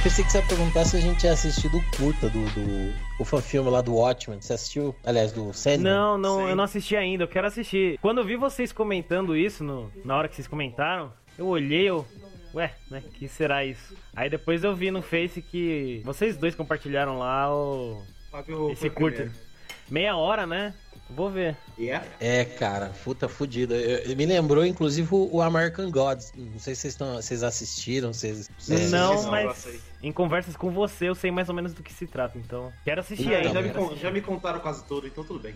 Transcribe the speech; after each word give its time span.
Pensei 0.00 0.24
que 0.24 0.30
você 0.30 0.38
ia 0.38 0.44
perguntar 0.44 0.84
se 0.84 0.96
a 0.96 1.00
gente 1.00 1.18
tinha 1.18 1.32
assistido 1.32 1.78
o 1.78 1.96
curta 1.96 2.30
do, 2.30 2.44
do 2.50 2.94
o 3.18 3.24
filme 3.40 3.68
lá 3.68 3.80
do 3.80 3.96
Watchmen. 3.96 4.40
Você 4.40 4.52
assistiu? 4.52 4.94
Aliás, 5.04 5.32
do 5.32 5.52
Sandman? 5.52 5.92
Não, 5.92 6.16
não, 6.16 6.48
eu 6.48 6.54
não 6.54 6.62
assisti 6.62 6.94
ainda, 6.94 7.24
eu 7.24 7.28
quero 7.28 7.48
assistir. 7.48 7.98
Quando 8.00 8.18
eu 8.18 8.24
vi 8.24 8.36
vocês 8.36 8.70
comentando 8.70 9.36
isso, 9.36 9.64
no, 9.64 9.90
na 10.04 10.16
hora 10.16 10.28
que 10.28 10.36
vocês 10.36 10.46
comentaram, 10.46 11.12
eu 11.36 11.48
olhei, 11.48 11.88
eu. 11.88 12.06
Ué, 12.54 12.72
né? 12.88 13.02
Que 13.14 13.26
será 13.26 13.64
isso? 13.64 13.96
Aí 14.14 14.30
depois 14.30 14.62
eu 14.62 14.72
vi 14.74 14.92
no 14.92 15.02
Face 15.02 15.42
que 15.42 16.00
vocês 16.04 16.36
dois 16.36 16.54
compartilharam 16.54 17.18
lá 17.18 17.52
o. 17.52 18.00
Fábio 18.30 18.70
Esse 18.70 18.88
curta. 18.88 19.22
primeiro. 19.22 19.46
Meia 19.90 20.16
hora, 20.16 20.46
né? 20.46 20.74
Vou 21.08 21.30
ver. 21.30 21.56
Yeah. 21.78 22.04
É, 22.18 22.44
cara, 22.44 22.92
puta 23.04 23.28
eu- 24.10 24.16
me 24.16 24.26
lembrou, 24.26 24.66
inclusive, 24.66 25.08
o 25.14 25.36
o 25.36 25.40
American 25.40 25.88
Gods. 25.90 26.32
Não 26.36 26.58
sei 26.58 26.74
se 26.74 26.80
vocês, 26.82 26.94
estão, 26.94 27.14
vocês 27.14 27.42
assistiram, 27.44 28.12
vocês... 28.12 28.50
vocês- 28.58 28.90
não, 28.90 29.22
mas 29.30 29.68
em 30.02 30.10
conversas 30.10 30.56
com 30.56 30.70
você 30.70 31.08
eu 31.08 31.14
sei 31.14 31.30
mais 31.30 31.48
ou 31.48 31.54
menos 31.54 31.72
do 31.72 31.82
que 31.82 31.92
se 31.92 32.06
trata, 32.08 32.36
então. 32.38 32.72
Quero 32.84 33.00
assistir 33.00 33.26
Então, 33.28 33.36
ainda. 33.36 33.48
já, 33.54 33.62
me, 33.62 33.68
quero 33.68 33.78
con- 33.78 33.84
assistir. 33.86 34.02
já 34.02 34.10
me 34.10 34.20
contaram 34.20 34.58
quase 34.60 34.84
tudo, 34.84 35.06
então 35.06 35.22
tudo 35.22 35.38
bem. 35.38 35.54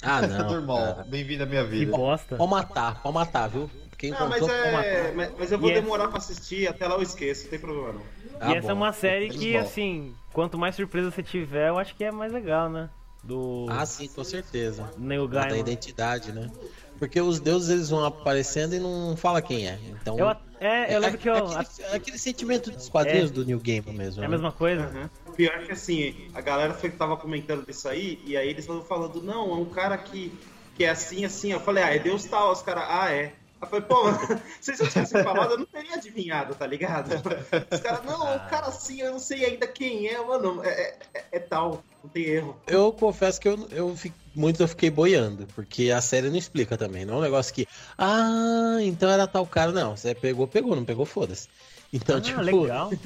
Ah, 0.00 0.22
não. 0.26 0.48
Normal, 0.52 1.04
bem-vindo 1.08 1.42
à 1.42 1.46
minha 1.46 1.64
Que 1.64 1.70
vida. 1.70 1.90
bosta. 1.96 2.36
Pode 2.36 2.50
matar, 2.50 3.02
pode 3.02 3.14
matar, 3.14 3.48
viu? 3.48 3.68
Quem 3.98 4.10
Não, 4.12 4.28
mas, 4.28 4.40
contou, 4.40 4.56
pode 4.56 4.68
é, 4.68 4.72
matar. 5.02 5.14
mas, 5.14 5.32
mas 5.38 5.52
eu 5.52 5.58
vou 5.58 5.70
é- 5.70 5.74
demorar 5.74 6.08
pra 6.08 6.18
assistir, 6.18 6.68
até 6.68 6.86
lá 6.86 6.94
eu 6.94 7.02
esqueço, 7.02 7.44
não 7.44 7.50
tem 7.50 7.58
problema 7.58 7.94
não. 7.94 8.02
Ah, 8.40 8.52
e 8.52 8.56
essa 8.56 8.68
é 8.68 8.74
bom. 8.74 8.80
uma 8.80 8.92
série 8.92 9.26
Menos 9.26 9.40
que, 9.40 9.56
assim, 9.56 10.14
quanto 10.32 10.56
mais 10.58 10.74
surpresa 10.76 11.10
você 11.10 11.22
tiver, 11.22 11.68
eu 11.68 11.78
acho 11.78 11.94
que 11.96 12.04
é 12.04 12.12
mais 12.12 12.32
legal, 12.32 12.68
né? 12.68 12.88
Do 13.24 13.66
Ah, 13.70 13.86
sim, 13.86 14.06
com 14.08 14.22
certeza. 14.22 14.92
Neil 14.98 15.26
Da 15.26 15.56
identidade, 15.56 16.30
né? 16.32 16.50
Porque 16.98 17.20
os 17.20 17.40
deuses 17.40 17.70
eles 17.70 17.90
vão 17.90 18.04
aparecendo 18.04 18.74
e 18.74 18.78
não 18.78 19.16
fala 19.16 19.42
quem 19.42 19.66
é. 19.66 19.78
Então. 19.88 20.18
Eu, 20.18 20.28
é, 20.60 20.94
eu 20.94 21.00
lembro 21.00 21.18
que 21.18 21.28
eu. 21.28 21.46
Aquele, 21.48 21.88
aquele 21.88 22.18
sentimento 22.18 22.70
dos 22.70 22.88
quadrinhos 22.88 23.30
É. 23.30 23.32
do 23.34 23.44
New 23.44 23.58
Game 23.58 23.90
mesmo. 23.92 24.22
É 24.22 24.26
a 24.26 24.28
né? 24.28 24.34
mesma 24.36 24.52
coisa? 24.52 24.86
Uhum. 24.88 25.32
Pior 25.34 25.58
que 25.64 25.72
assim, 25.72 26.30
a 26.34 26.40
galera 26.40 26.72
foi 26.74 26.90
que 26.90 26.96
tava 26.96 27.16
comentando 27.16 27.66
disso 27.66 27.88
aí, 27.88 28.22
e 28.24 28.36
aí 28.36 28.48
eles 28.48 28.60
estavam 28.64 28.84
falando, 28.84 29.20
não, 29.22 29.50
é 29.50 29.54
um 29.56 29.64
cara 29.64 29.98
que, 29.98 30.32
que 30.76 30.84
é 30.84 30.90
assim, 30.90 31.24
assim. 31.24 31.50
Eu 31.50 31.60
falei, 31.60 31.82
ah, 31.82 31.94
é 31.94 31.98
Deus 31.98 32.24
tal, 32.24 32.52
os 32.52 32.62
caras, 32.62 32.84
ah, 32.88 33.10
é. 33.10 33.32
Eu 33.60 33.66
falei, 33.66 33.84
pô, 33.86 34.04
se 34.60 34.72
eu 34.72 34.76
tivesse 34.76 35.22
falado, 35.24 35.52
eu 35.52 35.58
não 35.58 35.66
teria 35.66 35.94
adivinhado, 35.94 36.54
tá 36.54 36.66
ligado? 36.66 37.08
Os 37.14 37.80
caras, 37.80 38.04
não, 38.04 38.36
o 38.36 38.40
cara 38.48 38.66
assim, 38.68 39.00
eu 39.00 39.12
não 39.12 39.18
sei 39.18 39.44
ainda 39.44 39.66
quem 39.66 40.06
é, 40.06 40.22
mano, 40.24 40.62
é, 40.62 40.68
é- 40.68 40.98
é- 41.14 41.24
é 41.32 41.38
tal, 41.40 41.82
não 42.04 42.10
tem 42.10 42.22
erro. 42.24 42.56
Eu 42.66 42.92
confesso 42.92 43.40
que 43.40 43.48
eu, 43.48 43.66
eu 43.72 43.96
fi- 43.96 44.12
muito 44.34 44.62
eu 44.62 44.68
fiquei 44.68 44.90
boiando, 44.90 45.46
porque 45.54 45.90
a 45.90 46.00
série 46.00 46.28
não 46.28 46.36
explica 46.36 46.76
também. 46.76 47.04
Não 47.04 47.14
é 47.14 47.16
um 47.18 47.22
negócio 47.22 47.52
que. 47.54 47.66
Ah, 47.96 48.76
então 48.82 49.10
era 49.10 49.26
tal 49.26 49.46
cara. 49.46 49.72
Não, 49.72 49.96
você 49.96 50.14
pegou, 50.14 50.46
pegou, 50.46 50.76
não 50.76 50.84
pegou, 50.84 51.06
foda-se. 51.06 51.48
Então, 51.92 52.16
Ah, 52.18 52.20
tipo. 52.20 52.40
legal. 52.40 52.90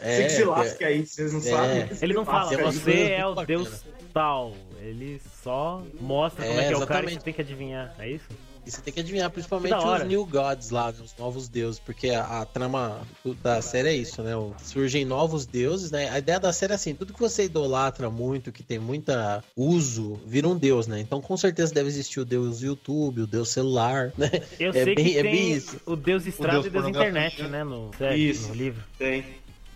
É, 0.00 0.16
Você 0.16 0.24
que 0.24 0.30
se 0.30 0.42
é- 0.42 0.46
lasca 0.46 0.86
aí, 0.86 1.06
vocês 1.06 1.32
não 1.32 1.40
é. 1.40 1.42
sabem. 1.42 1.88
Ele 2.02 2.12
não 2.14 2.24
fala, 2.24 2.44
você 2.46 2.54
é 2.54 3.22
muito 3.22 3.30
o 3.32 3.34
bacana. 3.34 3.46
Deus 3.46 3.82
tal. 4.12 4.52
Ele 4.82 5.20
só 5.42 5.82
mostra 6.00 6.44
como 6.44 6.58
É, 6.60 6.64
é 6.64 6.66
que 6.68 6.74
é 6.74 6.76
o 6.76 6.86
cara 6.86 7.10
e 7.10 7.14
você 7.14 7.20
tem 7.20 7.32
que 7.32 7.40
adivinhar. 7.40 7.94
É 7.98 8.10
isso? 8.10 8.26
E 8.66 8.70
você 8.70 8.80
tem 8.80 8.94
que 8.94 9.00
adivinhar, 9.00 9.30
principalmente 9.30 9.74
os 9.74 10.04
New 10.06 10.24
Gods 10.24 10.70
lá, 10.70 10.90
né, 10.90 10.98
os 11.04 11.14
novos 11.18 11.48
deuses, 11.48 11.78
porque 11.78 12.10
a, 12.10 12.40
a 12.40 12.46
trama 12.46 13.02
da 13.42 13.60
série 13.60 13.88
é 13.90 13.94
isso, 13.94 14.22
né? 14.22 14.34
o- 14.34 14.54
Surgem 14.62 15.04
novos 15.04 15.44
deuses, 15.44 15.90
né? 15.90 16.08
A 16.10 16.18
ideia 16.18 16.40
da 16.40 16.52
série 16.52 16.72
é 16.72 16.76
assim, 16.76 16.94
tudo 16.94 17.12
que 17.12 17.20
você 17.20 17.44
idolatra 17.44 18.08
muito, 18.08 18.50
que 18.50 18.62
tem 18.62 18.78
muita 18.78 19.44
uso, 19.54 20.18
vira 20.26 20.48
um 20.48 20.56
deus, 20.56 20.86
né? 20.86 20.98
Então 21.00 21.20
com 21.20 21.36
certeza 21.36 21.74
deve 21.74 21.88
existir 21.88 22.20
o 22.20 22.24
deus 22.24 22.62
YouTube, 22.62 23.20
o 23.22 23.26
deus 23.26 23.50
celular, 23.50 24.12
né? 24.16 24.30
Eu 24.58 24.70
É 24.70 24.84
sei 24.84 24.94
bem- 24.94 25.04
que 25.04 25.18
é 25.18 25.22
tem 25.22 25.32
bem 25.32 25.52
isso. 25.52 25.80
o 25.84 25.94
Deus 25.94 26.26
Estrada 26.26 26.52
Deus 26.62 26.66
e 26.66 26.70
Deus. 26.70 26.88
Internet, 26.88 27.42
né? 27.42 27.64
No, 27.64 27.90
série, 27.98 28.30
Isso. 28.30 28.48
no 28.48 28.54
livro. 28.54 28.82
Tem. 28.98 29.24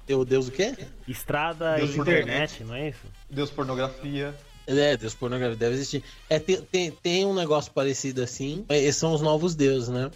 Tem 0.06 0.16
o 0.16 0.24
deus 0.24 0.48
o 0.48 0.50
quê? 0.50 0.74
Estrada 1.06 1.76
Deus 1.76 1.90
e 1.94 1.98
internet. 2.00 2.22
internet, 2.22 2.64
não 2.64 2.74
é 2.74 2.88
isso? 2.88 3.00
Deus 3.28 3.50
pornografia. 3.50 4.34
É, 4.68 4.96
deus 4.96 5.14
pornografia, 5.14 5.56
deve 5.56 5.74
existir. 5.74 6.04
É, 6.28 6.38
tem, 6.38 6.60
tem, 6.60 6.90
tem 6.90 7.24
um 7.24 7.34
negócio 7.34 7.72
parecido 7.72 8.22
assim, 8.22 8.64
é, 8.68 8.78
esses 8.78 8.96
são 8.96 9.14
os 9.14 9.22
novos 9.22 9.54
deuses, 9.54 9.88
né? 9.88 10.10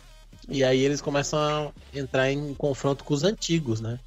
E 0.49 0.63
aí 0.63 0.81
eles 0.85 1.01
começam 1.01 1.39
a 1.39 1.73
entrar 1.99 2.31
em 2.31 2.53
confronto 2.55 3.03
com 3.03 3.15
os 3.15 3.25
antigos, 3.25 3.81
né? 3.81 3.99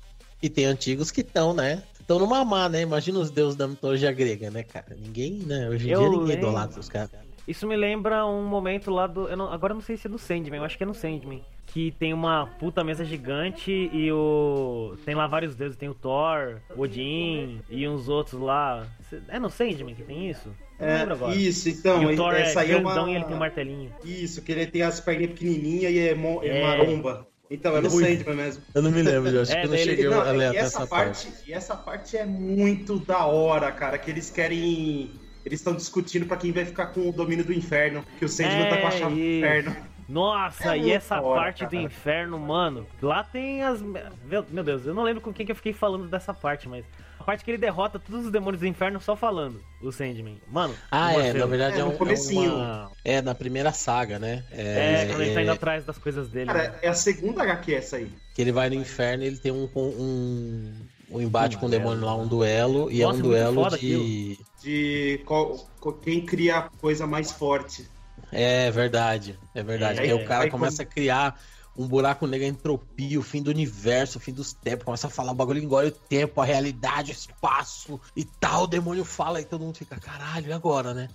E 0.42 0.48
tem 0.50 0.66
antigos 0.66 1.10
que 1.10 1.22
estão, 1.22 1.54
né? 1.54 1.82
Estão 2.00 2.20
no 2.20 2.28
mamar, 2.28 2.70
né? 2.70 2.82
Imagina 2.82 3.18
os 3.20 3.32
deuses 3.32 3.56
da 3.56 3.68
mitologia 3.68 4.12
grega, 4.12 4.52
né, 4.52 4.62
cara? 4.62 4.96
Ninguém, 4.96 5.34
né? 5.34 5.68
Hoje 5.68 5.88
em 5.88 5.92
Eu 5.94 6.00
dia 6.00 6.10
ninguém 6.10 6.28
lembro. 6.28 6.48
idolatra 6.48 6.80
os 6.80 6.90
caras. 6.90 7.10
Isso 7.48 7.66
me 7.68 7.76
lembra 7.76 8.26
um 8.26 8.44
momento 8.46 8.92
lá 8.92 9.08
do. 9.08 9.28
eu 9.28 9.38
não- 9.38 9.52
agora 9.52 9.72
eu 9.72 9.76
não 9.76 9.82
sei 9.82 9.98
se 9.98 10.06
é 10.08 10.10
do 10.10 10.18
Sandman, 10.20 10.60
eu 10.60 10.64
acho 10.64 10.78
que 10.78 10.84
é 10.84 10.86
no 10.88 10.94
Sandman. 10.94 11.44
Que 11.76 11.92
tem 11.92 12.14
uma 12.14 12.48
puta 12.58 12.86
mesa 12.86 13.04
gigante 13.04 13.90
e 13.92 14.10
o. 14.10 14.96
Tem 15.04 15.14
lá 15.14 15.28
vários 15.28 15.56
deuses, 15.58 15.76
tem 15.76 15.90
o 15.90 15.94
Thor, 15.94 16.62
o 16.74 16.84
Odin 16.84 17.60
e 17.70 17.86
uns 17.86 18.08
outros 18.08 18.40
lá. 18.40 18.88
É 19.28 19.38
no 19.38 19.50
Sandman 19.50 19.94
que 19.94 20.02
tem 20.02 20.30
isso? 20.30 20.56
É, 20.80 21.06
isso, 21.36 21.68
então, 21.68 22.02
e 22.02 22.14
o 22.14 22.16
Thor 22.16 22.34
é 22.34 22.44
essa 22.44 22.62
aí 22.62 22.72
é 22.72 22.80
grandão 22.80 23.04
uma... 23.04 23.12
e 23.12 23.16
ele 23.16 23.26
tem 23.26 23.36
um 23.36 23.40
martelinho. 23.40 23.92
Isso, 24.06 24.42
que 24.42 24.54
ele 24.54 24.66
tem 24.68 24.84
as 24.84 25.02
perninhas 25.02 25.34
pequenininhas 25.34 25.92
e 25.92 26.00
é, 26.00 26.16
mo... 26.16 26.40
é 26.42 26.62
É. 26.62 26.64
maromba. 26.64 27.28
Então, 27.52 27.76
é 27.76 27.82
no 27.82 27.94
Ui. 27.94 28.04
Sandman 28.06 28.36
mesmo. 28.38 28.64
Eu 28.74 28.82
não 28.82 28.92
me 28.92 29.02
lembro, 29.02 29.30
eu 29.32 29.42
acho 29.42 29.52
É, 29.52 29.60
que 29.60 29.66
eu 29.68 29.72
não 29.72 29.78
cheguei 29.78 30.08
Não, 30.08 30.22
a 30.22 30.32
ler 30.32 30.46
até 30.48 30.58
essa 30.60 30.78
essa 30.78 30.88
parte, 30.88 31.28
parte. 31.28 31.50
e 31.50 31.54
essa 31.54 31.76
parte 31.76 32.16
é 32.16 32.26
muito 32.26 33.00
da 33.00 33.26
hora, 33.26 33.70
cara, 33.74 33.98
que 33.98 34.10
eles 34.10 34.30
querem... 34.30 35.12
Eles 35.46 35.60
estão 35.60 35.76
discutindo 35.76 36.26
pra 36.26 36.38
quem 36.38 36.54
vai 36.54 36.64
ficar 36.64 36.86
com 36.88 37.10
o 37.10 37.12
domínio 37.12 37.44
do 37.44 37.52
inferno, 37.52 38.02
que 38.18 38.24
o 38.24 38.30
Sandman 38.30 38.70
tá 38.70 38.78
com 38.78 38.88
a 38.88 38.92
chave 38.92 39.14
do 39.16 39.22
inferno. 39.22 39.76
Nossa, 40.08 40.76
É 40.76 40.80
e 40.80 40.92
essa 40.92 41.16
da 41.16 41.22
hora, 41.22 41.42
parte 41.42 41.66
do 41.66 41.72
cara. 41.72 41.84
inferno, 41.84 42.40
mano. 42.40 42.86
Lá 43.02 43.24
tem 43.24 43.64
as. 43.64 43.82
Meu, 43.82 44.64
Deus, 44.64 44.86
eu 44.86 44.94
não 44.94 45.04
lembro 45.04 45.22
com 45.22 45.34
quem 45.34 45.46
que 45.46 45.52
eu 45.52 45.56
fiquei 45.56 45.74
falando 45.74 46.08
dessa 46.08 46.34
parte, 46.34 46.68
mas. 46.70 46.86
A 47.20 47.24
parte 47.24 47.44
que 47.44 47.50
ele 47.50 47.58
derrota 47.58 47.98
todos 47.98 48.26
os 48.28 48.32
demônios 48.32 48.60
do 48.60 48.68
inferno 48.68 49.02
só 49.02 49.16
falando, 49.16 49.60
o 49.82 49.92
Sandman. 49.92 50.38
Mano, 50.48 50.76
Ah, 50.92 51.12
é, 51.14 51.34
na 51.34 51.48
verdade 51.48 51.78
É, 51.78 51.80
é, 51.80 51.84
no 51.84 51.90
um, 51.90 51.94
é 51.94 51.98
comecinho. 51.98 52.54
uma... 52.54 52.92
É, 53.04 53.20
na 53.20 53.34
primeira 53.34 53.72
saga, 53.72 54.20
né? 54.20 54.44
É, 54.52 55.08
quando 55.10 55.22
ele 55.22 55.34
tá 55.34 55.42
indo 55.42 55.50
é, 55.50 55.54
atrás 55.54 55.84
das 55.86 55.98
coisas 55.98 56.30
dele. 56.30 56.46
né? 56.46 56.54
Cara, 56.54 56.80
é 56.84 56.88
a 56.88 56.94
segunda 56.94 57.42
HQ 57.42 57.74
essa 57.74 57.96
aí. 57.96 58.12
que 58.36 58.40
ele 58.44 58.52
vai 58.52 58.70
no 58.70 58.76
inferno 58.76 59.24
e 59.24 59.28
ele 59.28 59.38
tem 59.38 59.52
um, 59.52 59.68
um, 59.76 60.74
um 61.10 61.20
embate 61.22 61.58
Um 61.58 61.62
com 61.62 61.66
o 61.66 61.70
demônio 61.70 62.06
lá, 62.06 62.16
um 62.16 62.28
duelo, 62.28 62.92
e 62.92 63.02
Nossa, 63.02 63.18
é 63.18 63.20
um 63.20 63.24
duelo 63.24 63.70
de... 63.78 64.38
De 64.62 65.22
qual- 65.26 65.58
qual- 65.80 65.96
quem 65.96 66.24
cria 66.24 66.58
a 66.58 66.62
coisa 66.80 67.08
mais 67.08 67.32
forte. 67.32 67.88
É 68.36 68.70
verdade, 68.72 69.40
é 69.54 69.64
verdade. 69.64 70.00
É, 70.00 70.04
Aí 70.04 70.10
é, 70.10 70.14
o 70.14 70.26
cara 70.26 70.44
aí 70.46 70.52
começa 70.52 70.84
a 70.84 70.86
criar 70.86 71.40
um 71.78 71.88
buraco 71.88 72.26
negro, 72.26 72.46
a 72.46 72.50
entropia, 72.50 73.20
o 73.20 73.24
fim 73.24 73.42
do 73.42 73.50
universo, 73.50 74.18
o 74.18 74.22
fim 74.22 74.34
dos 74.34 74.54
tempos, 74.54 74.86
começa 74.86 75.08
a 75.08 75.10
falar 75.10 75.32
o 75.32 75.36
bagulho 75.36 75.62
engole 75.62 75.90
o 75.90 75.92
tempo, 75.92 76.40
a 76.42 76.46
realidade, 76.46 77.12
o 77.12 77.14
espaço 77.14 78.00
e 78.16 78.24
tal. 78.24 78.64
O 78.64 78.68
demônio 78.68 79.04
fala 79.04 79.42
e 79.42 79.46
todo 79.46 79.62
mundo 79.62 79.78
fica, 79.78 80.00
caralho, 80.00 80.48
e 80.48 80.54
agora, 80.54 80.94
né? 80.94 81.10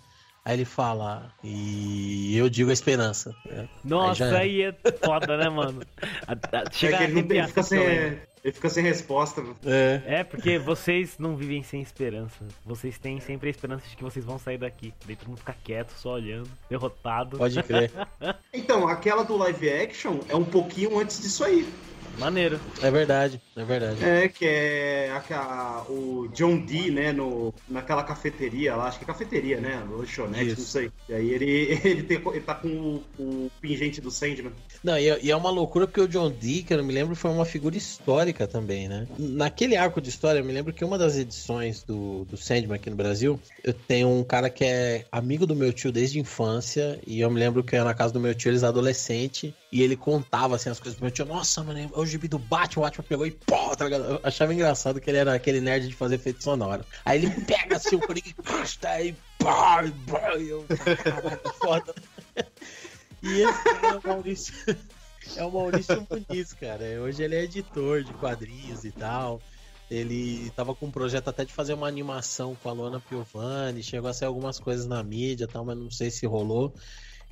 Aí 0.45 0.55
ele 0.57 0.65
fala, 0.65 1.33
e 1.45 2.35
eu 2.37 2.49
digo 2.49 2.71
a 2.71 2.73
esperança. 2.73 3.35
né? 3.45 3.69
Nossa, 3.85 4.15
já 4.15 4.27
era. 4.29 4.39
aí 4.39 4.63
é 4.63 4.75
foda, 5.05 5.37
né, 5.37 5.49
mano? 5.51 5.83
A- 6.27 6.33
a- 6.33 6.63
É 6.67 6.71
Chega 6.73 6.97
que 6.99 7.03
a 7.05 7.07
ele, 7.09 7.21
ele, 7.21 7.47
fica 7.47 7.63
sem, 7.63 7.79
ele 7.79 8.53
fica 8.53 8.69
sem 8.71 8.83
resposta. 8.83 9.43
mano. 9.43 9.57
É. 9.67 10.03
É, 10.07 10.25
porque 10.25 10.59
vocês 10.59 11.19
não 11.19 11.37
vivem 11.37 11.63
sem 11.63 11.83
esperança. 11.83 12.43
Vocês 12.65 12.99
têm 12.99 13.21
sempre 13.21 13.49
a 13.49 13.51
esperança 13.51 13.87
de 13.87 13.95
que 13.95 14.03
vocês 14.03 14.25
vão 14.25 14.39
sair 14.39 14.57
daqui. 14.57 14.95
Daí 15.07 15.15
todo 15.15 15.29
mundo 15.29 15.39
fica 15.39 15.55
quieto, 15.63 15.91
só 15.91 16.15
olhando, 16.15 16.49
derrotado. 16.71 17.37
Pode 17.37 17.63
crer. 17.63 17.91
Então, 18.53 18.89
aquela 18.89 19.23
do 19.23 19.37
live 19.37 19.71
action 19.71 20.21
é 20.29 20.35
um 20.35 20.45
pouquinho 20.45 20.99
antes 20.99 21.21
disso 21.21 21.45
aí. 21.45 21.69
Maneiro. 22.21 22.61
É 22.83 22.91
verdade, 22.91 23.41
é 23.57 23.65
verdade. 23.65 24.05
É, 24.05 24.29
que 24.29 24.45
é 24.45 25.11
aquela, 25.13 25.87
o 25.91 26.29
John 26.29 26.59
Dee, 26.59 26.91
né, 26.91 27.13
no, 27.13 27.53
naquela 27.67 28.05
cafeteria 28.05 28.77
lá, 28.77 28.89
acho 28.89 28.99
que 28.99 29.05
é 29.05 29.07
cafeteria, 29.07 29.59
né, 29.59 29.83
lanchonete, 29.91 30.59
não 30.59 30.67
sei. 30.67 30.91
E 31.09 31.15
aí 31.15 31.31
ele, 31.31 31.51
ele, 31.83 32.03
tem, 32.03 32.19
ele 32.19 32.41
tá 32.41 32.55
com 32.55 32.69
o, 32.69 33.47
o 33.47 33.51
pingente 33.61 34.03
do 34.03 34.11
Sandman. 34.11 34.53
Não, 34.85 34.99
e, 34.99 35.09
é- 35.09 35.19
e 35.23 35.31
é 35.31 35.37
uma 35.37 35.51
loucura 35.51 35.87
porque 35.87 36.01
o 36.01 36.09
John 36.09 36.31
Dee, 36.31 36.63
que 36.63 36.75
eu 36.75 36.79
não 36.79 36.85
me 36.85 36.93
lembro, 36.93 37.17
foi 37.17 37.31
uma 37.31 37.45
figura 37.45 37.77
histórica 37.77 38.47
também, 38.47 38.89
né? 38.89 39.07
Naquele 39.19 39.77
arco 39.77 40.01
de 40.01 40.11
história, 40.11 40.41
eu 40.41 40.45
me 40.45 40.53
lembro 40.53 40.73
que 40.75 40.85
uma 40.85 40.99
das 40.99 41.17
edições 41.17 41.83
do, 41.85 42.27
do 42.27 42.37
Sandman 42.37 42.77
aqui 42.77 42.91
no 42.91 42.97
Brasil, 42.97 43.41
eu 43.65 43.73
tenho 43.73 44.09
um 44.09 44.23
cara 44.25 44.51
que 44.51 44.65
é 44.65 45.07
amigo 45.11 45.47
do 45.47 45.57
meu 45.57 45.73
tio 45.73 45.91
desde 45.91 46.19
a 46.19 46.23
infância, 46.23 47.01
e 47.07 47.21
eu 47.21 47.31
me 47.31 47.41
lembro 47.41 47.65
que 47.65 47.75
eu 47.75 47.79
ia 47.79 47.85
na 47.85 47.95
casa 47.95 48.13
do 48.13 48.21
meu 48.21 48.35
tio, 48.35 48.51
eles 48.51 48.63
adolescente, 48.63 49.55
e 49.73 49.83
ele 49.83 49.97
contava 49.97 50.57
assim 50.57 50.69
as 50.69 50.81
coisas 50.81 50.97
pro 50.97 51.05
meu 51.05 51.13
tio, 51.13 51.25
nossa, 51.25 51.63
mano, 51.63 51.79
é 51.79 51.89
o 51.95 52.05
gibi 52.05 52.27
do 52.27 52.39
Batman, 52.39 52.83
o 52.83 52.85
Batman 52.87 53.05
pegou 53.09 53.27
e 53.27 53.31
pô, 53.31 53.77
tá 53.77 53.85
ligado? 53.85 54.05
Eu 54.05 54.21
achava 54.23 54.53
engraçado 54.53 55.01
que 55.01 55.09
ele 55.09 55.19
era 55.19 55.35
aquele 55.35 55.61
nerd 55.61 55.89
de 55.89 55.95
fazer 55.95 56.17
efeito 56.17 56.43
sonoro. 56.43 56.85
Aí 57.05 57.19
ele 57.19 57.31
pega 57.45 57.77
assim 57.77 57.97
o 57.97 58.01
Coringa 58.01 58.29
e 58.29 58.33
custa 58.35 59.01
e 59.01 59.15
pá, 59.39 59.85
e 59.85 59.91
pá, 60.11 60.37
e 60.37 60.49
eu, 60.49 60.67
foda. 61.61 61.95
E 63.23 63.43
esse 63.43 63.69
é 63.85 63.97
o 63.97 64.09
Maurício. 64.09 64.55
É 65.37 65.45
o 65.45 65.51
Maurício 65.51 66.07
Muniz, 66.11 66.53
cara. 66.55 66.85
Hoje 67.03 67.23
ele 67.23 67.37
é 67.37 67.45
editor 67.45 68.03
de 68.03 68.13
quadrinhos 68.15 68.85
e 68.85 68.91
tal. 68.91 69.41
Ele 69.89 70.51
tava 70.57 70.75
com 70.75 70.87
um 70.87 70.91
projeto 70.91 71.29
até 71.29 71.45
de 71.45 71.53
fazer 71.53 71.75
uma 71.75 71.87
animação 71.87 72.57
com 72.61 72.69
a 72.69 72.73
Luana 72.73 73.01
Piovani. 73.01 73.83
Chegou 73.83 74.11
a 74.11 74.15
sair 74.15 74.27
algumas 74.27 74.59
coisas 74.59 74.87
na 74.87 75.03
mídia 75.05 75.47
tal, 75.47 75.65
mas 75.65 75.77
não 75.77 75.91
sei 75.91 76.11
se 76.11 76.27
rolou. 76.27 76.75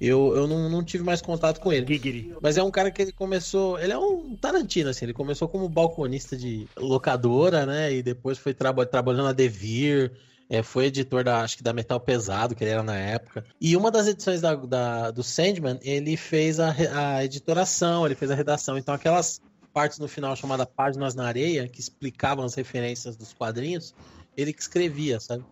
Eu, 0.00 0.34
eu 0.36 0.46
não, 0.46 0.68
não 0.68 0.84
tive 0.84 1.02
mais 1.02 1.20
contato 1.20 1.60
com 1.60 1.72
ele. 1.72 1.86
Gigiri. 1.86 2.34
Mas 2.40 2.56
é 2.56 2.62
um 2.62 2.70
cara 2.70 2.90
que 2.90 3.02
ele 3.02 3.12
começou. 3.12 3.78
Ele 3.78 3.92
é 3.92 3.98
um 3.98 4.36
Tarantino, 4.36 4.90
assim. 4.90 5.04
Ele 5.04 5.12
começou 5.12 5.48
como 5.48 5.68
balconista 5.68 6.36
de 6.36 6.68
locadora, 6.76 7.66
né? 7.66 7.92
E 7.92 8.02
depois 8.02 8.38
foi 8.38 8.54
traba 8.54 8.86
trabalhando 8.86 9.24
na 9.24 9.32
Devir. 9.32 10.12
É, 10.50 10.62
foi 10.62 10.86
editor 10.86 11.22
da, 11.22 11.42
acho 11.42 11.58
que 11.58 11.62
da 11.62 11.74
Metal 11.74 12.00
Pesado, 12.00 12.54
que 12.54 12.64
ele 12.64 12.70
era 12.70 12.82
na 12.82 12.96
época. 12.96 13.44
E 13.60 13.76
uma 13.76 13.90
das 13.90 14.06
edições 14.06 14.40
da, 14.40 14.54
da 14.54 15.10
do 15.10 15.22
Sandman, 15.22 15.78
ele 15.82 16.16
fez 16.16 16.58
a, 16.58 16.74
a 16.94 17.24
editoração, 17.24 18.06
ele 18.06 18.14
fez 18.14 18.30
a 18.30 18.34
redação. 18.34 18.78
Então, 18.78 18.94
aquelas 18.94 19.42
partes 19.74 19.98
no 19.98 20.08
final 20.08 20.34
chamada 20.34 20.64
Páginas 20.64 21.14
na 21.14 21.26
Areia, 21.26 21.68
que 21.68 21.80
explicavam 21.80 22.44
as 22.44 22.54
referências 22.54 23.14
dos 23.14 23.34
quadrinhos, 23.34 23.94
ele 24.36 24.52
que 24.52 24.62
escrevia, 24.62 25.20
sabe? 25.20 25.44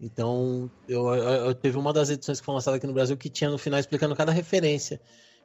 Então, 0.00 0.70
eu, 0.88 1.06
eu, 1.14 1.46
eu, 1.46 1.54
teve 1.54 1.78
uma 1.78 1.92
das 1.92 2.10
edições 2.10 2.38
que 2.38 2.44
foi 2.44 2.54
lançada 2.54 2.76
aqui 2.76 2.86
no 2.86 2.92
Brasil 2.92 3.16
que 3.16 3.30
tinha 3.30 3.48
no 3.48 3.58
final 3.58 3.80
explicando 3.80 4.14
cada 4.14 4.32
referência. 4.32 5.00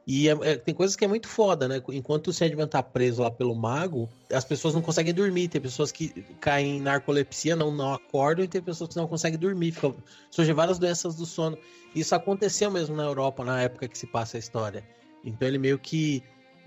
E 0.06 0.28
é, 0.28 0.32
é, 0.32 0.56
tem 0.56 0.74
coisas 0.74 0.96
que 0.96 1.04
é 1.04 1.08
muito 1.08 1.28
foda, 1.28 1.68
né? 1.68 1.80
Enquanto 1.90 2.28
o 2.28 2.32
Sandman 2.32 2.66
tá 2.66 2.82
preso 2.82 3.22
lá 3.22 3.30
pelo 3.30 3.54
mago, 3.54 4.08
as 4.32 4.44
pessoas 4.44 4.74
não 4.74 4.82
conseguem 4.82 5.14
dormir. 5.14 5.48
Tem 5.48 5.60
pessoas 5.60 5.92
que 5.92 6.10
caem 6.40 6.78
em 6.78 6.80
narcolepsia, 6.80 7.54
não, 7.54 7.70
não 7.70 7.94
acordam, 7.94 8.44
e 8.44 8.48
tem 8.48 8.60
pessoas 8.60 8.90
que 8.90 8.96
não 8.96 9.06
conseguem 9.06 9.38
dormir. 9.38 9.72
Fica, 9.72 9.94
surgem 10.30 10.54
várias 10.54 10.78
doenças 10.78 11.14
do 11.14 11.24
sono. 11.24 11.56
Isso 11.94 12.14
aconteceu 12.14 12.70
mesmo 12.70 12.96
na 12.96 13.04
Europa, 13.04 13.44
na 13.44 13.60
época 13.62 13.86
que 13.86 13.96
se 13.96 14.06
passa 14.06 14.36
a 14.36 14.40
história. 14.40 14.84
Então 15.24 15.46
ele 15.46 15.58
meio 15.58 15.78
que. 15.78 16.22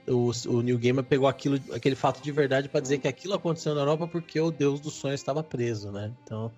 O, 0.07 0.31
o 0.47 0.61
New 0.61 0.77
Gamer 0.77 1.03
pegou 1.03 1.27
aquilo, 1.27 1.59
aquele 1.73 1.95
fato 1.95 2.21
de 2.21 2.31
verdade 2.31 2.69
para 2.69 2.79
dizer 2.79 2.99
que 2.99 3.07
aquilo 3.07 3.33
aconteceu 3.33 3.73
na 3.73 3.81
Europa 3.81 4.07
porque 4.07 4.39
o 4.39 4.51
deus 4.51 4.79
do 4.79 4.91
sonho 4.91 5.15
estava 5.15 5.43
preso, 5.43 5.91
né? 5.91 6.13
Então. 6.23 6.51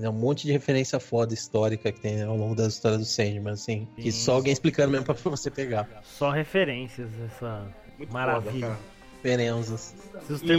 É 0.00 0.08
um 0.08 0.12
monte 0.12 0.46
de 0.46 0.52
referência 0.52 1.00
foda 1.00 1.34
histórica 1.34 1.90
que 1.90 2.00
tem 2.00 2.22
ao 2.22 2.36
longo 2.36 2.54
da 2.54 2.66
história 2.66 2.96
do 2.96 3.04
Sandman, 3.04 3.52
assim. 3.54 3.88
Sim. 3.96 4.02
Que 4.02 4.12
só 4.12 4.34
alguém 4.34 4.52
explicando 4.52 4.92
mesmo 4.92 5.04
pra 5.04 5.14
você 5.30 5.50
pegar. 5.50 5.88
Só 6.04 6.30
referências, 6.30 7.10
essa 7.26 7.66
Muito 7.98 8.12
maravilha. 8.12 8.68
Foda. 8.68 8.98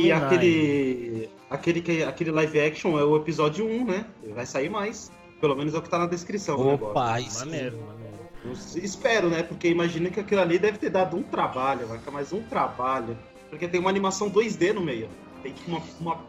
E 0.05 0.11
aquele, 0.11 1.29
aquele, 1.49 2.03
aquele 2.03 2.31
live 2.31 2.59
action 2.59 2.99
é 2.99 3.03
o 3.03 3.15
episódio 3.15 3.65
1, 3.65 3.85
né? 3.85 4.05
Vai 4.35 4.45
sair 4.45 4.69
mais. 4.69 5.11
Pelo 5.39 5.55
menos 5.55 5.73
é 5.73 5.77
o 5.77 5.81
que 5.81 5.89
tá 5.89 5.97
na 5.97 6.07
descrição. 6.07 6.59
Opa, 6.73 7.21
isso. 7.21 7.39
Maneiro, 7.39 7.77
maneiro. 7.77 8.19
Eu 8.43 8.51
espero, 8.83 9.29
né? 9.29 9.43
Porque 9.43 9.69
imagina 9.69 10.09
que 10.09 10.19
aquilo 10.19 10.41
ali 10.41 10.59
deve 10.59 10.77
ter 10.77 10.89
dado 10.89 11.15
um 11.15 11.23
trabalho, 11.23 11.87
vai 11.87 11.97
ficar 11.97 12.11
mais 12.11 12.33
um 12.33 12.41
trabalho. 12.43 13.17
Porque 13.49 13.67
tem 13.67 13.79
uma 13.79 13.89
animação 13.89 14.29
2D 14.29 14.73
no 14.73 14.81
meio. 14.81 15.09
Tem 15.41 15.53
uma, 15.65 15.81
uma 15.99 16.19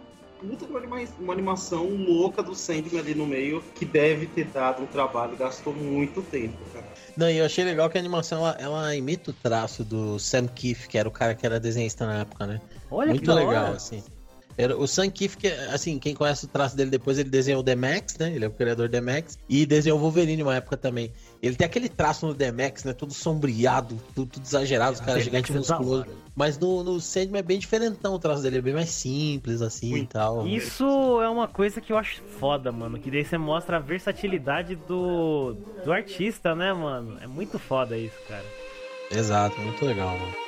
puta 0.41 0.67
de 0.67 0.73
uma, 0.73 0.99
uma 1.19 1.33
animação 1.33 1.87
louca 1.87 2.43
do 2.43 2.55
Sandman 2.55 2.99
ali 2.99 3.15
no 3.15 3.27
meio, 3.27 3.63
que 3.75 3.85
deve 3.85 4.27
ter 4.27 4.47
dado 4.47 4.83
um 4.83 4.87
trabalho, 4.87 5.37
gastou 5.37 5.75
muito 5.75 6.23
tempo, 6.23 6.57
cara. 6.73 6.87
Não, 7.17 7.31
e 7.31 7.37
eu 7.37 7.45
achei 7.45 7.65
legal 7.65 7.91
que 7.91 7.99
a 7.99 8.01
animação 8.01 8.39
ela, 8.39 8.57
ela 8.59 8.97
imita 8.97 9.31
o 9.31 9.35
traço 9.35 9.85
do 9.85 10.19
Sam 10.19 10.47
Keefe, 10.49 10.89
que 10.89 10.97
era 10.99 11.09
o 11.09 11.13
cara 11.13 11.35
que 11.35 11.45
era 11.45 11.61
desenhista 11.61 12.07
na 12.07 12.21
época, 12.21 12.47
né? 12.47 12.61
Olha 12.91 13.11
Muito 13.11 13.33
legal, 13.33 13.73
assim. 13.73 14.03
Era, 14.57 14.77
o 14.77 14.87
Sam 14.87 15.11
Kiff, 15.11 15.37
assim, 15.73 15.99
quem 15.99 16.15
conhece 16.15 16.45
o 16.45 16.49
traço 16.49 16.77
dele 16.77 16.91
depois, 16.91 17.19
ele 17.19 17.31
desenhou 17.31 17.61
o 17.61 17.63
D-Max, 17.63 18.19
né? 18.19 18.33
Ele 18.35 18.45
é 18.45 18.49
o 18.49 18.51
criador 18.51 18.89
do 18.89 18.93
D-Max. 18.93 19.39
E 19.49 19.65
desenhou 19.65 19.99
o 19.99 20.03
Wolverine 20.03 20.43
uma 20.43 20.57
época 20.57 20.77
também. 20.77 21.13
Ele 21.43 21.57
tem 21.57 21.65
aquele 21.65 21.89
traço 21.89 22.27
no 22.27 22.35
D-Max, 22.35 22.85
né? 22.85 22.93
Tudo 22.93 23.15
sombreado, 23.15 23.99
tudo, 24.15 24.31
tudo 24.31 24.45
exagerado, 24.45 24.93
os 24.93 25.01
caras 25.01 25.25
gigantes 25.25 25.55
musculosos. 25.55 26.07
Mas 26.37 26.59
no, 26.59 26.85
no 26.85 27.01
Sandman 27.01 27.41
é 27.41 27.43
bem 27.43 27.59
diferentão 27.59 28.15
o 28.15 28.19
traço 28.19 28.43
dele, 28.43 28.59
é 28.59 28.61
bem 28.61 28.75
mais 28.75 28.91
simples, 28.91 29.63
assim 29.63 29.97
e 29.97 30.07
tal. 30.07 30.47
Isso 30.47 30.85
é 31.23 31.29
uma 31.29 31.49
coisa 31.49 31.81
que 31.81 31.93
eu 31.93 31.99
acho 31.99 32.23
foda, 32.39 32.71
mano. 32.71 32.99
Que 32.99 33.11
daí 33.11 33.25
você 33.25 33.39
mostra 33.39 33.79
a 33.79 33.81
versatilidade 33.81 34.77
do, 34.77 35.57
do 35.85 35.93
artista, 35.93 36.55
né, 36.55 36.73
mano? 36.73 37.17
É 37.23 37.27
muito 37.27 37.59
foda 37.59 37.97
isso, 37.97 38.17
cara. 38.29 38.45
Exato, 39.11 39.59
muito 39.61 39.85
legal, 39.85 40.17
mano. 40.19 40.40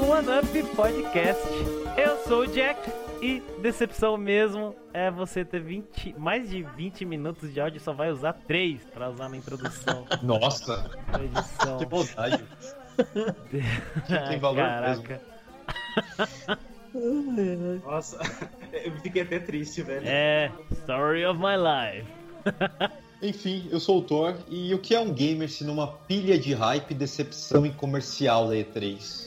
Um 0.00 0.10
One 0.10 0.26
Up 0.28 0.74
Podcast. 0.74 1.42
Eu 1.96 2.16
sou 2.26 2.42
o 2.42 2.46
Jack 2.46 2.90
e 3.20 3.40
decepção 3.60 4.16
mesmo 4.16 4.74
é 4.94 5.10
você 5.10 5.44
ter 5.44 5.60
20, 5.60 6.14
mais 6.18 6.48
de 6.48 6.62
20 6.62 7.04
minutos 7.04 7.52
de 7.52 7.60
áudio 7.60 7.76
e 7.76 7.80
só 7.80 7.92
vai 7.92 8.10
usar 8.10 8.32
3 8.32 8.82
para 8.94 9.10
usar 9.10 9.28
na 9.28 9.36
introdução. 9.36 10.06
Nossa! 10.22 10.90
Edição. 11.22 11.78
Que 11.78 11.86
vontade. 11.86 12.44
tem 14.28 14.38
valor 14.38 14.56
Caraca. 14.56 15.20
mesmo. 16.92 17.82
Nossa, 17.84 18.18
eu 18.72 18.92
fiquei 19.02 19.22
até 19.22 19.38
triste, 19.38 19.82
velho. 19.82 20.06
É, 20.06 20.50
story 20.72 21.26
of 21.26 21.38
my 21.38 21.56
life. 21.56 22.10
Enfim, 23.22 23.68
eu 23.70 23.78
sou 23.78 23.98
o 23.98 24.02
Thor, 24.02 24.34
e 24.48 24.72
o 24.74 24.78
que 24.78 24.94
é 24.94 25.00
um 25.00 25.12
gamer 25.12 25.50
se 25.50 25.62
numa 25.62 25.86
pilha 25.86 26.38
de 26.38 26.54
hype, 26.54 26.94
decepção 26.94 27.66
e 27.66 27.70
comercial 27.70 28.48
da 28.48 28.54
E3? 28.54 29.26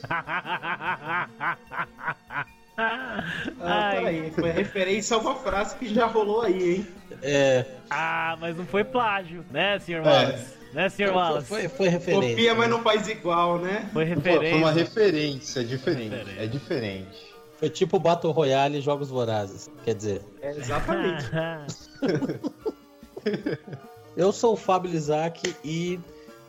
ah, 3.59 3.91
peraí, 3.91 4.31
foi 4.31 4.49
referência 4.49 5.15
a 5.15 5.19
uma 5.19 5.35
frase 5.35 5.75
que 5.75 5.93
já 5.93 6.07
rolou 6.07 6.41
aí, 6.41 6.77
hein? 6.77 6.87
É. 7.21 7.65
Ah, 7.87 8.35
mas 8.41 8.57
não 8.57 8.65
foi 8.65 8.83
plágio, 8.83 9.45
né, 9.51 9.77
senhor 9.77 10.03
Wallace? 10.03 10.53
É. 10.71 10.73
Né, 10.73 10.89
senhor 10.89 11.13
Wallace? 11.13 11.45
Foi, 11.47 11.67
foi, 11.67 11.87
referência. 11.87 12.29
Copia, 12.29 12.55
mas 12.55 12.69
não 12.71 12.81
faz 12.81 13.07
igual, 13.07 13.59
né? 13.59 13.87
Foi 13.93 14.05
referência. 14.05 14.49
Foi 14.49 14.57
uma 14.57 14.71
referência, 14.71 15.59
é 15.59 15.63
diferente. 15.63 16.15
É 16.39 16.47
diferente. 16.47 17.33
Foi 17.59 17.69
tipo 17.69 17.99
Battle 17.99 18.33
Royale 18.33 18.79
e 18.79 18.81
Jogos 18.81 19.09
Vorazes, 19.09 19.69
quer 19.85 19.93
dizer. 19.93 20.23
É, 20.41 20.49
exatamente. 20.49 21.29
Eu 24.15 24.31
sou 24.31 24.53
o 24.53 24.57
Fábio 24.57 24.91
Lizak 24.91 25.55
e 25.63 25.99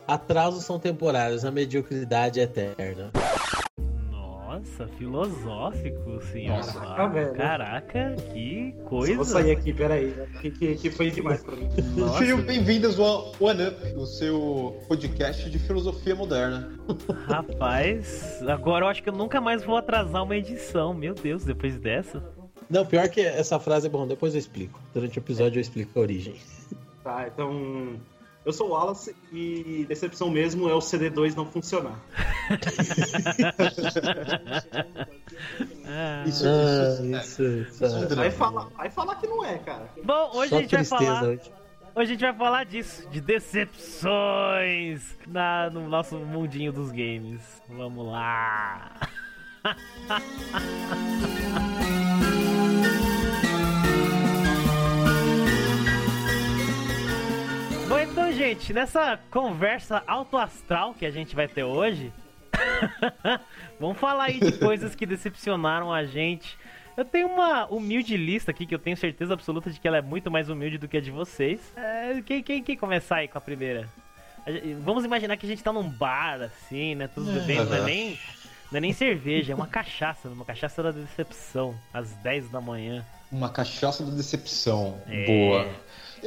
atrasos 0.07 0.63
são 0.63 0.77
temporários, 0.79 1.43
a 1.43 1.51
mediocridade 1.51 2.39
é 2.39 2.43
eterna. 2.43 3.11
Nossa, 4.11 4.87
filosófico, 4.97 6.21
senhor. 6.31 6.57
Nossa, 6.57 6.79
Fábio. 6.79 7.33
Caraca, 7.33 8.15
que 8.31 8.73
coisa. 8.85 9.15
Vou 9.15 9.25
sair 9.25 9.51
aqui, 9.51 9.73
peraí. 9.73 10.13
Que, 10.39 10.51
que, 10.51 10.75
que 10.75 10.91
foi 10.91 11.11
demais 11.11 11.43
pra 11.43 11.55
mim. 11.55 11.67
Sejam 12.17 12.41
bem-vindos 12.41 12.99
ao 12.99 13.33
One 13.39 13.67
Up, 13.67 13.95
o 13.95 14.05
seu 14.05 14.79
podcast 14.87 15.49
de 15.49 15.59
filosofia 15.59 16.15
moderna. 16.15 16.71
Rapaz, 17.27 18.41
agora 18.47 18.85
eu 18.85 18.89
acho 18.89 19.03
que 19.03 19.09
eu 19.09 19.13
nunca 19.13 19.41
mais 19.41 19.63
vou 19.63 19.75
atrasar 19.75 20.23
uma 20.23 20.37
edição. 20.37 20.93
Meu 20.93 21.13
Deus, 21.15 21.43
depois 21.43 21.77
dessa. 21.79 22.23
Não, 22.69 22.85
pior 22.85 23.09
que 23.09 23.21
essa 23.21 23.59
frase 23.59 23.87
é 23.87 23.89
bom, 23.89 24.07
depois 24.07 24.33
eu 24.33 24.39
explico. 24.39 24.79
Durante 24.93 25.17
o 25.17 25.21
episódio 25.21 25.57
eu 25.57 25.61
explico 25.61 25.99
a 25.99 26.01
origem. 26.01 26.35
Tá, 27.05 27.25
então. 27.27 28.01
Eu 28.43 28.51
sou 28.51 28.69
o 28.69 28.71
Wallace 28.71 29.15
e 29.31 29.85
decepção 29.87 30.27
mesmo 30.29 30.67
é 30.67 30.73
o 30.73 30.79
CD2 30.79 31.35
não 31.35 31.45
funcionar. 31.45 31.99
isso, 36.27 36.47
ah, 36.47 37.05
isso, 37.17 37.43
isso, 37.43 37.43
isso, 37.43 37.85
é. 37.85 38.23
Aí 38.23 38.31
fala, 38.31 38.71
aí 38.77 38.89
fala 38.89 39.15
que 39.15 39.27
não 39.27 39.45
é, 39.45 39.59
cara. 39.59 39.87
Bom, 40.03 40.31
hoje 40.33 40.49
Só 40.49 40.57
a 40.57 40.61
gente 40.61 40.75
vai 40.75 40.85
falar. 40.85 41.23
Hoje. 41.23 41.41
hoje. 41.41 41.51
a 41.95 42.05
gente 42.05 42.21
vai 42.21 42.33
falar 42.33 42.65
disso, 42.65 43.07
de 43.09 43.21
decepções 43.21 45.15
na, 45.27 45.69
no 45.71 45.87
nosso 45.87 46.17
mundinho 46.17 46.71
dos 46.71 46.91
games. 46.91 47.41
Vamos 47.67 48.07
lá! 48.07 48.91
Bom, 57.87 57.99
então, 57.99 58.31
gente, 58.31 58.73
nessa 58.73 59.19
conversa 59.29 60.03
autoastral 60.07 60.95
que 60.95 61.05
a 61.05 61.11
gente 61.11 61.35
vai 61.35 61.47
ter 61.47 61.63
hoje, 61.63 62.11
vamos 63.79 63.99
falar 63.99 64.25
aí 64.25 64.39
de 64.39 64.53
coisas 64.57 64.95
que 64.95 65.05
decepcionaram 65.05 65.93
a 65.93 66.03
gente. 66.03 66.57
Eu 66.97 67.05
tenho 67.05 67.27
uma 67.27 67.67
humilde 67.67 68.17
lista 68.17 68.49
aqui 68.49 68.65
que 68.65 68.73
eu 68.73 68.79
tenho 68.79 68.97
certeza 68.97 69.35
absoluta 69.35 69.69
de 69.69 69.79
que 69.79 69.87
ela 69.87 69.97
é 69.97 70.01
muito 70.01 70.31
mais 70.31 70.49
humilde 70.49 70.79
do 70.79 70.87
que 70.87 70.97
a 70.97 71.01
de 71.01 71.11
vocês. 71.11 71.59
É, 71.75 72.21
quem, 72.25 72.41
quem, 72.41 72.63
quem 72.63 72.75
começar 72.75 73.17
aí 73.17 73.27
com 73.27 73.37
a 73.37 73.41
primeira? 73.41 73.87
Vamos 74.81 75.05
imaginar 75.05 75.37
que 75.37 75.45
a 75.45 75.49
gente 75.49 75.63
tá 75.63 75.71
num 75.71 75.87
bar, 75.87 76.41
assim, 76.41 76.95
né? 76.95 77.07
Tudo 77.07 77.31
bebendo, 77.31 77.69
não 77.69 77.77
é 77.77 77.83
nem, 77.83 78.19
não 78.71 78.77
é 78.77 78.81
nem 78.81 78.93
cerveja, 78.93 79.53
é 79.53 79.55
uma 79.55 79.67
cachaça, 79.67 80.27
uma 80.27 80.45
cachaça 80.45 80.81
da 80.81 80.91
decepção, 80.91 81.75
às 81.93 82.13
10 82.15 82.49
da 82.49 82.59
manhã. 82.59 83.05
Uma 83.31 83.49
cachaça 83.49 84.03
da 84.03 84.11
decepção. 84.11 84.99
É... 85.07 85.25
Boa. 85.25 85.67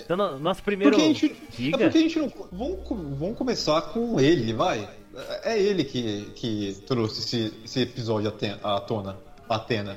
Então, 0.05 0.17
no, 0.17 0.39
nosso 0.39 0.63
primeiro. 0.63 0.93
Porque 0.93 1.05
a 1.05 1.13
gente, 1.13 1.37
Diga. 1.57 1.77
É 1.77 1.81
porque 1.85 1.99
a 1.99 2.01
gente 2.01 2.19
não. 2.19 2.33
Vamos, 2.53 3.19
vamos 3.19 3.37
começar 3.37 3.81
com 3.83 4.21
ele, 4.21 4.53
vai. 4.53 4.89
É 5.43 5.59
ele 5.59 5.85
que, 5.85 6.31
que 6.37 6.77
trouxe 6.87 7.21
esse, 7.21 7.55
esse 7.65 7.81
episódio 7.81 8.33
à 8.63 8.81
tona. 8.81 9.17
Atena. 9.49 9.97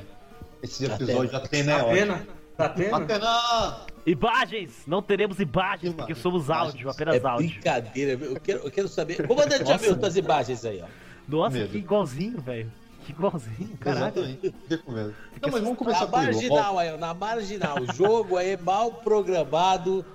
Esse 0.64 0.86
episódio 0.86 1.36
Atena, 1.36 1.38
Atena 1.38 1.72
é 1.72 2.14
ótimo. 2.14 2.28
Atena? 2.58 2.98
Atena! 2.98 3.86
Imagens! 4.06 4.84
Não 4.88 5.02
teremos 5.02 5.40
imagens, 5.40 5.94
porque 5.94 6.16
somos 6.16 6.50
áudio, 6.50 6.90
apenas 6.90 7.24
é 7.24 7.28
áudio. 7.28 7.50
Brincadeira, 7.50 8.12
eu 8.24 8.40
quero, 8.40 8.60
eu 8.64 8.72
quero 8.72 8.88
saber. 8.88 9.28
Comandante 9.28 9.72
Hamilton, 9.72 10.06
as 10.06 10.16
imagens 10.16 10.66
aí, 10.66 10.82
ó. 10.82 10.88
Nossa, 11.28 11.58
Medo. 11.58 11.70
que 11.70 11.78
igualzinho, 11.78 12.42
velho. 12.42 12.72
Que 13.06 13.12
igualzinho, 13.12 13.78
caralho. 13.80 14.06
Exatamente. 14.06 14.54
Fiquei 14.64 14.78
com 14.78 14.92
medo. 14.92 15.16
Não, 15.42 15.50
mas 15.52 15.62
vamos 15.62 15.70
Na 15.70 15.76
começar 15.76 16.04
ele. 16.04 16.12
marginal 16.12 16.80
aí, 16.80 16.94
ó, 16.94 16.98
na 16.98 17.14
marginal. 17.14 17.78
O 17.82 17.94
jogo 17.94 18.38
aí 18.38 18.52
é 18.52 18.58
mal 18.58 18.92
programado. 18.92 20.06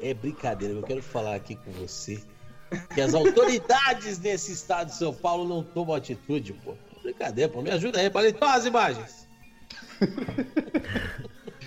É 0.00 0.12
brincadeira, 0.12 0.74
eu 0.74 0.82
quero 0.82 1.00
falar 1.02 1.36
aqui 1.36 1.54
com 1.54 1.70
você 1.70 2.20
que 2.94 3.00
as 3.00 3.14
autoridades 3.14 4.18
nesse 4.18 4.52
estado 4.52 4.88
de 4.88 4.96
São 4.96 5.14
Paulo 5.14 5.46
não 5.46 5.62
tomam 5.62 5.94
atitude, 5.94 6.52
pô. 6.54 6.74
Brincadeira, 7.02 7.50
pô. 7.50 7.62
Me 7.62 7.70
ajuda 7.70 8.00
aí, 8.00 8.10
Palito. 8.10 8.44
As 8.44 8.64
imagens. 8.64 9.28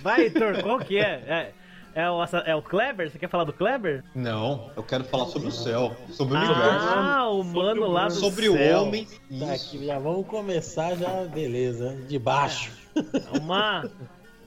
Vai, 0.02 0.22
Heitor, 0.22 0.62
qual 0.62 0.78
que 0.78 0.98
é? 0.98 1.24
É, 1.26 1.52
é, 1.96 2.10
o, 2.10 2.22
é 2.22 2.54
o 2.54 2.62
Kleber? 2.62 3.10
Você 3.10 3.18
quer 3.18 3.28
falar 3.28 3.44
do 3.44 3.52
Kleber? 3.52 4.04
Não, 4.14 4.70
eu 4.76 4.82
quero 4.82 5.02
falar 5.04 5.26
sobre 5.26 5.48
o 5.48 5.52
céu, 5.52 5.96
sobre 6.12 6.36
o 6.36 6.38
universo, 6.38 6.86
Ah, 6.88 7.30
o 7.30 7.42
mano 7.42 7.86
lá 7.86 8.06
do 8.08 8.14
sobre 8.14 8.48
o 8.48 8.52
céu. 8.52 8.82
homem. 8.82 9.08
Tá 9.40 9.52
aqui, 9.54 9.86
já 9.86 9.98
vamos 9.98 10.26
começar 10.26 10.94
já, 10.96 11.24
beleza. 11.24 11.96
De 12.06 12.18
baixo. 12.18 12.70
É 12.94 13.38
uma, 13.38 13.90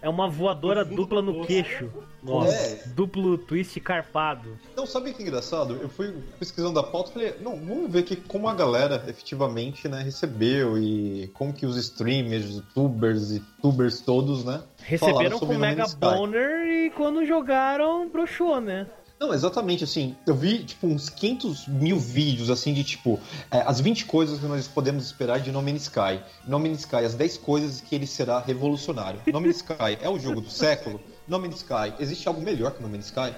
é 0.01 0.07
uma 0.09 0.29
voadora 0.29 0.85
dupla 0.85 1.21
no 1.21 1.45
queixo. 1.45 1.89
Nossa. 2.21 2.53
É. 2.53 2.83
Duplo 2.87 3.37
twist 3.37 3.79
carpado. 3.79 4.57
Então, 4.73 4.85
sabe 4.85 5.09
o 5.09 5.13
que 5.13 5.23
é 5.23 5.25
engraçado? 5.25 5.77
Eu 5.81 5.89
fui 5.89 6.13
pesquisando 6.37 6.77
a 6.79 6.83
pauta 6.83 7.09
e 7.09 7.13
falei, 7.13 7.35
não, 7.41 7.55
vamos 7.55 7.91
ver 7.91 7.99
aqui 7.99 8.15
como 8.15 8.47
a 8.47 8.53
galera 8.53 9.03
efetivamente 9.07 9.87
né, 9.87 10.01
recebeu 10.03 10.77
e 10.77 11.29
como 11.33 11.53
que 11.53 11.65
os 11.65 11.77
streamers, 11.77 12.49
youtubers 12.55 13.31
e 13.31 13.39
tubers 13.61 14.01
todos, 14.01 14.43
né? 14.43 14.61
Receberam 14.83 15.39
com 15.39 15.57
Mega. 15.57 15.85
Boner 15.99 16.67
e 16.67 16.89
quando 16.91 17.25
jogaram, 17.25 18.09
broxou, 18.09 18.59
né? 18.59 18.87
Não, 19.19 19.33
exatamente, 19.33 19.83
assim, 19.83 20.15
eu 20.25 20.33
vi, 20.33 20.63
tipo, 20.63 20.87
uns 20.87 21.09
500 21.09 21.67
mil 21.67 21.99
vídeos, 21.99 22.49
assim, 22.49 22.73
de, 22.73 22.85
tipo, 22.85 23.19
é, 23.51 23.59
as 23.59 23.81
20 23.81 24.05
coisas 24.05 24.39
que 24.39 24.45
nós 24.45 24.65
podemos 24.65 25.03
esperar 25.03 25.41
de 25.41 25.51
No 25.51 25.61
Man's 25.61 25.83
Sky. 25.83 26.21
No 26.47 26.57
Man's 26.57 26.79
Sky, 26.79 27.03
as 27.03 27.15
10 27.15 27.37
coisas 27.39 27.81
que 27.81 27.93
ele 27.93 28.07
será 28.07 28.39
revolucionário. 28.39 29.21
No 29.27 29.41
Man's 29.41 29.57
Sky 29.57 29.97
é 30.01 30.07
o 30.07 30.17
jogo 30.17 30.39
do 30.39 30.49
século? 30.49 31.01
No 31.27 31.37
Man's 31.37 31.57
Sky, 31.57 31.93
existe 31.99 32.25
algo 32.29 32.39
melhor 32.39 32.71
que 32.71 32.81
No 32.81 32.87
Man's 32.87 33.07
Sky? 33.07 33.35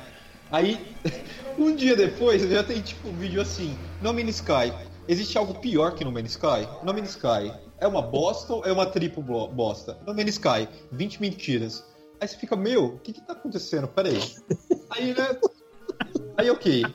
Aí, 0.52 0.80
um 1.58 1.76
dia 1.76 1.96
depois, 1.96 2.44
já 2.44 2.64
tem, 2.64 2.80
tipo, 2.80 3.08
um 3.08 3.14
vídeo 3.14 3.42
assim, 3.42 3.76
No 4.04 4.14
Man's 4.14 4.36
Sky, 4.36 4.72
existe 5.08 5.36
algo 5.36 5.56
pior 5.56 5.96
que 5.96 6.06
No 6.06 6.12
Man's 6.12 6.32
Sky? 6.32 6.68
No 6.84 6.94
Man's 6.94 7.10
Sky, 7.10 7.52
é 7.82 7.88
uma 7.88 8.02
bosta 8.02 8.54
ou 8.54 8.64
é 8.64 8.72
uma 8.72 8.86
triplo 8.86 9.22
bo- 9.24 9.48
bosta? 9.48 9.98
No 10.06 10.14
Man's 10.14 10.30
Sky, 10.36 10.70
20 10.92 11.20
mentiras. 11.20 11.84
Aí 12.20 12.28
você 12.28 12.38
fica, 12.38 12.56
meu, 12.56 12.86
o 12.86 13.00
que 13.00 13.12
que 13.12 13.22
tá 13.22 13.34
acontecendo? 13.34 13.88
Peraí. 13.88 14.20
Aí, 14.92 15.14
né, 15.14 15.38
Aí, 16.38 16.50
ok. 16.50 16.86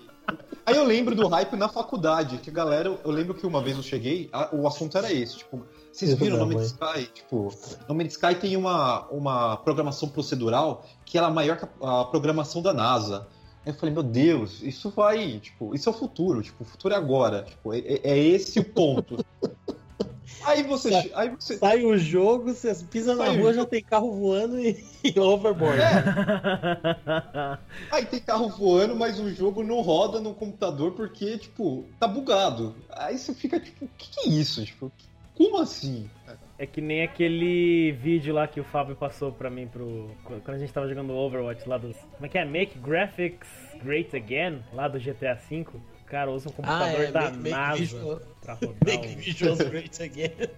Aí 0.64 0.76
eu 0.76 0.84
lembro 0.84 1.14
do 1.14 1.26
hype 1.28 1.54
na 1.56 1.68
faculdade, 1.68 2.38
que 2.38 2.50
a 2.50 2.52
galera, 2.52 2.98
eu 3.04 3.10
lembro 3.10 3.34
que 3.34 3.46
uma 3.46 3.60
vez 3.60 3.76
eu 3.76 3.82
cheguei, 3.82 4.28
a- 4.32 4.48
o 4.52 4.66
assunto 4.66 4.96
era 4.96 5.12
esse, 5.12 5.38
tipo, 5.38 5.62
vocês 5.92 6.14
viram 6.14 6.36
No 6.38 6.46
Man's 6.46 6.66
Sky? 6.72 7.06
Tipo, 7.12 7.54
No 7.88 7.94
Man's 7.94 8.12
Sky 8.12 8.34
tem 8.36 8.56
uma, 8.56 9.06
uma 9.08 9.56
programação 9.58 10.08
procedural 10.08 10.84
que 11.04 11.18
ela 11.18 11.28
é 11.28 11.32
maior 11.32 11.56
que 11.56 11.66
a, 11.82 12.00
a 12.00 12.04
programação 12.06 12.62
da 12.62 12.72
NASA. 12.72 13.26
Aí 13.64 13.72
eu 13.72 13.74
falei, 13.74 13.92
meu 13.94 14.02
Deus, 14.04 14.60
isso 14.62 14.90
vai, 14.90 15.38
tipo, 15.40 15.74
isso 15.74 15.88
é 15.88 15.92
o 15.92 15.94
futuro, 15.94 16.40
tipo, 16.42 16.62
o 16.62 16.66
futuro 16.66 16.94
é 16.94 16.96
agora, 16.96 17.42
tipo, 17.42 17.72
é, 17.74 17.78
é- 17.78 18.00
é 18.04 18.18
esse 18.18 18.58
o 18.60 18.64
ponto. 18.64 19.24
Aí 20.44 20.62
você, 20.62 21.10
aí 21.14 21.30
você, 21.30 21.56
Sai 21.58 21.84
o 21.84 21.96
jogo, 21.96 22.52
você 22.52 22.74
pisa 22.90 23.14
na 23.14 23.26
Sai 23.26 23.36
o 23.36 23.40
rua, 23.40 23.54
já 23.54 23.64
tem 23.64 23.82
carro 23.82 24.12
voando 24.12 24.58
e, 24.58 24.84
e 25.04 25.18
overboard. 25.18 25.78
Aí 27.90 28.04
tem 28.06 28.20
carro 28.20 28.48
voando, 28.48 28.96
mas 28.96 29.18
o 29.18 29.32
jogo 29.32 29.62
não 29.62 29.80
roda 29.80 30.20
no 30.20 30.34
computador 30.34 30.92
porque, 30.92 31.38
tipo, 31.38 31.84
tá 31.98 32.06
bugado. 32.08 32.74
Aí 32.90 33.18
você 33.18 33.34
fica, 33.34 33.60
tipo, 33.60 33.84
o 33.84 33.90
que, 33.96 34.10
que 34.10 34.28
é 34.28 34.32
isso? 34.32 34.64
Tipo, 34.64 34.90
como 35.36 35.58
assim? 35.58 36.08
É 36.58 36.66
que 36.66 36.80
nem 36.80 37.02
aquele 37.02 37.92
vídeo 37.92 38.34
lá 38.34 38.48
que 38.48 38.58
o 38.58 38.64
Fábio 38.64 38.96
passou 38.96 39.30
pra 39.30 39.50
mim 39.50 39.66
pro. 39.66 40.10
Quando 40.24 40.56
a 40.56 40.58
gente 40.58 40.72
tava 40.72 40.88
jogando 40.88 41.12
Overwatch 41.12 41.68
lá 41.68 41.76
dos. 41.76 41.96
Como 41.96 42.24
é 42.24 42.28
que 42.28 42.38
é? 42.38 42.44
Make 42.44 42.78
Graphics 42.78 43.48
Great 43.82 44.16
Again, 44.16 44.62
lá 44.72 44.88
do 44.88 44.98
GTA 44.98 45.34
V. 45.34 45.66
Cara 46.06 46.30
usa 46.30 46.48
um 46.48 46.52
computador 46.52 47.10
da 47.10 47.20
Ah, 47.20 47.24
é, 47.24 47.30
make- 47.30 47.36
make 47.38 47.50
NASA 47.50 47.76
visual- 47.78 48.20
pra 48.40 48.54
rodar. 48.54 48.74
Make 48.84 49.08
um- 49.08 49.16
visuals 49.16 49.58
great 49.58 50.02
again. 50.02 50.32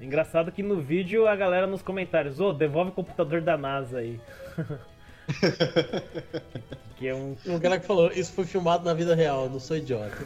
Engraçado 0.00 0.50
que 0.50 0.62
no 0.62 0.80
vídeo 0.80 1.26
a 1.26 1.36
galera 1.36 1.66
nos 1.66 1.82
comentários, 1.82 2.40
ô, 2.40 2.54
devolve 2.54 2.90
o 2.90 2.94
computador 2.94 3.42
da 3.42 3.58
NASA 3.58 3.98
aí. 3.98 4.18
que 6.96 7.06
é 7.06 7.14
um. 7.14 7.36
Um 7.46 7.60
cara 7.60 7.78
que 7.78 7.86
falou, 7.86 8.10
isso 8.12 8.32
foi 8.32 8.44
filmado 8.46 8.82
na 8.84 8.94
vida 8.94 9.14
real, 9.14 9.44
eu 9.44 9.50
não 9.50 9.60
sou 9.60 9.76
idiota. 9.76 10.16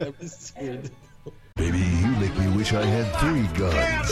é 0.00 0.08
absurdo. 0.08 0.90
Baby, 1.56 1.78
you 1.78 2.08
make 2.20 2.36
me 2.40 2.48
wish 2.56 2.72
I 2.72 2.82
had 2.84 3.06
three 3.18 3.46
guns. 3.56 4.10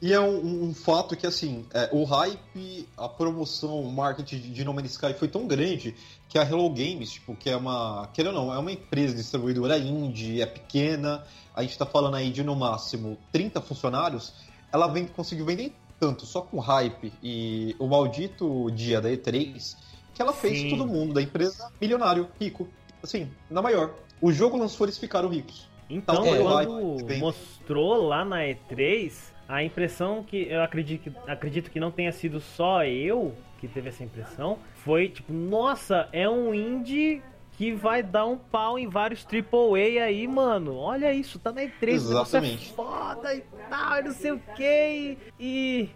E 0.00 0.12
é 0.12 0.20
um, 0.20 0.68
um 0.68 0.74
fato 0.74 1.16
que, 1.16 1.26
assim, 1.26 1.66
é, 1.74 1.88
o 1.92 2.04
hype, 2.04 2.88
a 2.96 3.08
promoção, 3.08 3.80
o 3.80 3.92
marketing 3.92 4.52
de 4.52 4.64
No 4.64 4.72
Man's 4.72 4.92
Sky 4.92 5.12
foi 5.12 5.26
tão 5.26 5.46
grande 5.46 5.94
que 6.28 6.38
a 6.38 6.42
Hello 6.42 6.70
Games, 6.70 7.10
tipo, 7.10 7.34
que 7.34 7.50
é 7.50 7.56
uma, 7.56 8.08
querendo 8.12 8.36
ou 8.36 8.46
não, 8.46 8.54
é 8.54 8.58
uma 8.58 8.70
empresa 8.70 9.14
distribuidora 9.16 9.76
indie, 9.76 10.40
é 10.40 10.46
pequena, 10.46 11.24
a 11.54 11.62
gente 11.62 11.76
tá 11.76 11.84
falando 11.84 12.14
aí 12.14 12.30
de 12.30 12.44
no 12.44 12.54
máximo 12.54 13.18
30 13.32 13.60
funcionários, 13.60 14.32
ela 14.72 14.86
vem, 14.86 15.06
conseguiu 15.06 15.44
vender 15.44 15.72
tanto, 15.98 16.24
só 16.26 16.42
com 16.42 16.60
hype 16.60 17.12
e 17.20 17.74
o 17.78 17.88
maldito 17.88 18.70
dia 18.70 19.00
da 19.00 19.10
E3, 19.10 19.76
que 20.14 20.22
ela 20.22 20.32
fez 20.32 20.60
Sim. 20.60 20.70
todo 20.70 20.86
mundo 20.86 21.14
da 21.14 21.22
empresa 21.22 21.72
milionário, 21.80 22.28
rico, 22.40 22.68
assim, 23.02 23.28
na 23.50 23.60
maior. 23.60 23.94
O 24.20 24.32
jogo 24.32 24.56
lançou, 24.56 24.86
eles 24.86 24.98
ficaram 24.98 25.28
ricos. 25.28 25.68
Então, 25.90 26.14
É, 26.24 26.42
quando 26.42 27.18
mostrou 27.18 28.06
lá 28.06 28.24
na 28.24 28.42
E3, 28.42 29.12
a 29.48 29.64
impressão 29.64 30.22
que 30.22 30.46
eu 30.48 30.62
acredito, 30.62 31.10
que 31.10 31.30
acredito 31.30 31.70
que 31.70 31.80
não 31.80 31.90
tenha 31.90 32.12
sido 32.12 32.38
só 32.38 32.84
eu 32.84 33.34
que 33.58 33.66
teve 33.66 33.88
essa 33.88 34.04
impressão, 34.04 34.58
foi 34.84 35.08
tipo, 35.08 35.32
nossa, 35.32 36.08
é 36.12 36.28
um 36.28 36.54
indie 36.54 37.22
que 37.52 37.72
vai 37.72 38.04
dar 38.04 38.24
um 38.24 38.38
pau 38.38 38.78
em 38.78 38.86
vários 38.86 39.26
AAA 39.26 40.04
aí, 40.04 40.28
mano. 40.28 40.76
Olha 40.76 41.12
isso, 41.12 41.40
tá 41.40 41.50
na 41.50 41.62
E3, 41.62 41.72
o 41.72 42.08
negócio 42.08 42.36
é 42.36 42.38
Exatamente. 42.38 42.72
foda 42.72 43.34
e 43.34 43.42
tal, 43.68 43.98
e 43.98 44.02
não 44.02 44.12
sei 44.12 44.30
o 44.30 44.38
que. 44.54 45.18
E, 45.40 45.88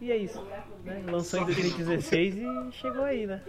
e 0.00 0.12
é 0.12 0.16
isso. 0.16 0.40
Né? 0.84 1.02
Lançou 1.10 1.40
em 1.40 1.46
2016 1.46 2.36
e 2.36 2.72
chegou 2.72 3.02
aí, 3.02 3.26
né? 3.26 3.42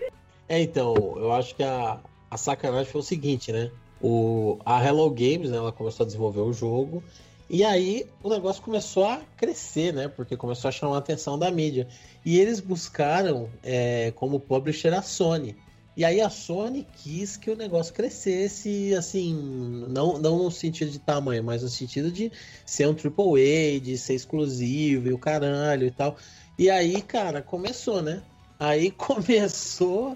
É, 0.48 0.60
então, 0.60 0.96
eu 1.18 1.32
acho 1.32 1.56
que 1.56 1.62
a, 1.62 2.00
a 2.32 2.38
sacanagem 2.38 2.92
foi 2.92 3.02
o 3.02 3.04
seguinte, 3.04 3.52
né? 3.52 3.70
O, 4.02 4.58
a 4.66 4.84
Hello 4.84 5.08
Games, 5.12 5.52
né, 5.52 5.58
ela 5.58 5.72
começou 5.72 6.06
a 6.06 6.08
desenvolver 6.08 6.40
o 6.40 6.52
jogo, 6.52 7.04
e 7.50 7.64
aí 7.64 8.06
o 8.22 8.30
negócio 8.30 8.62
começou 8.62 9.06
a 9.06 9.22
crescer, 9.36 9.92
né? 9.92 10.08
Porque 10.08 10.38
começou 10.38 10.70
a 10.70 10.72
chamar 10.72 10.96
a 10.96 11.00
atenção 11.00 11.38
da 11.38 11.50
mídia. 11.50 11.88
E 12.24 12.40
eles 12.40 12.60
buscaram 12.60 13.50
é, 13.64 14.12
como 14.16 14.40
publisher 14.40 14.94
a 14.94 15.02
Sony. 15.02 15.56
E 15.98 16.06
aí 16.06 16.22
a 16.22 16.30
Sony 16.30 16.88
quis 17.04 17.36
que 17.36 17.50
o 17.50 17.56
negócio 17.56 17.94
crescesse, 17.94 18.94
assim, 18.94 19.34
não, 19.90 20.20
não 20.20 20.44
no 20.44 20.52
sentido 20.52 20.92
de 20.92 21.00
tamanho, 21.00 21.44
mas 21.44 21.64
no 21.64 21.70
sentido 21.70 22.12
de 22.12 22.32
ser 22.66 22.88
um 22.88 22.92
AAA, 22.92 23.80
de 23.82 23.98
ser 23.98 24.14
exclusivo 24.14 25.10
e 25.10 25.14
o 25.14 25.18
caralho 25.18 25.88
e 25.88 25.92
tal. 25.92 26.16
E 26.58 26.70
aí, 26.70 27.02
cara, 27.02 27.42
começou, 27.42 28.02
né? 28.02 28.22
Aí 28.60 28.92
começou 28.96 30.16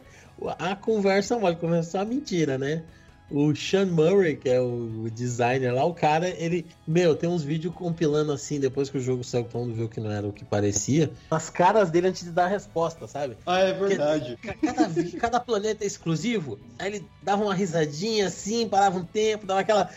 a 0.59 0.75
conversa 0.75 1.37
mole, 1.39 1.55
começou 1.55 1.99
a 1.99 2.05
mentira, 2.05 2.57
né? 2.57 2.83
O 3.29 3.55
Sean 3.55 3.87
Murray, 3.87 4.37
que 4.37 4.47
é 4.47 4.59
o 4.61 5.09
designer 5.09 5.73
lá, 5.73 5.83
o 5.85 5.93
cara, 5.95 6.29
ele, 6.29 6.69
meu, 6.85 7.15
tem 7.15 7.27
uns 7.27 7.43
vídeos 7.43 7.73
compilando 7.73 8.31
assim, 8.31 8.59
depois 8.59 8.89
que 8.91 8.97
o 8.97 9.01
jogo 9.01 9.23
saiu, 9.23 9.45
todo 9.45 9.61
mundo 9.65 9.73
viu 9.75 9.89
que 9.89 9.99
não 9.99 10.11
era 10.11 10.27
o 10.27 10.33
que 10.33 10.45
parecia, 10.45 11.11
as 11.31 11.49
caras 11.49 11.89
dele 11.89 12.07
antes 12.09 12.23
de 12.23 12.31
dar 12.31 12.45
a 12.45 12.47
resposta, 12.47 13.07
sabe? 13.07 13.37
Ah, 13.45 13.59
é 13.59 13.73
verdade. 13.73 14.37
Ca- 14.37 14.55
Cada, 14.61 14.93
cada 15.17 15.39
planeta 15.39 15.83
é 15.83 15.87
exclusivo. 15.87 16.61
Aí 16.77 16.87
ele 16.95 17.11
dava 17.21 17.43
uma 17.43 17.55
risadinha 17.55 18.27
assim, 18.27 18.69
parava 18.69 18.99
um 18.99 19.05
tempo, 19.05 19.47
dava 19.47 19.61
aquela. 19.61 19.89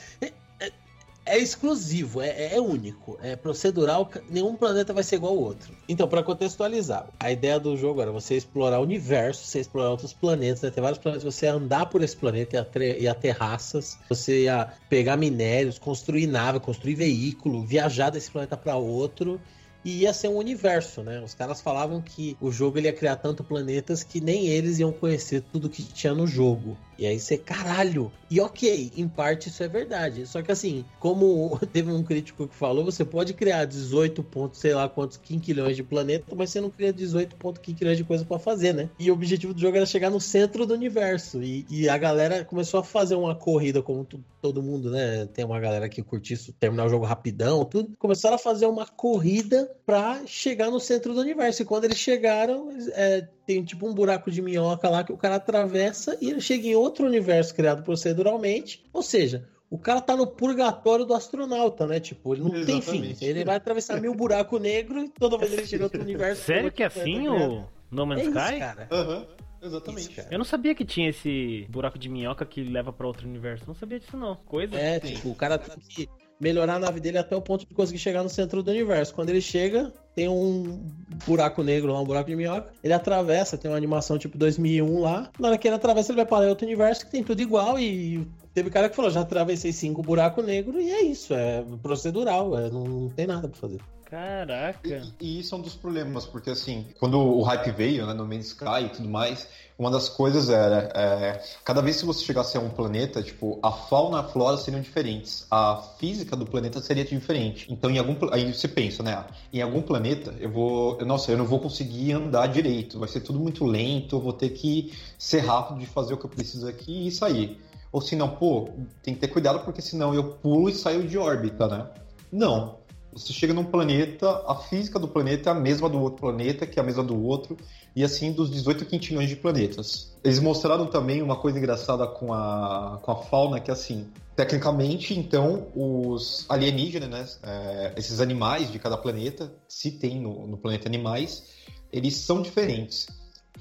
É, 1.26 1.37
exclusivo, 1.38 2.23
é, 2.23 2.54
é 2.54 2.61
único, 2.61 3.18
é 3.21 3.35
procedural, 3.35 4.09
nenhum 4.30 4.54
planeta 4.54 4.92
vai 4.92 5.02
ser 5.02 5.16
igual 5.16 5.33
ao 5.33 5.38
outro. 5.38 5.75
Então, 5.88 6.06
para 6.06 6.23
contextualizar, 6.23 7.09
a 7.18 7.33
ideia 7.33 7.59
do 7.59 7.76
jogo 7.76 8.00
era 8.00 8.12
você 8.12 8.37
explorar 8.37 8.78
o 8.78 8.85
universo, 8.85 9.45
você 9.45 9.59
explorar 9.59 9.90
outros 9.90 10.12
planetas, 10.12 10.62
né? 10.62 10.71
ter 10.71 10.80
vários 10.80 11.00
planetas, 11.00 11.25
você 11.25 11.49
andar 11.49 11.87
por 11.87 12.00
esse 12.00 12.16
planeta, 12.16 12.64
ter, 12.64 13.02
ia 13.02 13.12
ter 13.12 13.33
raças, 13.33 13.99
você 14.09 14.45
ia 14.45 14.73
pegar 14.88 15.16
minérios, 15.16 15.80
construir 15.80 16.28
nave, 16.28 16.61
construir 16.61 16.95
veículo, 16.95 17.66
viajar 17.66 18.11
desse 18.11 18.30
planeta 18.30 18.56
para 18.56 18.76
outro. 18.76 19.40
E 19.87 19.99
ia 20.00 20.12
ser 20.12 20.26
um 20.26 20.37
universo, 20.37 21.00
né? 21.05 21.23
Os 21.23 21.33
caras 21.33 21.61
falavam 21.61 22.02
que 22.02 22.37
o 22.40 22.50
jogo 22.50 22.76
ele 22.76 22.88
ia 22.88 22.93
criar 22.93 23.14
tanto 23.14 23.45
planetas 23.45 24.02
que 24.02 24.21
nem 24.21 24.49
eles 24.49 24.81
iam 24.81 24.90
conhecer 24.90 25.45
tudo 25.52 25.71
que 25.71 25.81
tinha 25.85 26.12
no 26.12 26.26
jogo. 26.26 26.76
E 26.99 27.07
aí 27.07 27.21
você, 27.21 27.38
caralho. 27.38 28.11
E 28.28 28.40
ok, 28.40 28.90
em 28.97 29.07
parte 29.07 29.49
isso 29.49 29.62
é 29.62 29.69
verdade. 29.69 30.26
Só 30.26 30.43
que 30.43 30.50
assim, 30.50 30.85
como 30.99 31.57
teve 31.73 31.93
um 31.93 32.02
crítico 32.02 32.49
que 32.49 32.55
falou, 32.57 32.85
você 32.85 33.05
pode 33.05 33.33
criar 33.33 33.64
18 33.64 34.25
pontos, 34.25 34.59
sei 34.59 34.75
lá 34.75 34.88
quantos 34.88 35.19
quinquilhões 35.19 35.76
de 35.76 35.85
planetas, 35.85 36.35
mas 36.37 36.50
você 36.50 36.61
não 36.61 36.71
cria 36.71 36.93
18 36.93 37.37
pontos 37.37 37.62
quinquilhões 37.62 37.97
de 37.97 38.02
coisa 38.02 38.25
para 38.25 38.40
fazer, 38.40 38.73
né? 38.73 38.90
E 38.99 39.09
o 39.09 39.14
objetivo 39.14 39.55
do 39.55 39.61
jogo 39.61 39.76
era 39.76 39.87
chegar 39.87 40.11
no 40.11 40.21
centro 40.21 40.66
do 40.66 40.75
universo. 40.75 41.40
E, 41.40 41.64
e 41.71 41.88
a 41.88 41.97
galera 41.97 42.45
começou 42.45 42.81
a 42.81 42.83
fazer 42.83 43.14
uma 43.14 43.37
corrida, 43.37 43.81
como 43.81 44.05
todo 44.43 44.62
mundo, 44.62 44.90
né? 44.90 45.26
Tem 45.26 45.45
uma 45.45 45.61
galera 45.61 45.88
que 45.88 46.02
curte 46.02 46.35
isso, 46.35 46.52
terminar 46.55 46.87
o 46.87 46.88
jogo 46.88 47.05
rapidão, 47.05 47.64
tudo. 47.64 47.95
Começaram 47.99 48.35
a 48.35 48.38
fazer 48.38 48.66
uma 48.66 48.87
corrida 48.87 49.75
pra 49.85 50.23
chegar 50.26 50.71
no 50.71 50.80
centro 50.80 51.12
do 51.14 51.21
universo. 51.21 51.62
E 51.62 51.64
quando 51.64 51.85
eles 51.85 51.99
chegaram, 51.99 52.71
é, 52.92 53.26
tem 53.47 53.62
tipo 53.64 53.87
um 53.88 53.95
buraco 53.95 54.30
de 54.30 54.40
minhoca 54.40 54.88
lá 54.88 55.04
que 55.04 55.12
o 55.12 55.16
cara 55.16 55.37
atravessa 55.37 56.16
e 56.21 56.30
ele 56.30 56.40
chega 56.40 56.66
em 56.66 56.75
outro 56.75 57.06
universo 57.06 57.54
criado 57.54 57.83
proceduralmente. 57.83 58.85
Ou 58.92 59.02
seja, 59.02 59.49
o 59.68 59.78
cara 59.78 60.00
tá 60.00 60.16
no 60.16 60.26
purgatório 60.26 61.04
do 61.04 61.14
astronauta, 61.14 61.87
né? 61.87 62.00
Tipo, 62.00 62.35
ele 62.35 62.42
não 62.42 62.50
tem 62.50 62.80
fim. 62.80 62.99
Exatamente. 62.99 63.25
Ele 63.25 63.45
vai 63.45 63.56
atravessar 63.56 64.00
mil 64.00 64.14
buracos 64.14 64.61
negros 64.61 65.04
e 65.04 65.09
toda 65.09 65.38
vez 65.38 65.52
ele 65.52 65.66
chega 65.66 65.83
em 65.83 65.85
outro 65.85 66.02
universo. 66.02 66.42
Sério 66.42 66.71
que 66.73 66.83
é 66.83 66.88
tá 66.88 67.00
assim 67.00 67.28
o 67.28 67.64
No 67.90 68.06
Man's 68.06 68.21
É 68.21 68.25
isso, 68.25 68.38
Sky? 68.38 68.59
cara. 68.59 68.88
Aham, 68.90 69.26
exatamente. 69.62 70.09
Isso, 70.09 70.16
cara. 70.16 70.28
Eu 70.30 70.38
não 70.38 70.45
sabia 70.45 70.75
que 70.75 70.85
tinha 70.85 71.11
esse 71.11 71.66
buraco 71.68 71.99
de 71.99 72.09
minhoca 72.09 72.45
que 72.47 72.62
leva 72.62 72.92
pra 72.92 73.06
outro 73.06 73.28
universo. 73.28 73.64
Não 73.66 73.75
sabia 73.75 73.99
disso 73.99 74.16
não. 74.16 74.37
Coisa. 74.37 74.76
É, 74.76 75.00
tipo, 75.00 75.30
o 75.30 75.35
cara 75.35 75.59
tem 75.59 75.76
que 75.88 76.09
melhorar 76.40 76.75
a 76.75 76.78
nave 76.78 77.00
dele 77.00 77.19
até 77.19 77.35
o 77.35 77.43
ponto 77.43 77.66
de 77.66 77.75
conseguir 77.75 77.99
chegar 77.99 78.23
no 78.23 78.28
centro 78.28 78.62
do 78.62 78.71
universo. 78.71 79.14
Quando 79.14 79.31
ele 79.31 79.40
chega, 79.40 79.93
tem 80.14 80.28
um 80.28 80.83
buraco 81.26 81.62
negro 81.62 81.93
lá, 81.93 82.00
um 82.00 82.05
buraco 82.05 82.28
de 82.28 82.37
minhoca. 82.37 82.73
Ele 82.83 82.93
atravessa, 82.93 83.59
tem 83.59 83.71
uma 83.71 83.76
animação 83.76 84.19
tipo 84.19 84.37
2001 84.37 85.00
lá. 85.00 85.31
Na 85.38 85.49
hora 85.49 85.59
que 85.59 85.66
ele 85.66 85.76
atravessa, 85.76 86.12
ele 86.12 86.16
vai 86.16 86.26
para 86.26 86.49
outro 86.49 86.66
universo 86.66 87.05
que 87.05 87.11
tem 87.11 87.25
tudo 87.25 87.40
igual. 87.40 87.78
E 87.78 88.26
teve 88.52 88.71
cara 88.71 88.88
que 88.88 88.97
falou: 88.97 89.11
já 89.11 89.21
atravessei 89.21 89.73
cinco 89.73 90.02
buracos 90.02 90.45
negros 90.45 90.83
e 90.83 90.90
é 90.90 91.02
isso, 91.02 91.35
é 91.35 91.64
procedural, 91.83 92.59
é, 92.59 92.71
não, 92.71 92.85
não 92.85 93.09
tem 93.09 93.26
nada 93.26 93.49
pra 93.49 93.59
fazer. 93.59 93.81
Caraca. 94.10 94.80
E, 95.20 95.38
e 95.38 95.40
isso 95.40 95.54
é 95.54 95.58
um 95.58 95.60
dos 95.60 95.75
problemas, 95.75 96.25
porque 96.26 96.50
assim, 96.50 96.86
quando 96.98 97.18
o 97.18 97.42
hype 97.42 97.72
veio, 97.72 98.06
né, 98.06 98.14
no 98.14 98.25
Man's 98.25 98.46
Sky 98.46 98.84
e 98.84 98.88
tudo 98.88 99.08
mais, 99.08 99.48
uma 99.76 99.90
das 99.90 100.08
coisas 100.08 100.48
era, 100.48 100.90
é, 100.94 101.42
cada 101.64 101.82
vez 101.82 101.98
que 101.98 102.06
você 102.06 102.25
chegasse 102.25 102.56
a 102.56 102.60
um 102.60 102.70
planeta, 102.70 103.20
tipo, 103.20 103.58
a 103.62 103.72
fauna 103.72 104.18
e 104.18 104.20
a 104.20 104.25
flora 104.25 104.56
seriam 104.56 104.80
diferentes, 104.80 105.44
a 105.50 105.82
física 105.98 106.36
do 106.36 106.46
planeta 106.46 106.80
seria 106.80 107.04
diferente. 107.04 107.66
Então, 107.68 107.90
em 107.90 107.98
algum, 107.98 108.16
aí 108.32 108.54
você 108.54 108.68
pensa, 108.68 109.02
né, 109.02 109.25
em 109.52 109.60
algum 109.60 109.82
planeta, 109.82 110.32
eu 110.38 110.50
vou, 110.50 111.04
nossa, 111.04 111.32
eu 111.32 111.36
não 111.36 111.44
vou 111.44 111.58
conseguir 111.58 112.12
andar 112.12 112.46
direito, 112.46 113.00
vai 113.00 113.08
ser 113.08 113.20
tudo 113.20 113.40
muito 113.40 113.64
lento, 113.64 114.16
eu 114.16 114.20
vou 114.20 114.32
ter 114.32 114.50
que 114.50 114.92
ser 115.18 115.40
rápido 115.40 115.80
de 115.80 115.86
fazer 115.86 116.14
o 116.14 116.16
que 116.16 116.26
eu 116.26 116.30
preciso 116.30 116.68
aqui 116.68 117.08
e 117.08 117.10
sair. 117.10 117.60
Ou 117.90 118.00
se 118.00 118.14
não, 118.14 118.28
pô, 118.28 118.68
tem 119.02 119.14
que 119.14 119.20
ter 119.20 119.28
cuidado 119.28 119.64
porque 119.64 119.82
senão 119.82 120.14
eu 120.14 120.34
pulo 120.34 120.68
e 120.68 120.75
saio 120.75 121.08
de 121.08 121.18
órbita, 121.18 121.66
né? 121.66 121.86
Não. 122.30 122.86
Você 123.16 123.32
chega 123.32 123.54
num 123.54 123.64
planeta, 123.64 124.44
a 124.46 124.54
física 124.56 124.99
do 124.99 125.08
planeta 125.08 125.49
é 125.49 125.52
a 125.52 125.54
mesma 125.54 125.88
do 125.88 125.99
outro 125.99 126.20
planeta, 126.20 126.66
que 126.66 126.78
é 126.78 126.82
a 126.82 126.85
mesma 126.85 127.02
do 127.02 127.18
outro, 127.25 127.56
e 127.94 128.04
assim 128.04 128.30
dos 128.30 128.50
18 128.50 128.85
quintilhões 128.85 129.30
de 129.30 129.37
planetas. 129.37 130.12
Eles 130.23 130.38
mostraram 130.38 130.87
também 130.87 131.23
uma 131.23 131.37
coisa 131.37 131.58
engraçada 131.58 132.06
com 132.06 132.35
a, 132.35 132.99
com 133.00 133.11
a 133.11 133.16
fauna, 133.16 133.58
que 133.58 133.70
assim, 133.70 134.06
tecnicamente, 134.37 135.18
então, 135.18 135.68
os 135.75 136.44
alienígenas, 136.46 137.08
né, 137.08 137.26
é, 137.42 137.94
esses 137.96 138.20
animais 138.20 138.70
de 138.70 138.78
cada 138.78 138.99
planeta, 138.99 139.50
se 139.66 139.92
tem 139.92 140.20
no, 140.20 140.46
no 140.46 140.58
planeta 140.58 140.87
animais, 140.87 141.44
eles 141.90 142.16
são 142.16 142.42
diferentes. 142.42 143.06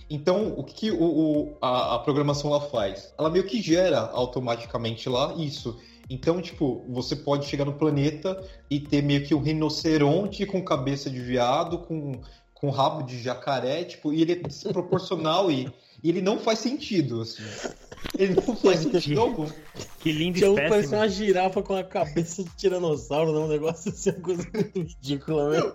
Então, 0.09 0.53
o 0.57 0.63
que, 0.65 0.73
que 0.73 0.91
o, 0.91 1.01
o- 1.01 1.57
a, 1.61 1.95
a 1.95 1.99
programação 1.99 2.51
lá 2.51 2.59
faz? 2.59 3.13
Ela 3.17 3.29
meio 3.29 3.45
que 3.45 3.61
gera 3.61 3.99
automaticamente 4.11 5.07
lá 5.07 5.33
isso. 5.37 5.79
Então, 6.09 6.41
tipo, 6.41 6.85
você 6.89 7.15
pode 7.15 7.47
chegar 7.47 7.65
no 7.65 7.73
planeta 7.73 8.39
e 8.69 8.79
ter 8.79 9.01
meio 9.01 9.25
que 9.25 9.33
um 9.33 9.41
rinoceronte 9.41 10.45
com 10.45 10.63
cabeça 10.63 11.09
de 11.09 11.19
viado, 11.19 11.79
com, 11.79 12.21
com 12.53 12.69
rabo 12.69 13.03
de 13.03 13.21
jacaré, 13.21 13.83
tipo, 13.83 14.13
e 14.13 14.21
ele 14.21 14.33
é 14.33 14.35
desproporcional 14.35 15.51
e, 15.51 15.71
e 16.03 16.09
ele 16.09 16.21
não 16.21 16.39
faz 16.39 16.59
sentido, 16.59 17.21
assim. 17.21 17.43
Ele 18.17 18.35
não 18.35 18.55
faz 18.57 18.81
sentido 18.81 19.19
algum. 19.19 19.47
Que 19.99 20.11
lindo 20.11 20.37
Tinha 20.37 20.51
um 20.51 20.55
parecia 20.55 20.79
espécime. 20.79 21.01
uma 21.01 21.09
girafa 21.09 21.63
com 21.63 21.75
a 21.75 21.83
cabeça 21.83 22.43
de 22.43 22.55
tiranossauro, 22.55 23.31
não, 23.31 23.45
um 23.45 23.47
negócio 23.47 23.91
assim, 23.91 24.11
uma 24.11 24.21
coisa 24.21 24.47
muito 24.53 24.79
ridícula, 24.79 25.49
né? 25.49 25.73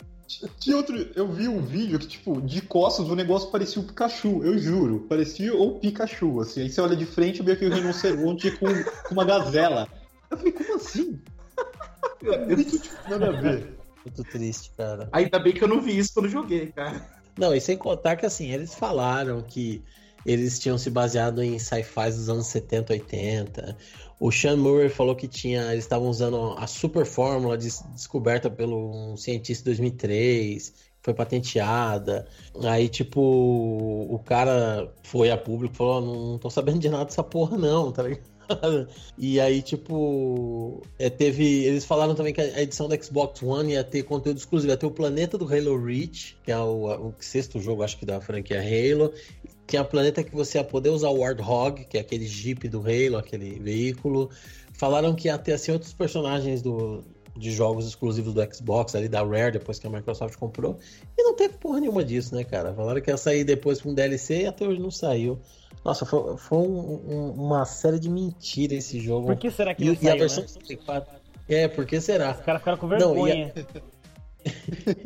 Tinha 0.61 0.77
outro, 0.77 0.97
eu 1.16 1.27
vi 1.27 1.49
um 1.49 1.61
vídeo 1.61 1.99
que, 1.99 2.07
tipo, 2.07 2.40
de 2.40 2.62
costas 2.62 3.09
o 3.09 3.16
negócio 3.16 3.51
parecia 3.51 3.83
o 3.83 3.85
Pikachu, 3.85 4.45
eu 4.45 4.57
juro. 4.57 5.07
Parecia 5.09 5.53
o 5.53 5.81
Pikachu, 5.81 6.40
assim. 6.40 6.62
Aí 6.62 6.71
você 6.71 6.81
olha 6.81 6.95
de 6.95 7.05
frente 7.05 7.40
e 7.40 7.43
vê 7.43 7.57
que 7.57 7.66
o 7.66 7.75
rinoceronte 7.75 8.53
com, 8.53 8.66
com 8.69 9.12
uma 9.12 9.25
gazela. 9.25 9.88
Eu 10.31 10.37
falei, 10.37 10.53
como 10.53 10.75
assim? 10.77 11.21
É 12.23 12.47
muito, 12.55 12.79
tipo, 12.79 13.11
nada 13.11 13.29
a 13.29 13.33
ver. 13.33 13.77
Muito 14.05 14.25
triste, 14.25 14.73
cara. 14.77 15.09
Ainda 15.12 15.38
bem 15.38 15.53
que 15.53 15.62
eu 15.62 15.69
não 15.69 15.81
vi 15.81 15.99
isso 15.99 16.12
quando 16.14 16.29
joguei, 16.29 16.73
cara. 16.73 17.07
Não, 17.38 17.55
e 17.55 17.61
sem 17.61 17.77
contar 17.77 18.16
que 18.16 18.27
assim, 18.27 18.51
eles 18.51 18.75
falaram 18.75 19.43
que 19.43 19.83
eles 20.27 20.59
tinham 20.59 20.77
se 20.77 20.90
baseado 20.90 21.43
em 21.43 21.59
sci-fi 21.59 22.11
dos 22.11 22.29
anos 22.29 22.47
70, 22.49 22.93
80. 22.93 23.77
O 24.19 24.31
Sean 24.31 24.57
Murray 24.57 24.88
falou 24.90 25.16
que 25.16 25.27
tinha, 25.27 25.73
eles 25.73 25.85
estavam 25.85 26.09
usando 26.09 26.55
a 26.59 26.66
super 26.66 27.07
fórmula 27.07 27.57
des- 27.57 27.83
descoberta 27.95 28.51
pelo 28.51 29.12
um 29.12 29.16
cientista 29.16 29.62
em 29.62 29.73
2003, 29.73 30.71
que 30.71 30.77
foi 31.03 31.14
patenteada. 31.14 32.27
Aí, 32.64 32.88
tipo, 32.88 33.21
o 33.21 34.19
cara 34.19 34.93
foi 35.05 35.31
a 35.31 35.38
público 35.38 35.75
e 35.75 35.77
falou: 35.77 35.95
"Ó, 35.95 36.01
não, 36.03 36.27
não 36.33 36.38
tô 36.38 36.51
sabendo 36.51 36.79
de 36.79 36.88
nada 36.90 37.07
dessa 37.07 37.23
porra, 37.23 37.57
não, 37.57 37.90
tá 37.90 38.03
ligado? 38.03 38.29
E 39.19 39.39
aí, 39.41 39.63
tipo, 39.63 40.83
é, 40.99 41.11
teve. 41.11 41.65
Eles 41.65 41.85
falaram 41.85 42.15
também 42.15 42.33
que 42.33 42.41
a 42.41 42.63
edição 42.63 42.89
da 42.89 43.01
Xbox 43.01 43.43
One 43.43 43.73
ia 43.73 43.85
ter 43.85 44.03
conteúdo 44.03 44.39
exclusivo. 44.39 44.73
Ia 44.73 44.77
ter 44.77 44.87
o 44.87 44.91
planeta 44.91 45.37
do 45.37 45.45
Halo 45.45 45.83
Reach, 45.83 46.37
que 46.43 46.51
é 46.51 46.59
o, 46.59 47.09
o 47.09 47.15
sexto 47.21 47.61
jogo, 47.61 47.83
acho 47.83 47.99
que 47.99 48.07
da 48.07 48.21
franquia 48.21 48.61
Halo. 48.61 49.13
Tinha 49.67 49.85
planeta 49.85 50.25
que 50.25 50.35
você 50.35 50.59
ia 50.59 50.65
poder 50.65 50.91
usar 50.91 51.11
o 51.11 51.19
Warthog, 51.19 51.85
que 51.85 51.97
é 51.97 52.01
aquele 52.01 52.27
jeep 52.27 52.69
do 52.69 52.81
Halo, 52.81 53.19
aquele 53.19 53.59
veículo. 53.61 54.31
Falaram 54.73 55.15
que 55.15 55.29
ia 55.29 55.39
ter 55.39 55.53
assim, 55.53 55.73
outros 55.73 55.93
personagens 55.93 56.63
do, 56.63 57.05
de 57.37 57.51
jogos 57.53 57.87
exclusivos 57.87 58.35
do 58.35 58.55
Xbox, 58.55 58.95
ali 58.95 59.09
da 59.09 59.23
Rare, 59.23 59.53
depois 59.53 59.79
que 59.79 59.87
a 59.87 59.91
Microsoft 59.91 60.37
comprou. 60.37 60.79
E 61.17 61.23
não 61.23 61.35
teve 61.35 61.55
porra 61.55 61.81
nenhuma 61.81 62.05
disso, 62.05 62.35
né, 62.35 62.45
cara? 62.45 62.73
Falaram 62.75 63.01
que 63.01 63.11
ia 63.11 63.17
sair 63.17 63.45
depois 63.45 63.81
com 63.81 63.95
DLC 63.95 64.43
e 64.43 64.47
até 64.47 64.67
hoje 64.67 64.81
não 64.81 64.91
saiu. 64.91 65.39
Nossa, 65.85 66.05
foi, 66.05 66.37
foi 66.37 66.59
um- 66.59 67.01
um- 67.09 67.31
uma 67.33 67.64
série 67.64 67.99
de 67.99 68.09
mentira 68.11 68.75
esse 68.75 69.01
jogo. 69.01 69.27
Por 69.29 69.37
que 69.37 69.51
será 69.51 69.75
que 69.75 69.83
E, 69.83 69.87
não 69.87 69.93
e 69.95 69.97
a 69.97 70.01
saiu, 70.01 70.19
versão 70.19 70.43
né? 70.45 70.49
do 70.53 70.61
Play 70.66 70.77
4. 70.77 71.14
É, 71.49 71.69
por 71.69 71.87
que 71.87 72.01
será? 72.01 72.33
Os 72.33 72.40
caras 72.40 72.61
ficaram 72.61 72.79
com 72.79 72.87
Não, 72.87 72.97
e 73.27 73.33
a- 73.33 73.35
vergonha. 73.35 73.53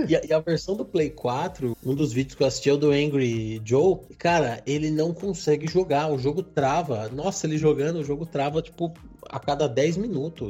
E 0.08 0.14
a, 0.14 0.20
e 0.24 0.32
a 0.32 0.38
versão 0.38 0.76
do 0.76 0.84
Play 0.84 1.10
4, 1.10 1.76
um 1.84 1.92
dos 1.94 2.12
vídeos 2.12 2.36
que 2.36 2.42
eu 2.44 2.46
assisti 2.46 2.70
é 2.70 2.72
o 2.72 2.76
do 2.76 2.92
Angry 2.92 3.60
Joe. 3.64 3.98
Cara, 4.16 4.62
ele 4.64 4.90
não 4.92 5.12
consegue 5.12 5.66
jogar, 5.66 6.08
o 6.12 6.16
jogo 6.18 6.40
trava. 6.42 7.08
Nossa, 7.08 7.44
ele 7.46 7.58
jogando, 7.58 7.96
o 7.96 8.04
jogo 8.04 8.24
trava, 8.26 8.62
tipo, 8.62 8.92
a 9.28 9.40
cada 9.40 9.68
10 9.68 9.96
minutos. 9.96 10.48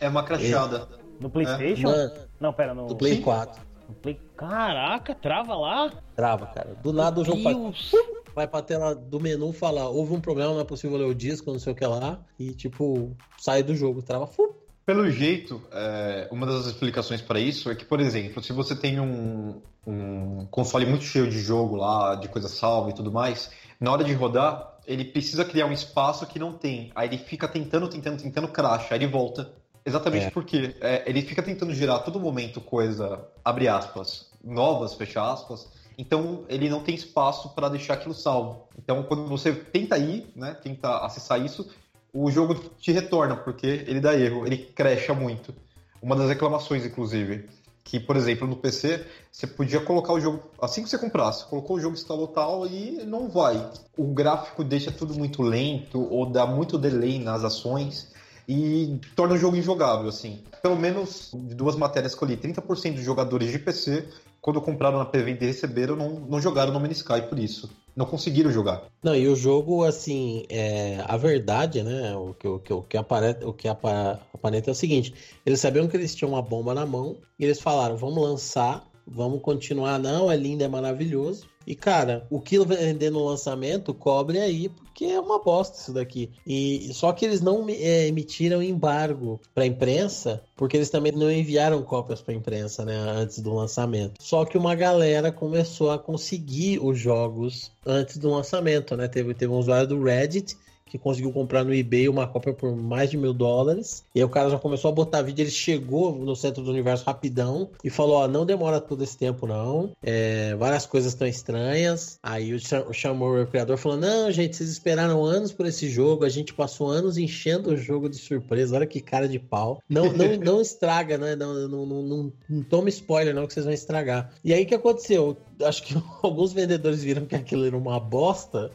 É 0.00 0.08
uma 0.08 0.22
crachada. 0.22 0.88
No 1.20 1.28
Playstation? 1.28 1.88
Mano, 1.88 2.12
Não, 2.40 2.52
pera, 2.54 2.72
no, 2.74 2.86
do 2.86 2.96
Play 2.96 3.16
Sim. 3.16 3.20
4. 3.22 3.60
no 3.88 3.94
Play... 3.96 4.18
Caraca, 4.34 5.14
trava 5.14 5.54
lá? 5.54 5.92
Trava, 6.16 6.46
cara. 6.46 6.74
Do 6.82 6.90
nada 6.92 7.20
o 7.20 7.24
jogo 7.26 7.42
faz, 7.42 7.54
Deus. 7.56 7.92
Vai 8.34 8.46
pra 8.46 8.62
tela 8.62 8.94
do 8.94 9.20
menu 9.20 9.52
fala, 9.52 9.88
houve 9.88 10.14
um 10.14 10.20
problema, 10.20 10.52
não 10.52 10.60
é 10.60 10.64
possível 10.64 10.96
ler 10.96 11.06
o 11.06 11.14
disco, 11.14 11.52
não 11.52 11.58
sei 11.58 11.72
o 11.72 11.76
que 11.76 11.86
lá. 11.86 12.20
E, 12.38 12.52
tipo, 12.54 13.16
sai 13.38 13.62
do 13.62 13.74
jogo, 13.74 14.02
trava. 14.02 14.26
Fu, 14.26 14.54
Pelo 14.84 15.08
jeito, 15.10 15.62
é, 15.70 16.28
uma 16.30 16.46
das 16.46 16.66
explicações 16.66 17.20
para 17.20 17.38
isso 17.38 17.70
é 17.70 17.74
que, 17.74 17.84
por 17.84 18.00
exemplo, 18.00 18.42
se 18.42 18.52
você 18.52 18.74
tem 18.74 18.98
um, 18.98 19.60
um 19.86 20.46
console 20.50 20.86
muito 20.86 21.04
cheio 21.04 21.28
de 21.28 21.38
jogo 21.38 21.76
lá, 21.76 22.14
de 22.14 22.28
coisa 22.28 22.48
salva 22.48 22.90
e 22.90 22.94
tudo 22.94 23.12
mais, 23.12 23.50
na 23.78 23.92
hora 23.92 24.04
de 24.04 24.12
rodar, 24.12 24.78
ele 24.86 25.04
precisa 25.04 25.44
criar 25.44 25.66
um 25.66 25.72
espaço 25.72 26.26
que 26.26 26.38
não 26.38 26.52
tem. 26.52 26.90
Aí 26.94 27.08
ele 27.08 27.18
fica 27.18 27.46
tentando, 27.46 27.88
tentando, 27.88 28.22
tentando, 28.22 28.48
cracha, 28.48 28.94
aí 28.94 28.98
ele 28.98 29.06
volta. 29.06 29.52
Exatamente 29.84 30.26
É. 30.26 30.30
porque 30.30 30.76
é, 30.80 31.02
ele 31.06 31.22
fica 31.22 31.42
tentando 31.42 31.74
gerar 31.74 31.96
a 31.96 31.98
todo 31.98 32.20
momento 32.20 32.60
coisa, 32.60 33.24
abre 33.44 33.66
aspas, 33.66 34.30
novas, 34.42 34.94
fecha 34.94 35.22
aspas. 35.22 35.68
Então 35.96 36.44
ele 36.48 36.68
não 36.68 36.82
tem 36.82 36.94
espaço 36.94 37.54
para 37.54 37.68
deixar 37.68 37.94
aquilo 37.94 38.14
salvo. 38.14 38.68
Então 38.78 39.02
quando 39.02 39.26
você 39.26 39.52
tenta 39.52 39.98
ir, 39.98 40.30
né, 40.34 40.54
tenta 40.54 40.98
acessar 40.98 41.44
isso, 41.44 41.68
o 42.12 42.30
jogo 42.30 42.54
te 42.78 42.92
retorna, 42.92 43.36
porque 43.36 43.66
ele 43.66 44.00
dá 44.00 44.14
erro, 44.16 44.46
ele 44.46 44.58
crecha 44.58 45.14
muito. 45.14 45.54
Uma 46.02 46.16
das 46.16 46.28
reclamações, 46.28 46.84
inclusive, 46.84 47.48
que, 47.84 47.98
por 47.98 48.16
exemplo, 48.16 48.46
no 48.46 48.56
PC, 48.56 49.06
você 49.30 49.46
podia 49.46 49.80
colocar 49.80 50.12
o 50.12 50.20
jogo, 50.20 50.42
assim 50.60 50.82
que 50.82 50.90
você 50.90 50.98
comprasse, 50.98 51.46
colocou 51.46 51.76
o 51.76 51.80
jogo 51.80 51.94
instalou 51.94 52.28
tal 52.28 52.66
e 52.66 53.04
não 53.04 53.28
vai. 53.28 53.70
O 53.96 54.06
gráfico 54.06 54.62
deixa 54.62 54.90
tudo 54.90 55.14
muito 55.14 55.42
lento, 55.42 56.00
ou 56.10 56.26
dá 56.26 56.46
muito 56.46 56.78
delay 56.78 57.18
nas 57.18 57.44
ações. 57.44 58.12
e 58.48 58.98
torna 59.14 59.34
o 59.34 59.38
jogo 59.38 59.56
injogável, 59.56 60.08
assim. 60.08 60.42
Pelo 60.60 60.76
menos, 60.76 61.30
de 61.32 61.54
duas 61.54 61.76
matérias 61.76 62.12
que 62.14 62.22
eu 62.22 62.28
li, 62.28 62.36
30% 62.36 62.94
dos 62.94 63.04
jogadores 63.04 63.50
de 63.50 63.58
PC, 63.58 64.08
quando 64.42 64.60
compraram 64.60 64.98
na 64.98 65.04
pré-venda 65.04 65.44
e 65.44 65.46
receberam, 65.46 65.94
não, 65.94 66.18
não 66.18 66.40
jogaram 66.40 66.72
No 66.72 66.80
Man's 66.80 66.98
Sky 66.98 67.22
por 67.22 67.38
isso. 67.38 67.70
Não 67.94 68.04
conseguiram 68.04 68.50
jogar. 68.50 68.84
Não, 69.02 69.14
e 69.14 69.28
o 69.28 69.36
jogo, 69.36 69.84
assim, 69.84 70.44
é, 70.48 70.98
a 71.06 71.16
verdade, 71.16 71.82
né? 71.82 72.16
O 72.16 72.34
que, 72.34 72.48
o 72.48 72.58
que, 72.58 72.72
o 72.72 72.82
que, 72.82 72.96
aparenta, 72.96 73.46
o 73.46 73.52
que 73.52 73.68
apa- 73.68 74.18
aparenta 74.34 74.70
é 74.70 74.72
o 74.72 74.74
seguinte: 74.74 75.14
eles 75.46 75.60
sabiam 75.60 75.86
que 75.86 75.96
eles 75.96 76.14
tinham 76.14 76.32
uma 76.32 76.42
bomba 76.42 76.74
na 76.74 76.84
mão 76.84 77.18
e 77.38 77.44
eles 77.44 77.60
falaram, 77.60 77.96
vamos 77.96 78.20
lançar, 78.20 78.84
vamos 79.06 79.40
continuar, 79.42 79.98
não, 79.98 80.30
é 80.30 80.36
lindo, 80.36 80.64
é 80.64 80.68
maravilhoso. 80.68 81.46
E, 81.64 81.76
cara, 81.76 82.26
o 82.28 82.40
que 82.40 82.58
vender 82.64 83.10
no 83.10 83.24
lançamento, 83.24 83.94
cobre 83.94 84.40
aí, 84.40 84.70
porque 84.92 85.06
é 85.06 85.18
uma 85.18 85.42
bosta 85.42 85.78
isso 85.78 85.92
daqui. 85.92 86.30
E 86.46 86.90
só 86.92 87.12
que 87.12 87.24
eles 87.24 87.40
não 87.40 87.66
é, 87.68 88.06
emitiram 88.06 88.62
embargo 88.62 89.40
pra 89.54 89.66
imprensa, 89.66 90.42
porque 90.54 90.76
eles 90.76 90.90
também 90.90 91.12
não 91.12 91.32
enviaram 91.32 91.82
cópias 91.82 92.20
pra 92.20 92.34
imprensa, 92.34 92.84
né, 92.84 92.94
antes 92.94 93.38
do 93.40 93.54
lançamento. 93.54 94.14
Só 94.20 94.44
que 94.44 94.58
uma 94.58 94.74
galera 94.74 95.32
começou 95.32 95.90
a 95.90 95.98
conseguir 95.98 96.78
os 96.78 96.98
jogos 96.98 97.72
antes 97.86 98.18
do 98.18 98.30
lançamento, 98.30 98.96
né? 98.96 99.08
Teve, 99.08 99.34
teve 99.34 99.52
um 99.52 99.58
usuário 99.58 99.88
do 99.88 100.02
Reddit 100.02 100.56
que 100.92 100.98
conseguiu 100.98 101.32
comprar 101.32 101.64
no 101.64 101.74
eBay 101.74 102.06
uma 102.06 102.26
cópia 102.26 102.52
por 102.52 102.76
mais 102.76 103.10
de 103.10 103.16
mil 103.16 103.32
dólares. 103.32 104.04
E 104.14 104.18
aí 104.18 104.24
o 104.24 104.28
cara 104.28 104.50
já 104.50 104.58
começou 104.58 104.90
a 104.90 104.92
botar 104.92 105.22
vídeo. 105.22 105.42
Ele 105.42 105.50
chegou 105.50 106.14
no 106.14 106.36
centro 106.36 106.62
do 106.62 106.70
universo 106.70 107.06
rapidão 107.06 107.70
e 107.82 107.88
falou: 107.88 108.16
Ó, 108.16 108.28
não 108.28 108.44
demora 108.44 108.78
todo 108.78 109.02
esse 109.02 109.16
tempo, 109.16 109.46
não. 109.46 109.92
É, 110.02 110.54
várias 110.56 110.84
coisas 110.84 111.14
estão 111.14 111.26
estranhas. 111.26 112.18
Aí 112.22 112.52
o 112.52 112.60
chamou 112.92 113.40
o 113.40 113.46
criador 113.46 113.78
falou: 113.78 113.96
Não, 113.96 114.30
gente, 114.30 114.54
vocês 114.54 114.68
esperaram 114.68 115.24
anos 115.24 115.50
por 115.50 115.64
esse 115.64 115.88
jogo. 115.88 116.26
A 116.26 116.28
gente 116.28 116.52
passou 116.52 116.90
anos 116.90 117.16
enchendo 117.16 117.70
o 117.70 117.76
jogo 117.76 118.06
de 118.06 118.16
surpresa. 118.16 118.76
Olha 118.76 118.86
que 118.86 119.00
cara 119.00 119.26
de 119.26 119.38
pau. 119.38 119.82
Não, 119.88 120.12
não, 120.12 120.36
não 120.44 120.60
estraga, 120.60 121.16
né? 121.16 121.34
Não, 121.34 121.54
não, 121.54 121.86
não, 121.86 122.02
não, 122.02 122.32
não 122.50 122.62
toma 122.62 122.90
spoiler, 122.90 123.34
não, 123.34 123.46
que 123.46 123.54
vocês 123.54 123.64
vão 123.64 123.72
estragar. 123.72 124.30
E 124.44 124.52
aí 124.52 124.64
o 124.64 124.66
que 124.66 124.74
aconteceu? 124.74 125.38
Acho 125.62 125.82
que 125.84 125.94
alguns 126.22 126.52
vendedores 126.52 127.02
viram 127.02 127.24
que 127.24 127.34
aquilo 127.34 127.64
era 127.64 127.78
uma 127.78 127.98
bosta 127.98 128.70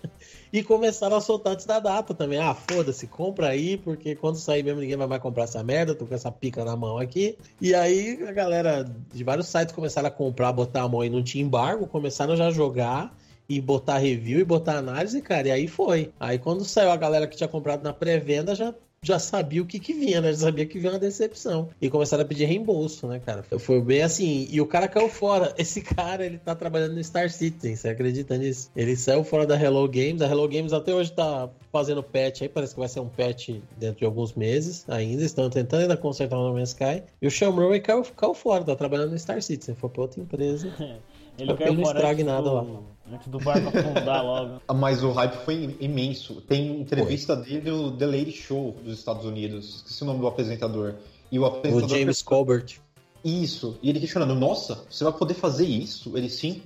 e 0.52 0.64
começaram 0.64 1.16
a 1.18 1.22
soltar 1.22 1.54
antes 1.54 1.66
da 1.66 1.80
data 1.80 2.14
também. 2.14 2.40
Ah, 2.40 2.54
foda-se, 2.54 3.08
compra 3.08 3.50
aí, 3.50 3.78
porque 3.78 4.16
quando 4.16 4.38
sair 4.38 4.64
mesmo 4.64 4.82
ninguém 4.82 4.98
vai 4.98 5.08
mais 5.08 5.22
comprar 5.22 5.44
essa 5.44 5.64
merda, 5.64 5.96
tô 5.96 6.06
com 6.06 6.16
essa 6.16 6.32
pica 6.32 6.64
na 6.64 6.76
mão 6.76 6.98
aqui. 6.98 7.38
E 7.62 7.74
aí 7.74 8.24
a 8.28 8.32
galera 8.32 8.86
de 9.14 9.24
vários 9.24 9.48
sites 9.48 9.74
começaram 9.74 10.08
a 10.08 10.12
comprar, 10.12 10.52
botar 10.52 10.84
a 10.84 10.88
mão 10.88 11.04
e 11.04 11.10
não 11.10 11.24
tinha 11.24 11.44
embargo, 11.44 11.88
começaram 11.88 12.36
já 12.36 12.48
a 12.48 12.52
jogar 12.52 13.16
e 13.50 13.62
botar 13.62 13.98
review 13.98 14.40
e 14.40 14.44
botar 14.44 14.78
análise, 14.78 15.22
cara, 15.22 15.48
e 15.48 15.52
aí 15.52 15.68
foi. 15.68 16.12
Aí 16.20 16.38
quando 16.38 16.66
saiu 16.66 16.92
a 16.92 16.98
galera 16.98 17.28
que 17.28 17.38
tinha 17.38 17.48
comprado 17.48 17.84
na 17.84 17.94
pré-venda 17.94 18.54
já 18.54 18.74
já 19.08 19.20
sabia 19.20 19.62
o 19.62 19.66
que 19.66 19.80
que 19.80 19.94
vinha, 19.94 20.20
né? 20.22 20.32
Já 20.34 20.40
sabia 20.40 20.66
que 20.66 20.78
vinha 20.78 20.92
uma 20.94 21.00
decepção. 21.00 21.70
E 21.82 21.90
começaram 21.90 22.24
a 22.24 22.26
pedir 22.26 22.46
reembolso, 22.46 23.08
né, 23.08 23.20
cara? 23.26 23.44
Foi 23.58 23.82
bem 23.82 24.02
assim. 24.02 24.48
E 24.52 24.60
o 24.62 24.66
cara 24.68 24.88
caiu 24.88 25.08
fora. 25.10 25.54
Esse 25.58 25.82
cara, 25.82 26.26
ele 26.26 26.38
tá 26.38 26.54
trabalhando 26.54 26.94
no 26.96 27.04
Star 27.04 27.30
Citizen, 27.30 27.76
você 27.76 27.90
acredita 27.90 28.38
nisso? 28.38 28.70
Ele 28.76 28.96
saiu 28.96 29.24
fora 29.24 29.46
da 29.46 29.60
Hello 29.60 29.88
Games. 29.88 30.22
A 30.22 30.28
Hello 30.28 30.48
Games 30.48 30.74
até 30.74 30.94
hoje 30.94 31.12
tá 31.12 31.50
fazendo 31.72 32.04
patch 32.04 32.42
aí. 32.42 32.50
Parece 32.50 32.74
que 32.74 32.80
vai 32.80 32.90
ser 32.90 33.00
um 33.00 33.10
patch 33.10 33.50
dentro 33.78 34.00
de 34.00 34.06
alguns 34.06 34.34
meses 34.34 34.84
ainda. 34.88 35.24
Estão 35.24 35.50
tentando 35.50 35.82
ainda 35.82 35.96
consertar 35.98 36.38
o 36.38 36.48
No 36.48 36.54
Man's 36.54 36.70
Sky. 36.70 37.04
E 37.22 37.28
o 37.28 37.32
Sean 37.32 37.52
Murray 37.52 37.80
caiu, 37.80 38.04
caiu 38.16 38.34
fora. 38.34 38.64
Tá 38.64 38.76
trabalhando 38.76 39.12
no 39.12 39.20
Star 39.20 39.42
Citizen. 39.42 39.76
Foi 39.76 39.90
pra 39.90 40.02
outra 40.04 40.20
empresa. 40.22 40.68
Ele 41.40 41.52
ele 41.52 41.72
não 41.76 41.84
estrague 41.84 42.24
nada 42.24 42.50
do- 42.50 42.56
lá. 42.56 42.66
Antes 43.12 43.28
do 43.28 43.40
barco 43.40 43.70
afundar 43.70 44.24
logo. 44.24 44.62
Mas 44.76 45.04
o 45.04 45.12
hype 45.12 45.36
foi 45.46 45.78
imenso. 45.80 46.42
Tem 46.42 46.82
entrevista 46.82 47.36
dele 47.36 47.72
no 47.72 47.92
The 47.96 48.06
Late 48.06 48.32
Show 48.34 48.76
dos 48.84 49.00
Estados 49.00 49.26
Unidos. 49.26 49.76
Esqueci 49.78 50.04
o 50.04 50.06
nome 50.06 50.20
do 50.20 50.28
apresentador. 50.28 50.96
E 51.32 51.40
o 51.40 51.44
O 51.44 51.46
apresentador. 51.46 51.90
James 51.98 52.22
Colbert. 52.22 52.80
Isso. 53.24 53.78
E 53.82 53.90
ele 53.90 54.00
questionando: 54.00 54.36
Nossa, 54.36 54.86
você 54.90 55.04
vai 55.04 55.14
poder 55.14 55.34
fazer 55.36 55.66
isso? 55.66 56.18
Ele 56.18 56.30
sim. 56.30 56.62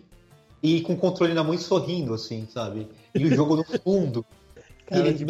E 0.64 0.82
com 0.82 0.94
o 0.94 0.98
controle 0.98 1.34
na 1.34 1.44
mão 1.44 1.54
e 1.54 1.58
sorrindo, 1.58 2.14
assim, 2.14 2.48
sabe? 2.52 2.88
E 3.16 3.26
o 3.26 3.34
jogo 3.36 3.56
no 3.56 3.64
fundo. 3.64 4.26
E 4.58 4.62
Cara 4.94 5.08
ele- 5.08 5.18
de 5.18 5.26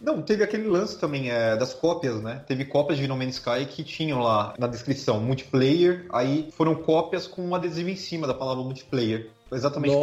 Não, 0.00 0.22
teve 0.22 0.42
aquele 0.42 0.66
lance 0.66 0.98
também 0.98 1.30
é, 1.30 1.56
das 1.56 1.74
cópias, 1.74 2.22
né? 2.22 2.42
Teve 2.46 2.64
cópias 2.64 2.98
de 2.98 3.06
No 3.06 3.16
Man's 3.16 3.34
Sky 3.34 3.66
que 3.68 3.84
tinham 3.84 4.20
lá 4.20 4.54
na 4.58 4.66
descrição 4.66 5.20
multiplayer, 5.20 6.06
aí 6.10 6.48
foram 6.52 6.74
cópias 6.74 7.26
com 7.26 7.42
um 7.42 7.54
adesivo 7.54 7.90
em 7.90 7.96
cima 7.96 8.26
da 8.26 8.34
palavra 8.34 8.64
multiplayer. 8.64 9.30
Exatamente 9.52 9.96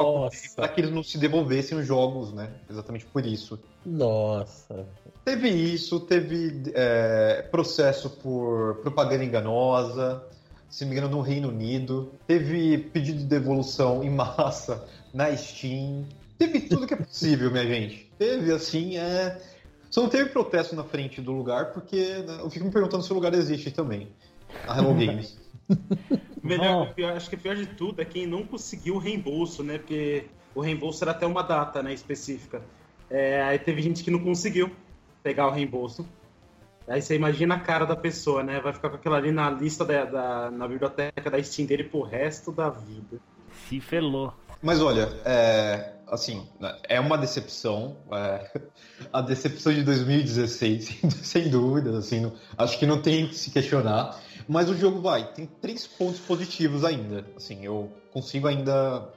pra 0.55 0.67
que 0.67 0.81
eles 0.81 0.91
não 0.91 1.01
se 1.01 1.17
devolvessem 1.17 1.77
os 1.77 1.85
jogos, 1.85 2.33
né? 2.33 2.51
Exatamente 2.69 3.05
por 3.05 3.25
isso. 3.25 3.57
Nossa. 3.85 4.85
Teve 5.23 5.49
isso, 5.49 6.01
teve 6.01 6.71
é, 6.73 7.47
processo 7.49 8.09
por 8.09 8.75
propaganda 8.81 9.23
enganosa, 9.23 10.21
se 10.69 10.83
não 10.83 10.91
me 10.91 10.97
engano, 10.97 11.15
no 11.15 11.21
Reino 11.21 11.47
Unido. 11.49 12.11
Teve 12.27 12.77
pedido 12.77 13.19
de 13.19 13.25
devolução 13.25 14.03
em 14.03 14.09
massa 14.09 14.85
na 15.13 15.35
Steam. 15.35 16.05
Teve 16.37 16.61
tudo 16.61 16.85
que 16.85 16.93
é 16.93 16.97
possível, 16.97 17.49
minha 17.49 17.65
gente. 17.65 18.11
Teve, 18.17 18.51
assim, 18.51 18.97
é. 18.97 19.41
Só 19.89 20.01
não 20.01 20.09
teve 20.09 20.29
protesto 20.29 20.75
na 20.75 20.83
frente 20.83 21.21
do 21.21 21.31
lugar, 21.31 21.73
porque 21.73 22.19
né, 22.27 22.39
eu 22.41 22.49
fico 22.49 22.65
me 22.65 22.71
perguntando 22.71 23.03
se 23.03 23.11
o 23.11 23.15
lugar 23.15 23.33
existe 23.33 23.71
também. 23.71 24.09
A 24.67 24.77
Hello 24.77 24.93
Games. 24.95 25.37
Melhor, 26.43 26.93
pior- 26.93 27.15
acho 27.15 27.29
que 27.29 27.35
o 27.35 27.39
pior 27.39 27.55
de 27.55 27.65
tudo 27.67 28.01
é 28.01 28.05
quem 28.05 28.25
não 28.27 28.45
conseguiu 28.45 28.95
o 28.95 28.99
reembolso, 28.99 29.63
né? 29.63 29.77
Porque 29.77 30.25
o 30.55 30.61
reembolso 30.61 31.03
era 31.03 31.11
até 31.11 31.25
uma 31.25 31.41
data, 31.41 31.81
né, 31.83 31.93
específica. 31.93 32.61
É, 33.09 33.41
aí 33.41 33.59
teve 33.59 33.81
gente 33.81 34.03
que 34.03 34.11
não 34.11 34.19
conseguiu 34.19 34.71
pegar 35.23 35.47
o 35.47 35.51
reembolso. 35.51 36.07
Aí 36.87 37.01
você 37.01 37.15
imagina 37.15 37.55
a 37.55 37.59
cara 37.59 37.85
da 37.85 37.95
pessoa, 37.97 38.43
né? 38.43 38.61
Vai 38.61 38.71
ficar 38.73 38.89
com 38.89 38.95
aquilo 38.95 39.15
ali 39.15 39.31
na 39.31 39.49
lista 39.49 39.83
da, 39.83 40.05
da- 40.05 40.51
na 40.51 40.67
biblioteca 40.67 41.29
da 41.29 41.41
Steam 41.43 41.65
dele 41.65 41.83
pro 41.83 42.01
resto 42.01 42.51
da 42.51 42.69
vida. 42.69 43.19
Se 43.67 43.79
felou. 43.81 44.33
Mas 44.61 44.81
olha, 44.81 45.09
é, 45.25 45.93
assim, 46.07 46.47
né, 46.59 46.75
é 46.87 46.99
uma 46.99 47.17
decepção. 47.17 47.95
é, 48.11 48.47
a 49.13 49.21
decepção 49.21 49.73
de 49.73 49.83
2016, 49.83 50.99
sem 51.23 51.49
dúvidas, 51.49 51.95
assim, 51.95 52.21
não- 52.21 52.33
acho 52.57 52.77
que 52.77 52.85
não 52.85 53.01
tem 53.01 53.27
que 53.27 53.35
se 53.35 53.51
questionar. 53.51 54.19
Mas 54.47 54.69
o 54.69 54.75
jogo 54.75 54.99
vai, 55.01 55.31
tem 55.33 55.45
três 55.61 55.85
pontos 55.85 56.19
positivos 56.19 56.83
ainda. 56.83 57.25
Assim, 57.35 57.63
eu 57.65 57.91
consigo 58.11 58.47
ainda 58.47 59.07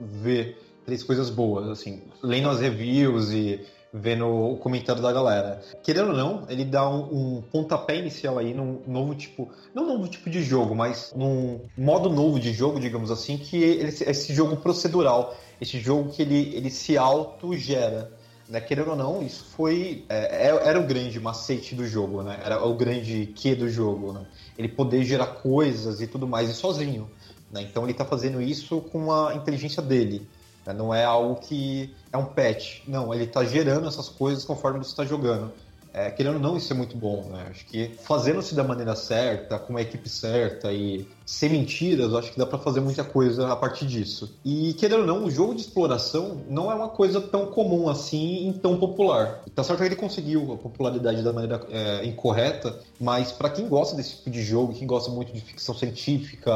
ver 0.00 0.56
três 0.84 1.02
coisas 1.04 1.30
boas, 1.30 1.68
assim, 1.68 2.02
lendo 2.22 2.48
as 2.48 2.60
reviews 2.60 3.30
e 3.30 3.60
vendo 3.92 4.26
o 4.26 4.56
comentário 4.56 5.02
da 5.02 5.12
galera. 5.12 5.60
Querendo 5.82 6.10
ou 6.10 6.16
não, 6.16 6.46
ele 6.48 6.64
dá 6.64 6.88
um, 6.88 7.36
um 7.38 7.42
pontapé 7.42 7.96
inicial 7.96 8.38
aí 8.38 8.54
num 8.54 8.80
novo 8.86 9.14
tipo, 9.14 9.50
não 9.74 9.86
novo 9.86 10.08
tipo 10.08 10.30
de 10.30 10.42
jogo, 10.42 10.74
mas 10.74 11.12
num 11.14 11.60
modo 11.76 12.08
novo 12.08 12.38
de 12.38 12.52
jogo, 12.52 12.78
digamos 12.78 13.10
assim, 13.10 13.36
que 13.36 13.56
ele, 13.56 13.88
esse 13.88 14.32
jogo 14.32 14.56
procedural, 14.56 15.36
esse 15.60 15.78
jogo 15.80 16.10
que 16.10 16.22
ele, 16.22 16.54
ele 16.54 16.70
se 16.70 16.96
autogera. 16.96 18.12
Né? 18.48 18.60
Querendo 18.60 18.90
ou 18.90 18.96
não, 18.96 19.22
isso 19.22 19.44
foi. 19.44 20.04
é, 20.08 20.48
é- 20.48 20.68
era 20.68 20.78
o 20.80 20.84
grande 20.84 21.20
macete 21.20 21.74
do 21.74 21.86
jogo, 21.86 22.22
né? 22.22 22.40
Era 22.44 22.64
o 22.64 22.74
grande 22.74 23.26
que 23.26 23.54
do 23.54 23.68
jogo, 23.68 24.12
né? 24.12 24.26
Ele 24.58 24.68
poder 24.68 25.04
gerar 25.04 25.26
coisas 25.26 26.00
e 26.00 26.06
tudo 26.08 26.26
mais 26.26 26.50
e 26.50 26.54
sozinho. 26.54 27.08
Né? 27.50 27.62
Então 27.62 27.84
ele 27.84 27.92
está 27.92 28.04
fazendo 28.04 28.42
isso 28.42 28.80
com 28.80 29.12
a 29.12 29.34
inteligência 29.34 29.80
dele. 29.82 30.28
Né? 30.72 30.78
Não 30.78 30.94
é 30.94 31.04
algo 31.04 31.36
que 31.36 31.94
é 32.12 32.16
um 32.16 32.24
patch. 32.24 32.82
Não, 32.86 33.12
ele 33.12 33.24
está 33.24 33.44
gerando 33.44 33.88
essas 33.88 34.08
coisas 34.08 34.44
conforme 34.44 34.78
você 34.78 34.90
está 34.90 35.04
jogando. 35.04 35.52
É, 35.92 36.08
querendo 36.10 36.34
ou 36.34 36.40
não, 36.40 36.56
isso 36.56 36.72
é 36.72 36.76
muito 36.76 36.96
bom, 36.96 37.24
né? 37.30 37.48
Acho 37.50 37.66
que 37.66 37.90
fazendo-se 38.04 38.54
da 38.54 38.62
maneira 38.62 38.94
certa, 38.94 39.58
com 39.58 39.76
a 39.76 39.82
equipe 39.82 40.08
certa 40.08 40.72
e 40.72 41.04
sem 41.26 41.50
mentiras, 41.50 42.12
eu 42.12 42.18
acho 42.18 42.32
que 42.32 42.38
dá 42.38 42.46
pra 42.46 42.58
fazer 42.58 42.80
muita 42.80 43.02
coisa 43.02 43.52
a 43.52 43.56
partir 43.56 43.86
disso. 43.86 44.36
E 44.44 44.72
querendo 44.74 45.00
ou 45.00 45.06
não, 45.06 45.24
o 45.24 45.30
jogo 45.30 45.54
de 45.54 45.62
exploração 45.62 46.42
não 46.48 46.70
é 46.70 46.74
uma 46.74 46.88
coisa 46.88 47.20
tão 47.20 47.46
comum 47.46 47.88
assim 47.88 48.50
e 48.50 48.52
tão 48.52 48.76
popular. 48.78 49.40
Tá 49.52 49.64
certo 49.64 49.80
que 49.80 49.86
ele 49.86 49.96
conseguiu 49.96 50.52
a 50.52 50.56
popularidade 50.56 51.22
da 51.22 51.32
maneira 51.32 51.60
é, 51.70 52.04
incorreta, 52.04 52.78
mas 53.00 53.32
pra 53.32 53.50
quem 53.50 53.68
gosta 53.68 53.96
desse 53.96 54.16
tipo 54.16 54.30
de 54.30 54.44
jogo, 54.44 54.74
quem 54.74 54.86
gosta 54.86 55.10
muito 55.10 55.32
de 55.32 55.40
ficção 55.40 55.74
científica, 55.74 56.52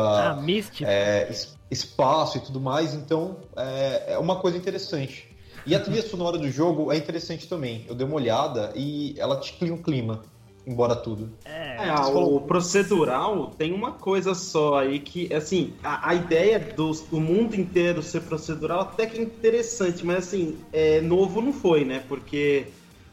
Ah, 0.85 0.93
é, 0.93 1.29
espaço 1.71 2.39
e 2.39 2.41
tudo 2.41 2.61
mais, 2.61 2.95
então 2.95 3.49
é, 3.57 4.15
é 4.15 4.19
uma 4.19 4.41
coisa 4.41 4.57
interessante. 4.57 5.29
E 5.67 5.75
a 5.75 5.81
trilha 5.81 6.03
sonora 6.03 6.37
do 6.39 6.51
jogo 6.51 6.93
é 6.93 6.97
interessante 6.97 7.49
também. 7.49 7.85
Eu 7.89 7.95
dei 7.95 8.07
uma 8.07 8.17
olhada 8.17 8.73
e 8.77 9.15
ela 9.19 9.41
te 9.41 9.55
cria 9.55 9.73
um 9.73 9.83
clima, 9.83 10.23
embora 10.67 10.95
tudo. 10.95 11.39
É, 11.45 11.89
É, 11.89 11.93
o 11.99 12.41
procedural 12.43 13.51
tem 13.57 13.73
uma 13.73 13.93
coisa 13.93 14.35
só 14.35 14.79
aí 14.79 15.01
que, 15.01 15.33
assim, 15.35 15.77
a, 15.83 16.11
a 16.11 16.15
ideia 16.15 16.59
do, 16.59 16.93
do 16.93 17.21
mundo 17.21 17.55
inteiro 17.57 18.03
ser 18.03 18.21
procedural 18.23 18.81
até 18.81 19.07
que 19.07 19.19
é 19.19 19.23
interessante, 19.23 20.05
mas 20.05 20.29
assim, 20.29 20.59
é, 20.73 21.01
novo 21.01 21.41
não 21.41 21.53
foi, 21.53 21.85
né? 21.85 22.01
Porque 22.01 22.67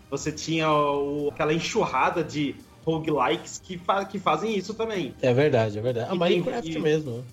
você 0.09 0.31
tinha 0.31 0.69
o- 0.71 1.29
aquela 1.33 1.53
enxurrada 1.53 2.23
de 2.23 2.55
roguelikes 2.85 3.59
que, 3.59 3.77
fa- 3.77 4.05
que 4.05 4.19
fazem 4.19 4.55
isso 4.57 4.73
também. 4.75 5.15
É 5.21 5.33
verdade, 5.33 5.77
é 5.77 5.81
verdade. 5.81 6.11
A 6.11 6.15
Minecraft 6.15 6.71
tem- 6.71 6.81
e- 6.81 6.83
mesmo. 6.83 7.25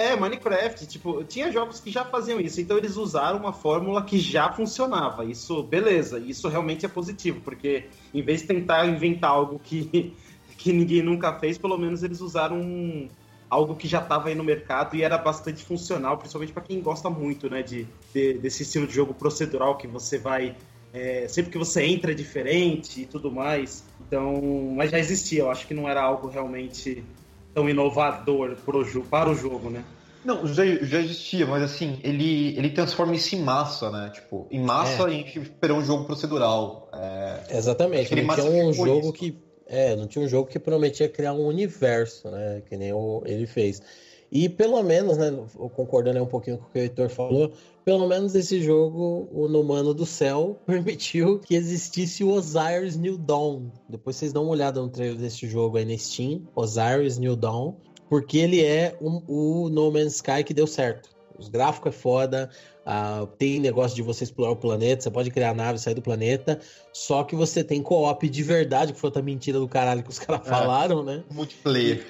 É, 0.00 0.16
Minecraft, 0.16 0.86
tipo, 0.86 1.22
tinha 1.24 1.52
jogos 1.52 1.78
que 1.78 1.90
já 1.90 2.06
faziam 2.06 2.40
isso, 2.40 2.58
então 2.58 2.78
eles 2.78 2.96
usaram 2.96 3.38
uma 3.38 3.52
fórmula 3.52 4.02
que 4.02 4.18
já 4.18 4.50
funcionava. 4.50 5.26
Isso, 5.26 5.62
beleza, 5.62 6.18
isso 6.18 6.48
realmente 6.48 6.86
é 6.86 6.88
positivo, 6.88 7.42
porque 7.42 7.84
em 8.14 8.22
vez 8.22 8.40
de 8.40 8.46
tentar 8.46 8.86
inventar 8.86 9.32
algo 9.32 9.58
que, 9.58 10.16
que 10.56 10.72
ninguém 10.72 11.02
nunca 11.02 11.38
fez, 11.38 11.58
pelo 11.58 11.76
menos 11.76 12.02
eles 12.02 12.22
usaram 12.22 13.10
algo 13.50 13.76
que 13.76 13.86
já 13.86 14.00
estava 14.00 14.30
aí 14.30 14.34
no 14.34 14.42
mercado 14.42 14.96
e 14.96 15.02
era 15.02 15.18
bastante 15.18 15.62
funcional, 15.62 16.16
principalmente 16.16 16.54
para 16.54 16.62
quem 16.62 16.80
gosta 16.80 17.10
muito, 17.10 17.50
né, 17.50 17.62
de, 17.62 17.86
de, 18.14 18.38
desse 18.38 18.62
estilo 18.62 18.86
de 18.86 18.94
jogo 18.94 19.12
procedural 19.12 19.76
que 19.76 19.86
você 19.86 20.16
vai 20.16 20.56
é, 20.94 21.28
sempre 21.28 21.52
que 21.52 21.58
você 21.58 21.84
entra 21.84 22.12
é 22.12 22.14
diferente 22.14 23.02
e 23.02 23.04
tudo 23.04 23.30
mais. 23.30 23.84
Então, 24.00 24.72
mas 24.74 24.90
já 24.90 24.98
existia, 24.98 25.40
eu 25.40 25.50
acho 25.50 25.66
que 25.66 25.74
não 25.74 25.86
era 25.86 26.00
algo 26.00 26.26
realmente 26.26 27.04
tão 27.54 27.68
inovador 27.68 28.56
pro, 28.64 29.04
para 29.04 29.30
o 29.30 29.34
jogo, 29.34 29.70
né? 29.70 29.84
Não, 30.24 30.46
já, 30.46 30.64
já 30.66 30.98
existia, 31.00 31.46
mas 31.46 31.62
assim, 31.62 31.98
ele, 32.04 32.56
ele 32.56 32.70
transforma 32.70 33.14
isso 33.14 33.34
em 33.34 33.40
massa, 33.40 33.90
né? 33.90 34.10
Tipo, 34.12 34.46
em 34.50 34.60
massa 34.60 35.02
É. 35.02 35.06
a 35.06 35.08
gente 35.08 35.38
esperou 35.38 35.78
um 35.78 35.84
jogo 35.84 36.04
procedural. 36.04 36.90
É, 36.92 37.56
Exatamente, 37.56 38.06
Aquele 38.12 38.22
não 38.22 38.34
tinha 38.34 38.64
um 38.66 38.72
jogo 38.72 39.00
isso. 39.00 39.12
que. 39.14 39.38
É, 39.66 39.94
não 39.94 40.06
tinha 40.08 40.24
um 40.24 40.28
jogo 40.28 40.50
que 40.50 40.58
prometia 40.58 41.08
criar 41.08 41.32
um 41.32 41.46
universo, 41.46 42.28
né? 42.28 42.60
Que 42.68 42.76
nem 42.76 42.92
o, 42.92 43.22
ele 43.24 43.46
fez. 43.46 43.80
E 44.30 44.48
pelo 44.48 44.82
menos, 44.82 45.16
né? 45.16 45.32
Concordando 45.74 46.22
um 46.22 46.26
pouquinho 46.26 46.58
com 46.58 46.64
o 46.64 46.70
que 46.70 46.78
o 46.78 46.82
Heitor 46.82 47.08
falou, 47.08 47.52
pelo 47.84 48.06
menos 48.06 48.34
esse 48.34 48.62
jogo, 48.62 49.28
o 49.32 49.48
No 49.48 49.64
Mano 49.64 49.92
do 49.92 50.06
Céu, 50.06 50.56
permitiu 50.66 51.40
que 51.40 51.54
existisse 51.54 52.22
o 52.22 52.30
Osiris 52.30 52.96
New 52.96 53.18
Dawn. 53.18 53.70
Depois 53.88 54.16
vocês 54.16 54.32
dão 54.32 54.44
uma 54.44 54.52
olhada 54.52 54.80
no 54.80 54.88
trailer 54.88 55.16
desse 55.16 55.48
jogo 55.48 55.76
aí 55.76 55.84
na 55.84 55.96
Steam, 55.98 56.42
Osiris 56.54 57.18
New 57.18 57.34
Dawn, 57.34 57.74
porque 58.08 58.38
ele 58.38 58.64
é 58.64 58.96
um- 59.00 59.22
o 59.26 59.68
No 59.68 59.90
Man's 59.90 60.16
Sky 60.16 60.44
que 60.44 60.54
deu 60.54 60.66
certo. 60.66 61.10
Os 61.36 61.48
gráficos 61.48 61.94
é 61.94 61.98
foda, 61.98 62.50
ah, 62.84 63.26
tem 63.38 63.58
negócio 63.58 63.96
de 63.96 64.02
você 64.02 64.24
explorar 64.24 64.52
o 64.52 64.56
planeta, 64.56 65.02
você 65.02 65.10
pode 65.10 65.30
criar 65.30 65.54
nave, 65.54 65.78
sair 65.78 65.94
do 65.94 66.02
planeta, 66.02 66.60
só 66.92 67.22
que 67.24 67.34
você 67.36 67.62
tem 67.62 67.82
co-op 67.82 68.28
de 68.28 68.42
verdade, 68.42 68.92
que 68.92 68.98
foi 68.98 69.08
outra 69.08 69.22
mentira 69.22 69.58
do 69.58 69.68
caralho 69.68 70.02
que 70.02 70.10
os 70.10 70.18
caras 70.20 70.46
É. 70.46 70.50
falaram, 70.50 71.02
né? 71.04 71.22
multiplayer. 71.30 72.04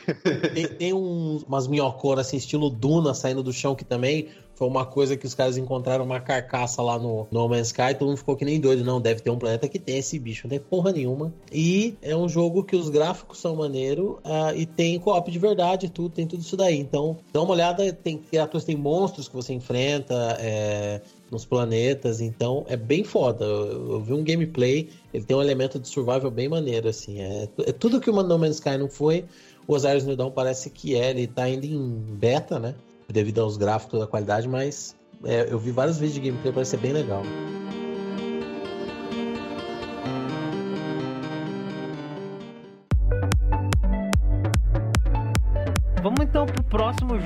Tem, 0.54 0.66
tem 0.68 0.92
uns- 0.94 1.42
umas 1.42 1.66
minhocoras 1.66 2.26
assim, 2.26 2.36
estilo 2.36 2.70
Duna 2.70 3.12
saindo 3.14 3.42
do 3.42 3.52
chão, 3.52 3.74
que 3.74 3.84
também 3.84 4.28
foi 4.54 4.68
uma 4.68 4.84
coisa 4.84 5.16
que 5.16 5.26
os 5.26 5.34
caras 5.34 5.56
encontraram 5.56 6.04
uma 6.04 6.20
carcaça 6.20 6.82
lá 6.82 6.98
no 6.98 7.26
No 7.30 7.48
Man's 7.48 7.68
Sky, 7.68 7.94
todo 7.98 8.08
mundo 8.08 8.18
ficou 8.18 8.36
que 8.36 8.44
nem 8.44 8.60
doido. 8.60 8.84
Não, 8.84 9.00
deve 9.00 9.20
ter 9.22 9.30
um 9.30 9.38
planeta 9.38 9.66
que 9.66 9.78
tem 9.78 9.96
esse 9.98 10.18
bicho, 10.18 10.42
não 10.44 10.50
tem 10.50 10.60
porra 10.60 10.92
nenhuma. 10.92 11.32
E 11.50 11.94
é 12.02 12.14
um 12.14 12.28
jogo 12.28 12.62
que 12.62 12.76
os 12.76 12.90
gráficos 12.90 13.38
são 13.40 13.56
maneiro 13.56 14.18
ah, 14.22 14.52
e 14.54 14.66
tem 14.66 14.98
co-op 14.98 15.30
de 15.30 15.38
verdade, 15.38 15.88
tudo, 15.88 16.10
tem 16.10 16.26
tudo 16.26 16.42
isso 16.42 16.58
daí. 16.58 16.78
Então, 16.78 17.16
dá 17.32 17.40
uma 17.40 17.52
olhada, 17.52 17.90
tem 17.92 18.18
criaturas, 18.18 18.64
tem 18.64 18.76
monstros 18.76 19.28
que 19.28 19.34
você 19.34 19.54
enfrenta, 19.54 20.14
é, 20.38 21.00
nos 21.30 21.44
planetas, 21.44 22.20
então 22.20 22.64
é 22.68 22.76
bem 22.76 23.04
foda. 23.04 23.44
Eu, 23.44 23.92
eu 23.92 24.00
vi 24.00 24.12
um 24.12 24.24
gameplay, 24.24 24.88
ele 25.14 25.24
tem 25.24 25.36
um 25.36 25.42
elemento 25.42 25.78
de 25.78 25.88
survival 25.88 26.30
bem 26.30 26.48
maneiro, 26.48 26.88
assim. 26.88 27.20
É, 27.20 27.48
é 27.66 27.72
tudo 27.72 28.00
que 28.00 28.10
o 28.10 28.22
No 28.22 28.38
Man's 28.38 28.56
Sky 28.56 28.76
não 28.76 28.88
foi, 28.88 29.24
o 29.66 29.74
Osiris 29.74 30.04
New 30.04 30.16
Dawn 30.16 30.30
parece 30.30 30.70
que 30.70 30.96
é, 30.96 31.10
ele 31.10 31.26
tá 31.26 31.44
ainda 31.44 31.66
em 31.66 31.88
beta, 31.88 32.58
né? 32.58 32.74
Devido 33.08 33.40
aos 33.40 33.56
gráficos 33.56 34.00
da 34.00 34.06
qualidade, 34.06 34.48
mas 34.48 34.96
é, 35.24 35.46
eu 35.50 35.58
vi 35.58 35.70
vários 35.70 35.98
vídeos 35.98 36.14
de 36.14 36.28
gameplay, 36.28 36.52
parece 36.52 36.72
ser 36.72 36.78
bem 36.78 36.92
legal. 36.92 37.22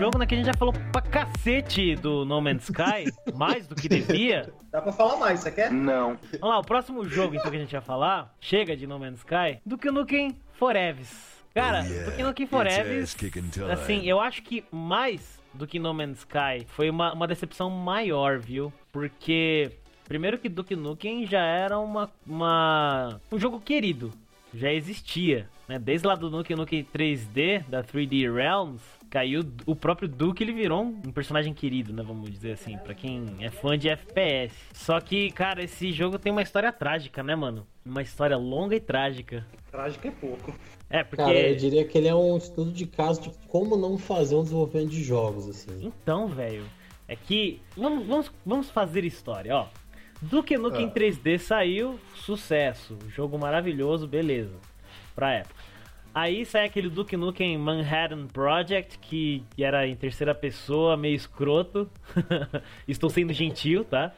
Jogo, 0.05 0.19
né? 0.19 0.27
Que 0.27 0.35
a 0.35 0.37
gente 0.37 0.47
já 0.47 0.55
falou 0.55 0.75
pra 0.93 1.01
cacete 1.01 1.97
do 1.97 2.27
No 2.27 2.38
Man's 2.40 2.64
Sky, 2.64 3.11
mais 3.35 3.67
do 3.67 3.75
que 3.75 3.88
devia. 3.88 4.53
Dá 4.71 4.83
pra 4.83 4.93
falar 4.93 5.17
mais, 5.17 5.40
você 5.40 5.51
quer? 5.51 5.73
Vamos 6.40 6.55
lá, 6.55 6.59
o 6.59 6.64
próximo 6.64 7.09
jogo 7.09 7.35
então 7.35 7.51
que 7.51 7.57
a 7.57 7.61
gente 7.61 7.73
vai 7.73 7.81
falar, 7.81 8.35
chega 8.38 8.77
de 8.77 8.87
No 8.87 8.99
Man's 8.99 9.21
Sky, 9.21 9.61
Duke 9.64 9.90
Nukem 9.90 10.37
Forever. 10.53 11.07
Cara, 11.55 11.83
Oh, 11.83 11.87
yeah. 11.87 12.11
Duke 12.11 12.23
Nukem 12.23 12.47
assim, 13.73 14.03
eu 14.05 14.21
acho 14.21 14.43
que 14.43 14.64
mais 14.71 15.40
do 15.55 15.67
que 15.67 15.79
No 15.79 15.95
Man's 15.95 16.19
Sky 16.19 16.67
foi 16.67 16.90
uma, 16.90 17.14
uma 17.14 17.27
decepção 17.27 17.71
maior, 17.71 18.38
viu? 18.38 18.71
Porque, 18.93 19.71
primeiro 20.07 20.37
que 20.37 20.51
Duke 20.51 20.77
Nukem 20.77 21.25
já 21.27 21.43
era 21.43 21.79
uma, 21.79 22.11
uma 22.27 23.21
um 23.33 23.38
jogo 23.38 23.59
querido, 23.59 24.12
já 24.55 24.73
existia, 24.73 25.49
né? 25.69 25.79
Desde 25.79 26.07
lá 26.07 26.14
do 26.14 26.31
Nukem 26.31 26.57
Nukem 26.57 26.85
3D, 26.85 27.64
da 27.69 27.83
3D 27.83 28.33
Realms, 28.33 28.83
caiu 29.11 29.43
o 29.67 29.77
próprio 29.77 30.09
Duke, 30.09 30.43
ele 30.43 30.53
virou 30.53 30.83
um 30.83 31.12
personagem 31.12 31.53
querido, 31.55 31.93
né? 31.93 32.03
Vamos 32.03 32.31
dizer 32.31 32.53
assim, 32.53 32.77
pra 32.79 32.95
quem 32.95 33.25
é 33.40 33.51
fã 33.51 33.79
de 33.79 33.88
FPS. 33.88 34.55
Só 34.73 35.01
que, 35.01 35.31
cara, 35.31 35.62
esse 35.62 35.93
jogo 35.93 36.19
tem 36.19 36.33
uma 36.33 36.43
história 36.43 36.73
trágica, 36.73 37.23
né, 37.23 37.35
mano? 37.35 37.67
Uma 37.85 38.03
história 38.03 38.37
longa 38.37 38.75
e 38.75 38.81
trágica. 38.81 39.47
Trágico 39.71 40.09
é 40.09 40.11
pouco. 40.11 40.55
É, 40.90 41.03
porque. 41.03 41.25
Cara, 41.25 41.38
eu 41.38 41.57
diria 41.57 41.85
que 41.85 41.99
ele 41.99 42.09
é 42.09 42.14
um 42.14 42.37
estudo 42.37 42.73
de 42.73 42.87
caso 42.87 43.23
de 43.23 43.31
como 43.49 43.77
não 43.77 43.99
fazer 43.99 44.35
um 44.37 44.43
desenvolvimento 44.43 44.90
de 44.90 45.03
jogos, 45.03 45.49
assim. 45.49 45.79
Então, 45.81 46.29
velho, 46.29 46.64
é 47.07 47.17
que. 47.17 47.61
Vamos, 47.77 48.07
vamos, 48.07 48.33
vamos 48.45 48.71
fazer 48.71 49.05
história, 49.05 49.55
ó. 49.55 49.69
Duke 50.31 50.57
Nukem 50.57 50.87
Ah. 50.87 50.91
3D 50.91 51.39
saiu, 51.39 51.99
sucesso. 52.15 52.97
Jogo 53.15 53.39
maravilhoso, 53.39 54.07
beleza. 54.07 54.57
Pra 55.15 55.33
época. 55.33 55.55
Aí 56.15 56.45
sai 56.47 56.67
aquele 56.67 56.89
Duke 56.89 57.17
Nukem 57.17 57.59
Manhattan 57.59 58.27
Project, 58.29 58.99
que 59.01 59.43
era 59.59 59.87
em 59.87 59.97
terceira 59.97 60.35
pessoa, 60.35 60.97
meio 60.97 61.15
escroto. 61.17 61.91
Estou 62.87 63.11
sendo 63.11 63.33
gentil, 63.33 63.85
tá? 63.85 64.13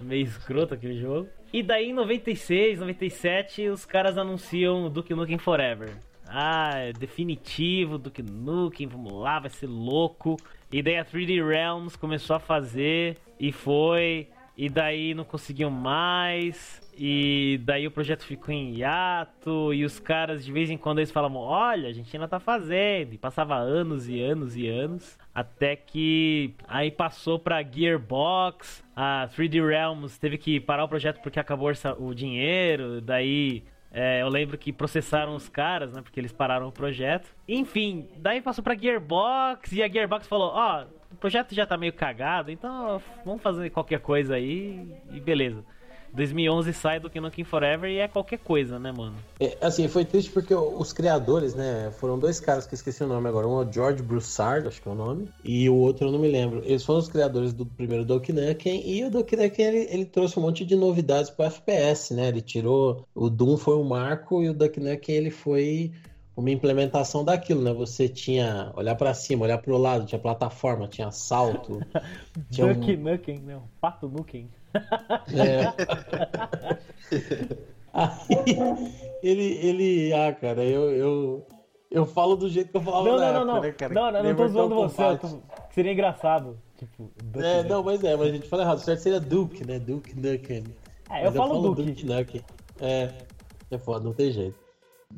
Meio 0.00 0.24
escroto 0.24 0.74
aquele 0.74 1.00
jogo. 1.00 1.28
E 1.52 1.62
daí 1.62 1.88
em 1.90 1.94
96, 1.94 2.78
97, 2.80 3.68
os 3.68 3.84
caras 3.86 4.18
anunciam 4.18 4.84
o 4.84 4.90
Duke 4.90 5.14
Nukem 5.14 5.38
Forever. 5.38 5.90
Ah, 6.28 6.72
é 6.76 6.92
definitivo, 6.92 7.96
Duke 7.96 8.22
Nukem, 8.22 8.86
vamos 8.86 9.12
lá, 9.14 9.38
vai 9.40 9.48
ser 9.48 9.66
louco. 9.66 10.36
E 10.70 10.82
daí 10.82 10.98
a 10.98 11.04
3D 11.04 11.42
Realms 11.42 11.96
começou 11.96 12.36
a 12.36 12.38
fazer 12.40 13.16
e 13.40 13.50
foi. 13.50 14.28
E 14.58 14.68
daí 14.68 15.14
não 15.14 15.22
conseguiam 15.22 15.70
mais. 15.70 16.82
E 16.92 17.60
daí 17.62 17.86
o 17.86 17.92
projeto 17.92 18.24
ficou 18.24 18.52
em 18.52 18.74
hiato. 18.74 19.72
E 19.72 19.84
os 19.84 20.00
caras 20.00 20.44
de 20.44 20.50
vez 20.50 20.68
em 20.68 20.76
quando 20.76 20.98
eles 20.98 21.12
falavam: 21.12 21.40
Olha, 21.40 21.88
a 21.88 21.92
gente 21.92 22.14
ainda 22.16 22.26
tá 22.26 22.40
fazendo. 22.40 23.14
E 23.14 23.18
passava 23.18 23.54
anos 23.54 24.08
e 24.08 24.20
anos 24.20 24.56
e 24.56 24.66
anos. 24.66 25.16
Até 25.32 25.76
que 25.76 26.56
aí 26.66 26.90
passou 26.90 27.38
pra 27.38 27.62
Gearbox. 27.62 28.82
A 28.96 29.28
3D 29.32 29.64
Realms 29.64 30.18
teve 30.18 30.36
que 30.36 30.58
parar 30.58 30.82
o 30.82 30.88
projeto 30.88 31.22
porque 31.22 31.38
acabou 31.38 31.70
o 32.00 32.12
dinheiro. 32.12 33.00
Daí 33.00 33.62
é, 33.92 34.22
eu 34.22 34.28
lembro 34.28 34.58
que 34.58 34.72
processaram 34.72 35.36
os 35.36 35.48
caras, 35.48 35.92
né? 35.92 36.02
Porque 36.02 36.18
eles 36.18 36.32
pararam 36.32 36.66
o 36.66 36.72
projeto. 36.72 37.32
Enfim, 37.46 38.08
daí 38.16 38.40
passou 38.40 38.64
pra 38.64 38.76
Gearbox 38.76 39.70
e 39.70 39.84
a 39.84 39.88
Gearbox 39.88 40.26
falou: 40.26 40.50
Ó, 40.52 40.84
o 41.12 41.16
projeto 41.16 41.54
já 41.54 41.66
tá 41.66 41.76
meio 41.76 41.92
cagado, 41.92 42.50
então 42.50 43.00
vamos 43.24 43.42
fazer 43.42 43.70
qualquer 43.70 44.00
coisa 44.00 44.34
aí 44.34 44.86
e 45.10 45.20
beleza. 45.20 45.64
2011 46.12 46.72
sai 46.72 47.00
do 47.00 47.10
Nukem 47.20 47.44
Forever 47.44 47.90
e 47.90 47.98
é 47.98 48.08
qualquer 48.08 48.38
coisa, 48.38 48.78
né, 48.78 48.92
mano? 48.92 49.14
É, 49.38 49.56
assim, 49.60 49.86
foi 49.88 50.04
triste 50.04 50.30
porque 50.30 50.54
os 50.54 50.92
criadores, 50.92 51.54
né, 51.54 51.92
foram 51.98 52.18
dois 52.18 52.40
caras 52.40 52.66
que 52.66 52.74
eu 52.74 52.76
esqueci 52.76 53.02
o 53.04 53.06
nome 53.06 53.28
agora. 53.28 53.46
Um 53.46 53.60
é 53.60 53.66
o 53.66 53.72
George 53.72 54.02
Broussard, 54.02 54.66
acho 54.66 54.80
que 54.80 54.88
é 54.88 54.92
o 54.92 54.94
nome, 54.94 55.28
e 55.44 55.68
o 55.68 55.74
outro 55.74 56.08
eu 56.08 56.12
não 56.12 56.18
me 56.18 56.28
lembro. 56.28 56.62
Eles 56.64 56.84
foram 56.84 57.00
os 57.00 57.08
criadores 57.08 57.52
do 57.52 57.66
primeiro 57.66 58.04
Nukem, 58.04 58.82
e 58.84 59.04
o 59.04 59.10
Nukem, 59.10 59.38
ele, 59.58 59.86
ele 59.90 60.04
trouxe 60.04 60.38
um 60.38 60.42
monte 60.42 60.64
de 60.64 60.74
novidades 60.76 61.30
pro 61.30 61.44
FPS, 61.44 62.14
né? 62.14 62.28
Ele 62.28 62.40
tirou... 62.40 63.04
O 63.14 63.28
Doom 63.28 63.56
foi 63.56 63.76
um 63.76 63.84
marco, 63.84 64.42
e 64.42 64.48
o 64.48 64.54
Nukem, 64.54 65.14
ele 65.14 65.30
foi 65.30 65.92
uma 66.38 66.50
implementação 66.50 67.24
daquilo, 67.24 67.62
né? 67.62 67.72
Você 67.72 68.08
tinha 68.08 68.72
olhar 68.76 68.94
pra 68.94 69.12
cima, 69.12 69.44
olhar 69.44 69.58
pro 69.58 69.76
lado, 69.76 70.06
tinha 70.06 70.20
plataforma, 70.20 70.86
tinha 70.86 71.10
salto, 71.10 71.80
tinha 72.48 72.66
um- 72.66 72.74
Duck 72.74 72.96
Nukem, 72.96 73.40
não, 73.40 73.64
Pato 73.80 74.08
Nukem. 74.08 74.48
É. 75.34 75.66
Aí, 77.92 78.92
ele, 79.22 79.42
ele, 79.66 80.12
ah, 80.12 80.32
cara, 80.32 80.62
eu, 80.62 80.90
eu, 80.90 81.46
eu 81.90 82.06
falo 82.06 82.36
do 82.36 82.48
jeito 82.48 82.70
que 82.70 82.76
eu 82.76 82.82
falava 82.82 83.04
Não, 83.04 83.18
não, 83.18 83.18
não, 83.18 83.26
época, 83.26 83.44
não. 83.54 83.60
né, 83.60 83.72
cara? 83.72 83.94
Não, 83.94 84.12
não, 84.12 84.22
não 84.22 84.36
tô 84.36 84.48
zoando 84.48 84.74
você, 84.76 85.02
eu 85.02 85.18
tô... 85.18 85.40
seria 85.70 85.92
engraçado. 85.92 86.56
Tipo, 86.76 87.10
Duck 87.24 87.44
É, 87.44 87.64
não, 87.64 87.82
mas 87.82 88.04
é, 88.04 88.14
mas 88.14 88.28
a 88.28 88.32
gente 88.32 88.48
fala 88.48 88.62
errado. 88.62 88.78
O 88.78 88.80
certo 88.82 89.00
seria 89.00 89.18
Duke, 89.18 89.64
né? 89.64 89.80
Duke 89.80 90.14
Nukem. 90.14 90.62
É, 91.10 91.26
eu 91.26 91.30
Mas 91.32 91.34
falo 91.34 91.74
Duke. 91.74 92.04
Nukem. 92.04 92.44
É, 92.80 93.10
é 93.72 93.78
foda, 93.78 94.04
não 94.04 94.12
tem 94.12 94.30
jeito. 94.30 94.67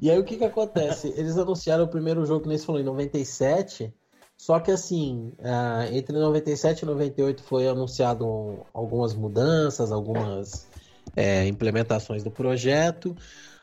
E 0.00 0.10
aí 0.10 0.18
o 0.18 0.24
que 0.24 0.36
que 0.36 0.44
acontece? 0.44 1.08
Eles 1.16 1.36
anunciaram 1.36 1.84
o 1.84 1.88
primeiro 1.88 2.24
jogo 2.24 2.42
que 2.42 2.48
nem 2.48 2.58
você 2.58 2.64
falou 2.66 2.80
em 2.80 2.84
97, 2.84 3.92
só 4.36 4.58
que 4.60 4.70
assim, 4.70 5.32
ah, 5.42 5.86
entre 5.92 6.16
97 6.18 6.82
e 6.82 6.86
98 6.86 7.42
foi 7.42 7.68
anunciado 7.68 8.26
um- 8.26 8.62
algumas 8.72 9.14
mudanças, 9.14 9.92
algumas 9.92 10.66
é, 11.16 11.46
implementações 11.46 12.22
do 12.22 12.30
projeto. 12.30 13.16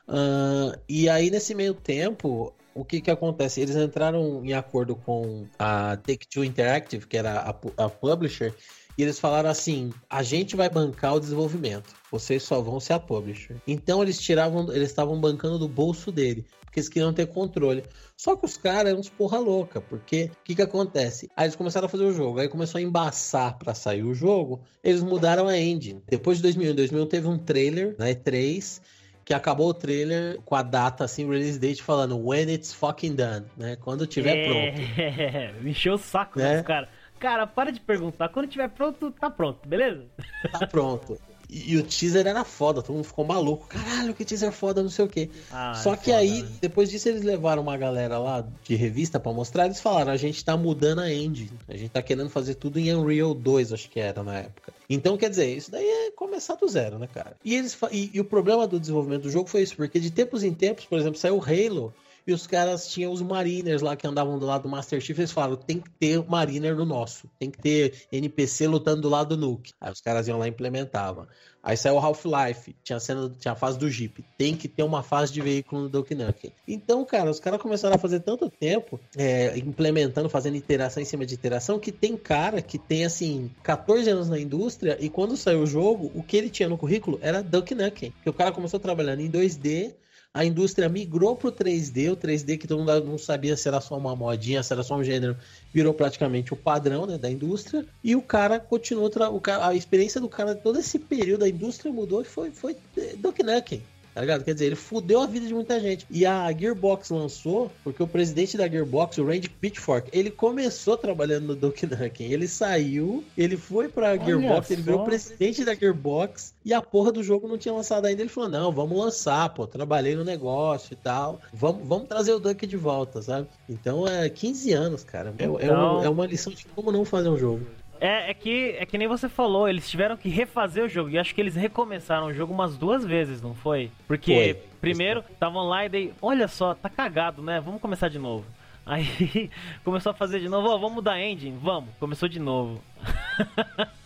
Ah, 0.08 0.78
e 0.88 1.10
aí 1.10 1.32
nesse 1.32 1.56
meio 1.56 1.74
tempo, 1.74 2.54
o 2.76 2.86
que 2.86 3.02
que 3.02 3.10
acontece? 3.10 3.60
Eles 3.62 3.76
entraram 3.76 4.46
em 4.46 4.54
acordo 4.54 4.96
com 4.96 5.46
a 5.58 5.98
Take-Two 5.98 6.44
Interactive, 6.44 7.08
que 7.08 7.18
era 7.18 7.40
a, 7.40 7.50
a 7.86 7.90
publisher, 7.90 8.54
e 8.98 9.04
eles 9.04 9.20
falaram 9.20 9.50
assim: 9.50 9.92
a 10.10 10.24
gente 10.24 10.56
vai 10.56 10.70
bancar 10.70 11.16
o 11.16 11.20
desenvolvimento, 11.20 11.94
vocês 12.12 12.44
só 12.44 12.62
vão 12.62 12.80
ser 12.80 12.94
a 12.94 13.00
publisher. 13.00 13.56
Então 13.68 14.02
eles 14.02 14.20
tiravam, 14.20 14.72
eles 14.74 14.90
estavam 14.90 15.20
bancando 15.20 15.60
do 15.60 15.68
bolso 15.68 16.12
dele, 16.12 16.46
porque 16.66 16.80
eles 16.80 16.90
queriam 16.90 17.14
ter 17.14 17.28
controle. 17.28 17.84
Só 18.16 18.36
que 18.36 18.46
os 18.46 18.58
caras 18.58 18.90
eram 18.90 19.00
uns 19.00 19.10
porra 19.10 19.38
louca, 19.38 19.80
porque 19.80 20.32
o 20.42 20.44
que 20.44 20.56
que 20.56 20.62
acontece? 20.62 21.30
Aí 21.36 21.46
eles 21.46 21.56
começaram 21.56 21.86
a 21.86 21.90
fazer 21.90 22.04
o 22.06 22.14
jogo, 22.14 22.40
aí 22.40 22.50
começou 22.50 22.80
a 22.80 22.82
embaçar 22.82 23.58
pra 23.58 23.76
sair 23.76 24.04
o 24.04 24.14
jogo, 24.16 24.62
eles 24.84 25.04
mudaram 25.04 25.48
a 25.48 25.58
engine. 25.58 26.02
Depois 26.08 26.38
de 26.38 26.44
2001, 26.44 26.72
em 26.72 26.76
2001 26.76 27.06
teve 27.08 27.28
um 27.28 27.38
trailer 27.38 27.96
na 28.00 28.08
E3 28.08 28.82
que 29.24 29.34
acabou 29.34 29.68
o 29.68 29.74
trailer 29.74 30.40
com 30.46 30.56
a 30.56 30.64
data 30.64 31.04
assim, 31.04 31.28
release 31.28 31.60
date 31.60 31.84
falando 31.84 32.18
when 32.18 32.50
it's 32.50 32.72
fucking 32.72 33.14
done, 33.14 33.46
né? 33.58 33.76
Quando 33.76 34.08
tiver 34.08 34.46
pronto. 34.46 35.02
É, 35.02 35.52
me 35.62 35.72
encheu 35.72 35.96
o 35.96 35.98
saco, 35.98 36.40
Né? 36.40 36.56
né, 36.56 36.64
cara? 36.64 36.88
Cara, 37.20 37.48
para 37.48 37.72
de 37.72 37.80
perguntar. 37.80 38.30
Quando 38.30 38.48
tiver 38.48 38.70
pronto, 38.70 39.12
tá 39.12 39.30
pronto, 39.30 39.68
beleza? 39.68 40.06
Tá 40.52 40.68
pronto. 40.68 41.20
E, 41.50 41.74
e 41.74 41.78
o 41.78 41.84
teaser 41.84 42.28
era 42.28 42.44
foda, 42.44 42.82
todo 42.82 42.96
mundo 42.96 43.06
ficou 43.06 43.26
maluco. 43.26 43.68
Caralho, 43.68 44.14
que 44.14 44.26
teaser 44.26 44.52
foda, 44.52 44.84
não 44.84 44.90
sei 44.90 45.06
o 45.06 45.08
quê. 45.08 45.30
Ah, 45.52 45.74
Só 45.74 45.94
é 45.94 45.98
que 45.98 46.06
foda, 46.06 46.18
aí, 46.18 46.44
né? 46.44 46.50
depois 46.62 46.90
disso, 46.90 47.08
eles 47.08 47.24
levaram 47.24 47.62
uma 47.62 47.78
galera 47.78 48.18
lá 48.18 48.46
de 48.64 48.76
revista 48.76 49.20
pra 49.20 49.32
mostrar. 49.32 49.66
Eles 49.66 49.80
falaram: 49.80 50.12
a 50.12 50.18
gente 50.18 50.44
tá 50.44 50.58
mudando 50.58 51.00
a 51.00 51.12
engine. 51.12 51.58
A 51.68 51.76
gente 51.76 51.90
tá 51.90 52.02
querendo 52.02 52.30
fazer 52.30 52.56
tudo 52.56 52.78
em 52.80 52.94
Unreal 52.94 53.34
2, 53.34 53.74
acho 53.74 53.90
que 53.90 54.00
era 54.00 54.22
na 54.24 54.40
época. 54.40 54.74
Então, 54.90 55.18
quer 55.18 55.30
dizer, 55.30 55.56
isso 55.56 55.72
daí 55.72 55.86
é 55.86 56.12
começar 56.12 56.56
do 56.56 56.68
zero, 56.68 57.00
né, 57.00 57.08
cara? 57.14 57.36
E, 57.44 57.56
eles 57.56 57.78
e, 57.92 58.12
e 58.14 58.20
o 58.20 58.26
problema 58.26 58.68
do 58.68 58.80
desenvolvimento 58.80 59.24
do 59.24 59.32
jogo 59.32 59.50
foi 59.50 59.62
isso, 59.62 59.76
porque 59.76 60.00
de 60.00 60.12
tempos 60.12 60.44
em 60.44 60.54
tempos, 60.54 60.86
por 60.86 61.00
exemplo, 61.00 61.18
saiu 61.18 61.38
o 61.38 61.42
Halo. 61.44 61.94
E 62.28 62.34
os 62.34 62.46
caras 62.46 62.90
tinham 62.90 63.14
os 63.14 63.22
Mariners 63.22 63.82
lá 63.82 63.96
que 63.96 64.06
andavam 64.06 64.38
do 64.38 64.46
lado 64.46 64.64
do 64.64 64.70
Master 64.70 65.00
Chief. 65.00 65.18
Eles 65.18 65.32
falaram: 65.32 65.56
tem 65.56 65.80
que 65.80 65.90
ter 65.92 66.22
Mariner 66.28 66.76
no 66.76 66.84
nosso. 66.84 67.30
Tem 67.40 67.50
que 67.50 67.58
ter 67.58 68.06
NPC 68.12 68.68
lutando 68.68 69.02
do 69.02 69.10
lado 69.10 69.38
do 69.38 69.48
Nuke. 69.48 69.72
Aí 69.80 69.92
os 69.92 70.02
caras 70.02 70.28
iam 70.28 70.38
lá 70.38 70.46
e 70.46 70.50
implementavam. 70.50 71.26
Aí 71.64 71.76
saiu 71.76 71.98
Half-Life, 71.98 72.76
tinha, 72.84 73.00
cena, 73.00 73.30
tinha 73.38 73.52
a 73.52 73.56
fase 73.56 73.78
do 73.78 73.90
Jeep. 73.90 74.24
Tem 74.38 74.56
que 74.56 74.70
ter 74.70 74.84
uma 74.84 75.04
fase 75.04 75.34
de 75.34 75.42
veículo 75.42 75.84
no 75.84 75.90
Duke 75.90 76.16
Nukem. 76.16 76.54
Então, 76.66 77.04
cara, 77.04 77.30
os 77.30 77.42
caras 77.42 77.62
começaram 77.62 77.96
a 77.96 77.98
fazer 77.98 78.22
tanto 78.22 78.50
tempo, 78.50 78.98
é, 79.18 79.58
implementando, 79.58 80.30
fazendo 80.30 80.56
iteração 80.56 81.04
em 81.04 81.06
cima 81.06 81.26
de 81.26 81.34
iteração, 81.34 81.78
que 81.78 81.92
tem 81.92 82.16
cara 82.16 82.62
que 82.62 82.78
tem, 82.78 83.04
assim, 83.04 83.52
14 83.64 84.10
anos 84.10 84.30
na 84.30 84.40
indústria 84.40 84.98
e 85.00 85.10
quando 85.10 85.36
saiu 85.36 85.64
o 85.64 85.68
jogo, 85.68 86.10
o 86.16 86.24
que 86.24 86.38
ele 86.38 86.50
tinha 86.50 86.70
no 86.70 86.78
currículo 86.78 87.20
era 87.22 87.44
Duke 87.44 87.76
Nukem. 87.76 88.12
Porque 88.12 88.30
o 88.30 88.34
cara 88.34 88.54
começou 88.54 88.80
trabalhando 88.80 89.20
em 89.20 89.30
2D, 89.30 89.94
a 90.38 90.46
indústria 90.46 90.88
migrou 90.88 91.36
pro 91.36 91.52
3D, 91.52 92.12
o 92.12 92.16
3D 92.16 92.60
que 92.60 92.68
todo 92.68 92.78
mundo 92.78 93.04
não 93.04 93.18
sabia 93.18 93.58
se 93.58 93.68
era 93.68 93.82
só 93.82 93.98
uma 93.98 94.16
modinha, 94.16 94.62
se 94.62 94.72
era 94.72 94.84
só 94.84 94.96
um 94.96 95.04
gênero, 95.04 95.36
virou 95.74 95.96
praticamente 95.96 96.54
o 96.54 96.56
padrão 96.56 97.08
né, 97.08 97.18
da 97.18 97.28
indústria, 97.28 97.84
e 98.04 98.16
o 98.16 98.22
cara 98.22 98.60
continuou, 98.60 99.10
o 99.34 99.42
cara- 99.42 99.68
a 99.68 99.74
experiência 99.74 100.22
do 100.22 100.30
cara 100.30 100.54
todo 100.54 100.78
esse 100.78 101.00
período, 101.00 101.44
a 101.44 101.50
indústria 101.50 101.92
mudou 101.92 102.22
e 102.22 102.26
foi, 102.26 102.52
foi 102.52 102.78
eh, 102.98 103.16
Duke 103.18 103.42
Nukem. 103.42 103.82
Tá 104.18 104.22
ligado? 104.22 104.44
Quer 104.44 104.54
dizer, 104.56 104.66
ele 104.66 104.76
fudeu 104.76 105.22
a 105.22 105.28
vida 105.28 105.46
de 105.46 105.54
muita 105.54 105.80
gente. 105.80 106.08
E 106.10 106.26
a 106.26 106.52
Gearbox 106.52 107.12
lançou, 107.12 107.72
porque 107.84 108.02
o 108.02 108.08
presidente 108.08 108.58
da 108.58 108.68
Gearbox, 108.68 109.20
o 109.20 109.24
Randy 109.28 109.48
Pitchfork, 109.48 110.10
ele 110.12 110.32
começou 110.32 110.98
trabalhando 110.98 111.46
no 111.46 111.56
Duke 111.56 111.86
Nukem. 111.86 112.32
Ele 112.34 112.48
saiu, 112.48 113.24
ele 113.38 113.56
foi 113.56 113.88
pra 113.90 114.14
Olha 114.14 114.26
Gearbox, 114.26 114.72
ele 114.72 114.82
virou 114.82 115.02
só. 115.02 115.06
presidente 115.06 115.64
da 115.64 115.76
Gearbox 115.76 116.52
e 116.66 116.74
a 116.74 116.82
porra 116.82 117.12
do 117.12 117.22
jogo 117.22 117.48
não 117.48 117.60
tinha 117.60 117.76
lançado 117.76 118.06
ainda. 118.08 118.20
Ele 118.24 118.30
falou: 118.30 118.50
Não, 118.50 118.72
vamos 118.72 118.98
lançar, 118.98 119.48
pô, 119.54 119.68
trabalhei 119.68 120.16
no 120.16 120.24
negócio 120.24 120.94
e 120.94 120.96
tal. 120.96 121.40
Vamos, 121.54 121.88
vamos 121.88 122.08
trazer 122.08 122.34
o 122.34 122.40
Duck 122.40 122.66
de 122.66 122.76
volta, 122.76 123.22
sabe? 123.22 123.48
Então 123.70 124.08
é 124.08 124.28
15 124.28 124.74
anos, 124.74 125.04
cara. 125.04 125.32
É, 125.38 125.44
é 125.44 125.46
Então- 125.46 126.00
um- 126.00 126.04
é 126.04 126.10
uma 126.10 126.26
lição 126.26 126.52
de 126.52 126.66
como 126.66 126.92
não 126.92 127.06
fazer 127.06 127.30
um 127.30 127.38
jogo. 127.38 127.68
É, 128.00 128.32
é 128.32 128.34
que 128.34 128.76
é 128.78 128.86
que 128.86 128.98
nem 128.98 129.08
você 129.08 129.28
falou, 129.28 129.68
eles 129.68 129.90
tiveram 129.90 130.18
que 130.18 130.30
refazer 130.30 130.84
o 130.84 130.90
jogo. 130.90 131.10
E 131.10 131.18
acho 131.18 131.34
que 131.34 131.42
eles 131.42 131.56
recomeçaram 131.56 132.28
o 132.28 132.34
jogo 132.34 132.54
umas 132.54 132.78
duas 132.78 133.06
vezes, 133.06 133.42
não 133.42 133.54
foi? 133.54 133.92
Porque 134.08 134.34
Foi. 134.34 134.54
primeiro 134.80 135.24
estavam 135.32 135.68
lá 135.68 135.86
e 135.86 135.90
daí, 135.90 136.14
olha 136.22 136.48
só, 136.48 136.74
tá 136.74 136.90
cagado, 136.90 137.42
né? 137.42 137.60
Vamos 137.60 137.82
começar 137.82 138.10
de 138.10 138.20
novo. 138.20 138.46
Aí 138.88 139.50
começou 139.84 140.12
a 140.12 140.16
fazer 140.16 140.40
de 140.40 140.48
novo, 140.48 140.70
ó, 140.70 140.78
vamos 140.78 140.96
mudar 140.96 141.22
engine, 141.22 141.58
vamos, 141.62 141.90
começou 142.00 142.30
de 142.30 142.40
novo. 142.40 142.82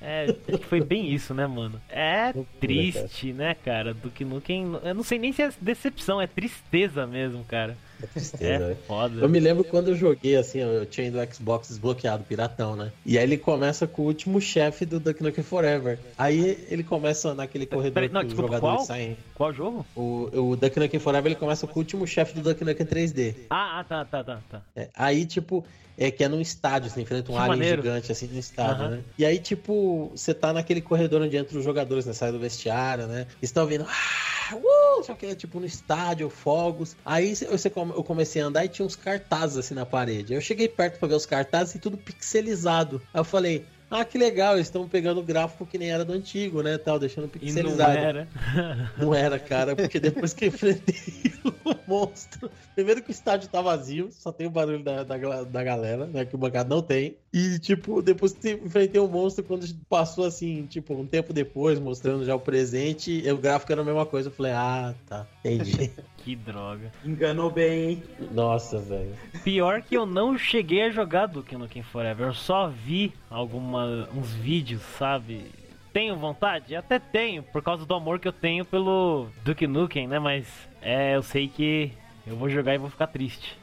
É, 0.00 0.24
acho 0.48 0.58
que 0.58 0.66
foi 0.66 0.80
bem 0.80 1.12
isso, 1.12 1.32
né, 1.32 1.46
mano? 1.46 1.80
É 1.88 2.32
triste, 2.60 3.32
né, 3.32 3.54
cara? 3.54 3.94
Do 3.94 4.10
que 4.10 4.24
Nukem. 4.24 4.78
Eu 4.82 4.94
não 4.94 5.02
sei 5.02 5.18
nem 5.18 5.32
se 5.32 5.42
é 5.42 5.50
decepção, 5.60 6.20
é 6.20 6.26
tristeza 6.26 7.06
mesmo, 7.06 7.44
cara. 7.44 7.76
É 8.02 8.06
tristeza, 8.06 8.44
É 8.64 8.68
né? 8.68 8.76
foda. 8.86 9.20
Eu 9.20 9.28
me 9.28 9.40
lembro 9.40 9.64
quando 9.64 9.88
eu 9.88 9.94
joguei, 9.94 10.36
assim, 10.36 10.58
eu 10.58 10.84
tinha 10.86 11.06
ido 11.06 11.18
o 11.18 11.34
Xbox 11.34 11.68
desbloqueado, 11.68 12.24
piratão, 12.24 12.76
né? 12.76 12.92
E 13.04 13.16
aí 13.16 13.24
ele 13.24 13.38
começa 13.38 13.86
com 13.86 14.02
o 14.02 14.04
último 14.06 14.40
chefe 14.40 14.84
do 14.84 15.00
Duck 15.00 15.22
Nukem 15.22 15.42
Forever. 15.42 15.98
Aí 16.18 16.66
ele 16.68 16.82
começa 16.84 17.34
naquele 17.34 17.64
corredor 17.66 17.94
Peraí, 17.94 18.08
não, 18.10 18.20
que 18.20 18.26
os 18.28 18.36
jogadores 18.36 18.60
qual? 18.76 18.84
saem. 18.86 19.16
Qual 19.34 19.52
jogo? 19.52 19.86
O, 19.94 20.28
o 20.50 20.56
Duck 20.56 20.78
Nukem 20.78 21.00
Forever 21.00 21.32
ele 21.32 21.38
começa 21.40 21.66
com 21.66 21.74
o 21.74 21.78
último 21.82 22.06
chefe 22.06 22.34
do 22.34 22.42
Duck 22.42 22.62
Nukem 22.64 22.86
3D. 22.86 23.34
Ah, 23.50 23.80
ah, 23.80 23.84
tá, 23.84 24.04
tá, 24.04 24.22
tá, 24.24 24.42
tá. 24.50 24.62
É, 24.74 24.88
aí, 24.94 25.24
tipo, 25.24 25.64
é 25.96 26.10
que 26.10 26.22
é 26.22 26.28
num 26.28 26.40
estádio, 26.40 26.90
você 26.90 27.00
enfrenta 27.00 27.30
um 27.32 27.34
Que 27.36 27.40
alien 27.40 27.58
maneiro. 27.58 27.82
gigante, 27.82 28.12
assim, 28.12 28.26
no 28.26 28.38
estádio, 28.38 28.84
Aham. 28.84 28.96
né? 28.96 29.02
E 29.18 29.24
aí, 29.24 29.38
tipo, 29.38 30.10
você 30.14 30.34
tá 30.34 30.52
naquele 30.52 30.80
corredor 30.82 31.22
onde 31.22 31.36
entram 31.36 31.58
os 31.58 31.64
jogadores, 31.64 32.04
né? 32.04 32.12
Sai 32.12 32.30
do 32.30 32.38
vestiário, 32.38 33.06
né? 33.06 33.26
Estão 33.40 33.62
ouvindo. 33.62 33.86
Ah, 33.88 34.54
uh, 34.56 35.02
só 35.04 35.14
que 35.14 35.26
é 35.26 35.34
tipo 35.34 35.58
no 35.58 35.66
estádio, 35.66 36.30
fogos. 36.30 36.96
Aí 37.04 37.34
cê- 37.34 37.46
você 37.46 37.68
come- 37.68 37.85
eu 37.94 38.02
comecei 38.04 38.40
a 38.42 38.46
andar 38.46 38.64
e 38.64 38.68
tinha 38.68 38.84
uns 38.86 38.96
cartazes 38.96 39.56
assim 39.58 39.74
na 39.74 39.86
parede. 39.86 40.34
Eu 40.34 40.40
cheguei 40.40 40.68
perto 40.68 40.98
pra 40.98 41.08
ver 41.08 41.14
os 41.14 41.26
cartazes 41.26 41.74
e 41.74 41.78
tudo 41.78 41.96
pixelizado. 41.96 43.00
Aí 43.12 43.20
eu 43.20 43.24
falei. 43.24 43.64
Ah, 43.88 44.04
que 44.04 44.18
legal, 44.18 44.54
eles 44.54 44.66
estão 44.66 44.88
pegando 44.88 45.20
o 45.20 45.22
gráfico 45.22 45.64
que 45.64 45.78
nem 45.78 45.92
era 45.92 46.04
do 46.04 46.12
antigo, 46.12 46.60
né? 46.60 46.76
Tal, 46.76 46.98
deixando 46.98 47.26
E 47.26 47.26
não 47.26 47.28
pixelizado. 47.30 47.96
era. 47.96 48.28
Não 48.98 49.14
era, 49.14 49.38
cara, 49.38 49.76
porque 49.76 50.00
depois 50.00 50.32
que 50.34 50.46
eu 50.46 50.48
enfrentei 50.48 50.96
o 51.64 51.74
monstro. 51.86 52.50
Primeiro 52.74 53.00
que 53.00 53.10
o 53.10 53.12
estádio 53.12 53.48
tá 53.48 53.62
vazio, 53.62 54.08
só 54.10 54.32
tem 54.32 54.48
o 54.48 54.50
barulho 54.50 54.82
da, 54.82 55.04
da, 55.04 55.16
da 55.44 55.62
galera, 55.62 56.04
né? 56.04 56.24
Que 56.24 56.34
o 56.34 56.38
bancado 56.38 56.68
não 56.68 56.82
tem. 56.82 57.16
E, 57.32 57.60
tipo, 57.60 58.02
depois 58.02 58.32
que 58.32 58.54
enfrentei 58.54 59.00
o 59.00 59.06
monstro, 59.06 59.44
quando 59.44 59.64
passou 59.88 60.24
assim, 60.24 60.66
tipo, 60.66 60.92
um 60.92 61.06
tempo 61.06 61.32
depois, 61.32 61.78
mostrando 61.78 62.24
já 62.24 62.34
o 62.34 62.40
presente, 62.40 63.22
o 63.30 63.38
gráfico 63.38 63.70
era 63.70 63.82
a 63.82 63.84
mesma 63.84 64.04
coisa. 64.04 64.30
Eu 64.30 64.32
falei, 64.32 64.50
ah, 64.50 64.94
tá, 65.06 65.28
entendi. 65.54 65.90
Que 66.26 66.34
droga. 66.34 66.90
Enganou 67.04 67.52
bem, 67.52 67.90
hein? 67.90 68.02
Nossa, 68.32 68.80
velho. 68.80 69.12
Pior 69.44 69.80
que 69.80 69.96
eu 69.96 70.04
não 70.04 70.36
cheguei 70.36 70.82
a 70.82 70.90
jogar 70.90 71.26
Duke 71.26 71.56
Nukem 71.56 71.84
Forever. 71.84 72.26
Eu 72.26 72.34
só 72.34 72.66
vi 72.66 73.12
alguma, 73.30 74.08
uns 74.12 74.32
vídeos, 74.32 74.82
sabe? 74.98 75.44
Tenho 75.92 76.16
vontade? 76.16 76.74
Até 76.74 76.98
tenho, 76.98 77.44
por 77.44 77.62
causa 77.62 77.86
do 77.86 77.94
amor 77.94 78.18
que 78.18 78.26
eu 78.26 78.32
tenho 78.32 78.64
pelo 78.64 79.28
Duke 79.44 79.68
Nukem, 79.68 80.08
né? 80.08 80.18
Mas 80.18 80.48
é, 80.82 81.14
eu 81.14 81.22
sei 81.22 81.46
que 81.46 81.92
eu 82.26 82.34
vou 82.34 82.50
jogar 82.50 82.74
e 82.74 82.78
vou 82.78 82.90
ficar 82.90 83.06
triste. 83.06 83.56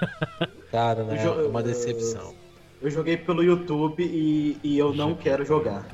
Cara, 0.72 1.04
né? 1.04 1.22
É 1.22 1.28
uma 1.46 1.62
decepção. 1.62 2.34
Eu 2.80 2.90
joguei 2.90 3.18
pelo 3.18 3.42
YouTube 3.42 4.02
e, 4.02 4.56
e 4.64 4.78
eu 4.78 4.94
não 4.94 5.14
quero 5.14 5.44
jogar. 5.44 5.86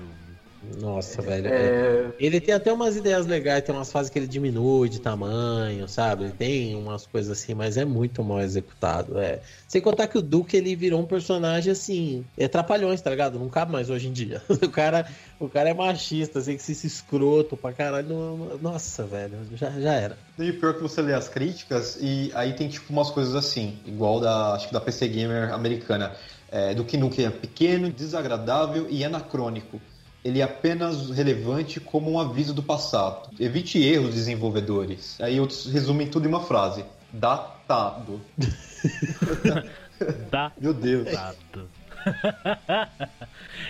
Nossa, 0.64 1.20
velho. 1.22 1.48
É, 1.48 2.14
Ele 2.16 2.40
tem 2.40 2.55
até 2.55 2.72
umas 2.72 2.94
ideias 2.94 3.27
legais, 3.27 3.64
tem 3.64 3.75
umas 3.75 3.90
fases 3.90 4.09
que 4.11 4.16
ele 4.16 4.29
diminui 4.29 4.88
de 4.88 5.01
tamanho, 5.01 5.88
sabe? 5.88 6.22
Ele 6.27 6.33
tem 6.35 6.77
umas 6.77 7.05
coisas 7.05 7.37
assim, 7.37 7.53
mas 7.53 7.77
é 7.77 7.85
muito 7.85 8.22
mal 8.22 8.40
executado, 8.40 9.18
é. 9.18 9.42
Sem 9.66 9.81
contar 9.83 10.07
que 10.07 10.16
o 10.16 10.22
Duke, 10.22 10.57
ele 10.57 10.77
virou 10.77 11.01
um 11.01 11.07
personagem, 11.07 11.72
assim, 11.72 12.25
é 12.37 12.46
trapalhões, 12.46 13.03
tá 13.03 13.11
ligado? 13.11 13.40
Não 13.40 13.51
cabe 13.51 13.72
mais 13.72 13.90
hoje 13.90 14.07
em 14.09 14.12
dia. 14.12 14.40
O 14.62 14.70
cara, 14.70 15.05
o 15.38 15.48
cara 15.48 15.68
é 15.70 15.75
machista, 15.75 16.38
assim, 16.38 16.57
que 16.57 16.62
se 16.62 16.87
escroto 16.87 17.57
pra 17.57 17.72
caralho. 17.72 18.09
não- 18.09 18.59
Nossa, 18.59 19.05
velho, 19.05 19.44
já, 19.57 19.68
já 19.81 19.92
era. 19.94 20.16
E 20.38 20.51
o 20.51 20.59
pior 20.61 20.70
é 20.70 20.75
que 20.75 20.81
você 20.83 21.03
lê 21.03 21.12
as 21.12 21.29
críticas 21.29 21.98
e 22.01 22.31
aí 22.35 22.55
tem 22.55 22.68
tipo 22.68 22.92
umas 22.92 23.11
coisas 23.11 23.35
assim, 23.35 23.83
igual 23.85 24.20
da, 24.20 24.55
acho 24.55 24.68
que 24.68 24.72
da 24.72 24.81
PC 24.81 25.09
Gamer 25.09 25.53
americana, 25.53 26.16
é, 26.48 26.72
do 26.75 26.85
que 26.85 26.96
Nukem 26.96 27.27
é 27.27 27.31
pequeno, 27.31 27.92
desagradável 27.92 28.88
e 28.88 29.05
anacrônico. 29.05 29.81
Ele 30.25 30.41
é 30.41 30.43
apenas 30.43 31.11
relevante 31.11 31.81
como 31.81 32.11
um 32.13 32.19
aviso 32.19 32.55
do 32.55 32.63
passado. 32.63 33.31
Evite 33.41 33.83
erros, 33.83 34.15
desenvolvedores. 34.15 35.21
Aí 35.21 35.41
outros 35.41 35.67
resumem 35.67 36.07
tudo 36.07 36.27
em 36.27 36.29
uma 36.29 36.43
frase: 36.45 36.85
datado. 37.13 38.21
Dá 40.31 40.53
Meu 40.61 40.75
Deus. 40.75 41.11
dado. 41.11 41.69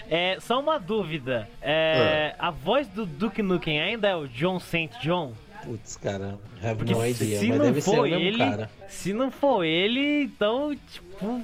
é, 0.09 0.38
só 0.41 0.61
uma 0.61 0.79
dúvida. 0.79 1.49
É, 1.61 2.35
A 2.38 2.51
voz 2.51 2.88
do 2.88 3.05
Duke 3.05 3.43
Nukem 3.43 3.81
ainda 3.81 4.09
é 4.09 4.17
o 4.17 4.27
John 4.27 4.59
St. 4.59 4.91
John? 5.03 5.33
Putz, 5.65 5.97
cara, 5.97 6.38
have 6.62 6.77
Porque 6.77 6.93
no 6.93 7.07
idea, 7.07 7.38
se 7.38 7.49
mas 7.49 7.59
não 7.59 7.65
deve 7.67 7.81
ser 7.81 7.91
o 7.91 7.95
for 7.95 8.09
mesmo 8.09 8.21
ele, 8.21 8.38
cara. 8.38 8.71
se 8.88 9.12
não 9.12 9.31
for 9.31 9.65
ele, 9.65 10.23
então, 10.25 10.75
tipo, 10.75 11.43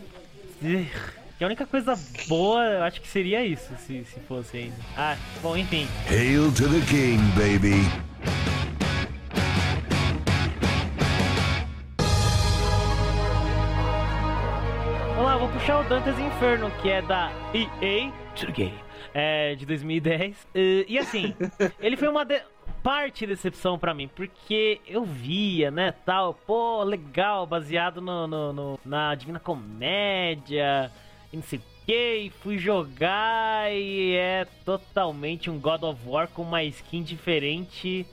que 1.38 1.44
a 1.44 1.46
única 1.46 1.64
coisa 1.64 1.94
boa, 2.28 2.64
eu 2.64 2.82
acho 2.82 3.00
que 3.00 3.06
seria 3.08 3.44
isso, 3.44 3.72
se, 3.86 4.04
se 4.04 4.20
fosse 4.26 4.56
ainda. 4.58 4.76
Ah, 4.96 5.16
bom, 5.40 5.56
enfim. 5.56 5.86
Hail 6.10 6.50
to 6.52 6.68
the 6.68 6.84
king, 6.86 7.18
baby. 7.36 7.86
deixar 15.68 15.80
o 15.80 15.84
Dante's 15.84 16.18
Inferno, 16.18 16.70
que 16.82 16.88
é 16.88 17.02
da 17.02 17.30
EA 17.52 18.10
to 18.34 18.46
the 18.46 18.52
Game, 18.52 18.78
é, 19.12 19.54
de 19.54 19.66
2010. 19.66 20.48
E, 20.54 20.86
e 20.88 20.98
assim, 20.98 21.34
ele 21.80 21.96
foi 21.96 22.08
uma 22.08 22.24
de- 22.24 22.40
parte 22.82 23.20
de 23.20 23.26
decepção 23.34 23.78
pra 23.78 23.92
mim, 23.92 24.08
porque 24.14 24.80
eu 24.86 25.04
via, 25.04 25.70
né, 25.70 25.92
tal, 26.06 26.32
pô, 26.32 26.82
legal, 26.84 27.46
baseado 27.46 28.00
no, 28.00 28.26
no- 28.26 28.52
no- 28.52 28.80
na 28.84 29.14
Divina 29.14 29.38
Comédia, 29.38 30.90
e 31.32 31.36
não 31.36 31.42
sei 31.42 31.58
o 31.58 31.62
que, 31.86 32.16
e 32.16 32.30
fui 32.42 32.58
jogar 32.58 33.72
e 33.72 34.14
é 34.14 34.46
totalmente 34.64 35.50
um 35.50 35.58
God 35.58 35.82
of 35.82 36.00
War 36.06 36.28
com 36.28 36.42
uma 36.42 36.62
skin 36.64 37.02
diferente. 37.02 38.06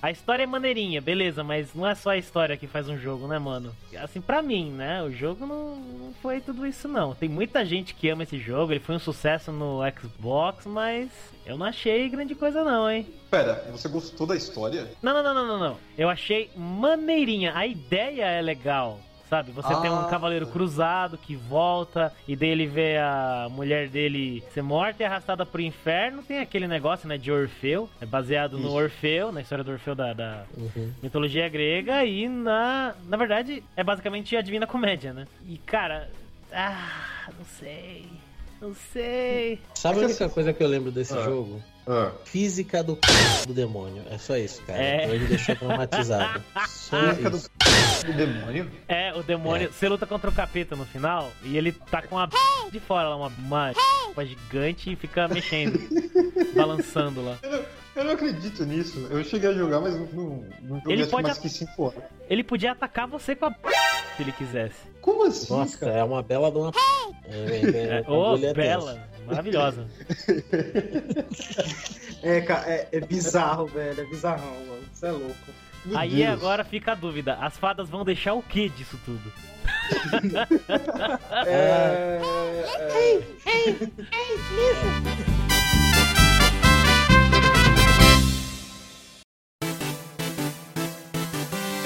A 0.00 0.10
história 0.10 0.44
é 0.44 0.46
maneirinha, 0.46 1.00
beleza, 1.00 1.42
mas 1.42 1.74
não 1.74 1.86
é 1.86 1.94
só 1.94 2.10
a 2.10 2.18
história 2.18 2.56
que 2.56 2.66
faz 2.66 2.88
um 2.88 2.96
jogo, 2.98 3.26
né, 3.26 3.38
mano? 3.38 3.74
Assim, 3.98 4.20
pra 4.20 4.42
mim, 4.42 4.70
né? 4.70 5.02
O 5.02 5.10
jogo 5.10 5.46
não, 5.46 5.76
não 5.76 6.14
foi 6.22 6.40
tudo 6.40 6.66
isso, 6.66 6.86
não. 6.86 7.14
Tem 7.14 7.28
muita 7.28 7.64
gente 7.64 7.94
que 7.94 8.08
ama 8.08 8.22
esse 8.22 8.38
jogo, 8.38 8.72
ele 8.72 8.80
foi 8.80 8.94
um 8.94 9.00
sucesso 9.00 9.50
no 9.50 9.80
Xbox, 9.98 10.66
mas 10.66 11.10
eu 11.44 11.56
não 11.56 11.66
achei 11.66 12.08
grande 12.08 12.34
coisa, 12.34 12.62
não, 12.62 12.88
hein? 12.88 13.06
Pera, 13.30 13.64
você 13.72 13.88
gostou 13.88 14.26
da 14.26 14.36
história? 14.36 14.88
Não, 15.02 15.14
não, 15.14 15.22
não, 15.22 15.34
não, 15.34 15.46
não, 15.46 15.58
não. 15.58 15.78
Eu 15.96 16.08
achei 16.08 16.50
maneirinha. 16.54 17.56
A 17.56 17.66
ideia 17.66 18.26
é 18.26 18.42
legal. 18.42 19.00
Sabe, 19.28 19.50
você 19.50 19.74
tem 19.80 19.90
um 19.90 20.02
Ah. 20.02 20.08
cavaleiro 20.08 20.46
cruzado 20.46 21.18
que 21.18 21.34
volta 21.34 22.12
e 22.28 22.36
daí 22.36 22.50
ele 22.50 22.66
vê 22.66 22.96
a 22.96 23.48
mulher 23.50 23.88
dele 23.88 24.42
ser 24.54 24.62
morta 24.62 25.02
e 25.02 25.06
arrastada 25.06 25.44
pro 25.44 25.60
inferno. 25.60 26.22
Tem 26.22 26.38
aquele 26.38 26.68
negócio, 26.68 27.08
né, 27.08 27.18
de 27.18 27.32
Orfeu. 27.32 27.90
É 28.00 28.06
baseado 28.06 28.56
no. 28.56 28.70
Orfeu, 28.72 29.32
na 29.32 29.40
história 29.40 29.64
do 29.64 29.72
Orfeu 29.72 29.96
da, 29.96 30.12
da 30.12 30.44
Uhum. 30.56 30.92
mitologia 31.02 31.48
grega. 31.48 32.04
E 32.04 32.28
na. 32.28 32.94
Na 33.08 33.16
verdade, 33.16 33.64
é 33.76 33.82
basicamente 33.82 34.36
a 34.36 34.40
Divina 34.42 34.66
Comédia, 34.66 35.12
né? 35.12 35.26
E 35.44 35.58
cara. 35.58 36.08
Ah, 36.52 37.28
não 37.36 37.44
sei. 37.44 38.06
Não 38.60 38.74
sei. 38.74 39.60
Sabe 39.74 40.00
a 40.00 40.06
única 40.06 40.28
coisa 40.28 40.52
que 40.52 40.62
eu 40.62 40.68
lembro 40.68 40.90
desse 40.92 41.12
Ah. 41.18 41.22
jogo? 41.22 41.60
Ah. 41.86 42.10
Física 42.24 42.82
do 42.82 42.98
do 43.46 43.54
demônio. 43.54 44.02
É 44.10 44.18
só 44.18 44.36
isso, 44.36 44.60
cara. 44.62 44.82
É. 44.82 45.04
Ele 45.08 45.20
me 45.20 45.26
deixou 45.28 45.54
traumatizado. 45.54 46.42
Só 46.68 46.98
Física 47.08 47.30
do 47.30 47.36
isso. 47.36 47.50
do 48.06 48.12
demônio? 48.12 48.70
É, 48.88 49.14
o 49.14 49.22
demônio. 49.22 49.72
Você 49.72 49.88
luta 49.88 50.06
contra 50.06 50.28
o 50.28 50.32
capeta 50.32 50.74
no 50.74 50.84
final 50.84 51.30
e 51.42 51.56
ele 51.56 51.72
tá 51.72 52.02
com 52.02 52.18
a 52.18 52.28
de 52.70 52.80
fora 52.80 53.08
lá, 53.08 53.16
uma, 53.16 53.32
uma, 53.38 53.72
uma 54.12 54.26
gigante 54.26 54.92
e 54.92 54.96
fica 54.96 55.28
mexendo, 55.28 55.78
balançando 56.54 57.24
lá. 57.24 57.38
Eu 57.96 58.04
não, 58.04 58.12
acredito 58.12 58.62
nisso. 58.66 59.06
Eu 59.10 59.24
cheguei 59.24 59.48
a 59.48 59.54
jogar, 59.54 59.80
mas 59.80 59.94
não, 59.94 60.06
não, 60.12 60.44
não 60.62 60.76
joguei 60.80 60.96
Ele 60.96 61.06
pode 61.06 61.28
mais 61.28 61.38
que 61.38 61.48
5 61.48 61.82
horas. 61.82 62.02
Ele 62.28 62.44
podia 62.44 62.72
atacar 62.72 63.08
você 63.08 63.34
com 63.34 63.46
a 63.46 63.54
se 64.16 64.22
ele 64.22 64.32
quisesse. 64.32 64.80
Como 65.00 65.24
assim, 65.24 65.52
Nossa, 65.52 65.78
cara? 65.78 65.92
é 65.92 66.04
uma 66.04 66.22
bela 66.22 66.50
de 66.50 66.58
uma. 66.58 66.72
É, 67.24 67.34
é, 67.34 68.00
É, 68.00 68.04
Ô, 68.10 68.14
o 68.14 68.22
bagulho 68.32 68.46
é 68.46 68.54
bela, 68.54 69.08
maravilhosa. 69.26 69.86
É, 72.22 72.40
cara, 72.40 72.68
é, 72.68 72.88
é 72.90 73.00
bizarro, 73.00 73.66
velho. 73.66 74.00
É 74.00 74.04
bizarrão, 74.04 74.52
mano. 74.66 74.82
Isso 74.92 75.06
é 75.06 75.10
louco. 75.12 75.34
Meu 75.84 75.96
Aí 75.96 76.16
Deus. 76.16 76.32
agora 76.32 76.64
fica 76.64 76.92
a 76.92 76.94
dúvida: 76.94 77.34
as 77.34 77.56
fadas 77.56 77.88
vão 77.88 78.04
deixar 78.04 78.34
o 78.34 78.42
que 78.42 78.68
disso 78.68 78.98
tudo? 79.04 79.32
É. 81.46 82.20
é... 83.46 85.35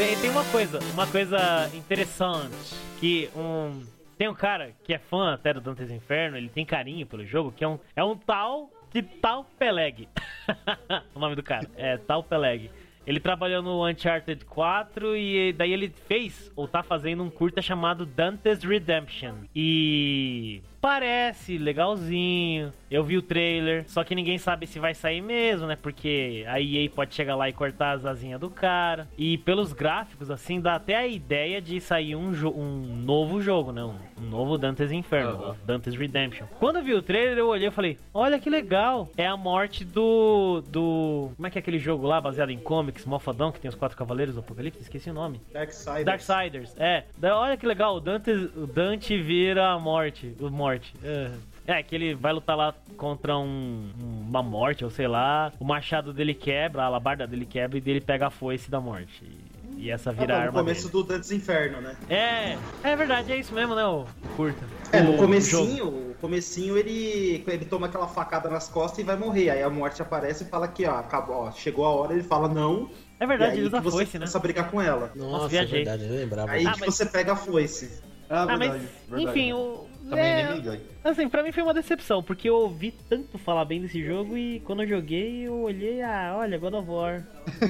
Tem, 0.00 0.16
tem 0.16 0.30
uma 0.30 0.46
coisa, 0.46 0.78
uma 0.94 1.06
coisa 1.06 1.70
interessante 1.74 2.74
que 2.98 3.28
um 3.36 3.82
tem 4.16 4.28
um 4.28 4.34
cara 4.34 4.72
que 4.82 4.94
é 4.94 4.98
fã 4.98 5.34
até 5.34 5.52
do 5.52 5.60
Dante's 5.60 5.90
Inferno, 5.90 6.38
ele 6.38 6.48
tem 6.48 6.64
carinho 6.64 7.06
pelo 7.06 7.22
jogo, 7.26 7.52
que 7.52 7.62
é 7.62 7.68
um 7.68 7.78
é 7.94 8.02
um 8.02 8.16
tal 8.16 8.70
de 8.90 9.02
Tal 9.02 9.44
Peleg. 9.58 10.08
o 11.14 11.18
nome 11.18 11.36
do 11.36 11.42
cara 11.42 11.70
é 11.76 11.98
Tal 11.98 12.22
Peleg. 12.24 12.70
Ele 13.06 13.20
trabalhou 13.20 13.62
no 13.62 13.86
Uncharted 13.86 14.42
4 14.46 15.14
e 15.18 15.52
daí 15.52 15.70
ele 15.70 15.92
fez 16.08 16.50
ou 16.56 16.66
tá 16.66 16.82
fazendo 16.82 17.22
um 17.22 17.28
curta 17.28 17.60
chamado 17.60 18.06
Dante's 18.06 18.64
Redemption. 18.64 19.34
E 19.54 20.62
parece 20.80 21.58
legalzinho. 21.58 22.72
Eu 22.90 23.04
vi 23.04 23.16
o 23.16 23.22
trailer, 23.22 23.84
só 23.88 24.02
que 24.02 24.14
ninguém 24.16 24.36
sabe 24.36 24.66
se 24.66 24.80
vai 24.80 24.94
sair 24.94 25.20
mesmo, 25.20 25.66
né? 25.66 25.76
Porque 25.80 26.44
a 26.48 26.60
EA 26.60 26.90
pode 26.90 27.14
chegar 27.14 27.36
lá 27.36 27.48
e 27.48 27.52
cortar 27.52 27.92
as 27.92 28.04
asinhas 28.04 28.40
do 28.40 28.50
cara. 28.50 29.06
E 29.16 29.38
pelos 29.38 29.72
gráficos, 29.72 30.28
assim, 30.30 30.60
dá 30.60 30.74
até 30.74 30.96
a 30.96 31.06
ideia 31.06 31.60
de 31.62 31.80
sair 31.80 32.16
um, 32.16 32.32
jo- 32.32 32.50
um 32.50 32.96
novo 32.96 33.40
jogo, 33.40 33.70
né? 33.70 33.84
Um, 33.84 33.94
um 34.20 34.28
novo 34.28 34.58
Dante's 34.58 34.90
Inferno, 34.90 35.30
Aham. 35.44 35.56
Dante's 35.64 35.94
Redemption. 35.94 36.46
Quando 36.58 36.76
eu 36.76 36.82
vi 36.82 36.94
o 36.94 37.02
trailer, 37.02 37.38
eu 37.38 37.46
olhei 37.46 37.68
e 37.68 37.70
falei: 37.70 37.96
Olha 38.12 38.40
que 38.40 38.50
legal! 38.50 39.08
É 39.16 39.26
a 39.26 39.36
morte 39.36 39.84
do. 39.84 40.60
do. 40.66 41.30
Como 41.36 41.46
é 41.46 41.50
que 41.50 41.58
é 41.58 41.60
aquele 41.60 41.78
jogo 41.78 42.06
lá, 42.08 42.20
baseado 42.20 42.50
em 42.50 42.58
comics, 42.58 43.04
Mofadão, 43.06 43.52
que 43.52 43.60
tem 43.60 43.68
os 43.68 43.76
quatro 43.76 43.96
cavaleiros 43.96 44.34
do 44.34 44.40
Apocalipse? 44.40 44.80
Esqueci 44.82 45.10
o 45.10 45.14
nome. 45.14 45.40
Darksiders. 45.52 46.04
Darksiders, 46.04 46.74
é. 46.76 47.04
Da- 47.16 47.38
Olha 47.38 47.56
que 47.56 47.66
legal, 47.66 47.94
o 47.96 48.00
Dante, 48.00 48.30
o 48.32 48.66
Dante 48.66 49.16
vira 49.22 49.68
a 49.70 49.78
morte. 49.78 50.34
O 50.40 50.50
morte. 50.50 50.69
É. 51.02 51.30
É, 51.66 51.82
que 51.82 51.94
ele 51.94 52.14
vai 52.14 52.32
lutar 52.32 52.56
lá 52.56 52.74
contra 52.96 53.36
um, 53.36 53.90
um- 54.00 54.24
uma 54.28 54.42
morte, 54.42 54.84
ou 54.84 54.90
sei 54.90 55.06
lá. 55.06 55.52
O 55.60 55.64
machado 55.64 56.12
dele 56.12 56.34
quebra, 56.34 56.82
a 56.82 56.86
alabarda 56.86 57.26
dele 57.26 57.46
quebra 57.46 57.78
e 57.78 57.80
dele 57.80 58.00
pega 58.00 58.26
a 58.26 58.30
foice 58.30 58.70
da 58.70 58.80
morte. 58.80 59.22
E, 59.76 59.84
e 59.84 59.90
essa 59.90 60.10
Ah, 60.10 60.12
vira 60.12 60.24
a 60.24 60.36
tá, 60.36 60.42
no 60.42 60.46
arma 60.48 60.58
começo 60.60 60.88
dele. 60.88 60.92
do 60.92 61.02
Dantes 61.04 61.30
Inferno, 61.30 61.80
né? 61.80 61.94
É, 62.08 62.56
é 62.82 62.96
verdade, 62.96 63.30
é 63.32 63.36
isso 63.36 63.54
mesmo, 63.54 63.74
né? 63.74 63.84
O 63.86 64.04
curta. 64.36 64.64
É, 64.92 65.00
no 65.00 65.14
O 65.14 65.16
comecinho, 65.18 65.86
o 65.86 66.14
comecinho 66.20 66.76
ele, 66.76 67.44
ele 67.46 67.64
toma 67.66 67.86
aquela 67.86 68.08
facada 68.08 68.48
nas 68.48 68.68
costas 68.68 68.98
e 68.98 69.02
vai 69.04 69.16
morrer. 69.16 69.50
Aí 69.50 69.62
a 69.62 69.70
morte 69.70 70.02
aparece 70.02 70.44
e 70.44 70.46
fala 70.48 70.66
que, 70.66 70.84
ó, 70.86 70.98
acabou, 70.98 71.36
ó, 71.36 71.52
chegou 71.52 71.84
a 71.84 71.90
hora, 71.90 72.14
ele 72.14 72.22
fala 72.24 72.48
não. 72.48 72.90
É 73.20 73.24
e 73.24 73.26
verdade, 73.26 73.52
aí 73.52 73.58
ele 73.58 73.66
usa 73.68 73.78
que 73.78 73.84
você 73.84 73.96
foice, 73.98 74.12
né? 74.14 74.20
começa 74.20 74.38
a 74.38 74.40
brigar 74.40 74.70
com 74.70 74.80
ela. 74.82 75.12
Nossa, 75.14 75.44
é 75.46 75.48
viajei. 75.48 75.84
verdade, 75.84 76.04
eu 76.04 76.16
lembrava. 76.16 76.50
Aí 76.50 76.66
Ah, 76.66 76.72
que 76.72 76.80
mas- 76.80 76.94
você 76.96 77.06
pega 77.06 77.32
a 77.34 77.36
foice. 77.36 78.02
Ah, 78.28 78.42
Ah, 78.42 78.46
verdade, 78.46 78.70
mas, 78.70 78.82
verdade. 79.20 79.38
enfim, 79.40 79.52
o. 79.52 79.89
Também 80.10 80.24
é, 80.32 80.44
nem 80.44 80.56
me 80.56 80.60
ganho. 80.60 80.80
Assim, 81.02 81.28
pra 81.28 81.42
mim 81.42 81.52
foi 81.52 81.62
uma 81.62 81.72
decepção, 81.72 82.22
porque 82.22 82.48
eu 82.48 82.54
ouvi 82.56 82.92
tanto 83.08 83.38
falar 83.38 83.64
bem 83.64 83.80
desse 83.80 84.04
jogo 84.04 84.36
e 84.36 84.60
quando 84.60 84.82
eu 84.82 84.88
joguei, 84.88 85.46
eu 85.46 85.54
olhei, 85.62 86.02
ah, 86.02 86.34
olha, 86.38 86.58
God 86.58 86.74
of 86.74 86.88
War. 86.90 87.22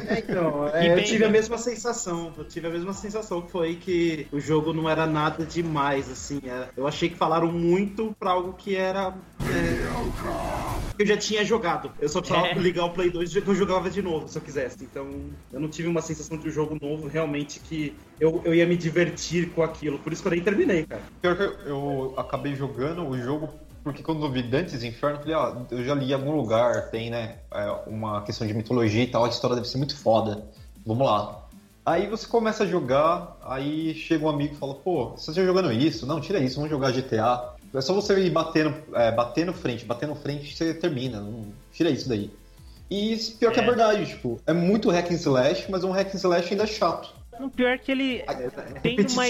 É, 0.09 0.18
então, 0.18 0.66
é, 0.74 0.84
E 0.84 0.88
eu 0.88 0.97
bem- 0.97 1.05
tive 1.05 1.24
a 1.24 1.28
mesma 1.28 1.57
sensação. 1.59 2.32
Eu 2.36 2.45
tive 2.45 2.66
a 2.66 2.70
mesma 2.70 2.93
sensação 2.93 3.43
que 3.43 3.53
foi 3.53 3.76
que 3.76 4.26
o 4.32 4.41
jogo 4.41 4.72
não 4.72 4.88
era 4.91 5.07
nada 5.07 5.45
demais, 5.47 6.11
assim. 6.11 6.41
é, 6.45 6.68
eu 6.76 6.86
achei 6.88 7.09
que 7.09 7.16
falaram 7.16 7.53
muito 7.53 8.14
pra 8.18 8.30
algo 8.32 8.53
que 8.55 8.74
era. 8.74 9.14
é, 9.43 10.01
eu 10.99 11.07
já 11.07 11.16
tinha 11.16 11.45
jogado. 11.45 11.91
Eu 12.01 12.09
só 12.09 12.20
precisava 12.20 12.49
É. 12.49 12.55
ligar 12.55 12.84
o 12.84 12.91
Play 12.91 13.11
2 13.11 13.34
e 13.34 13.38
eu 13.38 13.55
jogava 13.55 13.88
de 13.88 14.03
novo, 14.03 14.28
se 14.28 14.36
eu 14.36 14.43
quisesse. 14.43 14.84
Então, 14.84 15.09
eu 15.53 15.59
não 15.61 15.68
tive 15.68 15.88
uma 15.88 16.03
sensação 16.03 16.36
de 16.36 16.49
um 16.49 16.51
jogo 16.51 16.76
novo, 16.80 17.07
realmente, 17.09 17.59
que 17.61 17.97
eu, 18.18 18.43
eu 18.45 18.55
ia 18.55 18.66
me 18.66 18.76
divertir 18.76 19.51
com 19.51 19.62
aquilo. 19.62 19.99
Por 19.99 20.12
isso 20.12 20.20
que 20.20 20.28
eu 20.28 20.32
nem 20.32 20.43
terminei, 20.43 20.84
cara. 20.84 21.03
Pior 21.22 21.36
que 21.36 21.43
eu, 21.43 21.53
eu 21.66 22.14
acabei 22.31 22.55
jogando 22.55 23.07
o 23.09 23.20
jogo 23.20 23.51
porque 23.83 24.03
quando 24.03 24.24
eu 24.24 24.31
vi 24.31 24.43
Dantes 24.43 24.83
Inferno, 24.85 25.16
eu 25.16 25.20
falei, 25.20 25.35
ó, 25.35 25.57
eu 25.70 25.85
já 25.85 25.95
li 25.95 26.11
em 26.11 26.12
algum 26.12 26.33
lugar, 26.33 26.91
tem, 26.91 27.11
né, 27.11 27.39
é, 27.51 27.70
uma 27.87 28.22
questão 28.22 28.47
de 28.47 28.53
mitologia 28.53 29.03
e 29.03 29.07
tal, 29.07 29.24
a 29.24 29.28
história 29.28 29.57
deve 29.57 29.68
ser 29.68 29.78
muito 29.78 29.97
foda. 29.97 30.45
Vamos 30.85 31.07
lá. 31.07 31.47
Aí 31.85 32.07
você 32.07 32.26
começa 32.26 32.64
a 32.64 32.66
jogar, 32.66 33.39
aí 33.43 33.95
chega 33.95 34.24
um 34.24 34.28
amigo 34.28 34.55
e 34.55 34.57
fala, 34.59 34.74
pô, 34.74 35.12
você 35.16 35.33
tá 35.33 35.43
jogando 35.43 35.72
isso? 35.72 36.07
Não, 36.07 36.20
tira 36.20 36.39
isso, 36.39 36.57
vamos 36.57 36.70
jogar 36.70 36.93
GTA. 36.93 37.55
É 37.72 37.81
só 37.81 37.95
você 37.95 38.18
ir 38.20 38.31
batendo, 38.31 38.74
é, 38.93 39.11
batendo 39.11 39.55
frente, 39.55 39.87
batendo 39.87 40.14
frente, 40.14 40.55
você 40.55 40.74
termina. 40.74 41.20
Não, 41.20 41.47
tira 41.72 41.89
isso 41.89 42.07
daí. 42.07 42.31
E 42.91 43.14
isso, 43.14 43.39
pior 43.39 43.51
que 43.51 43.61
é 43.61 43.62
É. 43.62 43.66
verdade, 43.66 44.07
tipo, 44.07 44.39
é 44.47 44.53
muito 44.53 44.91
hack 44.91 45.11
and 45.11 45.14
slash, 45.14 45.70
mas 45.70 45.83
é 45.83 45.87
um 45.87 45.93
hack 45.93 46.14
and 46.14 46.18
slash 46.18 46.53
ainda 46.53 46.66
chato. 46.66 47.14
O 47.41 47.49
pior 47.49 47.70
é 47.70 47.78
que 47.78 47.91
ele 47.91 48.18
É, 48.18 48.45
é 48.45 48.51
tem 48.83 48.99
uma. 49.01 49.24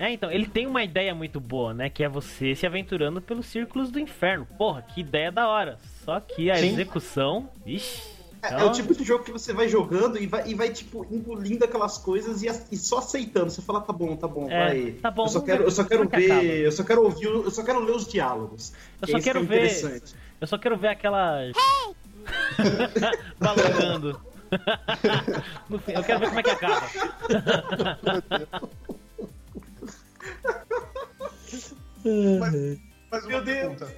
É, 0.00 0.10
então, 0.10 0.30
ele 0.30 0.46
tem 0.46 0.66
uma 0.66 0.82
ideia 0.82 1.14
muito 1.14 1.38
boa, 1.38 1.74
né? 1.74 1.90
Que 1.90 2.02
é 2.02 2.08
você 2.08 2.54
se 2.54 2.66
aventurando 2.66 3.20
pelos 3.20 3.44
círculos 3.44 3.90
do 3.90 4.00
inferno. 4.00 4.46
Porra, 4.56 4.80
que 4.80 5.02
ideia 5.02 5.30
da 5.30 5.46
hora. 5.46 5.78
Só 6.02 6.18
que 6.18 6.50
a 6.50 6.56
Sim. 6.56 6.68
execução. 6.68 7.50
Ixi. 7.66 8.18
É, 8.42 8.46
então- 8.46 8.60
é 8.60 8.64
o 8.64 8.72
tipo 8.72 8.94
de 8.94 9.04
jogo 9.04 9.22
que 9.24 9.30
você 9.30 9.52
vai 9.52 9.68
jogando 9.68 10.16
e 10.16 10.26
vai, 10.26 10.48
e 10.48 10.54
vai 10.54 10.70
tipo, 10.70 11.06
engolindo 11.10 11.62
aquelas 11.66 11.98
coisas 11.98 12.42
e, 12.42 12.46
e 12.72 12.76
só 12.78 12.96
aceitando. 13.00 13.50
Você 13.50 13.60
fala, 13.60 13.82
tá 13.82 13.92
bom, 13.92 14.16
tá 14.16 14.26
bom, 14.26 14.50
É, 14.50 14.68
vai. 14.68 14.92
tá 14.92 15.10
bom, 15.10 15.24
eu 15.24 15.28
só 15.28 15.40
quero, 15.42 15.58
ver 15.58 15.66
eu 15.66 15.70
só 15.70 15.84
quero 15.84 16.04
é 16.04 16.06
ver, 16.18 16.32
acaba. 16.32 16.44
eu 16.46 16.72
só 16.72 16.82
quero 16.84 17.02
ouvir, 17.02 17.24
eu 17.26 17.50
só 17.50 17.62
quero 17.62 17.80
ler 17.80 17.92
os 17.92 18.08
diálogos. 18.08 18.72
Eu 19.02 19.06
que 19.06 19.12
só 19.12 19.18
é 19.18 19.20
quero 19.20 19.46
que 19.46 19.54
é 19.54 19.58
ver-. 19.60 20.02
Eu 20.40 20.46
só 20.46 20.56
quero 20.56 20.78
ver 20.78 20.88
aquela. 20.88 21.40
Balangando. 23.38 24.18
No 25.68 25.78
fim, 25.78 25.92
eu 25.92 26.02
quero 26.02 26.18
ver 26.20 26.26
como 26.28 26.40
é 26.40 26.42
que 26.42 26.50
acaba. 26.50 26.86
Mas 33.10 33.26
Meu 33.26 33.38
uma 33.38 33.44
Deus. 33.44 33.44
pergunta. 33.44 33.94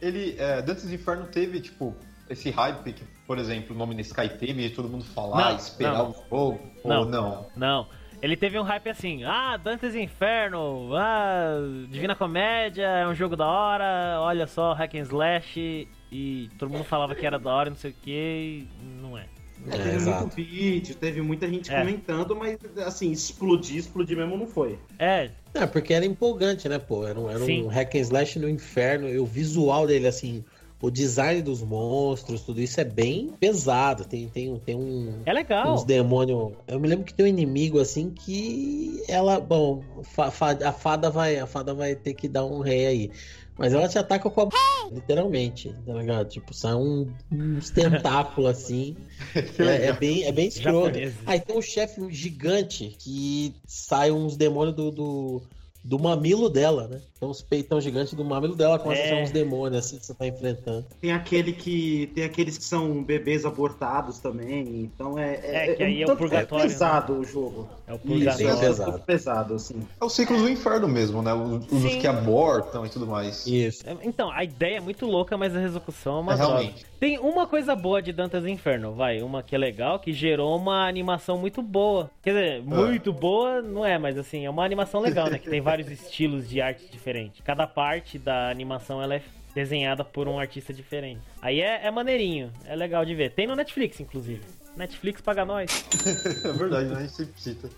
Ele, 0.00 0.36
é, 0.38 0.62
Dantes 0.62 0.90
Inferno 0.90 1.26
teve, 1.26 1.60
tipo, 1.60 1.94
esse 2.28 2.50
hype 2.50 2.92
que, 2.92 3.04
por 3.26 3.38
exemplo, 3.38 3.74
o 3.74 3.78
nome 3.78 4.00
Sky 4.02 4.28
teve 4.28 4.68
de 4.68 4.70
todo 4.74 4.88
mundo 4.88 5.04
falar, 5.04 5.50
Não, 5.50 5.56
esperar 5.56 5.98
não. 5.98 6.10
o 6.10 6.14
jogo, 6.30 6.60
Não. 6.84 6.98
ou 7.00 7.04
não? 7.06 7.46
Não. 7.56 7.88
Ele 8.20 8.36
teve 8.36 8.58
um 8.58 8.62
hype 8.62 8.88
assim, 8.90 9.22
ah, 9.24 9.56
Dante's 9.56 9.94
Inferno, 9.94 10.90
ah, 10.96 11.56
Divina 11.88 12.16
Comédia, 12.16 12.84
é 12.86 13.06
um 13.06 13.14
jogo 13.14 13.36
da 13.36 13.46
hora, 13.46 14.18
olha 14.20 14.46
só, 14.48 14.72
hack 14.72 14.94
and 14.96 15.02
slash, 15.02 15.88
e 16.10 16.50
todo 16.58 16.68
mundo 16.70 16.82
falava 16.84 17.14
que 17.14 17.24
era 17.24 17.38
da 17.38 17.52
hora, 17.52 17.70
não 17.70 17.76
sei 17.76 17.92
o 17.92 17.94
que, 17.94 18.66
não 19.00 19.16
é. 19.16 19.26
É, 19.74 19.82
teve 19.82 19.96
exato. 19.96 20.20
muito 20.22 20.36
vídeo, 20.36 20.94
teve 20.94 21.20
muita 21.22 21.48
gente 21.48 21.70
É. 21.72 21.78
comentando, 21.78 22.34
mas 22.36 22.56
assim, 22.86 23.10
explodir, 23.10 23.76
explodir 23.76 24.16
mesmo 24.16 24.36
não 24.36 24.46
foi. 24.46 24.78
É, 24.98 25.30
É, 25.54 25.66
porque 25.66 25.92
era 25.94 26.04
empolgante, 26.04 26.68
né, 26.68 26.78
pô? 26.78 27.06
Era 27.06 27.18
um, 27.18 27.28
era 27.30 27.40
Sim. 27.40 27.64
um 27.64 27.66
hack 27.68 27.94
and 27.96 28.00
slash 28.00 28.38
no 28.38 28.48
inferno. 28.48 29.08
E 29.08 29.18
o 29.18 29.24
visual 29.26 29.86
dele, 29.86 30.06
assim, 30.06 30.44
o 30.80 30.90
design 30.90 31.42
dos 31.42 31.62
monstros, 31.62 32.42
tudo 32.42 32.60
isso 32.60 32.80
é 32.80 32.84
bem 32.84 33.32
pesado. 33.40 34.04
Tem, 34.04 34.28
tem, 34.28 34.56
tem 34.58 34.76
um, 34.76 35.22
é 35.26 35.32
legal. 35.32 35.74
uns 35.74 35.84
demônios. 35.84 36.52
Eu 36.68 36.78
me 36.78 36.86
lembro 36.86 37.04
que 37.04 37.14
tem 37.14 37.26
um 37.26 37.28
inimigo 37.28 37.80
assim 37.80 38.10
que 38.10 39.02
ela, 39.08 39.40
bom, 39.40 39.82
fa- 40.04 40.30
fa- 40.30 40.58
a 40.64 40.72
fada 40.72 41.10
vai, 41.10 41.38
a 41.38 41.46
fada 41.46 41.74
vai 41.74 41.96
ter 41.96 42.14
que 42.14 42.28
dar 42.28 42.44
um 42.44 42.60
rei 42.60 42.86
aí. 42.86 43.10
Mas 43.58 43.74
ela 43.74 43.88
te 43.88 43.98
ataca 43.98 44.30
com 44.30 44.40
a 44.40 44.46
b... 44.46 44.54
literalmente, 44.92 45.74
tá 45.84 45.92
ligado? 45.94 46.28
Tipo, 46.28 46.54
sai 46.54 46.74
um, 46.74 47.12
uns 47.30 47.70
tentáculos 47.70 48.48
assim. 48.50 48.96
É, 49.58 49.86
é 49.86 49.92
bem, 49.92 50.24
é 50.24 50.32
bem 50.32 50.46
escroto. 50.46 50.96
Aí 51.26 51.40
tem 51.40 51.56
um 51.56 51.60
chefe 51.60 52.00
gigante 52.10 52.96
que 52.98 53.54
sai 53.66 54.10
uns 54.12 54.36
demônios 54.36 54.76
do, 54.76 54.90
do, 54.90 55.42
do 55.84 55.98
mamilo 55.98 56.48
dela, 56.48 56.86
né? 56.86 57.00
Tem 57.18 57.28
uns 57.28 57.42
peitão 57.42 57.80
gigantes 57.80 58.14
do 58.14 58.24
mamilo 58.24 58.54
dela, 58.54 58.78
começa 58.78 59.02
a 59.02 59.04
É. 59.04 59.08
ser 59.08 59.22
uns 59.22 59.30
demônios 59.30 59.84
assim 59.86 59.98
que 59.98 60.06
você 60.06 60.14
tá 60.14 60.26
enfrentando. 60.26 60.86
Tem 61.00 61.12
aquele 61.12 61.52
que. 61.52 62.10
Tem 62.14 62.24
aqueles 62.24 62.56
que 62.56 62.64
são 62.64 63.02
bebês 63.02 63.44
abortados 63.44 64.18
também. 64.18 64.82
Então 64.94 65.18
é. 65.18 65.40
É, 65.42 65.74
que 65.74 65.82
aí 65.82 66.00
é 66.00 66.04
o 66.04 66.06
tanto 66.08 66.18
purgatório, 66.18 66.64
né? 66.64 66.70
pesado 66.70 67.14
o 67.14 67.24
jogo. 67.24 67.68
É 67.86 67.92
o 67.92 67.96
Isso, 67.96 68.04
bem 68.06 68.18
é 68.28 68.32
purgatório. 68.32 68.54
um 68.54 68.58
pesado. 68.60 69.00
pesado, 69.00 69.54
assim. 69.54 69.80
É 70.00 70.04
o 70.04 70.08
ciclo 70.08 70.36
do 70.38 70.48
inferno 70.48 70.86
mesmo, 70.88 71.22
né? 71.22 71.32
Os, 71.34 71.84
os 71.84 71.94
que 71.96 72.06
abortam 72.06 72.86
e 72.86 72.88
tudo 72.88 73.06
mais. 73.06 73.46
Isso. 73.46 73.82
É, 73.88 73.96
Então, 74.02 74.30
a 74.30 74.44
ideia 74.44 74.76
é 74.76 74.80
muito 74.80 75.06
louca, 75.06 75.36
mas 75.36 75.54
a 75.56 75.62
execução 75.62 76.18
é 76.18 76.20
uma 76.20 76.32
É, 76.34 76.36
realmente. 76.36 76.86
Tem 77.00 77.18
uma 77.18 77.46
coisa 77.46 77.76
boa 77.76 78.02
de 78.02 78.12
Dante's 78.12 78.44
Inferno, 78.44 78.92
vai, 78.92 79.22
uma 79.22 79.42
que 79.42 79.54
é 79.54 79.58
legal, 79.58 80.00
que 80.00 80.12
gerou 80.12 80.56
uma 80.56 80.86
animação 80.88 81.38
muito 81.38 81.62
boa. 81.62 82.10
Quer 82.22 82.30
dizer, 82.30 82.62
muito 82.62 83.12
boa 83.12 83.62
não 83.62 83.84
é, 83.86 83.96
mas 83.98 84.18
assim, 84.18 84.44
é 84.44 84.50
uma 84.50 84.64
animação 84.64 85.00
legal, 85.00 85.30
né? 85.30 85.38
Que 85.38 85.48
tem 85.48 85.60
vários 85.60 85.88
estilos 85.92 86.48
de 86.48 86.60
arte 86.60 86.82
diferentes. 86.90 87.07
Cada 87.42 87.66
parte 87.66 88.18
da 88.18 88.50
animação 88.50 89.02
ela 89.02 89.14
é 89.14 89.22
desenhada 89.54 90.04
por 90.04 90.28
um 90.28 90.38
artista 90.38 90.72
diferente. 90.72 91.20
Aí 91.40 91.60
é, 91.60 91.86
é 91.86 91.90
maneirinho, 91.90 92.52
é 92.64 92.76
legal 92.76 93.04
de 93.04 93.14
ver. 93.14 93.32
Tem 93.32 93.46
no 93.46 93.56
Netflix, 93.56 93.98
inclusive. 94.00 94.42
Netflix 94.76 95.20
paga 95.20 95.44
nós. 95.44 95.84
É 96.44 96.52
verdade, 96.52 96.88
né? 96.88 96.96
A 96.96 97.00
gente 97.00 97.12
sempre 97.12 97.40
cita. 97.40 97.68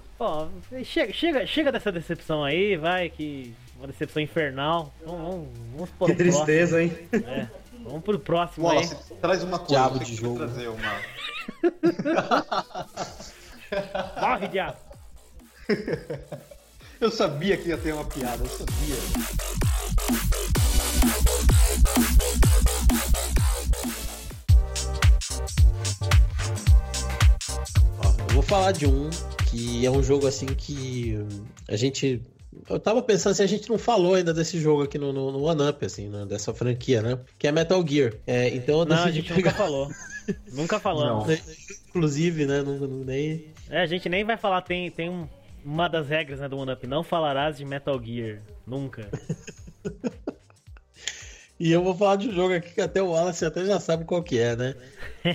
Chega, 0.84 1.12
chega, 1.12 1.46
chega 1.46 1.72
dessa 1.72 1.90
decepção 1.90 2.44
aí, 2.44 2.76
vai, 2.76 3.08
que 3.08 3.54
uma 3.78 3.86
decepção 3.86 4.22
infernal. 4.22 4.92
Vamos, 5.04 5.22
vamos, 5.22 5.48
vamos 5.74 5.90
pro 5.90 6.06
Que 6.08 6.14
tristeza, 6.14 6.82
hein? 6.82 6.90
próximo. 6.90 7.30
É, 7.30 7.48
vamos 7.82 8.02
pro 8.02 8.18
próximo 8.18 8.68
aí. 8.68 8.86
Traz 9.20 9.42
uma 9.42 9.58
coisa. 9.58 9.74
Diabo 9.74 9.98
de 9.98 10.14
jogo. 10.14 10.36
trazer 10.36 10.68
uma. 10.68 11.00
Morre, 14.20 14.48
diabo. 14.48 14.76
Eu 17.00 17.10
sabia 17.10 17.56
que 17.56 17.68
ia 17.68 17.78
ter 17.78 17.92
uma 17.94 18.04
piada, 18.04 18.42
eu 18.44 18.50
sabia. 18.50 18.96
Ó, 28.04 28.14
eu 28.28 28.34
vou 28.34 28.42
falar 28.42 28.72
de 28.72 28.86
um 28.86 29.10
que 29.48 29.84
é 29.84 29.90
um 29.90 30.02
jogo 30.02 30.26
assim 30.26 30.46
que 30.46 31.18
a 31.68 31.76
gente. 31.76 32.22
Eu 32.68 32.78
tava 32.78 33.00
pensando 33.02 33.34
se 33.34 33.42
a 33.42 33.46
gente 33.46 33.68
não 33.68 33.78
falou 33.78 34.14
ainda 34.14 34.34
desse 34.34 34.60
jogo 34.60 34.82
aqui 34.82 34.98
no, 34.98 35.12
no, 35.12 35.30
no 35.32 35.42
One 35.42 35.62
Up, 35.68 35.84
assim, 35.84 36.08
né, 36.08 36.26
dessa 36.26 36.52
franquia, 36.52 37.00
né? 37.00 37.18
Que 37.38 37.46
é 37.46 37.52
Metal 37.52 37.84
Gear. 37.86 38.12
É, 38.26 38.48
então 38.48 38.80
eu 38.80 38.84
Não, 38.84 39.04
a 39.04 39.10
gente 39.10 39.30
nunca 39.30 39.34
pegar. 39.36 39.52
falou. 39.54 39.88
nunca 40.52 40.78
falamos. 40.80 41.28
Inclusive, 41.88 42.46
né? 42.46 42.62
Não, 42.62 42.76
não- 42.78 43.04
nem. 43.04 43.46
É, 43.68 43.80
a 43.82 43.86
gente 43.86 44.08
nem 44.08 44.24
vai 44.24 44.36
falar, 44.36 44.62
tem, 44.62 44.90
tem 44.90 45.08
um- 45.08 45.28
uma 45.64 45.88
das 45.88 46.08
regras 46.08 46.40
né, 46.40 46.48
do 46.48 46.58
One 46.58 46.72
Up, 46.72 46.86
não 46.86 47.02
falarás 47.02 47.56
de 47.58 47.64
Metal 47.64 48.00
Gear. 48.02 48.42
Nunca. 48.66 49.08
E 51.58 51.70
eu 51.72 51.84
vou 51.84 51.94
falar 51.94 52.16
de 52.16 52.28
um 52.28 52.32
jogo 52.32 52.54
aqui 52.54 52.72
que 52.72 52.80
até 52.80 53.02
o 53.02 53.10
Wallace 53.10 53.44
até 53.44 53.64
já 53.66 53.78
sabe 53.78 54.06
qual 54.06 54.22
que 54.22 54.38
é, 54.38 54.56
né? 54.56 54.74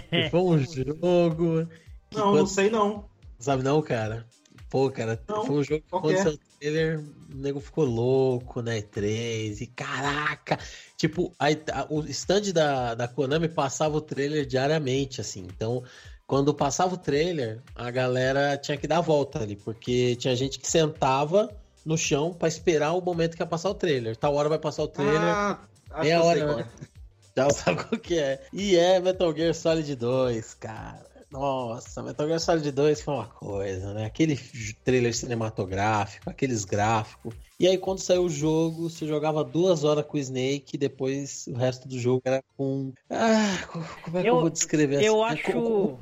Que 0.09 0.27
foi 0.31 0.39
um 0.39 0.57
jogo. 0.65 1.67
Que 2.09 2.17
Não, 2.17 2.23
quando- 2.31 2.37
não 2.39 2.47
sei 2.47 2.67
não. 2.69 3.07
Sabe 3.37 3.61
não, 3.61 3.79
cara? 3.81 4.25
Pô, 4.67 4.89
cara, 4.89 5.21
Não, 5.29 5.45
foi 5.45 5.55
um 5.57 5.63
jogo 5.63 5.81
que 5.83 5.89
quando 5.91 6.11
é? 6.11 6.23
saiu 6.23 6.33
o 6.33 6.39
trailer, 6.59 6.99
o 6.99 7.37
nego 7.37 7.59
ficou 7.59 7.85
louco, 7.85 8.61
né? 8.63 8.81
E3, 8.81 9.61
e 9.61 9.67
caraca! 9.67 10.57
Tipo, 10.97 11.31
aí, 11.37 11.61
a- 11.71 11.85
o 11.91 12.01
stand 12.07 12.51
da, 12.51 12.95
da 12.95 13.07
Konami 13.07 13.47
passava 13.47 13.95
o 13.95 14.01
trailer 14.01 14.47
diariamente, 14.47 15.21
assim. 15.21 15.41
Então, 15.45 15.83
quando 16.27 16.53
passava 16.53 16.95
o 16.95 16.97
trailer, 16.97 17.61
a 17.75 17.89
galera 17.91 18.57
tinha 18.57 18.77
que 18.77 18.87
dar 18.87 18.97
a 18.97 19.01
volta 19.01 19.41
ali, 19.41 19.55
porque 19.55 20.15
tinha 20.15 20.35
gente 20.35 20.59
que 20.59 20.67
sentava 20.69 21.49
no 21.85 21.97
chão 21.97 22.33
pra 22.33 22.47
esperar 22.47 22.93
o 22.93 23.01
momento 23.01 23.35
que 23.35 23.43
ia 23.43 23.47
passar 23.47 23.69
o 23.69 23.75
trailer. 23.75 24.15
Tal 24.17 24.33
hora 24.33 24.49
vai 24.49 24.57
passar 24.59 24.83
o 24.83 24.87
trailer, 24.87 25.19
Ah, 25.21 25.59
meia 25.99 26.21
hora, 26.23 26.55
né? 26.55 26.61
é. 26.81 26.85
já 27.37 27.49
sabe 27.51 27.83
qual 27.83 28.01
que 28.01 28.17
é. 28.17 28.43
E 28.51 28.75
é 28.75 28.99
Metal 28.99 29.35
Gear 29.35 29.53
Solid 29.53 29.95
2, 29.95 30.53
cara. 30.55 31.05
Nossa, 31.29 32.01
Metal 32.01 32.25
Gear 32.27 32.39
Solid 32.39 32.71
2 32.71 33.01
foi 33.01 33.13
uma 33.13 33.27
coisa, 33.27 33.93
né? 33.93 34.05
Aquele 34.05 34.35
trailer 34.83 35.13
cinematográfico, 35.13 36.29
aqueles 36.29 36.63
gráficos. 36.65 37.35
E 37.59 37.67
aí, 37.67 37.77
quando 37.77 37.99
saiu 37.99 38.23
o 38.23 38.29
jogo, 38.29 38.89
você 38.89 39.05
jogava 39.05 39.43
duas 39.43 39.83
horas 39.83 40.05
com 40.05 40.17
o 40.17 40.19
Snake 40.19 40.75
e 40.75 40.77
depois 40.77 41.45
o 41.47 41.53
resto 41.55 41.87
do 41.87 41.99
jogo 41.99 42.21
era 42.25 42.41
com. 42.57 42.93
Ah, 43.09 43.57
co- 43.71 43.83
como 44.03 44.17
é 44.17 44.21
que 44.23 44.27
eu, 44.29 44.33
Eu- 44.35 44.41
vou 44.41 44.49
descrever 44.49 45.03
Eu 45.03 45.23
assim? 45.23 45.33
É 45.35 45.51
acho. 45.51 45.51
com- 45.61 45.99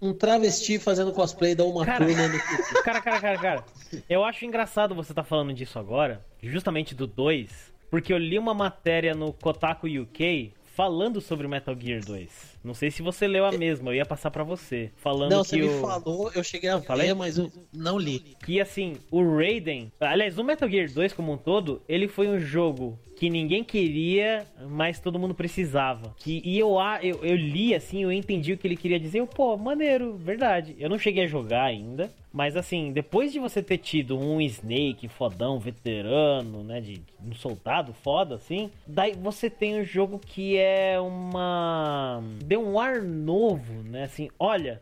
Um 0.00 0.12
travesti 0.12 0.78
fazendo 0.78 1.12
cosplay 1.12 1.54
da 1.54 1.64
uma 1.64 1.84
Cara. 1.84 2.04
turma 2.04 2.28
no. 2.28 2.38
Cara, 2.82 3.00
cara, 3.00 3.20
cara, 3.20 3.38
cara. 3.38 3.64
Eu 4.08 4.24
acho 4.24 4.44
engraçado 4.44 4.94
você 4.94 5.12
estar 5.12 5.22
falando 5.24 5.52
disso 5.52 5.78
agora, 5.78 6.24
justamente 6.42 6.94
do 6.94 7.06
2, 7.06 7.72
porque 7.90 8.12
eu 8.12 8.18
li 8.18 8.38
uma 8.38 8.54
matéria 8.54 9.14
no 9.14 9.32
Kotaku 9.32 9.86
UK 9.86 10.52
falando 10.74 11.20
sobre 11.20 11.46
o 11.46 11.50
Metal 11.50 11.76
Gear 11.78 12.00
2. 12.04 12.51
Não 12.64 12.74
sei 12.74 12.90
se 12.90 13.02
você 13.02 13.26
leu 13.26 13.44
a 13.44 13.52
mesma, 13.52 13.90
eu 13.90 13.96
ia 13.96 14.06
passar 14.06 14.30
pra 14.30 14.44
você. 14.44 14.90
Falando 14.96 15.30
Não, 15.30 15.42
que 15.42 15.48
você 15.48 15.56
me 15.56 15.68
o... 15.68 15.80
falou, 15.80 16.30
eu 16.34 16.44
cheguei 16.44 16.70
a 16.70 16.80
Falei? 16.80 17.08
ver, 17.08 17.14
mas 17.14 17.38
eu 17.38 17.50
não 17.72 17.98
li. 17.98 18.36
que 18.44 18.60
assim, 18.60 18.96
o 19.10 19.22
Raiden, 19.36 19.90
aliás, 20.00 20.38
o 20.38 20.44
Metal 20.44 20.68
Gear 20.68 20.90
2 20.90 21.12
como 21.12 21.32
um 21.32 21.36
todo, 21.36 21.82
ele 21.88 22.08
foi 22.08 22.28
um 22.28 22.38
jogo 22.38 22.98
que 23.16 23.30
ninguém 23.30 23.62
queria, 23.62 24.44
mas 24.68 24.98
todo 24.98 25.18
mundo 25.18 25.34
precisava. 25.34 26.14
Que, 26.18 26.42
e 26.44 26.58
eu, 26.58 26.76
eu, 27.02 27.24
eu 27.24 27.36
li 27.36 27.74
assim, 27.74 28.02
eu 28.02 28.10
entendi 28.10 28.52
o 28.52 28.58
que 28.58 28.66
ele 28.66 28.76
queria 28.76 28.98
dizer. 28.98 29.20
Eu, 29.20 29.26
pô, 29.26 29.56
maneiro, 29.56 30.16
verdade. 30.16 30.74
Eu 30.78 30.90
não 30.90 30.98
cheguei 30.98 31.24
a 31.24 31.28
jogar 31.28 31.62
ainda, 31.64 32.12
mas 32.32 32.56
assim, 32.56 32.90
depois 32.90 33.32
de 33.32 33.38
você 33.38 33.62
ter 33.62 33.78
tido 33.78 34.18
um 34.18 34.40
Snake 34.40 35.06
fodão, 35.06 35.60
veterano, 35.60 36.64
né, 36.64 36.80
de 36.80 37.00
um 37.24 37.34
soldado 37.34 37.92
foda 37.92 38.34
assim, 38.34 38.70
daí 38.86 39.12
você 39.12 39.48
tem 39.48 39.80
um 39.80 39.84
jogo 39.84 40.18
que 40.18 40.56
é 40.56 40.98
uma 40.98 42.22
deu 42.52 42.62
um 42.62 42.78
ar 42.78 43.00
novo, 43.00 43.82
né? 43.82 44.04
Assim, 44.04 44.28
olha, 44.38 44.80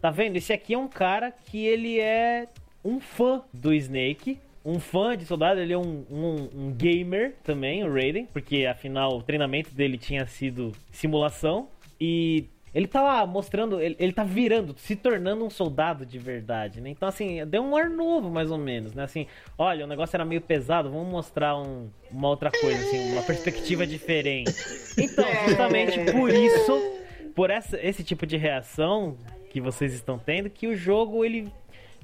Tá 0.00 0.10
vendo? 0.10 0.34
Esse 0.36 0.52
aqui 0.52 0.74
é 0.74 0.78
um 0.78 0.88
cara 0.88 1.30
que 1.30 1.64
ele 1.64 2.00
é 2.00 2.48
um 2.84 2.98
fã 2.98 3.40
do 3.54 3.72
Snake. 3.72 4.36
Um 4.64 4.80
fã 4.80 5.16
de 5.16 5.24
soldado, 5.24 5.60
ele 5.60 5.72
é 5.72 5.78
um, 5.78 6.04
um- 6.10 6.48
um 6.56 6.72
gamer 6.72 7.34
também, 7.44 7.84
o 7.84 7.92
Raiden, 7.94 8.26
porque 8.32 8.66
afinal 8.66 9.16
o 9.18 9.22
treinamento 9.22 9.72
dele 9.72 9.96
tinha 9.96 10.26
sido 10.26 10.72
simulação. 10.90 11.68
E 12.00 12.46
ele 12.74 12.88
tá 12.88 13.00
lá 13.00 13.24
mostrando, 13.24 13.80
ele, 13.80 13.94
ele 13.96 14.12
tá 14.12 14.24
virando, 14.24 14.74
se 14.76 14.96
tornando 14.96 15.44
um 15.44 15.50
soldado 15.50 16.04
de 16.04 16.18
verdade, 16.18 16.80
né? 16.80 16.90
Então, 16.90 17.08
assim, 17.08 17.46
deu 17.46 17.62
um 17.62 17.76
ar 17.76 17.88
novo, 17.88 18.28
mais 18.28 18.50
ou 18.50 18.58
menos, 18.58 18.94
né? 18.94 19.04
Assim, 19.04 19.28
olha, 19.56 19.84
o 19.84 19.88
negócio 19.88 20.16
era 20.16 20.24
meio 20.24 20.40
pesado, 20.40 20.90
vamos 20.90 21.06
mostrar 21.12 21.56
um- 21.56 21.88
uma 22.10 22.28
outra 22.28 22.50
coisa, 22.50 22.80
assim, 22.82 23.12
uma 23.12 23.22
perspectiva 23.22 23.86
diferente. 23.86 24.52
Então, 24.98 25.24
justamente 25.46 26.10
por 26.10 26.28
isso, 26.28 27.01
por 27.34 27.50
essa, 27.50 27.78
esse 27.80 28.02
tipo 28.04 28.26
de 28.26 28.36
reação 28.36 29.16
que 29.50 29.60
vocês 29.60 29.92
estão 29.92 30.18
tendo, 30.18 30.48
que 30.48 30.66
o 30.66 30.76
jogo 30.76 31.24
ele 31.24 31.52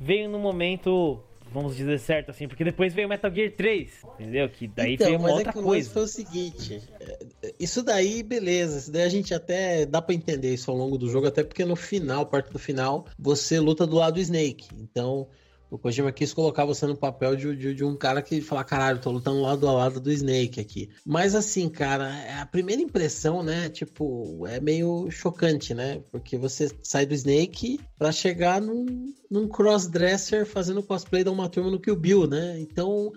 veio 0.00 0.28
no 0.28 0.38
momento, 0.38 1.20
vamos 1.52 1.76
dizer 1.76 1.98
certo 1.98 2.30
assim, 2.30 2.46
porque 2.46 2.62
depois 2.64 2.94
veio 2.94 3.08
Metal 3.08 3.32
Gear 3.32 3.50
3, 3.52 4.04
entendeu? 4.14 4.48
Que 4.48 4.68
daí 4.68 4.94
então, 4.94 5.06
veio 5.06 5.18
uma 5.18 5.28
mas 5.28 5.36
outra 5.36 5.50
é 5.50 5.52
que 5.54 5.62
coisa. 5.62 5.90
foi 5.90 6.02
o 6.02 6.06
seguinte: 6.06 6.82
é, 7.00 7.18
é, 7.42 7.54
isso 7.58 7.82
daí, 7.82 8.22
beleza, 8.22 8.78
isso 8.78 8.92
daí 8.92 9.02
a 9.02 9.08
gente 9.08 9.34
até 9.34 9.86
dá 9.86 10.02
pra 10.02 10.14
entender 10.14 10.52
isso 10.52 10.70
ao 10.70 10.76
longo 10.76 10.98
do 10.98 11.08
jogo, 11.08 11.26
até 11.26 11.42
porque 11.42 11.64
no 11.64 11.76
final, 11.76 12.26
perto 12.26 12.52
do 12.52 12.58
final, 12.58 13.06
você 13.18 13.58
luta 13.58 13.86
do 13.86 13.96
lado 13.96 14.14
do 14.14 14.20
Snake. 14.20 14.68
Então, 14.78 15.28
O 15.70 15.78
Kojima 15.78 16.10
quis 16.10 16.32
colocar 16.32 16.64
você 16.64 16.86
no 16.86 16.96
papel 16.96 17.36
de, 17.36 17.54
de, 17.54 17.74
de 17.74 17.84
um 17.84 17.94
cara 17.94 18.22
que 18.22 18.40
fala, 18.40 18.64
caralho, 18.64 19.00
tô 19.00 19.10
lutando 19.10 19.42
lado 19.42 19.68
a 19.68 19.72
lado 19.72 20.00
do 20.00 20.10
Snake 20.10 20.58
aqui. 20.58 20.90
Mas 21.04 21.34
assim, 21.34 21.68
cara, 21.68 22.10
a 22.40 22.46
primeira 22.46 22.80
impressão, 22.80 23.42
né, 23.42 23.68
tipo, 23.68 24.46
é 24.46 24.60
meio 24.60 25.10
chocante, 25.10 25.74
né? 25.74 26.02
Porque 26.10 26.38
você 26.38 26.70
sai 26.82 27.04
do 27.04 27.14
Snake 27.14 27.80
pra 27.98 28.10
chegar 28.10 28.62
num, 28.62 29.12
num 29.30 29.46
crossdresser 29.46 30.46
fazendo 30.46 30.82
cosplay 30.82 31.22
da 31.22 31.30
uma 31.30 31.48
turma 31.48 31.70
no 31.70 31.80
Kill 31.80 31.96
Bill, 31.96 32.26
né? 32.26 32.58
Então, 32.60 33.12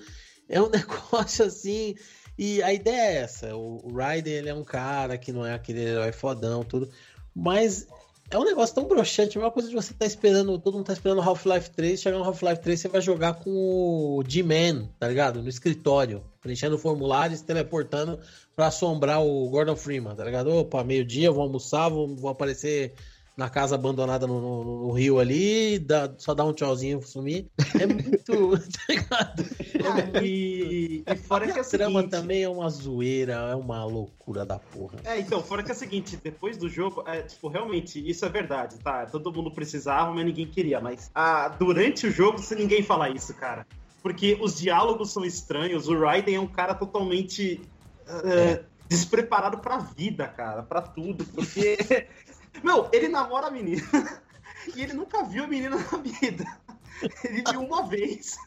é 0.50 0.62
um 0.62 0.70
negócio 0.70 1.46
assim... 1.46 1.96
E 2.38 2.64
a 2.64 2.74
ideia 2.74 3.02
é 3.02 3.16
essa, 3.18 3.56
o, 3.56 3.86
o 3.86 3.94
Raiden, 3.94 4.34
ele 4.34 4.50
é 4.50 4.54
um 4.54 4.64
cara 4.64 5.16
que 5.16 5.32
não 5.32 5.46
é 5.46 5.54
aquele 5.54 5.82
herói 5.82 6.12
fodão, 6.12 6.64
tudo, 6.64 6.90
mas 7.36 7.88
é 8.32 8.40
um 8.40 8.46
negócio 8.46 8.74
tão 8.74 8.86
broxante, 8.86 9.38
a 9.38 9.42
mesma 9.42 9.52
coisa 9.52 9.68
de 9.68 9.76
você 9.76 9.94
tá 9.94 10.06
esperando, 10.06 10.58
todo 10.58 10.76
mundo 10.76 10.86
tá 10.86 10.94
esperando 10.94 11.22
Half-Life 11.22 11.70
3, 11.72 12.02
chegar 12.02 12.18
no 12.18 12.24
Half-Life 12.24 12.62
3 12.62 12.80
você 12.80 12.88
vai 12.88 13.02
jogar 13.02 13.34
com 13.34 13.52
o 13.52 14.24
G-Man, 14.26 14.88
tá 14.98 15.10
ligado? 15.10 15.44
No 15.44 15.50
escritório, 15.50 16.24
preenchendo 16.40 16.78
formulários, 16.78 17.42
teleportando 17.42 18.18
para 18.56 18.68
assombrar 18.68 19.22
o 19.22 19.50
Gordon 19.50 19.76
Freeman, 19.76 20.16
tá 20.16 20.24
ligado? 20.24 20.50
Opa, 20.50 20.82
meio-dia, 20.82 21.30
vou 21.30 21.44
almoçar, 21.44 21.90
vou, 21.90 22.16
vou 22.16 22.32
aparecer 22.32 22.94
na 23.36 23.50
casa 23.50 23.76
abandonada 23.76 24.28
no, 24.28 24.42
no, 24.42 24.88
no 24.88 24.92
rio 24.92 25.20
ali, 25.20 25.80
dá, 25.80 26.14
só 26.18 26.34
dá 26.34 26.44
um 26.44 26.54
tchauzinho 26.54 27.02
sumir. 27.02 27.48
É 27.80 27.86
muito. 27.86 28.58
tá 28.72 28.84
ligado? 28.90 29.46
Ah, 29.86 30.22
e, 30.22 31.04
e 31.08 31.16
fora 31.16 31.46
que 31.46 31.58
é 31.58 31.62
a 31.62 31.66
o 31.66 31.70
trama 31.70 32.00
seguinte, 32.02 32.12
também 32.12 32.44
é 32.44 32.50
uma 32.50 32.70
zoeira, 32.70 33.34
é 33.34 33.56
uma 33.56 33.84
loucura 33.86 34.46
da 34.46 34.60
porra. 34.60 35.00
É, 35.06 35.20
então, 35.20 35.42
fora 35.42 35.64
que 35.64 35.72
é 35.72 35.74
o 35.74 35.78
seguinte, 35.78 36.18
depois 36.22 36.58
do 36.58 36.70
jogo, 36.70 37.04
é, 37.08 37.22
tipo, 37.22 37.48
realmente, 37.48 38.08
isso 38.08 38.26
é 38.26 38.30
verdade, 38.30 38.78
tá? 38.80 39.06
Todo 39.06 39.32
mundo 39.32 39.52
precisava, 39.52 40.14
mas 40.14 40.26
ninguém 40.26 40.48
queria. 40.48 40.82
Mas 40.82 41.10
ah, 41.16 41.48
durante 41.48 42.08
o 42.08 42.12
jogo, 42.12 42.40
se 42.40 42.56
ninguém 42.56 42.84
fala 42.84 43.10
isso, 43.10 43.34
cara. 43.34 43.66
Porque 44.04 44.38
os 44.42 44.60
diálogos 44.60 45.12
são 45.12 45.24
estranhos, 45.24 45.88
o 45.88 45.98
Raiden 45.98 46.36
é 46.36 46.40
um 46.40 46.48
cara 46.48 46.74
totalmente 46.74 47.62
ah, 48.08 48.64
despreparado 48.92 49.60
pra 49.60 49.78
vida, 49.78 50.28
cara, 50.28 50.64
pra 50.64 50.82
tudo. 50.82 51.24
Porque, 51.26 51.78
meu, 52.64 52.90
ele 52.92 53.08
namora 53.08 53.48
a 53.48 53.52
menina 53.52 53.82
e 54.76 54.82
ele 54.82 54.94
nunca 54.94 55.24
viu 55.24 55.44
a 55.44 55.48
menina 55.48 55.78
na 55.78 55.98
vida. 55.98 56.46
Ele 57.24 57.44
viu 57.50 57.62
uma 57.62 57.88
vez. 57.88 58.38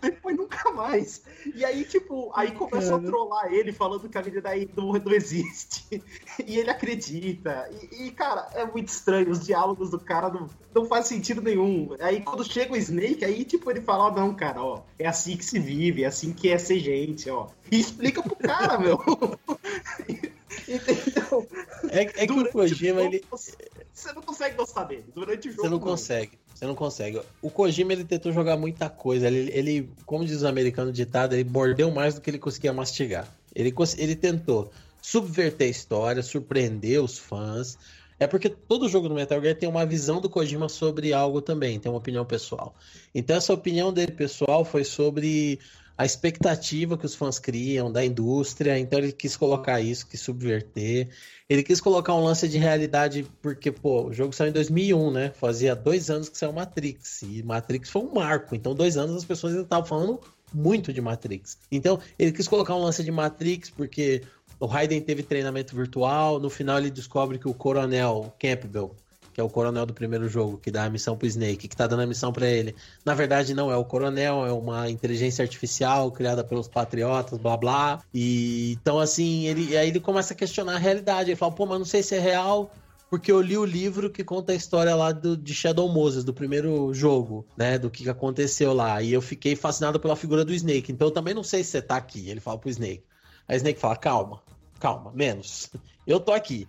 Depois 0.00 0.36
nunca 0.36 0.70
mais. 0.72 1.22
E 1.54 1.64
aí, 1.64 1.84
tipo, 1.84 2.30
aí 2.34 2.52
começam 2.52 2.96
a 2.96 3.00
trollar 3.00 3.52
ele 3.52 3.72
falando 3.72 4.08
que 4.08 4.16
a 4.16 4.22
menina 4.22 4.48
aí 4.48 4.68
não, 4.76 4.92
não 4.92 5.12
existe. 5.12 6.02
E 6.46 6.58
ele 6.58 6.70
acredita. 6.70 7.68
E, 7.70 8.06
e, 8.06 8.10
cara, 8.10 8.48
é 8.54 8.64
muito 8.64 8.88
estranho. 8.88 9.30
Os 9.30 9.44
diálogos 9.44 9.90
do 9.90 9.98
cara 9.98 10.28
não, 10.30 10.48
não 10.74 10.86
faz 10.86 11.06
sentido 11.06 11.42
nenhum. 11.42 11.90
Aí 12.00 12.22
quando 12.22 12.44
chega 12.44 12.72
o 12.72 12.76
Snake, 12.76 13.24
aí, 13.24 13.44
tipo, 13.44 13.70
ele 13.70 13.80
fala, 13.80 14.04
ó, 14.04 14.10
não, 14.10 14.34
cara, 14.34 14.62
ó, 14.62 14.82
é 14.98 15.06
assim 15.06 15.36
que 15.36 15.44
se 15.44 15.58
vive, 15.58 16.04
é 16.04 16.06
assim 16.06 16.32
que 16.32 16.48
é 16.48 16.58
ser 16.58 16.78
gente, 16.78 17.28
ó. 17.28 17.48
E 17.70 17.78
explica 17.78 18.22
pro 18.22 18.36
cara, 18.36 18.78
meu. 18.78 18.98
Entendeu? 20.74 21.48
É, 21.90 22.02
é 22.02 22.26
que 22.26 22.32
o 22.32 22.50
Kojima, 22.50 23.02
jogo, 23.02 23.14
ele. 23.14 23.24
Você 23.30 24.12
não 24.12 24.22
consegue 24.22 24.56
gostar 24.56 24.84
dele. 24.84 25.04
Durante 25.14 25.48
o 25.48 25.50
jogo. 25.50 25.62
Você 25.62 25.68
não 25.68 25.78
consegue. 25.78 26.38
Você 26.54 26.66
não 26.66 26.74
consegue. 26.74 27.20
O 27.40 27.50
Kojima 27.50 27.92
ele 27.92 28.04
tentou 28.04 28.32
jogar 28.32 28.56
muita 28.56 28.88
coisa. 28.88 29.26
Ele, 29.26 29.50
ele 29.52 29.90
como 30.06 30.24
diz 30.24 30.42
o 30.42 30.46
americano 30.46 30.92
ditado, 30.92 31.34
ele 31.34 31.48
mordeu 31.48 31.90
mais 31.90 32.14
do 32.14 32.20
que 32.20 32.30
ele 32.30 32.38
conseguia 32.38 32.72
mastigar. 32.72 33.28
Ele, 33.54 33.74
ele 33.98 34.16
tentou 34.16 34.70
subverter 35.00 35.66
a 35.66 35.70
história, 35.70 36.22
surpreender 36.22 37.02
os 37.02 37.18
fãs. 37.18 37.76
É 38.18 38.26
porque 38.26 38.48
todo 38.48 38.88
jogo 38.88 39.08
do 39.08 39.14
Metal 39.16 39.40
Gear 39.40 39.56
tem 39.56 39.68
uma 39.68 39.84
visão 39.84 40.20
do 40.20 40.30
Kojima 40.30 40.68
sobre 40.68 41.12
algo 41.12 41.42
também, 41.42 41.80
tem 41.80 41.90
uma 41.90 41.98
opinião 41.98 42.24
pessoal. 42.24 42.72
Então 43.12 43.36
essa 43.36 43.52
opinião 43.52 43.92
dele 43.92 44.12
pessoal 44.12 44.64
foi 44.64 44.84
sobre 44.84 45.58
a 45.96 46.04
expectativa 46.04 46.96
que 46.96 47.06
os 47.06 47.14
fãs 47.14 47.38
criam 47.38 47.92
da 47.92 48.04
indústria, 48.04 48.78
então 48.78 48.98
ele 48.98 49.12
quis 49.12 49.36
colocar 49.36 49.80
isso, 49.80 50.06
quis 50.06 50.20
subverter. 50.20 51.08
Ele 51.48 51.62
quis 51.62 51.80
colocar 51.80 52.14
um 52.14 52.24
lance 52.24 52.48
de 52.48 52.58
realidade, 52.58 53.26
porque, 53.42 53.70
pô, 53.70 54.06
o 54.06 54.12
jogo 54.12 54.32
saiu 54.32 54.50
em 54.50 54.52
2001, 54.52 55.10
né? 55.10 55.32
Fazia 55.34 55.76
dois 55.76 56.10
anos 56.10 56.28
que 56.28 56.38
saiu 56.38 56.52
Matrix, 56.52 57.22
e 57.22 57.42
Matrix 57.42 57.90
foi 57.90 58.02
um 58.02 58.14
marco, 58.14 58.54
então 58.54 58.74
dois 58.74 58.96
anos 58.96 59.16
as 59.16 59.24
pessoas 59.24 59.52
ainda 59.52 59.64
estavam 59.64 59.86
falando 59.86 60.20
muito 60.52 60.92
de 60.92 61.00
Matrix. 61.00 61.58
Então 61.70 61.98
ele 62.18 62.32
quis 62.32 62.48
colocar 62.48 62.74
um 62.74 62.82
lance 62.82 63.02
de 63.02 63.10
Matrix, 63.10 63.70
porque 63.70 64.22
o 64.58 64.66
Raiden 64.66 65.00
teve 65.00 65.22
treinamento 65.22 65.74
virtual, 65.74 66.38
no 66.38 66.48
final 66.48 66.78
ele 66.78 66.90
descobre 66.90 67.38
que 67.38 67.48
o 67.48 67.54
Coronel 67.54 68.32
Campbell, 68.38 68.94
que 69.32 69.40
é 69.40 69.44
o 69.44 69.48
coronel 69.48 69.86
do 69.86 69.94
primeiro 69.94 70.28
jogo, 70.28 70.58
que 70.58 70.70
dá 70.70 70.84
a 70.84 70.90
missão 70.90 71.16
pro 71.16 71.26
Snake, 71.26 71.68
que 71.68 71.76
tá 71.76 71.86
dando 71.86 72.02
a 72.02 72.06
missão 72.06 72.32
pra 72.32 72.46
ele. 72.46 72.74
Na 73.04 73.14
verdade, 73.14 73.54
não 73.54 73.70
é 73.70 73.76
o 73.76 73.84
coronel, 73.84 74.44
é 74.46 74.52
uma 74.52 74.90
inteligência 74.90 75.42
artificial 75.42 76.10
criada 76.12 76.44
pelos 76.44 76.68
patriotas, 76.68 77.38
blá 77.38 77.56
blá. 77.56 78.02
E 78.12 78.72
então, 78.80 78.98
assim, 78.98 79.46
ele 79.46 79.76
aí 79.76 79.88
ele 79.88 80.00
começa 80.00 80.34
a 80.34 80.36
questionar 80.36 80.74
a 80.74 80.78
realidade. 80.78 81.30
Ele 81.30 81.36
fala, 81.36 81.52
pô, 81.52 81.66
mas 81.66 81.78
não 81.78 81.86
sei 81.86 82.02
se 82.02 82.14
é 82.14 82.20
real. 82.20 82.70
Porque 83.12 83.30
eu 83.30 83.42
li 83.42 83.58
o 83.58 83.64
livro 83.64 84.08
que 84.08 84.24
conta 84.24 84.52
a 84.52 84.54
história 84.54 84.94
lá 84.94 85.12
do, 85.12 85.36
de 85.36 85.54
Shadow 85.54 85.86
Moses, 85.86 86.24
do 86.24 86.32
primeiro 86.32 86.94
jogo, 86.94 87.46
né? 87.54 87.78
Do 87.78 87.90
que 87.90 88.08
aconteceu 88.08 88.72
lá. 88.72 89.02
E 89.02 89.12
eu 89.12 89.20
fiquei 89.20 89.54
fascinado 89.54 90.00
pela 90.00 90.16
figura 90.16 90.46
do 90.46 90.54
Snake. 90.54 90.90
Então 90.90 91.08
eu 91.08 91.12
também 91.12 91.34
não 91.34 91.44
sei 91.44 91.62
se 91.62 91.72
você 91.72 91.82
tá 91.82 91.96
aqui. 91.96 92.30
Ele 92.30 92.40
fala 92.40 92.58
pro 92.58 92.70
Snake. 92.70 93.04
Aí 93.46 93.56
o 93.56 93.58
Snake 93.58 93.78
fala, 93.78 93.96
calma, 93.96 94.40
calma, 94.80 95.12
menos. 95.12 95.70
Eu 96.04 96.18
tô 96.18 96.32
aqui. 96.32 96.66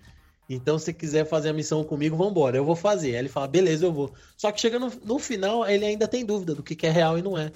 Então, 0.50 0.78
se 0.78 0.94
quiser 0.94 1.26
fazer 1.26 1.50
a 1.50 1.54
missão 1.54 1.84
comigo, 1.84 2.18
vambora, 2.18 2.58
eu 2.58 2.66
vou 2.66 2.76
fazer. 2.76 3.12
Aí 3.14 3.20
ele 3.20 3.30
fala, 3.30 3.48
beleza, 3.48 3.86
eu 3.86 3.94
vou. 3.94 4.12
Só 4.38 4.52
que 4.52 4.60
chega 4.60 4.78
no, 4.78 4.92
no 5.04 5.18
final, 5.18 5.66
ele 5.68 5.86
ainda 5.86 6.08
tem 6.08 6.26
dúvida 6.26 6.54
do 6.54 6.62
que, 6.62 6.76
que 6.76 6.86
é 6.86 6.92
real 6.92 7.18
e 7.18 7.22
não 7.22 7.38
é. 7.38 7.52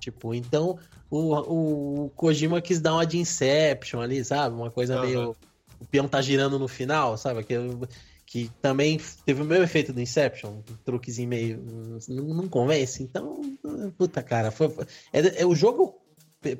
Tipo, 0.00 0.34
então 0.34 0.78
o, 1.10 2.04
o 2.04 2.10
Kojima 2.10 2.60
quis 2.60 2.80
dar 2.80 2.94
uma 2.94 3.06
de 3.06 3.18
Inception 3.18 4.00
ali, 4.00 4.24
sabe? 4.24 4.56
Uma 4.56 4.70
coisa 4.70 4.96
Aham. 4.96 5.06
meio. 5.06 5.36
O 5.78 5.84
peão 5.86 6.08
tá 6.08 6.20
girando 6.22 6.58
no 6.58 6.68
final, 6.68 7.16
sabe? 7.18 7.44
Que, 7.44 7.56
que 8.26 8.50
também 8.60 9.00
teve 9.26 9.42
o 9.42 9.44
mesmo 9.44 9.64
efeito 9.64 9.92
do 9.92 10.00
Inception, 10.00 10.50
um 10.50 10.62
truquezinho 10.84 11.28
meio. 11.28 11.62
Não, 12.08 12.24
não 12.24 12.48
convence. 12.48 13.02
Então, 13.02 13.40
puta 13.98 14.22
cara, 14.22 14.50
foi, 14.50 14.68
foi- 14.70 14.86
é, 15.12 15.42
é 15.42 15.46
o 15.46 15.54
jogo. 15.54 16.01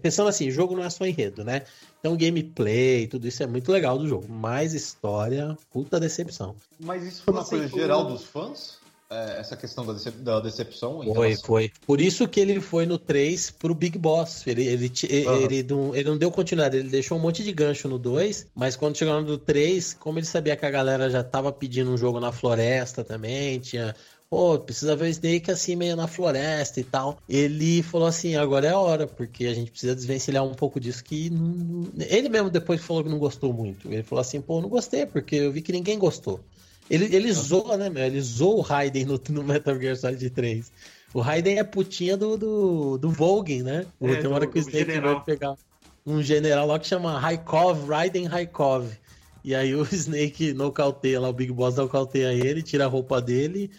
Pensando 0.01 0.29
assim, 0.29 0.49
o 0.49 0.53
jogo 0.53 0.75
não 0.77 0.85
é 0.85 0.91
só 0.91 1.05
enredo, 1.07 1.43
né? 1.45 1.63
Então, 2.01 2.17
gameplay, 2.17 3.07
tudo 3.07 3.27
isso 3.29 3.43
é 3.43 3.47
muito 3.47 3.71
legal 3.71 3.99
do 3.99 4.09
jogo. 4.09 4.27
Mas 4.29 4.75
história, 4.75 5.57
puta 5.73 5.99
decepção. 6.01 6.55
Mas 6.81 7.03
isso 7.05 7.23
foi 7.23 7.35
uma 7.35 7.41
Assim, 7.43 7.59
coisa 7.59 7.69
geral 7.69 8.05
dos 8.07 8.25
fãs? 8.25 8.81
É, 9.11 9.41
essa 9.41 9.55
questão 9.57 9.85
da, 9.85 9.93
decep- 9.93 10.23
da 10.23 10.41
decepção? 10.41 11.05
em 11.05 11.13
Foi, 11.15 11.27
relação- 11.29 11.47
foi. 11.47 11.71
Por 11.87 12.01
isso 12.01 12.27
que 12.27 12.41
ele 12.41 12.61
foi 12.63 12.87
no 12.87 12.97
3 12.97 13.51
pro 13.51 13.75
Big 13.75 13.99
Boss. 13.99 14.47
Ele, 14.47 14.65
ele, 14.67 14.91
ele, 15.03 15.45
ele 15.45 15.63
não, 15.65 15.95
ele 15.95 16.09
não 16.09 16.17
deu 16.17 16.31
continuidade, 16.31 16.79
ele 16.79 16.89
deixou 16.89 17.19
um 17.19 17.21
monte 17.21 17.45
de 17.45 17.53
gancho 17.53 17.87
no 17.89 17.99
2, 17.99 18.47
mas 18.55 18.75
quando 18.75 18.97
chegou 18.97 19.21
no 19.21 19.37
3, 19.37 19.93
como 20.01 20.19
ele 20.19 20.25
sabia 20.25 20.57
que 20.57 20.65
a 20.65 20.71
galera 20.71 21.11
já 21.11 21.23
tava 21.23 21.53
pedindo 21.53 21.91
um 21.91 21.97
jogo 21.99 22.21
na 22.21 22.33
floresta 22.33 23.05
também, 23.05 23.59
tinha. 23.61 23.95
Pô, 24.33 24.59
precisa 24.59 24.97
ver 24.97 25.05
o 25.05 25.09
Snake 25.09 25.51
assim 25.51 25.77
meio 25.77 25.95
na 25.95 26.07
floresta 26.07 26.81
e 26.81 26.85
tal. 26.85 27.19
Ele 27.29 27.83
falou 27.83 28.09
assim: 28.09 28.35
agora 28.35 28.67
é 28.67 28.71
a 28.71 28.79
hora, 28.79 29.07
porque 29.07 29.45
a 29.45 29.53
gente 29.53 29.71
precisa 29.71 29.95
desvencilhar 29.95 30.43
um 30.43 30.55
pouco 30.55 30.81
disso 30.81 31.05
que. 31.05 31.29
não- 31.29 31.87
Ele 32.09 32.31
mesmo 32.31 32.49
depois 32.49 32.81
falou 32.81 33.05
que 33.05 33.11
não 33.11 33.19
gostou 33.19 33.53
muito. 33.53 33.93
Ele 33.93 34.03
falou 34.03 34.23
assim: 34.23 34.41
pô, 34.41 34.59
não 34.63 34.71
gostei, 34.71 35.05
porque 35.05 35.37
eu 35.37 35.53
vi 35.53 35.61
que 35.61 35.71
ninguém 35.71 35.99
gostou. 35.99 36.41
Ele, 36.89 37.15
ele 37.15 37.31
zoa, 37.31 37.77
né, 37.77 37.91
meu? 37.91 38.03
Ele 38.07 38.23
zoa 38.23 38.55
o 38.57 38.61
Raiden 38.63 39.05
no, 39.05 39.21
no 39.29 39.45
Metal 39.45 39.79
Gear 39.79 39.97
Solid 39.99 40.31
3. 40.31 40.73
O 41.13 41.21
Raiden 41.21 41.59
é 41.59 41.63
putinha 41.65 42.17
do, 42.17 42.39
do, 42.39 42.97
do 42.97 43.11
Volgin, 43.11 43.61
né? 43.63 43.85
É, 44.01 44.15
Tem 44.17 44.27
uma 44.29 44.37
hora 44.37 44.47
que 44.47 44.59
o 44.59 44.61
Snake 44.61 44.79
general. 44.79 45.17
vai 45.17 45.25
pegar 45.27 45.55
um 46.07 46.23
general 46.23 46.67
lá 46.67 46.79
que 46.79 46.87
chama 46.87 47.19
Raikov, 47.19 47.87
Raiden 47.87 48.25
Raikov. 48.25 48.87
E 49.45 49.55
aí 49.55 49.75
o 49.75 49.83
Snake 49.93 50.55
nocauteia 50.55 51.21
lá, 51.21 51.29
o 51.29 51.35
Big 51.35 51.53
Boss 51.53 51.77
nocauteia 51.77 52.33
ele, 52.33 52.63
tira 52.63 52.87
a 52.87 52.89
roupa 52.89 53.21
dele, 53.21 53.71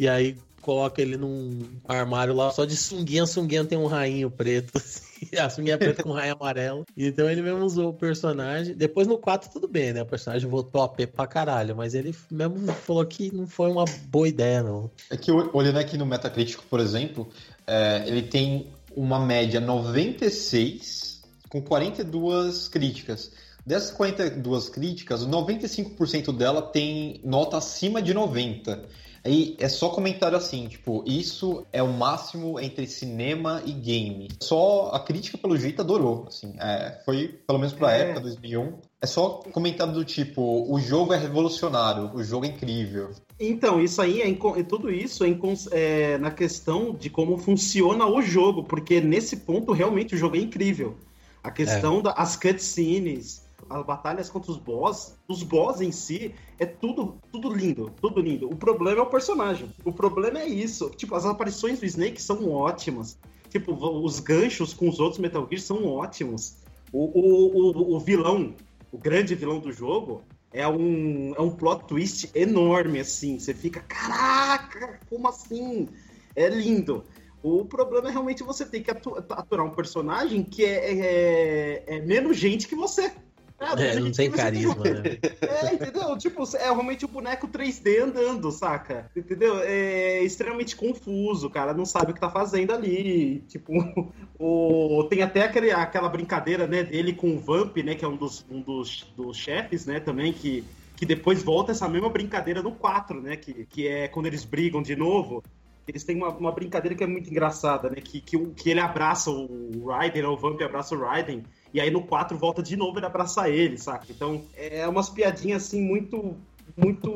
e 0.00 0.08
aí 0.08 0.34
coloca 0.62 1.02
ele 1.02 1.18
num 1.18 1.60
armário 1.86 2.34
lá 2.34 2.50
só 2.50 2.64
de 2.64 2.74
sunguinha. 2.74 3.26
Sunguinha 3.26 3.66
tem 3.66 3.76
um 3.76 3.84
rainho 3.84 4.30
preto, 4.30 4.72
assim. 4.78 5.36
A 5.38 5.50
sunguinha 5.50 5.76
preta 5.76 6.02
com 6.02 6.08
um 6.08 6.14
raio 6.14 6.32
amarelo. 6.32 6.86
Então 6.96 7.28
ele 7.28 7.42
mesmo 7.42 7.62
usou 7.62 7.90
o 7.90 7.92
personagem. 7.92 8.74
Depois 8.74 9.06
no 9.06 9.18
4 9.18 9.50
tudo 9.52 9.68
bem, 9.68 9.92
né? 9.92 10.00
O 10.00 10.06
personagem 10.06 10.48
voltou 10.48 10.80
a 10.80 10.88
pé 10.88 11.04
pra 11.04 11.26
caralho, 11.26 11.76
mas 11.76 11.94
ele 11.94 12.14
mesmo 12.30 12.66
falou 12.72 13.04
que 13.04 13.30
não 13.30 13.46
foi 13.46 13.70
uma 13.70 13.84
boa 14.06 14.26
ideia, 14.26 14.62
não. 14.62 14.90
É 15.10 15.18
que 15.18 15.30
olhando 15.30 15.78
aqui 15.78 15.98
no 15.98 16.06
Metacritic, 16.06 16.62
por 16.70 16.80
exemplo, 16.80 17.28
é, 17.66 18.04
ele 18.06 18.22
tem 18.22 18.68
uma 18.96 19.20
média 19.20 19.60
96 19.60 21.20
com 21.50 21.60
42 21.60 22.68
críticas. 22.68 23.30
Dessas 23.66 23.90
42 23.90 24.70
críticas, 24.70 25.26
95% 25.26 26.34
dela 26.34 26.62
tem 26.62 27.20
nota 27.22 27.58
acima 27.58 28.00
de 28.00 28.14
90. 28.14 28.88
Aí 29.24 29.54
é 29.58 29.68
só 29.68 29.90
comentário 29.90 30.36
assim, 30.36 30.66
tipo, 30.68 31.04
isso 31.06 31.66
é 31.72 31.82
o 31.82 31.92
máximo 31.92 32.58
entre 32.58 32.86
cinema 32.86 33.62
e 33.66 33.72
game. 33.72 34.28
Só 34.42 34.90
a 34.92 35.00
crítica, 35.00 35.36
pelo 35.36 35.56
jeito, 35.56 35.82
adorou. 35.82 36.24
Assim, 36.26 36.54
é, 36.58 37.00
foi, 37.04 37.28
pelo 37.46 37.58
menos 37.58 37.74
pra 37.74 37.94
É. 37.94 38.00
época, 38.02 38.20
2001. 38.20 38.78
É 39.02 39.06
só 39.06 39.40
comentário 39.52 39.92
do 39.92 40.04
tipo, 40.04 40.42
o 40.70 40.78
jogo 40.80 41.12
é 41.12 41.18
revolucionário, 41.18 42.10
o 42.14 42.22
jogo 42.22 42.44
é 42.46 42.48
incrível. 42.48 43.10
Então, 43.38 43.80
isso 43.80 44.00
aí, 44.02 44.20
é 44.20 44.34
co- 44.34 44.62
tudo 44.64 44.90
isso 44.90 45.24
é, 45.24 45.34
é 45.72 46.18
na 46.18 46.30
questão 46.30 46.94
de 46.94 47.08
como 47.08 47.38
funciona 47.38 48.06
o 48.06 48.20
jogo, 48.22 48.64
porque 48.64 49.00
nesse 49.00 49.38
ponto 49.38 49.72
realmente 49.72 50.14
o 50.14 50.18
jogo 50.18 50.36
é 50.36 50.40
incrível. 50.40 50.96
A 51.42 51.50
questão 51.50 52.02
das 52.02 52.36
cutscenes, 52.36 53.42
as 53.70 53.86
batalhas 53.86 54.28
contra 54.28 54.50
os 54.50 54.58
boss, 54.58 55.16
os 55.28 55.42
boss 55.42 55.80
em 55.80 55.92
si, 55.92 56.34
é 56.58 56.66
tudo, 56.66 57.18
tudo 57.30 57.52
lindo, 57.54 57.92
tudo 58.00 58.20
lindo. 58.20 58.48
O 58.50 58.56
problema 58.56 58.98
é 58.98 59.02
o 59.02 59.06
personagem. 59.06 59.70
O 59.84 59.92
problema 59.92 60.40
é 60.40 60.46
isso. 60.46 60.90
Tipo, 60.90 61.14
as 61.14 61.24
aparições 61.24 61.78
do 61.78 61.86
Snake 61.86 62.20
são 62.20 62.50
ótimas. 62.50 63.16
Tipo, 63.48 63.72
os 63.72 64.18
ganchos 64.20 64.74
com 64.74 64.88
os 64.88 64.98
outros 64.98 65.20
Metal 65.20 65.46
Gear 65.48 65.60
são 65.60 65.86
ótimos. 65.86 66.56
O, 66.92 67.04
o, 67.04 67.92
o, 67.92 67.96
o 67.96 68.00
vilão, 68.00 68.54
o 68.90 68.98
grande 68.98 69.34
vilão 69.34 69.60
do 69.60 69.72
jogo, 69.72 70.24
é 70.52 70.66
um, 70.66 71.32
é 71.36 71.40
um 71.40 71.50
plot 71.50 71.84
twist 71.86 72.30
enorme, 72.34 72.98
assim. 72.98 73.38
Você 73.38 73.54
fica, 73.54 73.80
caraca, 73.80 75.00
como 75.08 75.28
assim? 75.28 75.88
É 76.34 76.48
lindo. 76.48 77.04
O 77.42 77.64
problema 77.64 78.08
é 78.08 78.12
realmente 78.12 78.42
você 78.42 78.66
ter 78.66 78.80
que 78.80 78.90
atu- 78.90 79.16
aturar 79.16 79.64
um 79.64 79.70
personagem 79.70 80.42
que 80.42 80.64
é, 80.64 80.92
é, 80.92 81.84
é 81.86 82.00
menos 82.00 82.36
gente 82.36 82.68
que 82.68 82.74
você. 82.74 83.12
É, 83.60 83.76
menos 83.76 84.04
não 84.04 84.12
tem 84.12 84.30
você 84.30 84.36
carisma, 84.36 84.74
né? 84.76 85.18
É, 85.42 85.74
entendeu? 85.74 86.16
Tipo, 86.16 86.44
é 86.56 86.64
realmente 86.64 87.04
o 87.04 87.08
boneco 87.08 87.46
3D 87.46 88.02
andando, 88.02 88.50
saca? 88.50 89.10
Entendeu? 89.14 89.58
É 89.60 90.22
extremamente 90.22 90.74
confuso, 90.74 91.46
o 91.46 91.50
cara 91.50 91.74
não 91.74 91.84
sabe 91.84 92.10
o 92.10 92.14
que 92.14 92.20
tá 92.20 92.30
fazendo 92.30 92.72
ali. 92.72 93.40
Tipo, 93.48 93.72
o... 94.40 95.04
tem 95.10 95.22
até 95.22 95.44
aquele, 95.44 95.70
aquela 95.70 96.08
brincadeira, 96.08 96.66
né, 96.66 96.82
dele 96.82 97.12
com 97.12 97.34
o 97.34 97.38
Vamp, 97.38 97.76
né, 97.78 97.94
que 97.94 98.04
é 98.04 98.08
um 98.08 98.16
dos, 98.16 98.44
um 98.50 98.62
dos, 98.62 99.06
dos 99.14 99.36
chefes, 99.36 99.84
né, 99.84 100.00
também, 100.00 100.32
que, 100.32 100.64
que 100.96 101.04
depois 101.04 101.42
volta 101.42 101.72
essa 101.72 101.88
mesma 101.88 102.08
brincadeira 102.08 102.62
no 102.62 102.72
4, 102.72 103.20
né, 103.20 103.36
que, 103.36 103.66
que 103.66 103.86
é 103.86 104.08
quando 104.08 104.26
eles 104.26 104.44
brigam 104.44 104.80
de 104.82 104.96
novo. 104.96 105.44
Eles 105.86 106.04
têm 106.04 106.16
uma, 106.16 106.28
uma 106.28 106.52
brincadeira 106.52 106.96
que 106.96 107.02
é 107.02 107.06
muito 107.06 107.28
engraçada, 107.28 107.90
né? 107.90 107.96
Que, 107.96 108.20
que, 108.20 108.38
que 108.38 108.70
ele 108.70 108.78
abraça 108.78 109.28
o 109.28 109.88
Raiden, 109.88 110.22
né? 110.22 110.28
o 110.28 110.36
Vamp 110.36 110.60
abraça 110.62 110.94
o 110.94 111.00
Raiden, 111.00 111.42
e 111.72 111.80
aí 111.80 111.90
no 111.90 112.02
4 112.02 112.36
volta 112.36 112.62
de 112.62 112.76
novo 112.76 112.98
ele 112.98 113.06
abraçar 113.06 113.50
ele, 113.50 113.78
saca? 113.78 114.06
Então 114.10 114.44
é 114.56 114.86
umas 114.88 115.08
piadinhas 115.08 115.64
assim 115.64 115.82
muito. 115.82 116.36
Muito. 116.76 117.10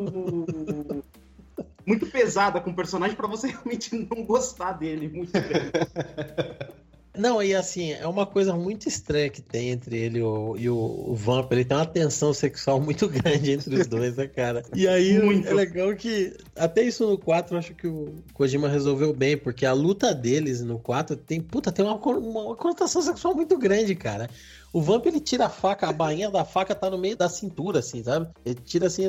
muito 1.86 2.06
pesada 2.06 2.60
com 2.60 2.70
o 2.70 2.74
personagem 2.74 3.16
pra 3.16 3.28
você 3.28 3.48
realmente 3.52 3.94
não 3.94 4.24
gostar 4.24 4.72
dele 4.72 5.08
muito 5.08 5.32
bem. 5.32 5.42
Não, 7.16 7.40
e 7.40 7.54
assim, 7.54 7.92
é 7.92 8.06
uma 8.06 8.26
coisa 8.26 8.54
muito 8.54 8.88
estranha 8.88 9.30
que 9.30 9.40
tem 9.40 9.70
entre 9.70 9.96
ele 9.96 10.18
e 10.18 10.22
o, 10.22 10.56
e 10.56 10.68
o, 10.68 11.14
Vamp. 11.14 11.52
Ele 11.52 11.64
tem 11.64 11.76
uma 11.76 11.86
tensão 11.86 12.34
sexual 12.34 12.80
muito 12.82 13.08
grande 13.08 13.52
entre 13.52 13.74
os 13.76 13.86
dois, 13.86 14.16
né, 14.16 14.26
cara? 14.26 14.64
E 14.74 14.88
aí 14.88 15.20
Muito. 15.22 15.46
é 15.46 15.54
legal 15.54 15.94
que. 15.94 16.36
Até 16.56 16.82
isso 16.82 17.08
no 17.08 17.16
4 17.16 17.54
eu 17.54 17.58
acho 17.58 17.74
que 17.74 17.86
o 17.86 18.16
Kojima 18.32 18.68
resolveu 18.68 19.12
bem, 19.14 19.36
porque 19.36 19.64
a 19.64 19.72
luta 19.72 20.12
deles 20.12 20.60
no 20.60 20.78
4 20.78 21.16
tem. 21.16 21.40
Puta, 21.40 21.70
tem 21.70 21.84
uma, 21.84 21.98
co- 21.98 22.18
uma 22.18 22.56
conotação 22.56 23.00
sexual 23.00 23.34
muito 23.34 23.56
grande, 23.56 23.94
cara. 23.94 24.28
O 24.74 24.82
Vamp 24.82 25.06
ele 25.06 25.20
tira 25.20 25.46
a 25.46 25.48
faca, 25.48 25.88
a 25.88 25.92
bainha 25.92 26.28
da 26.28 26.44
faca 26.44 26.74
tá 26.74 26.90
no 26.90 26.98
meio 26.98 27.16
da 27.16 27.28
cintura, 27.28 27.78
assim, 27.78 28.02
sabe? 28.02 28.28
Ele 28.44 28.56
tira 28.56 28.88
assim, 28.88 29.04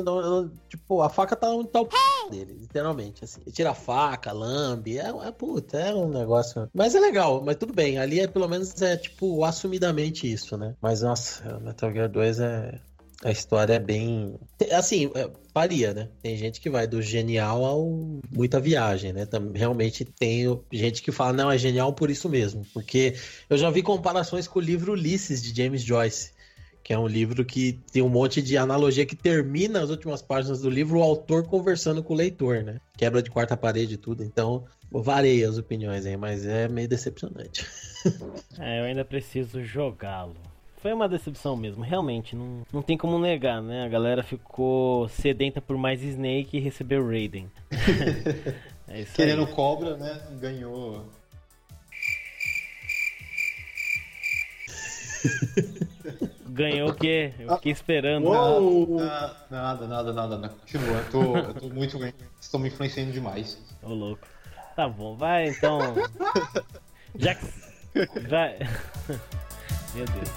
tipo, 0.68 1.02
a 1.02 1.10
faca 1.10 1.34
tá 1.34 1.50
onde 1.50 1.68
tá 1.70 1.80
o 1.80 1.86
p 1.86 1.96
dele, 2.30 2.56
literalmente, 2.60 3.24
assim. 3.24 3.40
Ele 3.44 3.50
tira 3.50 3.70
a 3.70 3.74
faca, 3.74 4.30
lambe, 4.30 4.96
é, 4.96 5.08
é 5.08 5.32
puta, 5.32 5.76
é 5.76 5.92
um 5.92 6.08
negócio. 6.08 6.70
Mas 6.72 6.94
é 6.94 7.00
legal, 7.00 7.42
mas 7.44 7.56
tudo 7.56 7.72
bem. 7.72 7.98
Ali 7.98 8.20
é 8.20 8.28
pelo 8.28 8.46
menos 8.46 8.80
é 8.80 8.96
tipo 8.96 9.42
assumidamente 9.42 10.32
isso, 10.32 10.56
né? 10.56 10.76
Mas 10.80 11.02
nossa, 11.02 11.58
Metal 11.58 11.92
Gear 11.92 12.08
2 12.08 12.38
é. 12.38 12.80
A 13.24 13.32
história 13.32 13.74
é 13.74 13.78
bem. 13.80 14.38
Assim, 14.70 15.10
é, 15.16 15.28
varia, 15.56 15.94
né? 15.94 16.10
Tem 16.22 16.36
gente 16.36 16.60
que 16.60 16.68
vai 16.68 16.86
do 16.86 17.00
genial 17.00 17.64
ao 17.64 18.20
muita 18.30 18.60
viagem, 18.60 19.14
né? 19.14 19.26
Realmente 19.54 20.04
tem 20.04 20.60
gente 20.70 21.00
que 21.00 21.10
fala, 21.10 21.32
não, 21.32 21.50
é 21.50 21.56
genial 21.56 21.94
por 21.94 22.10
isso 22.10 22.28
mesmo. 22.28 22.62
Porque 22.74 23.14
eu 23.48 23.56
já 23.56 23.70
vi 23.70 23.82
comparações 23.82 24.46
com 24.46 24.58
o 24.58 24.62
livro 24.62 24.92
Ulisses, 24.92 25.42
de 25.42 25.56
James 25.56 25.80
Joyce. 25.80 26.32
Que 26.84 26.92
é 26.92 26.98
um 26.98 27.06
livro 27.06 27.42
que 27.42 27.80
tem 27.90 28.02
um 28.02 28.08
monte 28.10 28.42
de 28.42 28.58
analogia 28.58 29.06
que 29.06 29.16
termina 29.16 29.82
as 29.82 29.88
últimas 29.88 30.20
páginas 30.20 30.60
do 30.60 30.68
livro, 30.68 30.98
o 30.98 31.02
autor 31.02 31.44
conversando 31.44 32.02
com 32.02 32.12
o 32.12 32.16
leitor, 32.16 32.62
né? 32.62 32.78
Quebra 32.94 33.22
de 33.22 33.30
quarta 33.30 33.56
parede 33.56 33.94
e 33.94 33.96
tudo. 33.96 34.22
Então, 34.22 34.66
varia 34.92 35.48
as 35.48 35.56
opiniões 35.56 36.04
aí, 36.04 36.18
mas 36.18 36.44
é 36.44 36.68
meio 36.68 36.86
decepcionante. 36.86 37.66
É, 38.60 38.78
eu 38.78 38.84
ainda 38.84 39.04
preciso 39.04 39.64
jogá-lo. 39.64 40.36
Foi 40.76 40.92
uma 40.92 41.08
decepção 41.08 41.56
mesmo, 41.56 41.82
realmente, 41.82 42.36
não, 42.36 42.62
não 42.72 42.82
tem 42.82 42.96
como 42.96 43.18
negar, 43.18 43.62
né? 43.62 43.84
A 43.84 43.88
galera 43.88 44.22
ficou 44.22 45.08
sedenta 45.08 45.60
por 45.60 45.76
mais 45.76 46.02
Snake 46.02 46.56
e 46.56 46.60
recebeu 46.60 47.06
Raiden. 47.06 47.50
é 48.86 49.04
Querendo 49.04 49.46
aí. 49.46 49.52
cobra, 49.52 49.96
né? 49.96 50.20
Ganhou. 50.40 51.06
Ganhou 56.48 56.90
o 56.90 56.94
quê? 56.94 57.32
Eu 57.38 57.56
fiquei 57.56 57.72
esperando. 57.72 58.26
Uou! 58.26 59.00
Ah, 59.00 59.36
nada, 59.50 59.86
nada, 59.86 60.12
nada, 60.12 60.38
nada. 60.38 60.54
Continua. 60.60 60.98
Eu 60.98 61.10
tô, 61.10 61.36
eu 61.36 61.54
tô 61.54 61.68
muito. 61.68 61.98
Estão 62.40 62.60
me 62.60 62.68
influenciando 62.68 63.12
demais. 63.12 63.58
Ô 63.82 63.92
louco. 63.92 64.26
Tá 64.74 64.88
bom, 64.88 65.16
vai 65.16 65.48
então. 65.48 65.78
Já 67.16 67.34
que. 67.34 67.46
Vai. 68.28 68.58
Meu 69.96 70.04
Deus. 70.06 70.30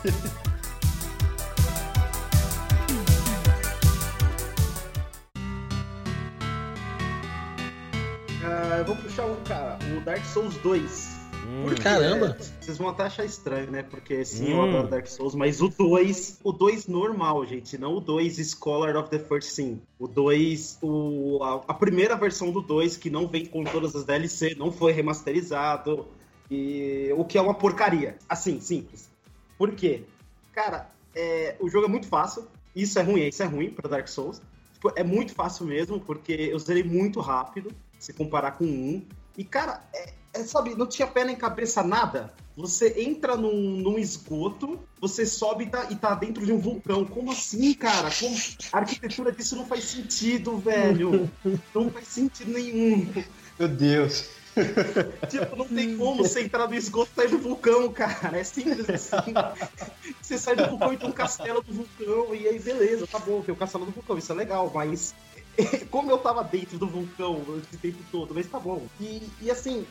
Ah, 8.44 8.78
eu 8.80 8.86
vou 8.86 8.96
puxar 8.96 9.26
um, 9.26 9.36
cara, 9.44 9.78
o 9.98 10.02
Dark 10.02 10.24
Souls 10.26 10.56
2. 10.58 11.20
Hum, 11.48 11.64
Porque, 11.66 11.82
Caramba! 11.82 12.38
é, 12.40 12.44
Vocês 12.64 12.78
vão 12.78 12.90
até 12.90 13.04
achar 13.04 13.26
estranho, 13.26 13.70
né? 13.72 13.84
Porque 13.84 14.24
sim, 14.24 14.52
eu 14.52 14.58
Hum. 14.58 14.70
adoro 14.70 14.88
Dark 14.88 15.08
Souls, 15.08 15.36
mas 15.36 15.62
o 15.62 15.68
2, 15.68 16.40
o 16.44 16.52
2 16.52 16.88
normal, 16.88 17.46
gente, 17.46 17.78
não 17.78 17.96
o 17.96 18.00
2 18.00 18.38
Scholar 18.52 18.96
of 18.96 19.10
the 19.10 19.20
First 19.20 19.50
Sin. 19.50 19.82
O 19.98 20.08
2, 20.08 20.78
o, 20.82 21.40
a, 21.44 21.56
a 21.68 21.74
primeira 21.74 22.16
versão 22.16 22.52
do 22.52 22.62
2, 22.62 22.98
que 22.98 23.10
não 23.10 23.28
vem 23.28 23.46
com 23.46 23.64
todas 23.64 23.96
as 23.96 24.06
DLC, 24.06 24.56
não 24.56 24.72
foi 24.72 24.92
remasterizado, 24.94 26.08
e 26.50 27.14
o 27.18 27.26
que 27.26 27.38
é 27.38 27.42
uma 27.42 27.54
porcaria. 27.54 28.18
Assim, 28.28 28.60
simples. 28.62 29.10
Por 29.60 29.76
quê? 29.76 30.06
Cara, 30.54 30.90
é, 31.14 31.58
o 31.60 31.70
jogo 31.70 31.86
é 31.86 31.90
muito 31.90 32.08
fácil, 32.08 32.48
isso 32.74 32.98
é 32.98 33.02
ruim, 33.02 33.28
isso 33.28 33.44
é 33.44 33.46
ruim 33.46 33.70
pra 33.70 33.90
Dark 33.90 34.08
Souls. 34.08 34.42
Tipo, 34.74 34.94
é 34.96 35.04
muito 35.04 35.34
fácil 35.34 35.66
mesmo, 35.66 36.00
porque 36.00 36.32
eu 36.32 36.58
zerei 36.58 36.82
muito 36.82 37.20
rápido, 37.20 37.70
se 38.00 38.14
comparar 38.14 38.52
com 38.52 38.64
um. 38.64 39.06
E, 39.38 39.44
cara, 39.44 39.84
é, 39.94 40.14
é, 40.34 40.44
sabe, 40.46 40.76
não 40.76 40.88
tinha 40.88 41.06
pé 41.06 41.26
nem 41.26 41.36
cabeça 41.36 41.84
nada. 41.84 42.34
Você 42.56 43.02
entra 43.02 43.36
num, 43.36 43.82
num 43.82 44.00
esgoto, 44.00 44.80
você 45.00 45.26
sobe 45.26 45.66
e 45.66 45.70
tá, 45.70 45.88
e 45.92 45.96
tá 45.98 46.16
dentro 46.16 46.46
de 46.46 46.54
um 46.54 46.60
vulcão. 46.60 47.04
Como 47.04 47.32
assim, 47.32 47.74
cara? 47.74 48.10
Como... 48.18 48.34
A 48.72 48.78
arquitetura 48.78 49.32
disso 49.34 49.58
não 49.58 49.66
faz 49.66 49.84
sentido, 49.84 50.58
velho. 50.58 51.30
Não 51.76 51.90
faz 51.90 52.08
sentido 52.08 52.52
nenhum. 52.52 53.12
Meu 53.58 53.68
Deus. 53.68 54.39
Tipo, 55.30 55.56
não 55.56 55.68
tem 55.68 55.98
como 55.98 56.24
você 56.24 56.42
entrar 56.42 56.68
no 56.68 56.76
esgoto 56.76 57.12
e 57.12 57.16
sair 57.16 57.30
do 57.30 57.40
vulcão, 57.40 57.92
cara. 57.92 58.38
É 58.38 58.44
simples 58.44 58.90
assim. 58.90 59.34
Você 60.22 60.38
sai 60.38 60.56
do 60.56 60.68
vulcão 60.68 60.94
e 60.94 60.98
tem 60.98 61.10
um 61.10 61.14
castelo 61.14 61.62
do 61.62 61.74
vulcão, 61.74 62.36
e 62.36 62.48
aí 62.48 62.60
beleza, 62.60 63.08
tá 63.08 63.20
bom, 63.20 63.42
tem 63.42 63.54
o 63.54 63.58
castelo 63.58 63.86
do 63.86 63.92
vulcão, 63.92 64.18
isso 64.18 64.32
é 64.32 64.36
legal, 64.36 64.72
mas 64.74 65.14
como 65.90 66.12
eu 66.12 66.18
tava 66.18 66.44
dentro 66.44 66.78
do 66.78 66.88
vulcão 66.88 67.60
esse 67.60 67.78
tempo 67.80 68.04
todo, 68.12 68.34
mas 68.34 68.48
tá 68.48 68.60
bom. 68.60 68.88
E, 69.00 69.30
e 69.42 69.52
assim, 69.52 69.86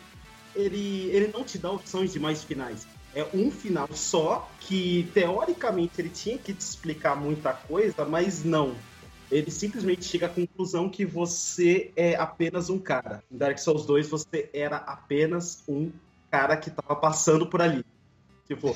ele, 0.55 1.11
ele 1.11 1.29
não 1.29 1.45
te 1.45 1.59
dá 1.59 1.71
opções 1.71 2.13
de 2.13 2.19
mais 2.19 2.43
finais. 2.45 2.87
É 3.15 3.27
um 3.35 3.51
final 3.51 3.89
só, 3.93 4.49
que 4.61 5.11
teoricamente 5.15 6.01
ele 6.01 6.11
tinha 6.11 6.39
que 6.39 6.53
te 6.53 6.61
explicar 6.61 7.17
muita 7.17 7.53
coisa, 7.53 8.05
mas 8.05 8.45
não. 8.45 8.77
Ele 9.31 9.51
simplesmente 9.51 10.05
chega 10.05 10.27
à 10.27 10.29
conclusão 10.29 10.89
que 10.89 11.05
você 11.05 11.93
é 11.95 12.17
apenas 12.17 12.71
um 12.71 12.79
cara. 12.79 13.23
Em 13.31 13.37
Dark 13.37 13.59
Souls 13.59 13.85
2, 13.85 14.09
você 14.09 14.49
era 14.53 14.77
apenas 14.77 15.63
um 15.69 15.91
cara 16.31 16.57
que 16.57 16.71
tava 16.71 16.97
passando 16.97 17.47
por 17.47 17.61
ali. 17.61 17.85
Tipo, 18.47 18.75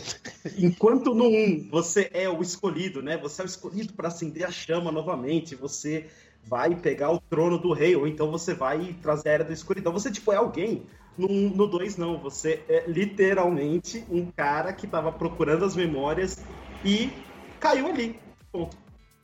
enquanto 0.58 1.14
no 1.14 1.26
1 1.26 1.68
você 1.70 2.10
é 2.12 2.28
o 2.28 2.42
escolhido, 2.42 3.00
né? 3.00 3.16
Você 3.16 3.40
é 3.40 3.44
o 3.44 3.46
escolhido 3.46 3.94
para 3.94 4.08
acender 4.08 4.44
a 4.44 4.50
chama 4.50 4.92
novamente, 4.92 5.54
você 5.54 6.06
vai 6.44 6.74
pegar 6.74 7.10
o 7.10 7.18
trono 7.18 7.56
do 7.56 7.72
rei, 7.72 7.96
ou 7.96 8.06
então 8.06 8.30
você 8.30 8.52
vai 8.52 8.94
trazer 9.00 9.30
a 9.30 9.32
era 9.32 9.44
da 9.44 9.52
escuridão. 9.52 9.92
Você, 9.92 10.10
tipo, 10.10 10.30
é 10.32 10.36
alguém. 10.36 10.82
No, 11.16 11.28
no 11.28 11.66
2, 11.66 11.96
não. 11.96 12.18
Você 12.18 12.62
é 12.68 12.84
literalmente 12.86 14.04
um 14.10 14.30
cara 14.30 14.72
que 14.72 14.86
tava 14.86 15.10
procurando 15.10 15.64
as 15.64 15.74
memórias 15.74 16.36
e 16.84 17.10
caiu 17.58 17.86
ali. 17.86 18.18
Ponto. 18.50 18.76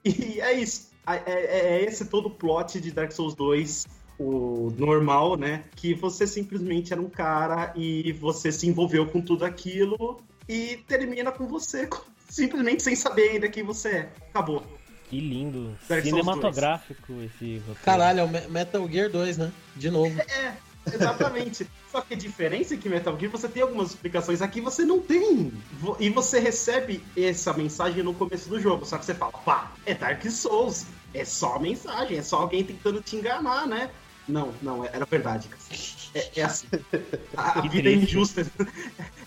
E 0.04 0.40
é 0.40 0.54
isso. 0.54 0.87
É, 1.16 1.22
é- 1.26 1.78
é 1.80 1.84
esse 1.84 2.04
todo 2.06 2.26
o 2.26 2.30
plot 2.30 2.80
de 2.80 2.90
Dark 2.90 3.12
Souls 3.12 3.34
2, 3.34 3.86
o 4.18 4.72
normal, 4.76 5.36
né? 5.36 5.64
Que 5.76 5.94
você 5.94 6.26
simplesmente 6.26 6.92
era 6.92 7.00
um 7.00 7.08
cara 7.08 7.72
e 7.76 8.12
você 8.12 8.50
se 8.52 8.66
envolveu 8.68 9.06
com 9.06 9.20
tudo 9.20 9.44
aquilo 9.44 10.20
e 10.48 10.78
termina 10.88 11.30
com 11.32 11.46
você 11.46 11.88
simplesmente 12.28 12.82
sem 12.82 12.94
saber 12.96 13.30
ainda 13.30 13.48
quem 13.48 13.62
você 13.62 13.88
é. 13.88 14.08
Acabou. 14.30 14.62
Que 15.08 15.18
lindo. 15.20 15.74
Cinematográfico 16.02 17.12
esse 17.22 17.56
roteiro. 17.58 17.80
Caralho, 17.82 18.20
é 18.20 18.24
o 18.24 18.28
Me- 18.28 18.46
Metal 18.48 18.86
Gear 18.90 19.08
2, 19.10 19.38
né? 19.38 19.50
De 19.74 19.90
novo. 19.90 20.20
É, 20.20 20.52
exatamente. 20.94 21.66
Só 21.90 22.00
que 22.00 22.14
a 22.14 22.16
diferença 22.16 22.74
é 22.74 22.76
que 22.76 22.88
Metal 22.88 23.18
Gear 23.18 23.30
você 23.30 23.48
tem 23.48 23.62
algumas 23.62 23.90
explicações, 23.90 24.42
aqui 24.42 24.60
você 24.60 24.84
não 24.84 25.00
tem. 25.00 25.52
E 25.98 26.10
você 26.10 26.38
recebe 26.38 27.02
essa 27.16 27.52
mensagem 27.52 28.02
no 28.02 28.14
começo 28.14 28.48
do 28.48 28.60
jogo, 28.60 28.84
só 28.84 28.98
que 28.98 29.04
você 29.04 29.14
fala, 29.14 29.32
pá, 29.32 29.72
é 29.86 29.94
Dark 29.94 30.24
Souls, 30.30 30.86
é 31.14 31.24
só 31.24 31.56
a 31.56 31.58
mensagem, 31.58 32.18
é 32.18 32.22
só 32.22 32.38
alguém 32.42 32.64
tentando 32.64 33.00
te 33.00 33.16
enganar, 33.16 33.66
né? 33.66 33.90
Não, 34.28 34.52
não, 34.60 34.84
era 34.84 35.06
verdade. 35.06 35.48
É, 36.14 36.40
é 36.40 36.42
assim. 36.42 36.66
A, 37.34 37.60
a 37.60 37.62
vida 37.62 37.88
é 37.88 37.94
injusta. 37.94 38.46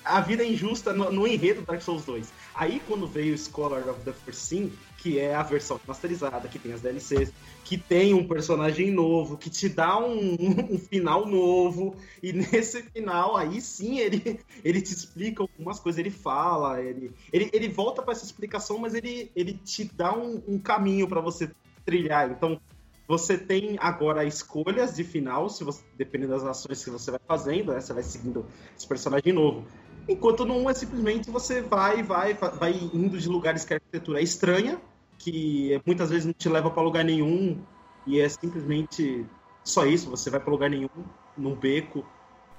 A 0.04 0.20
vida 0.20 0.44
é 0.44 0.48
injusta 0.48 0.94
no, 0.94 1.12
no 1.12 1.28
enredo 1.28 1.62
Dark 1.62 1.82
Souls 1.82 2.04
2. 2.06 2.28
Aí 2.56 2.82
quando 2.88 3.06
veio 3.06 3.38
Scholar 3.38 3.88
of 3.88 4.02
the 4.02 4.12
Foreseen, 4.12 4.74
que 5.02 5.18
é 5.18 5.34
a 5.34 5.42
versão 5.42 5.80
masterizada, 5.88 6.48
que 6.48 6.60
tem 6.60 6.74
as 6.74 6.82
DLCs, 6.82 7.34
que 7.64 7.76
tem 7.76 8.14
um 8.14 8.28
personagem 8.28 8.92
novo, 8.92 9.36
que 9.36 9.50
te 9.50 9.68
dá 9.68 9.98
um, 9.98 10.38
um 10.72 10.78
final 10.78 11.26
novo, 11.26 11.96
e 12.22 12.32
nesse 12.32 12.84
final, 12.84 13.36
aí 13.36 13.60
sim, 13.60 13.98
ele, 13.98 14.40
ele 14.64 14.82
te 14.82 14.94
explica 14.94 15.42
algumas 15.42 15.80
coisas, 15.80 15.98
ele 15.98 16.12
fala, 16.12 16.80
ele, 16.80 17.12
ele, 17.34 17.50
ele 17.52 17.68
volta 17.68 18.04
para 18.04 18.12
essa 18.12 18.26
explicação, 18.26 18.78
mas 18.78 18.94
ele, 18.94 19.32
ele 19.36 19.54
te 19.54 19.86
dá 19.86 20.16
um, 20.16 20.42
um 20.48 20.60
caminho 20.60 21.08
para 21.08 21.20
você 21.20 21.50
trilhar. 21.84 22.30
Então, 22.30 22.62
você 23.08 23.38
tem 23.38 23.78
agora 23.80 24.24
escolhas 24.24 24.96
de 24.96 25.04
final, 25.04 25.50
se 25.50 25.64
você, 25.64 25.84
dependendo 25.98 26.34
das 26.34 26.44
ações 26.44 26.84
que 26.84 26.90
você 26.92 27.10
vai 27.10 27.20
fazendo, 27.28 27.74
né, 27.74 27.82
você 27.82 27.92
vai 27.92 28.04
seguindo 28.04 28.46
esse 28.78 28.88
personagem 28.88 29.34
novo. 29.34 29.66
Enquanto 30.08 30.46
não 30.46 30.70
é 30.70 30.74
simplesmente 30.74 31.30
você 31.30 31.62
vai, 31.62 32.04
vai, 32.04 32.34
vai 32.34 32.72
indo 32.94 33.18
de 33.18 33.28
lugares 33.28 33.66
que 33.66 33.74
a 33.74 33.78
arquitetura 33.78 34.20
é 34.20 34.24
estranha, 34.24 34.80
que 35.24 35.82
muitas 35.86 36.10
vezes 36.10 36.26
não 36.26 36.34
te 36.34 36.50
leva 36.50 36.70
para 36.70 36.82
lugar 36.84 37.04
nenhum, 37.04 37.62
e 38.06 38.20
é 38.20 38.28
simplesmente 38.30 39.26
só 39.64 39.86
isso, 39.86 40.10
você 40.10 40.30
vai 40.30 40.40
para 40.40 40.52
lugar 40.52 40.70
nenhum, 40.70 40.90
num 41.38 41.56
beco, 41.56 42.06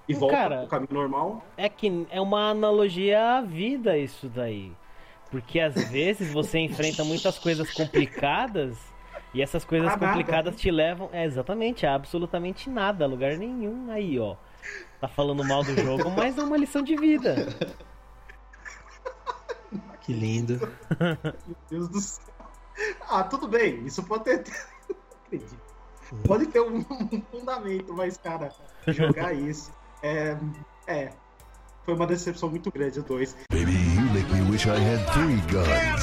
e 0.08 0.14
volta 0.14 0.36
Cara, 0.36 0.58
pro 0.60 0.68
caminho 0.68 0.94
normal. 0.94 1.44
É 1.56 1.68
que 1.68 2.06
é 2.10 2.20
uma 2.20 2.50
analogia 2.50 3.38
à 3.38 3.40
vida 3.40 3.96
isso 3.96 4.28
daí. 4.28 4.72
Porque 5.30 5.60
às 5.60 5.74
vezes 5.90 6.32
você 6.32 6.58
enfrenta 6.58 7.04
muitas 7.04 7.38
coisas 7.38 7.72
complicadas 7.72 8.76
e 9.34 9.40
essas 9.42 9.64
coisas 9.64 9.88
Ah, 9.88 9.96
nada. 9.96 10.06
complicadas 10.08 10.56
te 10.56 10.70
levam, 10.70 11.08
é 11.12 11.24
exatamente, 11.24 11.86
a 11.86 11.94
absolutamente 11.94 12.68
nada, 12.68 13.04
a 13.04 13.08
lugar 13.08 13.36
nenhum. 13.38 13.90
Aí, 13.90 14.18
ó. 14.18 14.36
Tá 15.00 15.08
falando 15.08 15.42
mal 15.44 15.64
do 15.64 15.74
jogo, 15.76 16.10
mas 16.10 16.38
é 16.38 16.42
uma 16.42 16.56
lição 16.56 16.82
de 16.82 16.96
vida. 16.96 17.48
Que 20.02 20.12
lindo. 20.12 20.58
Meu 21.46 21.56
Deus 21.70 21.88
do 21.88 22.00
céu. 22.00 22.31
Ah, 23.14 23.22
tudo 23.24 23.46
bem, 23.46 23.84
isso 23.84 24.02
pode 24.04 24.24
ter. 24.24 24.42
Acredito. 25.26 25.60
Pode 26.26 26.46
ter 26.46 26.60
um, 26.60 26.82
fundamento, 27.30 27.92
mas, 27.94 28.16
cara, 28.16 28.50
jogar 28.88 29.32
isso 29.36 29.70
é. 30.02 30.36
É. 30.86 31.10
Foi 31.84 31.94
uma 31.94 32.06
decepção 32.06 32.48
muito 32.48 32.70
grande, 32.72 33.00
o 33.00 33.02
2. 33.02 33.36
Baby, 33.52 33.72
you 33.72 34.02
make 34.14 34.32
me 34.32 34.50
wish 34.50 34.66
I 34.66 34.76
had 34.78 35.04
three 35.12 35.40
guns. 35.50 36.02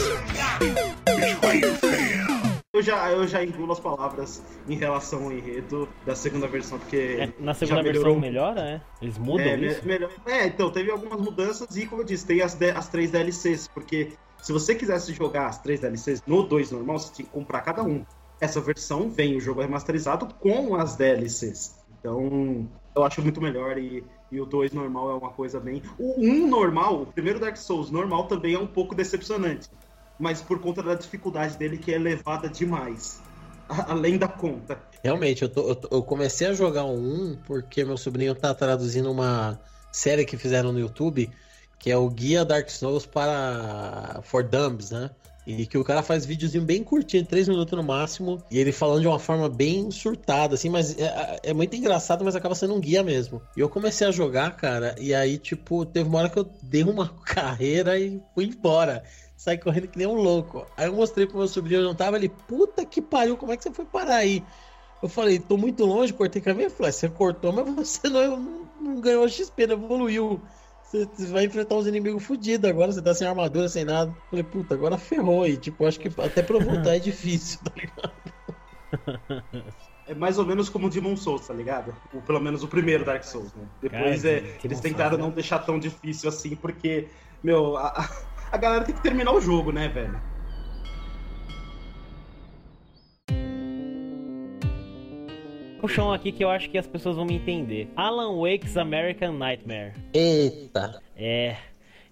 Eu 2.74 2.84
já, 2.84 3.12
eu 3.12 3.28
já 3.28 3.44
engulo 3.44 3.72
as 3.74 3.80
palavras 3.80 4.42
em 4.68 4.76
relação 4.76 5.24
ao 5.26 5.32
enredo 5.32 5.90
da 6.06 6.16
segunda 6.16 6.48
versão, 6.48 6.78
porque. 6.78 7.18
É, 7.20 7.34
na 7.44 7.54
segunda 7.54 7.82
melhorou 7.82 8.14
versão 8.14 8.20
melhora, 8.22 8.62
é? 8.62 8.82
Eles 9.02 9.18
mudam 9.18 9.46
É, 9.46 9.58
me- 9.58 9.68
isso? 9.68 9.86
melhor- 9.88 10.12
é, 10.26 10.46
então, 10.48 10.70
teve 10.72 10.92
algumas 10.92 11.20
mudanças 11.20 11.76
e, 11.76 11.86
como 11.88 12.02
eu 12.04 12.06
disse, 12.06 12.26
tem 12.28 12.42
as, 12.42 12.54
de- 12.54 12.70
as 12.72 12.88
três 12.88 13.10
DLCs, 13.12 13.68
porque 13.70 14.14
se 14.42 14.52
você 14.52 14.76
quisesse 14.76 15.14
jogar 15.14 15.48
as 15.48 15.62
três 15.62 15.80
DLCs 15.80 16.22
no 16.26 16.44
2 16.44 16.72
normal, 16.72 17.00
você 17.00 17.14
tinha 17.14 17.26
que 17.26 17.32
comprar 17.32 17.62
cada 17.62 17.84
um. 17.84 18.06
Essa 18.40 18.62
versão 18.62 19.10
vem 19.10 19.36
o 19.36 19.40
jogo 19.40 19.62
remasterizado 19.62 20.34
com 20.36 20.76
as 20.76 20.96
DLCs. 20.96 21.76
Então, 22.00 22.70
eu 22.96 23.04
acho 23.04 23.22
muito 23.22 23.42
melhor 23.42 23.78
e, 23.78 24.06
e 24.32 24.40
o 24.40 24.46
2 24.46 24.72
normal 24.72 25.12
é 25.12 25.16
uma 25.16 25.32
coisa 25.34 25.60
bem. 25.60 25.82
O 25.98 26.22
1 26.24 26.48
normal, 26.48 27.02
o 27.02 27.06
primeiro 27.14 27.40
Dark 27.40 27.58
Souls 27.58 27.92
normal 27.92 28.28
também 28.28 28.54
é 28.56 28.60
um 28.60 28.68
pouco 28.68 28.96
decepcionante, 28.96 29.68
mas 30.18 30.42
por 30.42 30.60
conta 30.60 30.82
da 30.82 30.96
dificuldade 30.96 31.58
dele 31.58 31.78
que 31.78 31.92
é 31.92 31.96
elevada 31.96 32.48
demais. 32.50 33.22
Além 33.68 34.18
da 34.18 34.28
conta. 34.28 34.82
Realmente, 35.04 35.44
eu, 35.44 35.50
tô- 35.50 35.70
eu 35.70 35.76
tô- 35.76 35.96
eu 35.98 36.04
comecei 36.04 36.48
a 36.48 36.54
jogar 36.54 36.86
o 36.86 36.94
1 36.98 37.42
porque 37.44 37.84
meu 37.86 37.98
sobrinho 37.98 38.34
tá 38.34 38.54
traduzindo 38.54 39.12
uma 39.12 39.60
série 39.92 40.26
que 40.26 40.38
fizeram 40.38 40.72
no 40.72 40.80
YouTube, 40.80 41.32
que 41.80 41.90
é 41.90 41.98
o 41.98 42.10
Guia 42.10 42.44
Dark 42.44 42.70
Souls 42.70 43.06
para 43.06 44.20
For 44.24 44.44
Dummies, 44.44 44.92
né? 44.92 45.10
E 45.48 45.66
que 45.66 45.78
o 45.78 45.84
cara 45.84 46.04
faz 46.04 46.26
videozinho 46.26 46.64
bem 46.64 46.84
curtinho, 46.84 47.26
3 47.26 47.48
minutos 47.48 47.76
no 47.76 47.84
máximo, 47.84 48.44
e 48.52 48.60
ele 48.60 48.72
falando 48.72 49.02
de 49.02 49.08
uma 49.08 49.18
forma 49.18 49.50
bem 49.50 49.90
surtada, 49.90 50.54
assim, 50.54 50.70
mas 50.70 50.96
é, 51.00 51.40
é 51.42 51.54
muito 51.54 51.76
engraçado, 51.76 52.24
mas 52.24 52.36
acaba 52.36 52.54
sendo 52.54 52.76
um 52.76 52.80
guia 52.80 53.02
mesmo. 53.02 53.42
E 53.58 53.60
eu 53.60 53.68
comecei 53.68 54.06
a 54.06 54.12
jogar, 54.12 54.56
cara, 54.56 54.94
e 55.00 55.12
aí, 55.12 55.40
tipo, 55.40 55.86
teve 55.86 56.08
uma 56.08 56.20
hora 56.20 56.30
que 56.30 56.38
eu 56.38 56.48
dei 56.62 56.84
uma 56.84 57.10
carreira 57.26 57.98
e 57.98 58.22
fui 58.36 58.46
embora. 58.46 59.04
Saí 59.36 59.58
correndo 59.58 59.88
que 59.88 59.98
nem 59.98 60.06
um 60.06 60.16
louco. 60.16 60.68
Aí 60.78 60.86
eu 60.86 60.94
mostrei 60.94 61.26
pro 61.26 61.38
meu 61.38 61.48
sobrinho, 61.48 61.80
eu 61.80 61.86
não 61.86 61.96
tava 61.96 62.18
ali, 62.18 62.30
puta 62.30 62.86
que 62.86 63.02
pariu, 63.02 63.38
como 63.38 63.54
é 63.54 63.58
que 63.58 63.64
você 63.64 63.72
foi 63.72 63.86
parar 63.86 64.18
aí? 64.18 64.44
Eu 65.02 65.08
falei, 65.08 65.40
tô 65.40 65.58
muito 65.58 65.86
longe, 65.86 66.14
cortei 66.14 66.42
caminho. 66.42 66.66
Ele 66.66 66.70
falou, 66.70 66.90
"É, 66.90 66.92
você 66.92 67.08
cortou, 67.08 67.54
mas 67.54 67.74
você 67.74 68.10
não, 68.10 68.38
não, 68.38 68.68
não 68.82 69.02
ganhou 69.02 69.28
XP, 69.28 69.66
não 69.66 69.76
evoluiu. 69.76 70.42
Você, 70.90 71.28
vai 71.28 71.46
enfrentar 71.46 71.76
uns 71.76 71.86
inimigos 71.86 72.24
fodidos 72.26 72.68
agora, 72.68 72.92
você 72.92 73.02
tá 73.02 73.14
sem 73.14 73.28
armadura, 73.28 73.70
sem 73.70 73.86
nada. 73.86 74.12
Eu 74.12 74.24
falei, 74.30 74.44
puta, 74.44 74.74
agora 74.74 74.98
ferrou. 74.98 75.46
E 75.48 75.56
tipo, 75.58 75.86
acho 75.86 76.00
que 76.00 76.08
até 76.20 76.42
pra 76.42 76.58
voltar 76.60 76.96
é 76.96 77.00
difícil, 77.00 77.60
tá 77.64 77.72
ligado? 77.76 78.22
É 80.06 80.16
mais 80.16 80.40
ou 80.40 80.46
menos 80.46 80.70
como 80.70 80.88
o 80.88 80.90
Demon 80.90 81.16
Souls, 81.16 81.46
tá 81.46 81.54
ligado? 81.54 81.96
O, 82.12 82.20
pelo 82.24 82.40
menos 82.40 82.64
o 82.64 82.68
primeiro 82.68 83.06
Dark 83.06 83.24
Souls, 83.24 83.54
né? 83.54 83.70
Depois 83.80 84.24
Cara, 84.24 84.34
é, 84.38 84.40
Demon 84.40 84.60
eles 84.64 84.80
Souls, 84.80 84.82
tentaram 84.82 85.18
né? 85.18 85.24
não 85.24 85.30
deixar 85.32 85.60
tão 85.60 85.78
difícil 85.78 86.28
assim, 86.30 86.56
porque, 86.56 87.12
meu, 87.44 87.78
a- 87.78 88.10
a 88.52 88.58
galera 88.58 88.84
tem 88.84 88.96
que 88.96 89.02
terminar 89.02 89.32
o 89.34 89.40
jogo, 89.40 89.72
né, 89.72 89.88
velho? 89.88 90.20
Puxão 95.80 96.12
aqui 96.14 96.32
que 96.32 96.44
eu 96.44 96.50
acho 96.50 96.70
que 96.70 96.78
as 96.78 96.86
pessoas 96.88 97.16
vão 97.16 97.26
me 97.26 97.36
entender. 97.36 97.90
Alan 97.96 98.38
Wake's 98.40 98.76
American 98.78 99.34
Nightmare. 99.34 99.94
Eita. 100.14 101.02
É. 101.16 101.56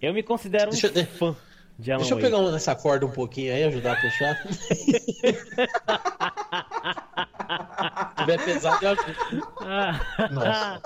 Eu 0.01 0.13
me 0.13 0.23
considero 0.23 0.67
um 0.67 0.71
Deixa 0.71 0.87
eu- 0.87 1.05
fã 1.05 1.35
de 1.77 1.91
Alan 1.91 1.99
Deixa 2.01 2.15
eu 2.15 2.19
pegar 2.19 2.37
um 2.39 2.51
nessa 2.51 2.75
corda 2.75 3.05
um 3.05 3.11
pouquinho 3.11 3.53
aí, 3.53 3.63
ajudar 3.65 3.93
a 3.93 4.01
puxar. 4.01 4.35
Se 8.07 8.15
tiver 8.17 8.43
pesado, 8.45 8.85
eu 8.85 8.91
ajudo. 8.91 9.47
Ah, 9.61 10.29
Nossa. 10.31 10.81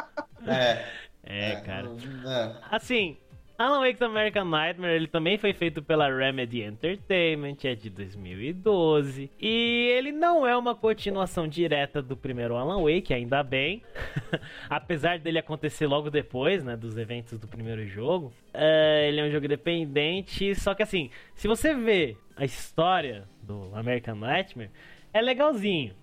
É. 0.47 0.85
é, 1.23 1.55
cara. 1.57 1.89
É. 2.25 2.51
Assim, 2.75 3.17
Alan 3.61 3.81
Wake's 3.81 4.01
American 4.01 4.45
Nightmare, 4.45 4.95
ele 4.95 5.07
também 5.07 5.37
foi 5.37 5.53
feito 5.53 5.83
pela 5.83 6.09
Remedy 6.09 6.63
Entertainment, 6.63 7.57
é 7.63 7.75
de 7.75 7.91
2012. 7.91 9.29
E 9.39 9.93
ele 9.95 10.11
não 10.11 10.47
é 10.47 10.57
uma 10.57 10.73
continuação 10.73 11.47
direta 11.47 12.01
do 12.01 12.17
primeiro 12.17 12.55
Alan 12.55 12.81
Wake, 12.81 13.13
ainda 13.13 13.43
bem. 13.43 13.83
Apesar 14.67 15.19
dele 15.19 15.37
acontecer 15.37 15.85
logo 15.85 16.09
depois, 16.09 16.63
né, 16.63 16.75
dos 16.75 16.97
eventos 16.97 17.37
do 17.37 17.47
primeiro 17.47 17.85
jogo. 17.85 18.33
É, 18.51 19.07
ele 19.07 19.21
é 19.21 19.25
um 19.25 19.31
jogo 19.31 19.45
independente, 19.45 20.55
só 20.55 20.73
que 20.73 20.81
assim, 20.81 21.11
se 21.35 21.47
você 21.47 21.75
vê 21.75 22.17
a 22.35 22.43
história 22.43 23.25
do 23.43 23.69
American 23.75 24.15
Nightmare, 24.15 24.71
é 25.13 25.21
legalzinho. 25.21 25.93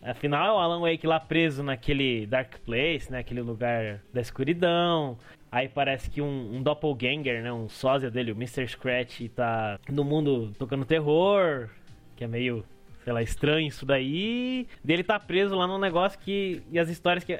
Afinal, 0.00 0.46
é 0.46 0.52
o 0.52 0.58
Alan 0.58 0.80
Wake 0.80 1.06
lá 1.06 1.18
preso 1.18 1.62
naquele 1.62 2.26
Dark 2.26 2.58
Place, 2.64 3.10
né? 3.10 3.18
Aquele 3.18 3.40
lugar 3.40 4.00
da 4.14 4.20
escuridão. 4.20 5.18
Aí 5.50 5.68
parece 5.68 6.10
que 6.10 6.20
um, 6.20 6.56
um 6.56 6.62
doppelganger, 6.62 7.42
né? 7.42 7.52
Um 7.52 7.68
sósia 7.68 8.10
dele, 8.10 8.32
o 8.32 8.34
Mr. 8.34 8.66
Scratch, 8.68 9.28
tá 9.34 9.78
no 9.88 10.04
mundo 10.04 10.52
tocando 10.58 10.84
terror. 10.84 11.68
Que 12.16 12.24
é 12.24 12.26
meio, 12.26 12.64
sei 13.04 13.12
lá, 13.12 13.22
estranho 13.22 13.68
isso 13.68 13.86
daí. 13.86 14.66
E 14.84 14.92
ele 14.92 15.04
tá 15.04 15.18
preso 15.18 15.54
lá 15.54 15.66
num 15.66 15.78
negócio 15.78 16.18
que... 16.18 16.62
E 16.70 16.78
as 16.78 16.88
histórias 16.88 17.24
que... 17.24 17.38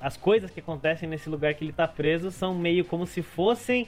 As 0.00 0.16
coisas 0.16 0.50
que 0.50 0.60
acontecem 0.60 1.08
nesse 1.08 1.28
lugar 1.28 1.54
que 1.54 1.64
ele 1.64 1.72
tá 1.72 1.86
preso 1.86 2.30
são 2.30 2.54
meio 2.54 2.84
como 2.84 3.06
se 3.06 3.22
fossem 3.22 3.86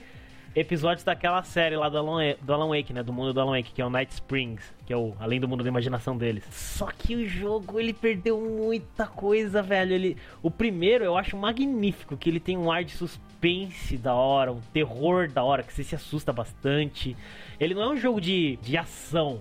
episódios 0.54 1.04
daquela 1.04 1.42
série 1.42 1.76
lá 1.76 1.88
do 1.88 1.98
Alan, 1.98 2.34
do 2.40 2.52
Alan 2.52 2.68
Wake, 2.68 2.92
né? 2.92 3.02
Do 3.02 3.12
mundo 3.12 3.32
do 3.32 3.40
Alan 3.40 3.56
Wake, 3.56 3.72
que 3.72 3.80
é 3.80 3.86
o 3.86 3.90
Night 3.90 4.12
Springs, 4.12 4.74
que 4.84 4.92
é 4.92 4.96
o 4.96 5.14
além 5.20 5.40
do 5.40 5.46
mundo 5.46 5.62
da 5.62 5.68
imaginação 5.68 6.16
deles. 6.16 6.44
Só 6.50 6.86
que 6.86 7.14
o 7.14 7.26
jogo 7.26 7.78
ele 7.78 7.92
perdeu 7.92 8.40
muita 8.40 9.06
coisa, 9.06 9.62
velho. 9.62 9.94
Ele, 9.94 10.16
o 10.42 10.50
primeiro 10.50 11.04
eu 11.04 11.16
acho 11.16 11.36
magnífico, 11.36 12.16
que 12.16 12.28
ele 12.28 12.40
tem 12.40 12.56
um 12.56 12.70
ar 12.70 12.84
de 12.84 12.92
suspense 12.92 13.96
da 13.96 14.14
hora, 14.14 14.52
um 14.52 14.60
terror 14.72 15.30
da 15.30 15.44
hora, 15.44 15.62
que 15.62 15.72
você 15.72 15.84
se 15.84 15.94
assusta 15.94 16.32
bastante. 16.32 17.16
Ele 17.58 17.74
não 17.74 17.82
é 17.82 17.88
um 17.88 17.96
jogo 17.96 18.20
de, 18.20 18.58
de 18.62 18.76
ação. 18.76 19.40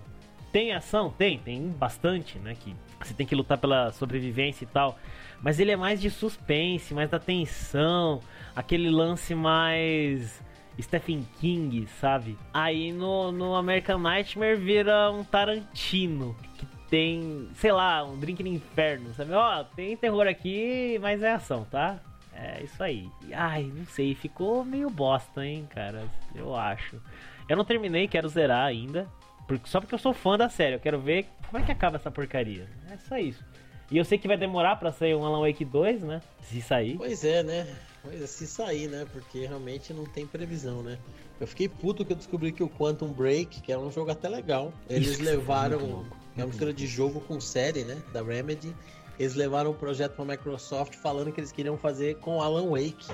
Tem 0.51 0.73
ação? 0.73 1.11
Tem, 1.11 1.37
tem 1.39 1.69
bastante, 1.69 2.37
né? 2.39 2.55
Que 2.59 2.75
você 2.99 3.13
tem 3.13 3.25
que 3.25 3.35
lutar 3.35 3.57
pela 3.57 3.91
sobrevivência 3.91 4.63
e 4.63 4.67
tal. 4.67 4.97
Mas 5.41 5.59
ele 5.59 5.71
é 5.71 5.75
mais 5.75 6.01
de 6.01 6.09
suspense, 6.09 6.93
mais 6.93 7.09
da 7.09 7.17
tensão, 7.17 8.19
aquele 8.55 8.89
lance 8.89 9.33
mais 9.33 10.41
Stephen 10.81 11.27
King, 11.39 11.87
sabe? 11.99 12.37
Aí 12.53 12.91
no, 12.91 13.31
no 13.31 13.55
American 13.55 13.99
Nightmare 13.99 14.55
vira 14.55 15.11
um 15.11 15.23
Tarantino. 15.23 16.35
Que 16.57 16.65
tem, 16.89 17.49
sei 17.53 17.71
lá, 17.71 18.03
um 18.03 18.17
drink 18.17 18.41
no 18.41 18.49
inferno, 18.49 19.13
sabe? 19.13 19.31
Ó, 19.33 19.63
tem 19.63 19.95
terror 19.95 20.27
aqui, 20.27 20.97
mas 21.01 21.21
é 21.21 21.33
ação, 21.33 21.65
tá? 21.69 21.99
É 22.33 22.63
isso 22.63 22.81
aí. 22.81 23.09
Ai, 23.33 23.63
não 23.63 23.85
sei, 23.85 24.15
ficou 24.15 24.63
meio 24.63 24.89
bosta, 24.89 25.45
hein, 25.45 25.67
cara? 25.69 26.03
Eu 26.33 26.55
acho. 26.55 27.01
Eu 27.47 27.57
não 27.57 27.65
terminei, 27.65 28.07
quero 28.07 28.29
zerar 28.29 28.65
ainda. 28.65 29.07
Porque, 29.47 29.67
só 29.67 29.79
porque 29.81 29.95
eu 29.95 29.99
sou 29.99 30.13
fã 30.13 30.37
da 30.37 30.47
série, 30.47 30.75
eu 30.75 30.79
quero 30.79 30.99
ver 30.99 31.25
como 31.47 31.61
é 31.61 31.65
que 31.65 31.71
acaba 31.71 31.97
essa 31.97 32.11
porcaria. 32.11 32.67
É 32.91 32.97
só 32.97 33.17
isso. 33.17 33.43
E 33.91 33.97
eu 33.97 34.05
sei 34.05 34.17
que 34.17 34.27
vai 34.27 34.37
demorar 34.37 34.75
pra 34.75 34.91
sair 34.91 35.15
um 35.15 35.25
Alan 35.25 35.41
Wake 35.41 35.65
2, 35.65 36.03
né? 36.03 36.21
Se 36.41 36.61
sair. 36.61 36.95
Pois 36.97 37.23
é, 37.25 37.41
né? 37.41 37.67
Pois 38.01 38.21
é, 38.21 38.27
se 38.27 38.47
sair, 38.47 38.87
né? 38.87 39.05
Porque 39.11 39.45
realmente 39.45 39.93
não 39.93 40.05
tem 40.05 40.25
previsão, 40.25 40.81
né? 40.81 40.97
Eu 41.39 41.47
fiquei 41.47 41.67
puto 41.67 42.05
que 42.05 42.13
eu 42.13 42.17
descobri 42.17 42.51
que 42.51 42.63
o 42.63 42.69
Quantum 42.69 43.11
Break, 43.11 43.61
que 43.61 43.71
é 43.71 43.77
um 43.77 43.91
jogo 43.91 44.11
até 44.11 44.27
legal, 44.27 44.73
eles 44.89 45.11
Isso, 45.11 45.23
levaram. 45.23 46.05
É 46.35 46.41
uma 46.41 46.47
mistura 46.47 46.73
de 46.73 46.87
jogo 46.87 47.19
com 47.21 47.39
série, 47.39 47.83
né? 47.83 48.01
Da 48.13 48.21
Remedy. 48.21 48.73
Eles 49.17 49.35
levaram 49.35 49.71
um 49.71 49.73
projeto 49.73 50.15
pra 50.15 50.23
Microsoft 50.23 50.95
falando 50.95 51.31
que 51.31 51.41
eles 51.41 51.51
queriam 51.51 51.77
fazer 51.77 52.15
com 52.19 52.41
Alan 52.41 52.69
Wake. 52.69 53.07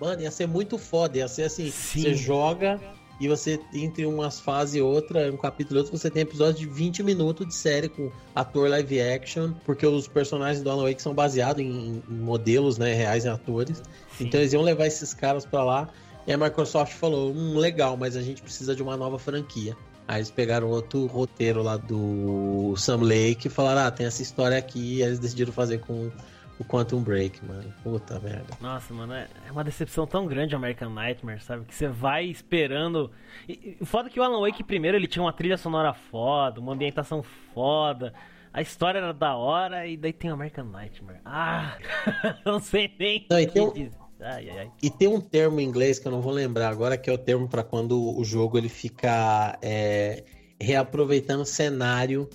Mano, 0.00 0.22
ia 0.22 0.30
ser 0.30 0.46
muito 0.46 0.78
foda. 0.78 1.18
Ia 1.18 1.26
ser 1.26 1.44
assim: 1.44 1.70
Sim. 1.70 2.02
você 2.02 2.14
joga 2.14 2.80
e 3.20 3.26
você, 3.26 3.60
entre 3.74 4.06
umas 4.06 4.38
fases 4.38 4.76
e 4.76 4.80
outra, 4.80 5.32
um 5.32 5.36
capítulo 5.36 5.78
e 5.78 5.80
outro, 5.80 5.96
você 5.96 6.08
tem 6.08 6.22
episódio 6.22 6.60
de 6.60 6.66
20 6.66 7.02
minutos 7.02 7.46
de 7.48 7.54
série 7.54 7.88
com 7.88 8.12
ator 8.34 8.68
live 8.68 9.00
action, 9.00 9.52
porque 9.64 9.84
os 9.84 10.06
personagens 10.06 10.62
do 10.62 10.70
Alan 10.70 10.84
Wake 10.84 11.02
são 11.02 11.12
baseados 11.12 11.60
em, 11.60 12.02
em 12.08 12.14
modelos 12.14 12.78
né, 12.78 12.94
reais 12.94 13.24
em 13.24 13.28
atores. 13.28 13.82
Sim. 14.16 14.26
Então 14.26 14.40
eles 14.40 14.52
iam 14.52 14.62
levar 14.62 14.86
esses 14.86 15.12
caras 15.12 15.44
pra 15.44 15.64
lá. 15.64 15.88
E 16.28 16.32
a 16.32 16.36
Microsoft 16.38 16.92
falou: 16.92 17.32
hum, 17.32 17.56
legal, 17.56 17.96
mas 17.96 18.16
a 18.16 18.22
gente 18.22 18.40
precisa 18.40 18.76
de 18.76 18.82
uma 18.82 18.96
nova 18.96 19.18
franquia. 19.18 19.76
Aí 20.06 20.18
eles 20.18 20.30
pegaram 20.30 20.68
outro 20.68 21.06
roteiro 21.06 21.62
lá 21.62 21.76
do 21.76 22.74
Sam 22.76 23.02
Lake 23.02 23.48
e 23.48 23.50
falaram: 23.50 23.82
ah, 23.82 23.90
tem 23.90 24.06
essa 24.06 24.22
história 24.22 24.56
aqui. 24.56 24.98
E 24.98 25.02
eles 25.02 25.18
decidiram 25.18 25.52
fazer 25.52 25.80
com 25.80 26.10
o 26.58 26.64
Quantum 26.64 27.00
Break, 27.02 27.44
mano. 27.44 27.72
Puta 27.82 28.18
merda. 28.20 28.56
Nossa, 28.60 28.92
mano, 28.92 29.12
é 29.12 29.28
é 29.46 29.52
uma 29.52 29.62
decepção 29.64 30.06
tão 30.06 30.26
grande 30.26 30.54
o 30.54 30.58
American 30.58 30.90
Nightmare, 30.90 31.40
sabe? 31.40 31.64
Que 31.64 31.74
você 31.74 31.88
vai 31.88 32.26
esperando. 32.26 33.10
E, 33.48 33.76
e 33.80 33.84
foda 33.86 34.08
é 34.08 34.12
que 34.12 34.18
o 34.18 34.22
Alan 34.22 34.40
Wake, 34.40 34.64
primeiro, 34.64 34.96
ele 34.96 35.06
tinha 35.06 35.22
uma 35.22 35.32
trilha 35.32 35.56
sonora 35.56 35.92
foda, 35.94 36.60
uma 36.60 36.72
ambientação 36.72 37.22
foda. 37.54 38.12
A 38.52 38.60
história 38.62 38.98
era 38.98 39.12
da 39.12 39.36
hora 39.36 39.86
e 39.86 39.96
daí 39.96 40.12
tem 40.12 40.30
o 40.30 40.34
American 40.34 40.64
Nightmare. 40.64 41.20
Ah, 41.24 41.76
não 42.44 42.58
sei 42.58 42.90
nem 42.98 43.26
Não, 43.30 43.38
e 43.38 43.44
o 43.44 43.46
que 43.46 43.52
tem 43.52 43.62
um- 43.62 43.72
dizer. 43.72 43.98
Ai, 44.20 44.50
ai, 44.50 44.58
ai. 44.58 44.70
E 44.82 44.90
tem 44.90 45.06
um 45.06 45.20
termo 45.20 45.60
em 45.60 45.64
inglês 45.64 46.00
que 46.00 46.08
eu 46.08 46.10
não 46.10 46.20
vou 46.20 46.32
lembrar 46.32 46.70
agora, 46.70 46.98
que 46.98 47.08
é 47.08 47.12
o 47.12 47.18
termo 47.18 47.46
pra 47.48 47.62
quando 47.62 48.18
o 48.18 48.24
jogo 48.24 48.58
ele 48.58 48.68
fica 48.68 49.56
é, 49.62 50.24
reaproveitando 50.60 51.44
cenário 51.44 52.28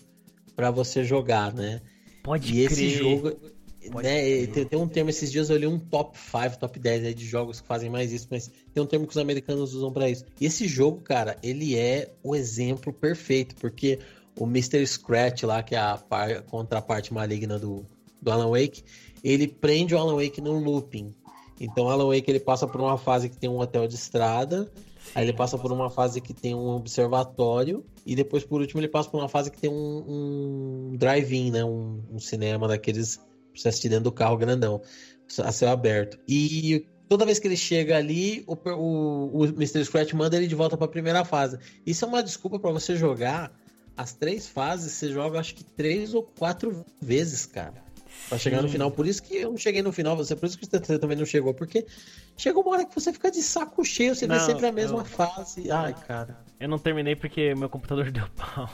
pra 0.55 0.71
você 0.71 1.03
jogar, 1.03 1.53
né? 1.53 1.82
Pode 2.24 2.47
E 2.53 2.65
crer. 2.65 2.71
esse 2.71 2.89
jogo, 2.91 3.34
Pode 3.91 4.07
né, 4.07 4.47
tem, 4.47 4.65
tem 4.65 4.79
um 4.79 4.88
termo, 4.88 5.09
esses 5.09 5.31
dias 5.31 5.49
eu 5.49 5.57
li 5.57 5.67
um 5.67 5.79
top 5.79 6.17
5, 6.17 6.59
top 6.59 6.79
10 6.79 7.05
aí 7.05 7.13
de 7.13 7.25
jogos 7.25 7.61
que 7.61 7.67
fazem 7.67 7.89
mais 7.89 8.11
isso, 8.11 8.27
mas 8.29 8.49
tem 8.73 8.81
um 8.81 8.86
termo 8.86 9.05
que 9.05 9.11
os 9.11 9.17
americanos 9.17 9.73
usam 9.73 9.91
pra 9.91 10.09
isso. 10.09 10.25
E 10.39 10.45
esse 10.45 10.67
jogo, 10.67 11.01
cara, 11.01 11.38
ele 11.43 11.77
é 11.77 12.13
o 12.23 12.36
exemplo 12.36 12.93
perfeito, 12.93 13.55
porque 13.55 13.99
o 14.38 14.45
Mr. 14.45 14.86
Scratch 14.86 15.43
lá, 15.43 15.61
que 15.61 15.75
é 15.75 15.79
a 15.79 15.97
par- 15.97 16.43
contraparte 16.43 17.13
maligna 17.13 17.59
do, 17.59 17.86
do 18.21 18.31
Alan 18.31 18.49
Wake, 18.49 18.84
ele 19.23 19.47
prende 19.47 19.95
o 19.95 19.97
Alan 19.97 20.15
Wake 20.15 20.41
num 20.41 20.63
looping. 20.63 21.13
Então 21.59 21.86
o 21.86 21.89
Alan 21.89 22.07
Wake 22.07 22.29
ele 22.29 22.39
passa 22.39 22.67
por 22.67 22.81
uma 22.81 22.97
fase 22.97 23.29
que 23.29 23.38
tem 23.38 23.49
um 23.49 23.59
hotel 23.59 23.88
de 23.88 23.95
estrada, 23.95 24.71
Aí 25.15 25.25
ele 25.25 25.34
passa 25.34 25.57
por 25.57 25.71
uma 25.71 25.89
fase 25.89 26.19
que 26.21 26.34
tem 26.34 26.55
um 26.55 26.69
observatório. 26.69 27.86
E 28.05 28.15
depois, 28.15 28.43
por 28.43 28.61
último, 28.61 28.81
ele 28.81 28.88
passa 28.88 29.09
por 29.09 29.19
uma 29.19 29.29
fase 29.29 29.51
que 29.51 29.59
tem 29.59 29.69
um, 29.69 30.91
um 30.91 30.97
drive-in, 30.97 31.51
né? 31.51 31.63
Um, 31.63 32.01
um 32.11 32.19
cinema 32.19 32.67
daqueles 32.67 33.19
você 33.56 33.70
assistir 33.70 33.89
dentro 33.89 34.06
do 34.06 34.12
carro 34.12 34.38
grandão, 34.38 34.82
a 35.43 35.51
céu 35.51 35.70
aberto. 35.70 36.18
E 36.28 36.86
toda 37.10 37.26
vez 37.26 37.39
que 37.39 37.47
ele 37.47 37.58
chega 37.58 37.97
ali, 37.97 38.43
o, 38.47 38.54
o, 38.54 39.38
o 39.41 39.45
Mr. 39.45 39.84
Scratch 39.86 40.14
manda 40.14 40.36
ele 40.38 40.47
de 40.47 40.56
volta 40.56 40.76
pra 40.78 40.88
primeira 40.88 41.24
fase. 41.26 41.58
Isso 41.86 42.06
é 42.06 42.08
uma 42.08 42.24
desculpa 42.24 42.60
pra 42.60 42.72
você 42.72 42.95
jogar 42.95 43.51
as 43.95 44.14
três 44.14 44.47
fases. 44.47 44.91
Você 44.93 45.12
joga, 45.12 45.39
acho 45.39 45.56
que 45.56 45.64
três 45.64 46.14
ou 46.14 46.24
quatro 46.24 46.86
vezes, 47.01 47.45
cara. 47.45 47.82
Pra 48.30 48.38
chegar 48.38 48.62
no 48.62 48.68
Sim. 48.68 48.74
final. 48.74 48.89
Por 48.91 49.06
isso 49.08 49.22
que 49.22 49.36
eu 49.38 49.49
não 49.49 49.58
cheguei 49.58 49.82
no 49.82 49.91
final, 49.91 50.16
você, 50.16 50.36
por 50.36 50.45
isso 50.45 50.58
que 50.58 50.66
você 50.66 50.97
também 50.99 51.18
não 51.18 51.26
chegou. 51.26 51.54
Porque 51.54 51.86
chega 52.38 52.60
uma 52.60 52.72
hora 52.72 52.86
que 52.86 52.93
você 52.95 53.12
fica 53.12 53.30
de 53.30 53.41
saco 53.41 53.84
cheio, 53.84 54.16
você 54.16 54.28
vê 54.28 54.36
Não, 54.36 54.45
sempre 54.45 54.66
a 54.68 54.72
mesma 54.72 54.99
eu- 54.99 55.06
fase. 55.06 55.70
Ai, 55.72 55.93
cara. 56.08 56.38
Eu 56.60 56.70
não 56.70 56.78
terminei 56.80 57.16
porque 57.16 57.54
meu 57.56 57.68
computador 57.70 58.10
deu 58.12 58.26
pau. 58.36 58.70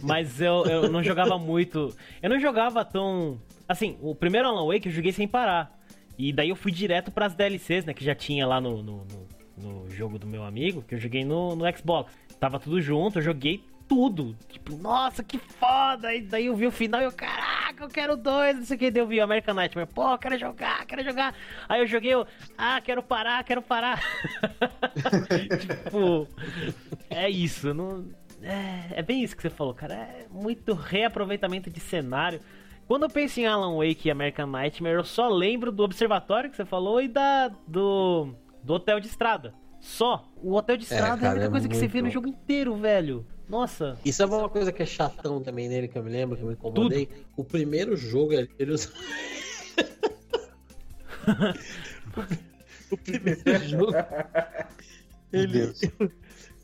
Mas 0.00 0.40
eu, 0.40 0.64
eu 0.66 0.88
não 0.90 1.02
jogava 1.02 1.36
muito. 1.38 1.94
Eu 2.22 2.30
não 2.30 2.38
jogava 2.40 2.84
tão. 2.84 3.40
Assim, 3.68 3.96
o 4.00 4.14
primeiro 4.14 4.48
Alan 4.48 4.66
Wake 4.66 4.88
eu 4.88 4.92
joguei 4.92 5.12
sem 5.12 5.26
parar. 5.26 5.76
E 6.18 6.32
daí 6.32 6.48
eu 6.48 6.56
fui 6.56 6.72
direto 6.72 7.10
pras 7.10 7.34
DLCs, 7.34 7.84
né? 7.84 7.92
Que 7.94 8.04
já 8.04 8.14
tinha 8.14 8.46
lá 8.46 8.60
no, 8.60 8.82
no, 8.82 9.04
no- 9.04 9.26
no 9.56 9.90
jogo 9.90 10.18
do 10.18 10.26
meu 10.26 10.44
amigo, 10.44 10.82
que 10.82 10.94
eu 10.94 10.98
joguei 10.98 11.24
no, 11.24 11.56
no 11.56 11.64
Xbox. 11.76 12.12
Tava 12.38 12.58
tudo 12.60 12.80
junto, 12.80 13.18
eu 13.18 13.22
joguei 13.22 13.64
tudo. 13.88 14.36
Tipo, 14.48 14.76
nossa, 14.76 15.22
que 15.24 15.38
foda! 15.38 16.14
E 16.14 16.20
daí 16.22 16.46
eu 16.46 16.56
vi 16.56 16.66
o 16.66 16.70
final 16.72 17.00
e 17.00 17.04
eu, 17.04 17.12
caraca, 17.12 17.84
eu 17.84 17.88
quero 17.88 18.16
dois, 18.16 18.56
não 18.56 18.64
sei 18.64 18.76
o 18.76 18.78
que. 18.80 18.90
Daí 18.90 19.02
eu 19.02 19.06
vi 19.06 19.18
o 19.20 19.24
American 19.24 19.54
Nightmare, 19.54 19.88
pô, 19.88 20.16
quero 20.18 20.38
jogar, 20.38 20.84
quero 20.86 21.02
jogar. 21.04 21.34
Aí 21.68 21.80
eu 21.80 21.86
joguei, 21.86 22.12
eu, 22.12 22.26
ah, 22.58 22.80
quero 22.82 23.02
parar, 23.02 23.42
quero 23.44 23.62
parar. 23.62 24.00
tipo, 25.58 26.28
é 27.08 27.28
isso, 27.30 27.72
não. 27.74 28.06
É, 28.42 29.00
é 29.00 29.02
bem 29.02 29.22
isso 29.22 29.34
que 29.36 29.42
você 29.42 29.50
falou, 29.50 29.74
cara. 29.74 29.94
É 29.94 30.26
muito 30.30 30.74
reaproveitamento 30.74 31.70
de 31.70 31.80
cenário. 31.80 32.40
Quando 32.86 33.02
eu 33.04 33.10
penso 33.10 33.40
em 33.40 33.46
Alan 33.46 33.76
Wake 33.76 34.06
e 34.08 34.10
American 34.10 34.46
Nightmare, 34.46 34.94
eu 34.96 35.04
só 35.04 35.28
lembro 35.28 35.72
do 35.72 35.82
observatório 35.82 36.48
que 36.50 36.56
você 36.56 36.64
falou 36.64 37.00
e 37.02 37.08
da 37.08 37.48
do, 37.66 38.32
do 38.62 38.74
hotel 38.74 39.00
de 39.00 39.08
estrada. 39.08 39.52
Só. 39.80 40.24
O 40.42 40.54
hotel 40.54 40.76
de 40.76 40.84
estrada 40.84 41.16
é, 41.16 41.20
cara, 41.20 41.28
a 41.28 41.32
única 41.32 41.46
é 41.46 41.50
coisa 41.50 41.68
que 41.68 41.76
você 41.76 41.88
vê 41.88 42.00
no 42.00 42.10
jogo 42.10 42.28
inteiro, 42.28 42.76
velho. 42.76 43.26
Nossa. 43.48 43.96
E 44.04 44.12
sabe 44.12 44.34
uma 44.34 44.48
coisa 44.48 44.72
que 44.72 44.82
é 44.82 44.86
chatão 44.86 45.40
também 45.42 45.68
nele, 45.68 45.88
que 45.88 45.96
eu 45.98 46.02
me 46.02 46.10
lembro, 46.10 46.36
que 46.36 46.42
eu 46.42 46.48
me 46.48 46.54
incomodei? 46.54 47.08
O 47.36 47.44
primeiro 47.44 47.96
jogo, 47.96 48.32
ele 48.32 48.72
usa... 48.72 48.90
o 52.90 52.96
primeiro 52.96 53.68
jogo... 53.68 53.92
Ele... 55.32 55.72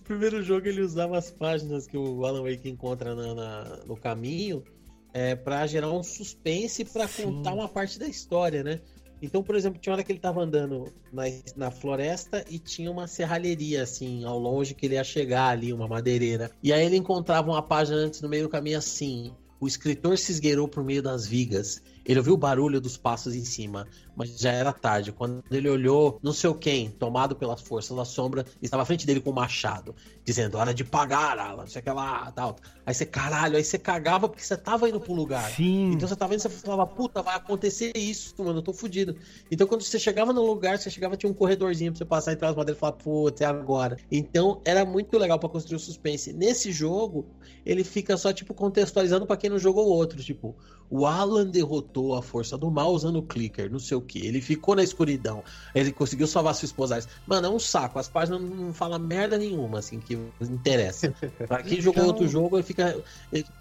O 0.00 0.04
primeiro 0.04 0.42
jogo 0.42 0.66
ele 0.66 0.80
usava 0.82 1.16
as 1.16 1.30
páginas 1.30 1.86
que 1.86 1.96
o 1.96 2.24
Alan 2.26 2.42
Wake 2.42 2.68
encontra 2.68 3.14
na- 3.14 3.34
na- 3.34 3.76
no 3.86 3.96
caminho 3.96 4.64
é, 5.12 5.34
para 5.34 5.66
gerar 5.66 5.90
um 5.92 6.02
suspense 6.02 6.84
para 6.84 7.06
contar 7.08 7.52
uma 7.52 7.68
parte 7.68 7.98
da 7.98 8.06
história, 8.06 8.62
né? 8.62 8.80
Então, 9.22 9.40
por 9.40 9.54
exemplo, 9.54 9.78
tinha 9.78 9.92
hora 9.92 10.02
que 10.02 10.10
ele 10.10 10.18
tava 10.18 10.42
andando 10.42 10.92
na, 11.12 11.22
na 11.54 11.70
floresta 11.70 12.44
e 12.50 12.58
tinha 12.58 12.90
uma 12.90 13.06
serralheria, 13.06 13.84
assim, 13.84 14.24
ao 14.24 14.36
longe 14.36 14.74
que 14.74 14.84
ele 14.84 14.96
ia 14.96 15.04
chegar 15.04 15.48
ali, 15.48 15.72
uma 15.72 15.86
madeireira. 15.86 16.50
E 16.60 16.72
aí 16.72 16.84
ele 16.84 16.96
encontrava 16.96 17.48
uma 17.48 17.62
página 17.62 17.98
antes 17.98 18.20
no 18.20 18.28
meio 18.28 18.42
do 18.44 18.48
caminho 18.48 18.78
assim: 18.78 19.32
o 19.60 19.68
escritor 19.68 20.18
se 20.18 20.32
esgueirou 20.32 20.66
por 20.66 20.82
meio 20.82 21.00
das 21.00 21.24
vigas. 21.24 21.80
Ele 22.04 22.18
ouviu 22.18 22.34
o 22.34 22.38
barulho 22.38 22.80
dos 22.80 22.96
passos 22.96 23.34
em 23.34 23.44
cima, 23.44 23.86
mas 24.16 24.38
já 24.38 24.52
era 24.52 24.72
tarde. 24.72 25.12
Quando 25.12 25.42
ele 25.50 25.68
olhou, 25.68 26.18
não 26.22 26.32
sei 26.32 26.50
o 26.50 26.54
quem, 26.54 26.90
tomado 26.90 27.36
pelas 27.36 27.60
forças 27.60 27.96
da 27.96 28.04
sombra, 28.04 28.44
estava 28.60 28.82
à 28.82 28.86
frente 28.86 29.06
dele 29.06 29.20
com 29.20 29.30
um 29.30 29.34
machado, 29.34 29.94
dizendo: 30.24 30.58
hora 30.58 30.74
de 30.74 30.84
pagar, 30.84 31.38
Alan, 31.38 31.62
não 31.62 31.66
sei 31.66 31.80
o 31.80 31.84
que 31.84 31.90
lá, 31.90 32.30
tal. 32.32 32.56
Aí 32.84 32.92
você, 32.92 33.06
caralho, 33.06 33.56
aí 33.56 33.64
você 33.64 33.78
cagava 33.78 34.28
porque 34.28 34.42
você 34.44 34.56
tava 34.56 34.88
indo 34.88 35.00
pro 35.00 35.12
lugar. 35.12 35.50
Sim. 35.50 35.92
Então 35.92 36.08
você 36.08 36.16
tava 36.16 36.34
indo, 36.34 36.40
você 36.40 36.48
falava, 36.48 36.86
puta, 36.86 37.22
vai 37.22 37.36
acontecer 37.36 37.92
isso, 37.96 38.34
mano, 38.38 38.58
eu 38.58 38.62
tô 38.62 38.72
fudido. 38.72 39.16
Então 39.50 39.66
quando 39.66 39.82
você 39.82 39.98
chegava 39.98 40.32
no 40.32 40.44
lugar, 40.44 40.78
você 40.78 40.90
chegava, 40.90 41.16
tinha 41.16 41.30
um 41.30 41.34
corredorzinho 41.34 41.92
pra 41.92 41.98
você 41.98 42.04
passar 42.04 42.32
entre 42.32 42.46
as 42.46 42.56
madeiras 42.56 42.76
e 42.76 42.80
falar, 42.80 42.92
putz, 42.92 43.40
é 43.40 43.44
agora. 43.44 43.96
Então 44.10 44.60
era 44.64 44.84
muito 44.84 45.16
legal 45.16 45.38
pra 45.38 45.48
construir 45.48 45.76
o 45.76 45.80
suspense. 45.80 46.32
Nesse 46.32 46.72
jogo, 46.72 47.26
ele 47.64 47.84
fica 47.84 48.16
só, 48.16 48.32
tipo, 48.32 48.52
contextualizando 48.54 49.26
pra 49.26 49.36
quem 49.36 49.48
não 49.48 49.58
jogou 49.58 49.86
o 49.86 49.90
outro. 49.90 50.22
Tipo, 50.22 50.56
o 50.90 51.06
Alan 51.06 51.46
derrotou 51.46 51.91
a 52.16 52.22
força 52.22 52.56
do 52.58 52.70
mal 52.70 52.92
usando 52.92 53.16
o 53.16 53.22
clicker, 53.22 53.70
não 53.70 53.78
sei 53.78 53.96
o 53.96 54.00
que. 54.00 54.26
Ele 54.26 54.40
ficou 54.40 54.74
na 54.74 54.82
escuridão. 54.82 55.42
Ele 55.74 55.92
conseguiu 55.92 56.26
salvar 56.26 56.54
sua 56.54 56.66
esposa. 56.66 57.06
Mano, 57.26 57.46
é 57.46 57.50
um 57.50 57.58
saco. 57.58 57.98
As 57.98 58.08
páginas 58.08 58.40
não 58.40 58.72
falam 58.72 58.98
merda 58.98 59.36
nenhuma, 59.38 59.78
assim, 59.80 60.00
que 60.00 60.18
interessa. 60.40 61.14
Pra 61.46 61.62
quem 61.62 61.80
jogou 61.82 62.02
Então- 62.02 62.14
outro 62.14 62.28
jogo, 62.28 62.56
ele 62.56 62.62
fica 62.62 62.96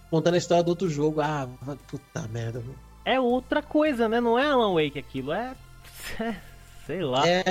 contando 0.10 0.36
a 0.36 0.38
história 0.38 0.64
do 0.64 0.70
outro 0.70 0.90
jogo. 0.90 1.22
Ah, 1.22 1.48
puta 1.88 2.28
merda. 2.32 2.60
mano. 2.60 2.76
É 3.04 3.20
outra 3.20 3.62
coisa, 3.64 4.08
né? 4.08 4.22
Não 4.22 4.38
é 4.38 4.48
Alan 4.48 4.74
Wake 4.76 4.98
aquilo, 5.00 5.32
é. 5.34 5.56
Sei 6.86 7.02
lá. 7.04 7.28
É. 7.28 7.44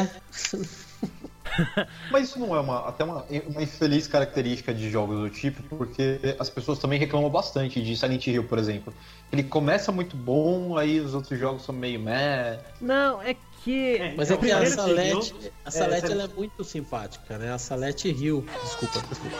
Mas 2.11 2.28
isso 2.28 2.38
não 2.38 2.55
é 2.55 2.61
uma, 2.61 2.88
até 2.88 3.05
uma, 3.05 3.24
uma 3.48 3.62
infeliz 3.62 4.07
característica 4.07 4.72
de 4.74 4.90
jogos 4.90 5.18
do 5.20 5.30
tipo, 5.30 5.62
porque 5.76 6.18
as 6.38 6.51
pessoas 6.51 6.78
também 6.78 6.98
reclamam 6.98 7.30
bastante 7.30 7.82
de 7.82 7.96
Silent 7.96 8.26
Hill, 8.26 8.44
por 8.44 8.59
exemplo. 8.59 8.92
Ele 9.32 9.42
começa 9.44 9.92
muito 9.92 10.16
bom, 10.16 10.76
aí 10.76 11.01
os 11.01 11.14
outros 11.14 11.38
jogos 11.38 11.64
são 11.64 11.74
meio 11.74 12.01
meh. 12.01 12.59
Não, 12.80 13.22
é 13.22 13.36
que. 13.62 13.96
É, 13.96 14.14
Mas 14.16 14.30
É, 14.30 14.34
é 14.34 14.36
que 14.36 14.51
a 14.51 14.57
primeiro 14.57 14.74
Salete, 14.74 15.34
Hill- 15.34 15.53
a 15.64 15.70
Salete 15.70 16.07
é, 16.07 16.12
ela 16.12 16.22
é 16.24 16.28
muito 16.28 16.64
simpática, 16.64 17.38
né? 17.38 17.53
A 17.53 17.59
Salete 17.59 18.09
Hill. 18.09 18.44
Desculpa, 18.64 19.01
desculpa. 19.09 19.36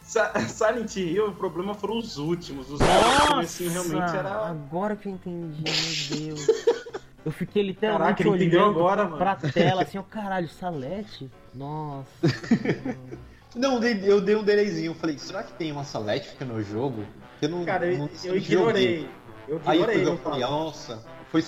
Silent 0.48 0.96
Hill, 0.96 1.28
o 1.28 1.34
problema 1.34 1.74
foram 1.74 1.98
os 1.98 2.16
últimos. 2.16 2.70
Os 2.70 2.80
últimos 2.80 3.28
comecinho 3.28 3.70
realmente 3.70 4.16
era. 4.16 4.46
Agora 4.46 4.96
que 4.96 5.08
eu 5.08 5.12
entendi, 5.12 5.62
meu 5.62 6.34
Deus. 6.34 6.40
Eu 7.24 7.30
fiquei 7.32 7.62
literalmente 7.62 8.22
Caraca, 8.22 8.30
olhando 8.44 8.78
agora, 8.78 9.04
mano. 9.04 9.16
pra 9.18 9.36
tela, 9.36 9.82
assim, 9.82 9.98
ó, 9.98 10.02
caralho, 10.08 10.48
Salete? 10.48 11.30
Nossa. 11.54 12.08
Não, 13.54 13.74
eu 13.74 13.80
dei- 13.80 14.00
eu 14.04 14.20
dei 14.20 14.36
um 14.36 14.44
delayzinho, 14.44 14.90
eu 14.90 14.94
falei, 14.94 15.18
será 15.18 15.42
que 15.42 15.52
tem 15.54 15.72
uma 15.72 15.82
Salética 15.82 16.44
no 16.44 16.62
jogo? 16.62 17.04
Eu 17.42 17.48
não, 17.48 17.64
Cara, 17.64 17.86
eu, 17.86 17.98
não 17.98 18.06
eu 18.06 18.14
joguei. 18.16 18.38
ignorei. 18.38 19.08
Eu 19.48 19.60
Aí 19.66 19.78
ignorei. 19.78 19.98
depois 19.98 20.18
eu 20.18 20.22
falei, 20.22 20.40
nossa, 20.42 21.04
foi 21.32 21.42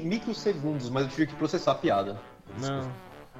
microsegundos, 0.00 0.88
mas 0.90 1.04
eu 1.04 1.08
tive 1.10 1.26
que 1.26 1.34
processar 1.34 1.72
a 1.72 1.74
piada. 1.74 2.20
Não. 2.60 2.88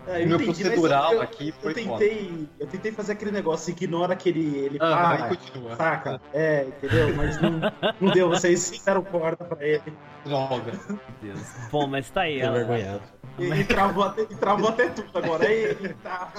É, 0.07 0.23
eu 0.23 0.27
meu 0.29 0.37
entendi, 0.41 0.63
procedural 0.63 1.15
eu- 1.15 1.23
aqui 1.23 1.49
eu 1.49 1.55
foi 1.55 1.73
tentei, 1.75 2.49
eu 2.61 2.67
tentei 2.67 2.93
fazer 2.93 3.13
aquele 3.13 3.31
negócio, 3.31 3.71
ignora 3.71 4.13
aquele. 4.13 4.57
Ele 4.59 4.79
Ah, 4.81 5.17
para, 5.17 5.29
continua. 5.29 5.77
saca? 5.77 6.21
É, 6.33 6.67
entendeu? 6.69 7.15
Mas 7.17 7.41
não, 7.41 7.53
não 8.01 8.13
deu, 8.13 8.29
vocês 8.29 8.69
fizeram 8.71 9.03
corda 9.03 9.45
pra 9.45 9.67
ele. 9.67 9.83
Droga. 10.25 10.73
Meu 10.89 10.99
Deus. 11.23 11.41
Bom, 11.71 11.87
mas 11.87 12.11
tá 12.11 12.23
aí. 12.23 12.41
Ela- 12.41 12.61
envergonhado. 12.63 13.03
E, 13.39 13.45
e 13.45 13.65
travou, 13.65 14.05
até, 14.05 14.23
e 14.23 14.27
travou 14.37 14.69
até 14.69 14.89
tudo 14.91 15.09
agora. 15.19 15.47
Aí, 15.47 15.65
ele 15.65 15.95
tá. 16.03 16.31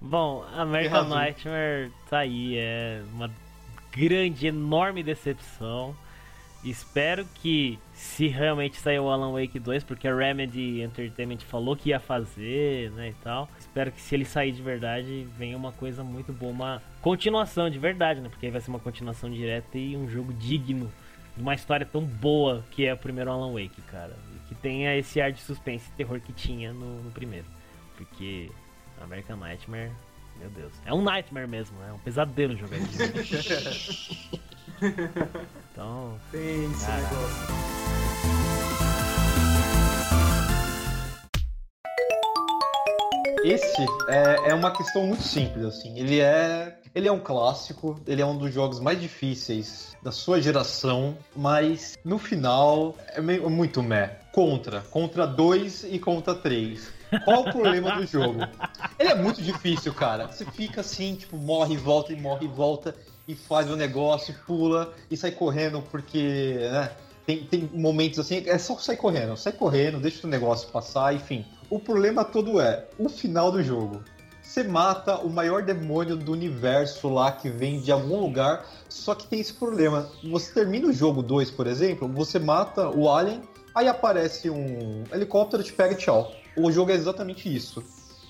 Bom, 0.00 0.44
American. 0.54 1.04
Nightmare 1.08 1.90
tá 2.10 2.18
aí, 2.18 2.56
é 2.58 3.00
uma 3.12 3.30
grande, 3.90 4.46
enorme 4.48 5.02
decepção. 5.02 5.96
Espero 6.62 7.26
que, 7.34 7.78
se 8.04 8.28
realmente 8.28 8.76
sair 8.76 9.00
o 9.00 9.08
Alan 9.08 9.32
Wake 9.32 9.58
2, 9.58 9.82
porque 9.82 10.06
a 10.06 10.14
Remedy 10.14 10.82
Entertainment 10.82 11.38
falou 11.38 11.74
que 11.74 11.88
ia 11.88 11.98
fazer, 11.98 12.90
né, 12.92 13.08
e 13.08 13.14
tal. 13.14 13.48
Espero 13.58 13.90
que 13.90 14.00
se 14.00 14.14
ele 14.14 14.24
sair 14.24 14.52
de 14.52 14.62
verdade, 14.62 15.26
venha 15.36 15.56
uma 15.56 15.72
coisa 15.72 16.04
muito 16.04 16.32
boa, 16.32 16.52
uma 16.52 16.82
continuação 17.00 17.68
de 17.68 17.78
verdade, 17.78 18.20
né, 18.20 18.28
porque 18.28 18.46
aí 18.46 18.52
vai 18.52 18.60
ser 18.60 18.70
uma 18.70 18.78
continuação 18.78 19.28
direta 19.30 19.78
e 19.78 19.96
um 19.96 20.08
jogo 20.08 20.32
digno 20.34 20.92
de 21.34 21.42
uma 21.42 21.54
história 21.54 21.84
tão 21.84 22.04
boa 22.04 22.62
que 22.70 22.86
é 22.86 22.92
o 22.92 22.96
primeiro 22.96 23.32
Alan 23.32 23.52
Wake, 23.52 23.80
cara. 23.90 24.14
E 24.36 24.48
que 24.48 24.54
tenha 24.54 24.94
esse 24.96 25.20
ar 25.20 25.32
de 25.32 25.40
suspense 25.40 25.88
e 25.88 25.96
terror 25.96 26.20
que 26.20 26.32
tinha 26.32 26.72
no, 26.72 27.02
no 27.02 27.10
primeiro. 27.10 27.46
Porque 27.96 28.50
American 29.00 29.38
Nightmare, 29.38 29.90
meu 30.38 30.50
Deus. 30.50 30.72
É 30.84 30.92
um 30.92 31.02
nightmare 31.02 31.48
mesmo, 31.48 31.76
é 31.82 31.92
um 31.92 31.98
pesadelo 31.98 32.54
jogar 32.54 32.76
isso. 32.76 32.98
então, 35.72 36.20
Tem 36.30 36.70
esse 36.70 36.90
negócio. 36.90 37.93
Esse 43.44 43.82
é, 44.08 44.52
é 44.52 44.54
uma 44.54 44.70
questão 44.70 45.06
muito 45.06 45.22
simples, 45.22 45.66
assim. 45.66 45.98
Ele 45.98 46.18
é, 46.18 46.78
ele 46.94 47.06
é 47.06 47.12
um 47.12 47.20
clássico, 47.20 48.00
ele 48.06 48.22
é 48.22 48.26
um 48.26 48.38
dos 48.38 48.54
jogos 48.54 48.80
mais 48.80 48.98
difíceis 48.98 49.94
da 50.02 50.10
sua 50.10 50.40
geração, 50.40 51.14
mas 51.36 51.98
no 52.02 52.18
final 52.18 52.96
é 53.08 53.20
meio, 53.20 53.50
muito 53.50 53.82
meh. 53.82 54.18
Contra, 54.32 54.80
contra 54.80 55.26
2 55.26 55.84
e 55.90 55.98
contra 55.98 56.34
3. 56.34 56.90
Qual 57.26 57.42
o 57.42 57.52
problema 57.52 57.96
do 57.96 58.06
jogo? 58.06 58.40
Ele 58.98 59.10
é 59.10 59.14
muito 59.14 59.42
difícil, 59.42 59.92
cara. 59.92 60.26
Você 60.26 60.46
fica 60.46 60.80
assim, 60.80 61.14
tipo, 61.14 61.36
morre, 61.36 61.76
volta 61.76 62.14
e 62.14 62.16
morre, 62.18 62.46
e 62.46 62.48
volta 62.48 62.96
e 63.28 63.34
faz 63.34 63.70
o 63.70 63.76
negócio, 63.76 64.34
pula 64.46 64.94
e 65.10 65.18
sai 65.18 65.32
correndo 65.32 65.82
porque, 65.90 66.56
né? 66.72 66.90
Tem, 67.26 67.44
tem 67.44 67.70
momentos 67.72 68.18
assim, 68.18 68.42
é 68.46 68.58
só 68.58 68.76
sair 68.78 68.96
correndo, 68.96 69.36
sai 69.36 69.52
correndo, 69.52 69.98
deixa 69.98 70.26
o 70.26 70.30
negócio 70.30 70.68
passar, 70.68 71.14
enfim. 71.14 71.44
O 71.70 71.78
problema 71.78 72.24
todo 72.24 72.60
é 72.60 72.86
o 72.98 73.08
final 73.08 73.50
do 73.50 73.62
jogo. 73.62 74.02
Você 74.42 74.62
mata 74.62 75.16
o 75.18 75.30
maior 75.30 75.62
demônio 75.62 76.16
do 76.16 76.32
universo 76.32 77.08
lá 77.08 77.32
que 77.32 77.48
vem 77.48 77.80
de 77.80 77.90
algum 77.90 78.20
lugar, 78.20 78.66
só 78.88 79.14
que 79.14 79.26
tem 79.26 79.40
esse 79.40 79.54
problema. 79.54 80.08
Você 80.22 80.52
termina 80.52 80.86
o 80.86 80.92
jogo 80.92 81.22
2, 81.22 81.50
por 81.50 81.66
exemplo, 81.66 82.06
você 82.08 82.38
mata 82.38 82.88
o 82.90 83.10
alien, 83.10 83.42
aí 83.74 83.88
aparece 83.88 84.50
um 84.50 85.02
helicóptero, 85.12 85.62
te 85.62 85.72
pega 85.72 85.94
e 85.94 85.96
tchau. 85.96 86.30
O 86.56 86.70
jogo 86.70 86.90
é 86.90 86.94
exatamente 86.94 87.52
isso. 87.52 87.82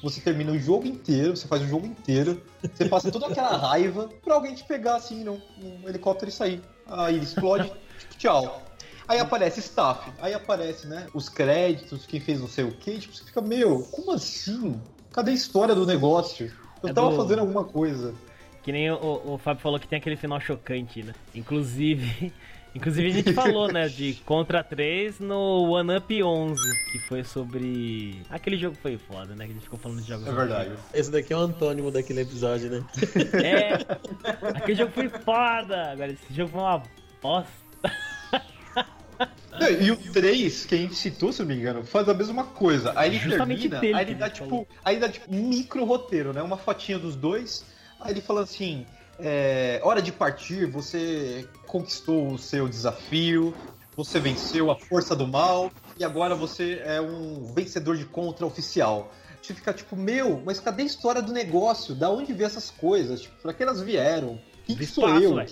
Você 0.03 0.21
termina 0.21 0.53
o 0.53 0.59
jogo 0.59 0.87
inteiro, 0.87 1.37
você 1.37 1.49
faz 1.49 1.63
o 1.63 1.67
jogo 1.67 1.87
inteiro, 1.87 2.41
você 2.73 2.85
passa 2.89 3.11
toda 3.11 3.27
aquela 3.27 3.57
raiva 3.57 4.09
pra 4.23 4.35
alguém 4.35 4.55
te 4.55 4.63
pegar 4.63 4.97
assim 4.97 5.25
num, 5.25 5.41
num 5.59 5.89
helicóptero 5.89 6.29
e 6.29 6.33
sair. 6.33 6.63
Aí 6.87 7.19
explode, 7.19 7.73
tipo, 7.99 8.15
tchau. 8.17 8.63
Aí 9.07 9.19
aparece 9.19 9.61
staff, 9.61 10.11
aí 10.21 10.33
aparece, 10.35 10.87
né, 10.87 11.07
os 11.13 11.29
créditos, 11.29 12.07
quem 12.07 12.21
fez 12.21 12.41
não 12.41 12.49
sei 12.49 12.65
o 12.65 12.73
que, 12.73 12.99
tipo, 12.99 13.15
você 13.15 13.25
fica, 13.25 13.41
meu, 13.41 13.81
como 13.91 14.13
assim? 14.13 14.81
Cadê 15.13 15.31
a 15.31 15.35
história 15.35 15.75
do 15.75 15.85
negócio? 15.87 16.51
Eu 16.83 16.89
É 16.89 16.93
tava 16.93 17.11
do- 17.11 17.17
fazendo 17.17 17.41
alguma 17.41 17.65
coisa. 17.65 18.15
que 18.63 18.73
nem 18.73 18.91
o, 18.91 19.23
o 19.35 19.39
Fábio 19.39 19.63
falou 19.63 19.79
que 19.79 19.87
tem 19.87 19.99
aquele 19.99 20.17
final 20.17 20.41
chocante, 20.41 21.03
né? 21.03 21.13
Inclusive, 21.35 22.33
inclusive 22.75 23.09
a 23.09 23.13
gente 23.13 23.33
falou, 23.35 23.71
né, 23.71 23.89
de 23.89 24.15
Contra 24.25 24.65
3 24.65 25.21
no 25.21 25.71
One 25.71 25.97
Up 25.99 26.23
11, 26.23 26.61
que 26.93 26.99
foi 27.01 27.23
sobre 27.23 28.23
aquele 28.31 28.57
jogo 28.57 28.75
que 28.77 28.83
foi 28.83 28.97
foda, 28.97 29.35
né? 29.37 29.45
Que 29.45 29.51
a 29.51 29.55
gente 29.55 29.65
ficou 29.65 29.79
falando 29.79 30.01
de 30.01 30.09
jogos 30.09 30.27
É 30.27 30.33
verdade. 30.33 30.71
antigos. 30.71 30.85
Esse 30.95 31.11
daqui 31.11 31.33
é 31.33 31.37
o 31.37 31.41
antônimo 31.41 31.91
daquele 31.91 32.23
episódio, 32.23 32.71
né? 32.71 32.85
É. 33.43 33.75
Aquele 34.57 34.79
jogo 34.79 34.93
foi 34.93 35.09
foda. 35.11 35.93
Agora 35.93 36.11
esse 36.11 36.33
jogo 36.35 36.51
foi 36.53 36.61
uma 36.63 36.83
bosta. 37.23 37.53
Não, 39.59 39.71
E 39.71 39.91
o 39.91 39.97
3, 39.97 40.67
que 40.67 40.75
a 40.75 40.79
gente 40.79 40.95
citou, 40.95 41.33
se 41.33 41.41
eu 41.43 41.47
não 41.47 41.55
me 41.55 41.61
engano, 41.61 41.85
faz 41.85 42.09
a 42.09 42.15
mesma 42.15 42.45
coisa. 42.45 42.93
Aí 42.97 43.11
ele 43.11 43.19
Justamente 43.19 43.69
termina, 43.69 43.81
dele 43.81 43.95
aí 43.95 44.05
ele 44.05 44.15
dá 44.15 44.31
tipo, 44.31 44.49
falou. 44.49 44.69
aí 44.85 44.99
dá 44.99 45.09
tipo 45.09 45.35
um 45.35 45.49
micro 45.49 45.85
roteiro, 45.85 46.33
né? 46.33 46.43
Uma 46.43 46.57
fotinha 46.57 46.99
dos 46.99 47.15
dois. 47.15 47.65
Aí 48.01 48.13
ele 48.13 48.21
fala 48.21 48.43
assim: 48.43 48.85
é, 49.19 49.81
hora 49.83 50.03
de 50.03 50.13
partir, 50.13 50.67
você 50.67 51.47
conquistou 51.67 52.33
o 52.33 52.39
seu 52.39 52.69
desafio, 52.69 53.55
você 53.97 54.19
venceu 54.19 54.71
a 54.71 54.77
força 54.77 55.15
do 55.15 55.27
mal 55.27 55.71
e 55.99 56.05
agora 56.05 56.35
você 56.35 56.83
é 56.85 57.01
um 57.01 57.53
vencedor 57.55 57.97
de 57.97 58.05
contra 58.05 58.45
oficial. 58.45 59.13
Você 59.41 59.55
fica 59.55 59.73
tipo, 59.73 59.95
meu, 59.95 60.43
mas 60.45 60.59
cadê 60.59 60.83
a 60.83 60.87
história 60.87 61.21
do 61.21 61.33
negócio? 61.33 61.95
Da 61.95 62.11
onde 62.11 62.33
veio 62.33 62.47
essas 62.47 62.71
coisas? 62.71 63.21
Tipo, 63.21 63.35
pra 63.43 63.53
que 63.53 63.63
elas 63.63 63.81
vieram? 63.81 64.41
Quem 64.67 64.77
que 64.77 64.87
sou 64.87 65.09
eu? 65.21 65.35
ué. 65.35 65.47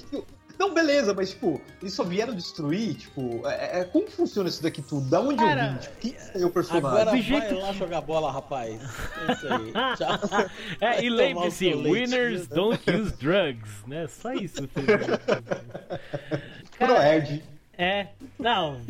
Não, 0.62 0.72
beleza, 0.72 1.12
mas 1.12 1.30
tipo, 1.30 1.60
eles 1.80 1.92
só 1.92 2.04
vieram 2.04 2.36
destruir, 2.36 2.94
tipo, 2.94 3.44
é, 3.48 3.80
é- 3.80 3.84
como 3.84 4.08
funciona 4.08 4.48
isso 4.48 4.62
daqui 4.62 4.80
tudo? 4.80 5.10
Da 5.10 5.20
onde 5.20 5.34
Cara, 5.34 5.64
eu 5.64 5.72
vim? 5.72 5.78
Tipo, 5.78 5.96
quem 5.96 6.14
é 6.40 6.46
o 6.46 6.50
personagem? 6.50 6.88
Agora 6.88 7.10
vai 7.10 7.20
jeito 7.20 7.54
lá 7.56 7.72
jogar 7.72 8.00
bola, 8.00 8.30
rapaz. 8.30 8.80
É 9.26 9.32
isso 9.32 9.48
aí. 9.52 9.72
Tchau. 9.98 10.48
É, 10.80 10.90
Vai 10.92 11.04
e 11.04 11.10
lembre-se, 11.10 11.74
winners 11.74 12.46
don't 12.46 12.80
use 12.88 13.12
drugs, 13.16 13.84
né? 13.88 14.06
Só 14.06 14.32
isso. 14.34 14.68
Proerd. 16.78 17.42
É, 17.76 18.06
não. 18.38 18.80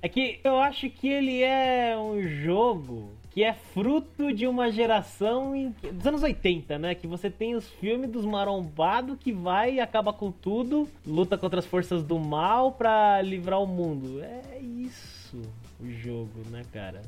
É 0.00 0.08
que 0.08 0.38
eu 0.44 0.60
acho 0.60 0.88
que 0.90 1.08
ele 1.08 1.42
é 1.42 1.96
um 1.98 2.22
jogo 2.44 3.15
que 3.36 3.44
é 3.44 3.52
fruto 3.52 4.32
de 4.32 4.46
uma 4.46 4.72
geração 4.72 5.54
em- 5.54 5.74
dos 5.92 6.06
anos 6.06 6.22
80, 6.22 6.78
né? 6.78 6.94
Que 6.94 7.06
você 7.06 7.28
tem 7.28 7.54
os 7.54 7.68
filmes 7.68 8.08
dos 8.10 8.24
marombados 8.24 9.18
que 9.20 9.30
vai 9.30 9.74
e 9.74 9.78
acaba 9.80 10.10
com 10.10 10.32
tudo, 10.32 10.88
luta 11.06 11.36
contra 11.36 11.58
as 11.58 11.66
forças 11.66 12.02
do 12.02 12.18
mal 12.18 12.72
pra 12.72 13.20
livrar 13.20 13.60
o 13.62 13.66
mundo. 13.66 14.22
É 14.22 14.58
isso 14.58 15.42
o 15.78 15.86
jogo, 15.86 16.30
né, 16.50 16.62
cara? 16.72 17.02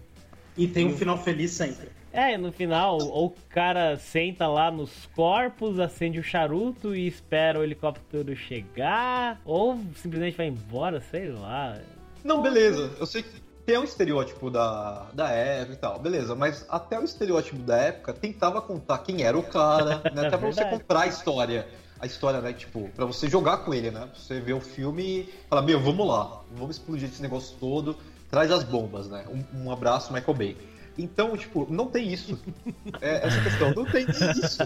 E 0.55 0.69
tem 0.69 0.85
um 0.85 0.95
final 0.95 1.17
feliz 1.17 1.53
sempre. 1.53 1.89
É, 2.13 2.37
no 2.37 2.53
final, 2.53 2.99
ou 2.99 3.29
o 3.29 3.35
cara 3.49 3.97
senta 3.97 4.47
lá 4.47 4.71
nos 4.71 5.07
corpos, 5.15 5.81
acende 5.81 6.19
o 6.19 6.23
charuto 6.23 6.95
e 6.95 7.07
espera 7.07 7.59
o 7.59 7.63
helicóptero 7.65 8.37
chegar, 8.37 9.41
ou 9.47 9.79
simplesmente 9.95 10.37
vai 10.37 10.49
embora, 10.49 11.01
sei 11.01 11.31
lá. 11.31 11.79
Não, 12.23 12.43
beleza. 12.43 12.95
Eu 13.01 13.07
sei 13.07 13.23
que 13.23 13.48
tem 13.69 13.77
um 13.77 13.85
estereótipo 13.85 14.51
da, 14.51 15.09
da 15.13 15.29
época 15.29 15.75
e 15.75 15.77
tal, 15.77 15.99
beleza. 15.99 16.35
Mas 16.35 16.65
até 16.71 16.99
o 16.99 17.05
estereótipo 17.05 17.59
da 17.59 17.77
época 17.77 18.15
tentava 18.15 18.63
contar 18.63 18.97
quem 18.97 19.23
era 19.23 19.37
o 19.37 19.43
cara, 19.43 20.01
né? 20.11 20.25
Até 20.27 20.39
pra 20.39 20.51
você 20.51 20.65
comprar 20.65 21.03
a 21.03 21.07
história. 21.07 21.69
A 22.01 22.07
história, 22.07 22.41
né? 22.41 22.55
Tipo, 22.55 22.89
pra 22.97 23.05
você 23.05 23.29
jogar 23.29 23.59
com 23.59 23.75
ele, 23.75 23.91
né? 23.91 24.07
Pra 24.07 24.19
você 24.19 24.41
ver 24.41 24.55
o 24.55 24.61
filme 24.61 25.03
e 25.03 25.35
falar, 25.51 25.61
meu, 25.61 25.79
vamos 25.79 26.09
lá. 26.09 26.41
Vamos 26.53 26.77
explodir 26.77 27.11
esse 27.11 27.21
negócio 27.21 27.59
todo. 27.61 27.95
Traz 28.31 28.51
as 28.51 28.65
bombas, 28.65 29.07
né? 29.07 29.27
Um, 29.29 29.65
um 29.67 29.71
abraço, 29.71 30.15
Michael 30.15 30.35
Bay. 30.35 30.57
Então, 30.97 31.37
tipo, 31.37 31.67
não 31.69 31.89
tem 31.89 32.11
isso. 32.11 32.39
É, 33.03 33.27
essa 33.27 33.41
questão, 33.43 33.75
não 33.75 33.85
tem 33.85 34.07
isso. 34.09 34.63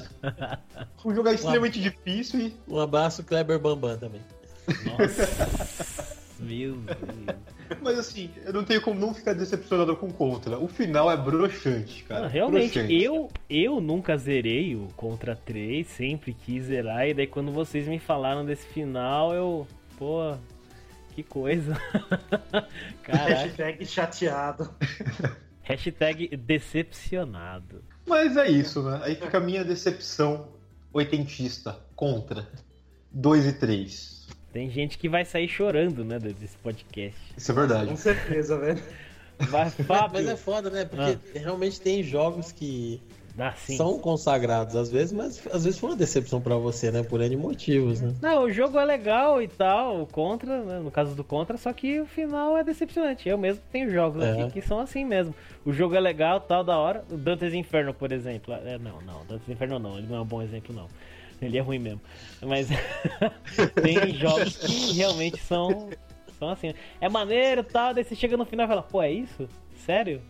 O 1.03 1.13
jogo 1.13 1.29
é 1.29 1.35
extremamente 1.35 1.81
difícil 1.81 2.39
e 2.39 2.57
Um 2.69 2.79
abraço, 2.79 3.25
Kleber 3.25 3.59
Bambam 3.59 3.99
também. 3.99 4.21
Nossa 4.87 6.22
Meu 6.43 6.75
Deus. 6.77 6.97
Mas 7.81 7.99
assim, 7.99 8.31
eu 8.45 8.53
não 8.53 8.65
tenho 8.65 8.81
como 8.81 8.99
não 8.99 9.15
ficar 9.15 9.33
decepcionado 9.33 9.97
com 9.97 10.07
o 10.07 10.13
Contra. 10.13 10.59
O 10.59 10.69
final 10.69 11.11
é 11.11 11.17
broxante, 11.17 12.03
cara. 12.05 12.27
Ah, 12.27 12.29
realmente, 12.29 12.75
Broxante. 12.75 13.03
eu, 13.03 13.31
eu 13.49 13.81
nunca 13.81 14.17
zerei 14.17 14.77
o 14.77 14.89
Contra 14.97 15.35
3, 15.35 15.87
sempre 15.87 16.35
quis 16.35 16.65
zerar, 16.65 17.09
e 17.09 17.15
daí 17.15 17.27
quando 17.27 17.53
vocês 17.53 17.89
me 17.89 17.99
falaram 17.99 18.45
desse 18.45 18.67
final, 18.67 19.33
eu. 19.35 19.67
Pô, 19.99 20.35
que 21.15 21.23
coisa. 21.23 21.77
Caraca. 23.03 23.35
Hashtag 23.35 23.87
chateado. 23.87 24.71
Hashtag 25.63 26.37
decepcionado. 26.37 27.85
Mas 28.07 28.37
é 28.37 28.51
isso, 28.51 28.83
né? 28.83 29.01
Aí 29.05 29.15
fica 29.15 29.39
a 29.39 29.41
minha 29.41 29.65
decepção 29.65 30.49
oitentista 30.93 31.79
contra 31.95 32.49
2 33.11 33.47
e 33.47 33.53
3. 33.53 34.12
Tem 34.53 34.71
gente 34.71 34.99
que 34.99 35.09
vai 35.09 35.25
sair 35.25 35.49
chorando, 35.49 36.05
né, 36.05 36.19
desse 36.19 36.57
podcast. 36.59 37.19
Isso 37.37 37.51
é 37.51 37.55
verdade. 37.55 37.89
Com 37.89 37.97
certeza, 37.97 38.59
velho. 38.59 38.83
Vai, 39.49 39.71
Fábio. 39.87 40.11
Mas 40.15 40.29
é 40.29 40.37
foda, 40.37 40.69
né? 40.71 40.85
Porque 40.85 41.39
realmente 41.39 41.81
tem 41.81 42.03
jogos 42.03 42.53
que 42.53 43.01
Ah, 43.39 43.55
são 43.57 43.99
consagrados 43.99 44.77
às 44.77 44.91
vezes, 44.91 45.11
mas 45.11 45.43
às 45.51 45.65
vezes 45.65 45.81
foi 45.81 45.89
uma 45.91 45.97
decepção 45.97 46.39
pra 46.39 46.55
você, 46.57 46.91
né? 46.91 47.03
Por 47.03 47.23
N 47.23 47.35
motivos, 47.37 48.03
né? 48.03 48.13
Não, 48.21 48.45
o 48.45 48.51
jogo 48.53 48.79
é 48.79 48.85
legal 48.85 49.41
e 49.41 49.49
tal, 49.49 50.03
o 50.03 50.07
Contra, 50.07 50.63
né, 50.63 50.79
no 50.81 50.91
caso 50.91 51.15
do 51.15 51.25
Contra, 51.25 51.57
só 51.57 51.73
que 51.73 51.99
o 51.99 52.05
final 52.07 52.57
é 52.59 52.63
decepcionante. 52.63 53.27
Eu 53.29 53.39
mesmo 53.39 53.63
tenho 53.73 53.91
jogos 53.91 54.23
É. 54.23 54.43
aqui 54.43 54.53
que 54.53 54.61
são 54.61 54.79
assim 54.81 55.03
mesmo. 55.03 55.35
O 55.65 55.73
jogo 55.73 55.95
é 55.95 56.01
legal, 56.01 56.41
tal, 56.41 56.63
da 56.63 56.77
hora. 56.77 57.03
O 57.11 57.17
Dante's 57.17 57.55
Inferno, 57.55 57.95
por 57.95 58.13
exemplo. 58.13 58.53
É, 58.53 58.77
não, 58.79 59.01
não, 59.01 59.25
Dante's 59.25 59.49
Inferno 59.49 59.79
não, 59.79 59.97
ele 59.97 60.07
não 60.09 60.17
é 60.19 60.21
um 60.21 60.27
bom 60.27 60.43
exemplo, 60.43 60.75
não. 60.77 60.87
Ele 61.47 61.59
é 61.59 61.61
ruim 61.61 61.79
mesmo. 61.79 62.01
Mas 62.41 62.69
tem 63.83 64.15
jogos 64.15 64.57
que 64.57 64.93
realmente 64.93 65.39
são, 65.41 65.91
são 66.39 66.49
assim. 66.51 66.73
É 67.01 67.09
maneiro 67.09 67.61
e 67.63 67.65
tal, 67.65 67.93
daí 67.93 68.05
você 68.05 68.15
chega 68.15 68.37
no 68.37 68.45
final 68.45 68.67
e 68.67 68.69
fala, 68.69 68.83
pô, 68.83 69.03
é 69.03 69.11
isso? 69.11 69.49
Sério? 69.85 70.23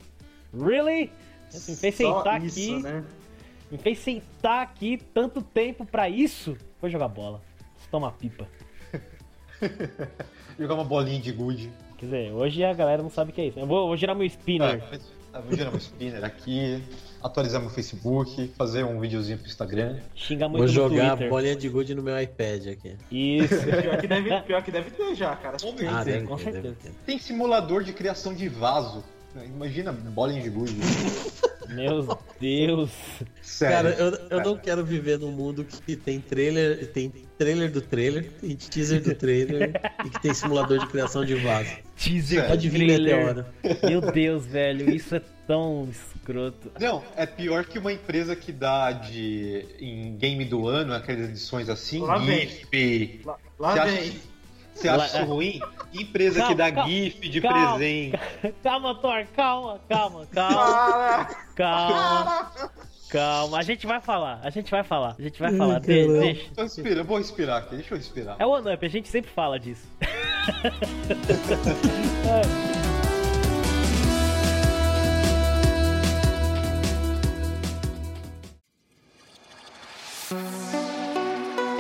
Really? 0.59 1.11
Assim, 1.49 1.73
me 1.73 1.79
fez 1.79 1.95
Só 1.97 2.19
sentar 2.19 2.43
isso, 2.45 2.59
aqui. 2.59 2.83
né? 2.83 3.05
Me 3.71 3.79
fez 3.79 3.99
sentar 3.99 4.63
aqui 4.63 4.99
tanto 5.15 5.43
tempo 5.43 5.85
pra 5.85 6.09
isso. 6.09 6.57
Vou 6.81 6.91
jogar 6.91 7.09
bola. 7.09 7.41
Toma 7.91 8.11
pipa. 8.11 8.49
Jogar 10.59 10.75
uma 10.75 10.85
bolinha 10.85 11.21
de 11.21 11.33
good. 11.33 11.71
Quer 11.99 12.07
dizer, 12.07 12.33
hoje 12.33 12.65
a 12.65 12.73
galera 12.73 13.03
não 13.03 13.11
sabe 13.11 13.31
o 13.31 13.35
que 13.35 13.41
é 13.41 13.47
isso. 13.47 13.59
Eu 13.59 13.67
vou, 13.67 13.87
vou 13.87 13.97
girar 13.97 14.15
meu 14.17 14.27
spinner. 14.27 14.83
Ah, 14.83 14.89
mas- 14.91 15.22
vou 15.41 15.57
gerar 15.57 15.71
meu 15.71 15.79
spinner 15.81 16.25
aqui, 16.25 16.83
atualizar 17.23 17.61
meu 17.61 17.71
Facebook, 17.71 18.53
fazer 18.57 18.85
um 18.85 19.01
videozinho 19.01 19.39
pro 19.39 19.47
Instagram. 19.47 19.99
Xingar 20.15 20.49
muito 20.49 20.59
Vou 20.59 20.67
no 20.67 20.73
jogar 20.73 21.11
Twitter. 21.11 21.31
bolinha 21.31 21.57
de 21.57 21.69
gude 21.69 21.95
no 21.95 22.03
meu 22.03 22.21
iPad 22.21 22.69
aqui. 22.69 22.97
Isso. 23.11 23.55
Pior 23.83 24.01
que, 24.01 24.07
deve, 24.07 24.41
pior 24.43 24.63
que 24.63 24.71
deve 24.71 24.91
ter 24.91 25.15
já, 25.15 25.35
cara. 25.37 25.57
Ah, 25.89 26.05
deve 26.05 26.27
com 26.27 26.37
certeza. 26.37 26.63
deve 26.63 26.77
ter. 26.77 26.93
Tem 27.07 27.19
simulador 27.19 27.83
de 27.83 27.93
criação 27.93 28.35
de 28.35 28.49
vaso. 28.49 29.03
Imagina 29.47 29.93
bolinha 29.93 30.43
de 30.43 30.51
good. 30.51 30.73
Meu 31.75 32.19
Deus. 32.41 32.91
Sério. 33.41 33.77
Cara, 33.77 33.91
eu, 34.31 34.39
eu 34.39 34.45
não 34.45 34.57
quero 34.57 34.85
viver 34.85 35.19
num 35.19 35.31
mundo 35.31 35.65
que 35.65 35.97
tem 35.97 36.21
trailer, 36.21 36.87
tem 36.89 37.13
trailer 37.39 37.71
do 37.71 37.81
trailer, 37.81 38.31
tem 38.41 38.55
teaser 38.57 39.03
do 39.03 39.15
trailer 39.15 39.81
e 40.05 40.11
que 40.11 40.21
tem 40.21 40.35
simulador 40.35 40.79
de 40.79 40.87
criação 40.87 41.25
de 41.25 41.35
vaso. 41.35 41.71
Teaser 41.97 42.47
Pode 42.49 42.69
vir 42.69 42.87
meteoro. 42.87 43.45
Meu 43.83 44.01
Deus, 44.01 44.47
velho, 44.47 44.91
isso 44.95 45.15
é 45.15 45.23
tão 45.47 45.89
escroto. 45.91 46.71
Não, 46.81 47.03
é 47.17 47.27
pior 47.27 47.65
que 47.65 47.79
uma 47.79 47.93
empresa 47.93 48.35
que 48.37 48.53
dá 48.53 48.93
de 48.93 49.67
em 49.81 50.17
game 50.17 50.45
do 50.45 50.67
ano, 50.67 50.95
aquelas 50.95 51.29
edições 51.29 51.69
assim, 51.69 52.01
Lá 52.01 52.19
vem. 52.19 53.21
Lá, 53.25 53.39
lá 53.59 53.85
vem. 53.85 54.32
Você 54.75 54.89
acha 54.89 55.19
isso 55.23 55.27
ruim? 55.27 55.61
Empresa 55.93 56.39
Calma, 56.41 56.51
que 56.51 56.55
dá 56.59 56.73
calma, 56.73 56.91
GIF 56.91 57.29
de 57.29 57.41
calma. 57.41 57.77
presente. 57.77 58.19
Calma, 58.63 58.95
Thor, 58.95 59.27
calma, 59.37 59.81
calma, 59.89 60.27
calma, 60.33 61.29
calma, 61.55 62.53
calma. 63.11 63.59
A 63.59 63.63
gente 63.63 63.87
vai 63.87 64.01
falar, 64.01 64.41
a 64.43 64.51
gente 64.51 64.71
vai 64.71 64.83
falar, 64.83 65.15
a 65.19 65.23
gente 65.23 65.39
vai 65.39 65.55
falar. 65.55 65.81
De- 65.81 66.09
deixa. 66.09 66.51
Tô 66.55 66.63
respirando, 66.63 67.01
eu 67.01 67.05
vou 67.05 67.19
respirar 67.19 67.59
aqui, 67.59 67.77
deixa 67.77 67.93
eu 67.95 67.99
respirar. 67.99 68.37
É 68.39 68.47
o 68.47 68.51
One 68.51 68.73
Up, 68.75 68.87
a 68.87 68.89
gente 68.89 69.09
sempre 69.09 69.31
fala 69.31 69.61
disso. 69.61 69.87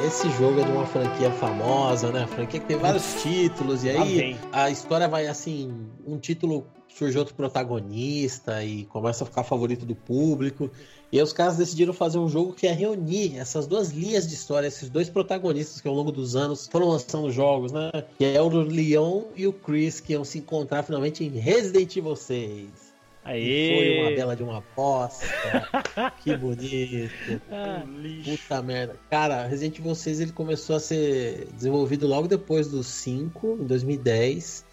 Esse 0.04 0.28
jogo 0.32 0.60
é 0.60 0.64
de 0.64 0.70
uma 0.72 0.84
franquia 0.84 1.30
famosa, 1.30 2.10
né? 2.10 2.26
Franquia 2.26 2.58
que 2.58 2.66
tem 2.66 2.76
vários 2.76 3.22
títulos, 3.22 3.84
e 3.84 3.90
aí 3.90 4.36
a 4.50 4.68
história 4.68 5.06
vai 5.06 5.28
assim: 5.28 5.72
um 6.04 6.18
título 6.18 6.66
surge 6.88 7.16
outro 7.16 7.34
protagonista 7.34 8.64
e 8.64 8.84
começa 8.86 9.22
a 9.22 9.26
ficar 9.26 9.44
favorito 9.44 9.86
do 9.86 9.94
público. 9.94 10.70
E 11.10 11.18
aí 11.18 11.22
os 11.22 11.32
caras 11.32 11.56
decidiram 11.56 11.92
fazer 11.92 12.18
um 12.18 12.28
jogo 12.28 12.52
que 12.52 12.66
é 12.66 12.72
reunir 12.72 13.38
essas 13.38 13.66
duas 13.66 13.90
linhas 13.90 14.26
de 14.26 14.34
história, 14.34 14.66
esses 14.66 14.88
dois 14.88 15.08
protagonistas 15.08 15.80
que 15.80 15.86
ao 15.86 15.94
longo 15.94 16.10
dos 16.10 16.34
anos 16.34 16.66
foram 16.66 16.88
lançando 16.88 17.30
jogos, 17.30 17.70
né? 17.70 17.90
Que 18.18 18.24
é 18.24 18.42
o 18.42 18.48
Leon 18.48 19.22
e 19.36 19.46
o 19.46 19.52
Chris, 19.52 20.00
que 20.00 20.14
iam 20.14 20.24
se 20.24 20.38
encontrar 20.38 20.82
finalmente 20.82 21.22
em 21.22 21.28
Resident 21.28 21.96
Evil 21.96 22.16
6. 22.16 22.81
E 23.26 23.76
foi 23.76 23.98
uma 24.00 24.08
Aê! 24.08 24.16
bela 24.16 24.36
de 24.36 24.42
uma 24.42 24.62
bosta. 24.74 25.24
que 26.22 26.36
bonito. 26.36 27.40
Ah, 27.50 27.84
Puta 28.24 28.62
merda. 28.62 28.96
Cara, 29.08 29.46
Resident 29.46 29.78
Evil 29.78 29.94
6 29.94 30.20
ele 30.20 30.32
começou 30.32 30.76
a 30.76 30.80
ser 30.80 31.46
desenvolvido 31.54 32.06
logo 32.06 32.26
depois 32.26 32.68
do 32.68 32.82
5, 32.82 33.58
em 33.60 33.66
2010. 33.66 34.64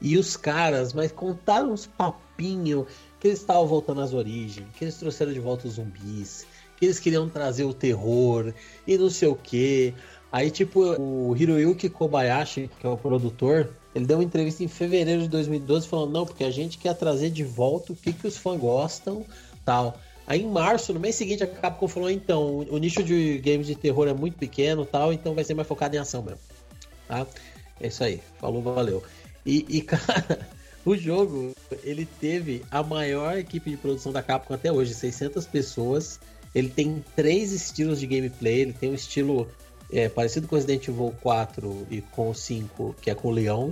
E 0.00 0.18
os 0.18 0.36
caras, 0.36 0.92
mas 0.92 1.10
contaram 1.12 1.72
uns 1.72 1.86
papinhos 1.86 2.86
que 3.18 3.28
eles 3.28 3.40
estavam 3.40 3.66
voltando 3.66 4.02
às 4.02 4.12
origens, 4.12 4.66
que 4.76 4.84
eles 4.84 4.96
trouxeram 4.98 5.32
de 5.32 5.40
volta 5.40 5.66
os 5.66 5.74
zumbis, 5.74 6.46
que 6.76 6.84
eles 6.84 6.98
queriam 6.98 7.26
trazer 7.26 7.64
o 7.64 7.72
terror 7.72 8.52
e 8.86 8.98
não 8.98 9.08
sei 9.08 9.28
o 9.28 9.34
que. 9.34 9.94
Aí, 10.34 10.50
tipo, 10.50 10.80
o 11.00 11.36
Hiroyuki 11.36 11.88
Kobayashi, 11.88 12.68
que 12.80 12.84
é 12.84 12.88
o 12.90 12.96
produtor, 12.96 13.70
ele 13.94 14.04
deu 14.04 14.16
uma 14.16 14.24
entrevista 14.24 14.64
em 14.64 14.66
fevereiro 14.66 15.22
de 15.22 15.28
2012 15.28 15.86
falando: 15.86 16.10
não, 16.10 16.26
porque 16.26 16.42
a 16.42 16.50
gente 16.50 16.76
quer 16.76 16.92
trazer 16.96 17.30
de 17.30 17.44
volta 17.44 17.92
o 17.92 17.94
que, 17.94 18.12
que 18.12 18.26
os 18.26 18.36
fãs 18.36 18.58
gostam, 18.58 19.24
tal. 19.64 19.96
Aí 20.26 20.42
em 20.42 20.50
março, 20.50 20.92
no 20.92 20.98
mês 20.98 21.14
seguinte, 21.14 21.44
a 21.44 21.46
Capcom 21.46 21.86
falou: 21.86 22.10
então, 22.10 22.66
o 22.68 22.78
nicho 22.78 23.00
de 23.04 23.38
games 23.38 23.64
de 23.64 23.76
terror 23.76 24.08
é 24.08 24.12
muito 24.12 24.36
pequeno, 24.36 24.84
tal, 24.84 25.12
então 25.12 25.36
vai 25.36 25.44
ser 25.44 25.54
mais 25.54 25.68
focado 25.68 25.94
em 25.94 26.00
ação 26.00 26.20
mesmo. 26.20 26.40
Tá? 27.06 27.24
É 27.80 27.86
isso 27.86 28.02
aí. 28.02 28.20
Falou, 28.40 28.60
valeu. 28.60 29.04
E, 29.46 29.64
e, 29.68 29.82
cara, 29.86 30.48
o 30.84 30.96
jogo, 30.96 31.52
ele 31.84 32.04
teve 32.04 32.64
a 32.72 32.82
maior 32.82 33.38
equipe 33.38 33.70
de 33.70 33.76
produção 33.76 34.10
da 34.10 34.20
Capcom 34.20 34.52
até 34.52 34.72
hoje, 34.72 34.94
600 34.94 35.46
pessoas. 35.46 36.18
Ele 36.52 36.70
tem 36.70 37.04
três 37.14 37.52
estilos 37.52 38.00
de 38.00 38.06
gameplay. 38.08 38.62
Ele 38.62 38.72
tem 38.72 38.90
um 38.90 38.94
estilo 38.94 39.48
é, 39.94 40.08
parecido 40.08 40.48
com 40.48 40.56
Resident 40.56 40.88
Evil 40.88 41.14
4 41.22 41.86
e 41.88 42.00
com 42.00 42.30
o 42.30 42.34
5, 42.34 42.96
que 43.00 43.10
é 43.10 43.14
com 43.14 43.28
o 43.28 43.30
Leon. 43.30 43.70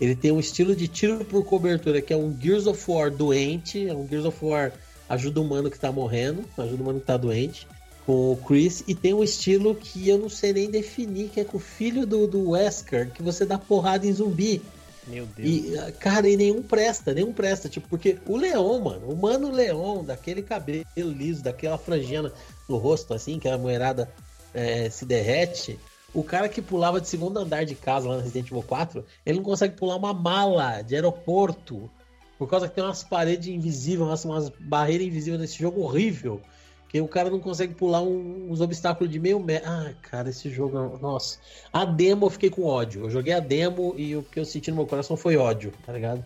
Ele 0.00 0.14
tem 0.14 0.30
um 0.30 0.38
estilo 0.38 0.76
de 0.76 0.86
tiro 0.86 1.24
por 1.24 1.44
cobertura, 1.44 2.00
que 2.00 2.12
é 2.12 2.16
um 2.16 2.34
Gears 2.40 2.68
of 2.68 2.88
War 2.88 3.10
doente. 3.10 3.88
É 3.88 3.92
um 3.92 4.06
Gears 4.06 4.24
of 4.24 4.44
War 4.44 4.72
ajuda 5.08 5.40
o 5.40 5.44
humano 5.44 5.68
que 5.68 5.78
tá 5.78 5.90
morrendo, 5.90 6.44
ajuda 6.56 6.76
o 6.76 6.82
humano 6.82 7.00
que 7.00 7.06
tá 7.06 7.16
doente. 7.16 7.66
Com 8.06 8.32
o 8.32 8.36
Chris. 8.36 8.84
E 8.86 8.94
tem 8.94 9.12
um 9.12 9.24
estilo 9.24 9.74
que 9.74 10.08
eu 10.08 10.16
não 10.16 10.28
sei 10.28 10.52
nem 10.52 10.70
definir, 10.70 11.28
que 11.30 11.40
é 11.40 11.44
com 11.44 11.56
o 11.56 11.60
filho 11.60 12.06
do, 12.06 12.28
do 12.28 12.50
Wesker, 12.50 13.10
que 13.10 13.22
você 13.22 13.44
dá 13.44 13.58
porrada 13.58 14.06
em 14.06 14.12
zumbi. 14.12 14.62
meu 15.08 15.26
Deus. 15.26 15.48
E, 15.48 15.92
cara, 15.98 16.28
e 16.28 16.36
nenhum 16.36 16.62
presta, 16.62 17.12
nenhum 17.12 17.32
presta. 17.32 17.68
Tipo, 17.68 17.88
porque 17.88 18.16
o 18.26 18.36
Leon, 18.36 18.80
mano, 18.80 19.10
o 19.10 19.16
mano 19.16 19.50
Leon, 19.50 20.04
daquele 20.04 20.42
cabelo 20.42 20.86
liso, 20.96 21.42
daquela 21.42 21.76
franjinha 21.76 22.32
no 22.68 22.76
rosto, 22.76 23.12
assim, 23.12 23.40
que 23.40 23.48
a 23.48 23.58
moerada 23.58 24.08
é, 24.58 24.90
se 24.90 25.04
derrete. 25.04 25.78
O 26.12 26.22
cara 26.24 26.48
que 26.48 26.60
pulava 26.62 27.00
de 27.00 27.08
segundo 27.08 27.38
andar 27.38 27.64
de 27.64 27.74
casa 27.74 28.08
lá 28.08 28.16
no 28.16 28.22
Resident 28.22 28.46
Evil 28.46 28.62
4, 28.62 29.04
ele 29.24 29.38
não 29.38 29.44
consegue 29.44 29.76
pular 29.76 29.96
uma 29.96 30.12
mala 30.12 30.82
de 30.82 30.94
aeroporto. 30.94 31.90
Por 32.38 32.48
causa 32.48 32.68
que 32.68 32.74
tem 32.74 32.84
umas 32.84 33.02
paredes 33.02 33.48
invisíveis, 33.48 34.08
umas, 34.08 34.24
umas 34.24 34.48
barreiras 34.58 35.06
invisíveis 35.06 35.40
nesse 35.40 35.58
jogo 35.58 35.82
horrível. 35.82 36.40
Que 36.88 37.00
o 37.00 37.08
cara 37.08 37.28
não 37.28 37.38
consegue 37.38 37.74
pular 37.74 38.00
um- 38.00 38.50
uns 38.50 38.60
obstáculos 38.62 39.12
de 39.12 39.20
meio 39.20 39.38
metro. 39.38 39.68
Ah, 39.68 39.92
cara, 40.00 40.30
esse 40.30 40.48
jogo. 40.48 40.98
Nossa. 40.98 41.38
A 41.70 41.84
demo 41.84 42.26
eu 42.26 42.30
fiquei 42.30 42.48
com 42.48 42.64
ódio. 42.64 43.04
Eu 43.04 43.10
joguei 43.10 43.34
a 43.34 43.40
demo 43.40 43.94
e 43.98 44.16
o 44.16 44.22
que 44.22 44.40
eu 44.40 44.44
senti 44.46 44.70
no 44.70 44.78
meu 44.78 44.86
coração 44.86 45.14
foi 45.16 45.36
ódio, 45.36 45.72
tá 45.84 45.92
ligado? 45.92 46.24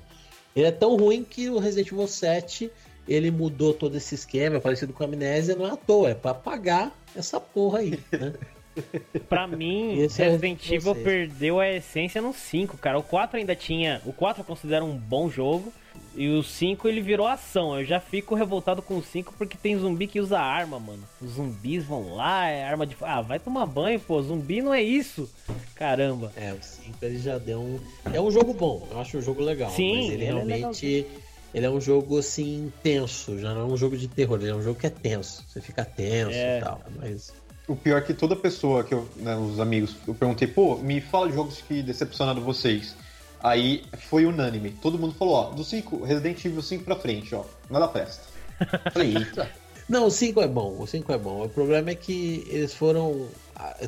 Ele 0.55 0.67
é 0.67 0.71
tão 0.71 0.97
ruim 0.97 1.25
que 1.25 1.51
o 1.51 1.59
Resident 1.59 1.91
Evil 1.91 2.07
7 2.07 2.71
ele 3.07 3.31
mudou 3.31 3.75
todo 3.75 3.97
esse 3.97 4.15
esquema, 4.15 4.57
é 4.57 4.61
parecido 4.61 4.93
com 4.93 5.03
a 5.03 5.07
amnésia, 5.07 5.57
não 5.57 5.67
é 5.67 5.71
à 5.71 5.77
toa, 5.77 6.11
é 6.11 6.15
pra 6.15 6.35
pagar 6.35 6.93
essa 7.15 7.41
porra 7.41 7.81
aí, 7.81 7.99
né? 8.13 8.35
Pra 9.29 9.47
mim, 9.47 9.99
Esse 10.01 10.23
é 10.23 10.31
Resident 10.31 10.61
de 10.61 10.75
Evil 10.75 10.95
perdeu 10.95 11.61
a 11.61 11.69
essência 11.69 12.23
no 12.23 12.33
5, 12.33 12.79
cara. 12.79 12.99
O 12.99 13.03
4 13.03 13.37
ainda 13.39 13.55
tinha. 13.55 14.01
O 14.05 14.13
4 14.13 14.41
eu 14.41 14.47
considero 14.47 14.85
um 14.85 14.97
bom 14.97 15.29
jogo. 15.29 15.73
E 16.15 16.29
o 16.29 16.43
5 16.43 16.89
ele 16.89 17.01
virou 17.01 17.27
ação. 17.27 17.79
Eu 17.79 17.85
já 17.85 18.01
fico 18.01 18.35
revoltado 18.35 18.81
com 18.81 18.97
o 18.97 19.03
5 19.03 19.35
porque 19.37 19.57
tem 19.57 19.77
zumbi 19.79 20.07
que 20.07 20.21
usa 20.21 20.39
arma, 20.39 20.79
mano. 20.79 21.03
Os 21.21 21.33
zumbis 21.33 21.85
vão 21.85 22.15
lá, 22.15 22.49
é 22.49 22.65
arma 22.65 22.87
de. 22.87 22.97
Ah, 23.01 23.21
vai 23.21 23.39
tomar 23.39 23.67
banho, 23.67 24.01
pô. 24.01 24.21
Zumbi 24.23 24.63
não 24.63 24.73
é 24.73 24.83
isso. 24.83 25.31
Caramba. 25.75 26.33
É, 26.37 26.53
o 26.53 26.63
5 26.63 26.97
ele 27.03 27.19
já 27.19 27.39
deu 27.39 27.61
um. 27.61 27.81
É 28.13 28.21
um 28.21 28.31
jogo 28.31 28.55
bom, 28.55 28.87
eu 28.91 29.01
acho 29.01 29.19
um 29.19 29.23
jogo 29.23 29.43
legal. 29.43 29.71
Sim, 29.71 29.97
mas 29.97 30.05
ele, 30.07 30.15
ele 30.15 30.25
é 30.25 30.33
realmente. 30.33 31.07
Ele 31.55 31.67
é 31.67 31.71
um 31.71 31.81
jogo 31.81 32.19
assim, 32.19 32.73
tenso. 32.83 33.39
Já 33.39 33.55
não 33.55 33.63
é 33.63 33.65
um 33.65 33.77
jogo 33.77 33.97
de 33.97 34.09
terror, 34.09 34.39
ele 34.41 34.51
é 34.51 34.55
um 34.55 34.63
jogo 34.63 34.79
que 34.79 34.87
é 34.87 34.91
tenso. 34.91 35.45
Você 35.49 35.61
fica 35.61 35.85
tenso 35.85 36.31
É. 36.33 36.59
e 36.59 36.61
tal. 36.63 36.81
Mas. 36.97 37.33
O 37.69 37.77
pior 37.77 37.99
é 37.99 38.01
que 38.01 38.13
toda 38.13 38.35
pessoa 38.35 38.83
que 38.83 38.93
eu, 38.93 39.09
né, 39.17 39.37
os 39.37 39.61
amigos, 39.61 39.97
eu 40.07 40.15
perguntei, 40.15 40.49
pô, 40.49 40.77
me 40.77 41.01
fala 41.01 41.29
de 41.29 41.35
jogos 41.35 41.63
que 41.63 41.83
decepcionaram 41.83 42.41
vocês. 42.43 42.95
Aí 43.41 43.85
foi 44.09 44.25
unânime. 44.27 44.71
Todo 44.71 44.99
mundo 44.99 45.15
falou, 45.15 45.35
ó, 45.35 45.51
do 45.51 45.65
5, 45.65 46.05
Resident 46.05 46.45
Evil 46.45 46.63
5 46.63 46.85
pra 46.85 46.97
frente, 46.97 47.35
ó, 47.35 47.45
nada 47.71 47.89
presta. 47.89 48.23
Falei, 48.93 49.17
eita. 49.17 49.49
Não, 49.89 50.07
o 50.07 50.11
5 50.11 50.41
é 50.41 50.47
bom, 50.49 50.77
o 50.81 50.87
5 50.87 51.13
é 51.13 51.19
bom. 51.19 51.45
O 51.45 51.49
problema 51.49 51.91
é 51.91 51.95
que 51.95 52.45
eles 52.49 52.73
foram. 52.73 53.29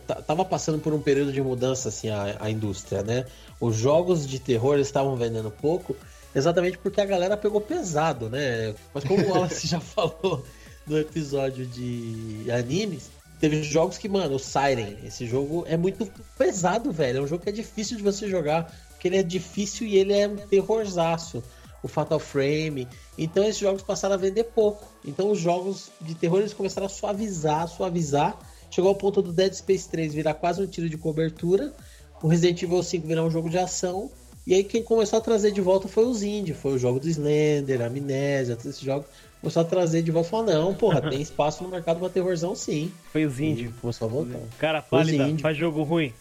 ta- 0.07 0.17
Tava 0.23 0.45
passando 0.45 0.79
por 0.81 0.93
um 0.93 1.01
período 1.01 1.33
de 1.33 1.41
mudança, 1.41 1.89
assim, 1.89 2.11
a, 2.11 2.37
a 2.41 2.51
indústria, 2.51 3.03
né? 3.03 3.25
Os 3.61 3.77
jogos 3.77 4.27
de 4.27 4.39
terror 4.41 4.75
eles 4.75 4.89
estavam 4.89 5.15
vendendo 5.17 5.51
pouco, 5.51 5.97
exatamente 6.35 6.79
porque 6.79 7.01
a 7.01 7.05
galera 7.05 7.37
pegou 7.37 7.61
pesado, 7.61 8.29
né? 8.29 8.75
Mas 8.93 9.05
como 9.05 9.23
o 9.23 9.29
Wallace 9.31 9.67
já 9.69 9.81
falou 9.81 10.45
no 10.87 10.99
episódio 10.99 11.67
de 11.67 12.47
animes, 12.51 13.11
teve 13.41 13.63
jogos 13.63 13.99
que, 13.99 14.09
mano, 14.09 14.37
o 14.37 14.39
Siren, 14.39 14.97
esse 15.05 15.27
jogo 15.27 15.65
é 15.67 15.77
muito 15.77 16.11
pesado, 16.37 16.93
velho. 16.93 17.19
É 17.19 17.23
um 17.23 17.27
jogo 17.27 17.43
que 17.43 17.49
é 17.49 17.53
difícil 17.53 17.97
de 17.97 18.03
você 18.03 18.29
jogar, 18.29 18.73
porque 18.91 19.09
ele 19.09 19.17
é 19.17 19.23
difícil 19.23 19.87
e 19.87 19.97
ele 19.97 20.13
é 20.13 20.29
um 20.29 20.37
terrorzaço. 20.37 21.43
O 21.83 21.89
Fatal 21.89 22.19
Frame. 22.19 22.89
Então 23.19 23.45
esses 23.45 23.59
jogos 23.59 23.83
passaram 23.83 24.15
a 24.15 24.17
vender 24.17 24.45
pouco. 24.45 24.89
Então 25.05 25.31
os 25.31 25.39
jogos 25.39 25.91
de 26.01 26.15
terror 26.15 26.39
eles 26.39 26.55
começaram 26.55 26.87
a 26.87 26.89
suavizar, 26.89 27.69
suavizar. 27.69 28.39
Chegou 28.71 28.89
ao 28.89 28.95
ponto 28.95 29.21
do 29.21 29.35
Dead 29.35 29.53
Space 29.53 29.87
3 29.91 30.15
virar 30.15 30.33
quase 30.33 30.63
um 30.63 30.67
tiro 30.67 30.89
de 30.89 30.97
cobertura. 30.97 31.75
O 32.23 32.29
Resident 32.29 32.63
Evil 32.63 32.83
5 32.83 33.07
virar 33.07 33.23
um 33.23 33.31
jogo 33.31 33.51
de 33.51 33.59
ação. 33.59 34.11
E 34.47 34.53
aí 34.55 34.63
quem 34.63 34.83
começou 34.83 35.19
a 35.19 35.23
trazer 35.23 35.53
de 35.53 35.61
volta 35.61 35.89
foi 35.89 36.05
os 36.05 36.23
indie. 36.23 36.53
Foi 36.53 36.73
o 36.75 36.79
jogo 36.79 37.01
do 37.01 37.09
Slender, 37.09 37.81
Amnésia, 37.81 38.57
todos 38.57 38.73
esses 38.73 38.83
jogos. 38.83 39.07
Começou 39.41 39.63
a 39.63 39.65
trazer 39.65 40.03
de 40.03 40.11
volta 40.11 40.29
e 40.29 40.31
falou, 40.31 40.47
não, 40.47 40.75
porra, 40.75 41.01
tem 41.03 41.21
espaço 41.23 41.63
no 41.63 41.71
mercado 41.71 41.99
pra 41.99 42.09
terrorzão 42.09 42.55
sim. 42.55 42.93
Foi 43.13 43.25
os 43.25 43.41
índios. 43.41 43.75
começou 43.81 44.07
a 44.07 44.11
voltar. 44.11 44.39
Cara 44.59 44.83
pálida, 44.83 45.39
faz 45.39 45.57
jogo 45.57 45.83
ruim. 45.83 46.13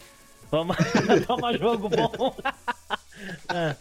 Toma, 0.50 0.76
toma 1.26 1.56
jogo 1.56 1.88
bom. 1.88 2.34
Ah. 3.48 3.76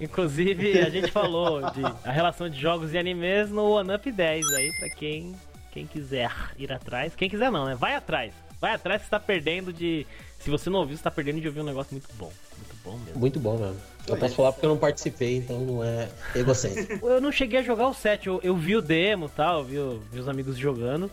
Inclusive, 0.00 0.78
a 0.78 0.88
gente 0.88 1.10
falou 1.10 1.60
de 1.72 1.82
a 2.04 2.10
relação 2.10 2.48
de 2.48 2.58
jogos 2.58 2.94
e 2.94 2.98
animes 2.98 3.50
no 3.50 3.72
One 3.72 3.94
Up 3.94 4.10
10 4.10 4.46
aí, 4.46 4.72
pra 4.78 4.88
quem, 4.90 5.34
quem 5.72 5.86
quiser 5.86 6.30
ir 6.56 6.72
atrás. 6.72 7.14
Quem 7.14 7.28
quiser 7.28 7.50
não, 7.50 7.66
né? 7.66 7.74
Vai 7.74 7.94
atrás. 7.94 8.32
Vai 8.60 8.72
atrás 8.74 9.02
você 9.02 9.10
tá 9.10 9.20
perdendo 9.20 9.72
de. 9.72 10.06
Se 10.38 10.48
você 10.48 10.70
não 10.70 10.80
ouviu, 10.80 10.96
você 10.96 11.02
tá 11.02 11.10
perdendo 11.10 11.40
de 11.40 11.48
ouvir 11.48 11.60
um 11.60 11.64
negócio 11.64 11.92
muito 11.92 12.08
bom. 12.14 12.32
Muito 12.84 12.98
bom 12.98 12.98
mesmo. 13.04 13.20
Muito 13.20 13.40
bom 13.40 13.58
mesmo. 13.58 13.76
Eu 14.06 14.16
posso 14.18 14.34
falar 14.34 14.52
porque 14.52 14.66
eu 14.66 14.70
não 14.70 14.76
participei, 14.78 15.36
então 15.38 15.60
não 15.60 15.82
é 15.82 16.08
egocêntrico. 16.34 17.06
Eu 17.08 17.20
não 17.22 17.32
cheguei 17.32 17.60
a 17.60 17.62
jogar 17.62 17.88
o 17.88 17.94
7, 17.94 18.26
eu, 18.26 18.38
eu 18.42 18.54
vi 18.54 18.76
o 18.76 18.82
demo 18.82 19.26
e 19.26 19.28
tal, 19.30 19.60
eu 19.60 19.64
vi, 19.64 19.78
o- 19.78 20.02
os 20.20 20.28
amigos 20.28 20.58
jogando. 20.58 21.10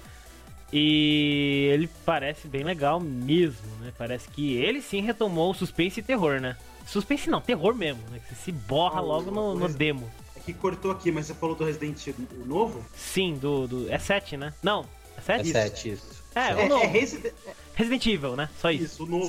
E 0.74 1.70
ele 1.74 1.90
parece 2.06 2.48
bem 2.48 2.64
legal 2.64 3.00
mesmo, 3.00 3.68
né? 3.82 3.92
Parece 3.98 4.28
que 4.30 4.56
ele 4.56 4.82
sim 4.82 5.02
retomou 5.02 5.52
o 5.52 5.54
suspense 5.54 6.00
e 6.00 6.04
terror, 6.04 6.40
né? 6.40 6.56
Suspense 6.88 7.30
não, 7.30 7.42
terror 7.42 7.76
mesmo, 7.76 8.02
né? 8.10 8.20
Que 8.20 8.36
você 8.36 8.42
se 8.46 8.52
borra 8.52 9.00
Ah, 9.00 9.02
logo 9.02 9.30
no, 9.32 9.54
no 9.56 9.68
demo. 9.70 10.10
É 10.36 10.40
que 10.40 10.54
cortou 10.54 10.92
aqui, 10.92 11.12
mas 11.12 11.26
você 11.28 11.34
falou 11.34 11.56
do 11.56 11.66
Resident 11.66 12.06
Evil 12.08 12.26
o 12.42 12.46
novo? 12.46 12.86
Sim, 12.96 13.36
do, 13.36 13.68
do. 13.68 13.92
É 13.92 13.98
7, 14.00 14.38
né? 14.38 14.54
Não, 14.64 14.86
é 15.18 15.22
7? 15.22 15.50
É 15.50 15.54
7 15.70 15.90
isso. 15.92 16.24
É, 16.34 16.52
É, 16.52 16.56
o 16.66 16.70
novo. 16.70 16.84
é 16.84 16.88
Resident... 16.88 17.34
Resident 17.76 18.06
Evil, 18.08 18.36
né? 18.38 18.50
Só 18.60 18.72
isso. 18.72 18.84
Isso, 18.86 19.04
o 19.04 19.08
novo, 19.08 19.28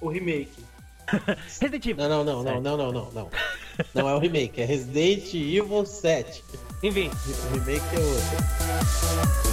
o, 0.00 0.06
o 0.06 0.08
remake. 0.08 0.50
Resident 1.60 1.86
Evil. 1.86 2.08
Não, 2.08 2.24
não, 2.24 2.42
não, 2.42 2.44
não, 2.44 2.60
não, 2.60 2.76
não, 2.76 2.92
não, 2.92 3.12
não. 3.12 3.30
Não 3.94 4.08
é 4.08 4.14
o 4.14 4.18
remake, 4.18 4.60
é 4.60 4.64
Resident 4.64 5.34
Evil 5.34 5.84
7. 5.84 6.44
Enfim, 6.82 7.08
O 7.08 7.54
remake 7.54 7.96
é 7.96 7.98
outro. 7.98 9.44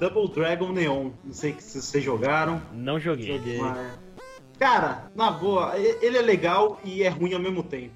Double 0.00 0.28
Dragon 0.34 0.72
Neon. 0.72 1.10
Não 1.24 1.32
sei 1.32 1.54
se 1.58 1.80
vocês 1.80 2.02
jogaram. 2.02 2.60
não 2.72 2.98
joguei. 2.98 3.26
Joguei. 3.26 3.58
Mas... 3.58 3.98
Cara, 4.58 5.10
na 5.14 5.30
boa, 5.30 5.76
ele 5.78 6.18
é 6.18 6.22
legal 6.22 6.80
e 6.84 7.02
é 7.02 7.08
ruim 7.08 7.34
ao 7.34 7.40
mesmo 7.40 7.62
tempo. 7.62 7.94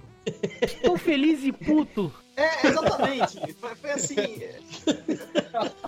Tô 0.83 0.97
feliz 0.97 1.43
e 1.45 1.53
puto. 1.53 2.13
É, 2.37 2.67
exatamente. 2.67 3.55
Foi, 3.55 3.75
foi 3.75 3.91
assim. 3.91 4.17
é, 4.19 4.61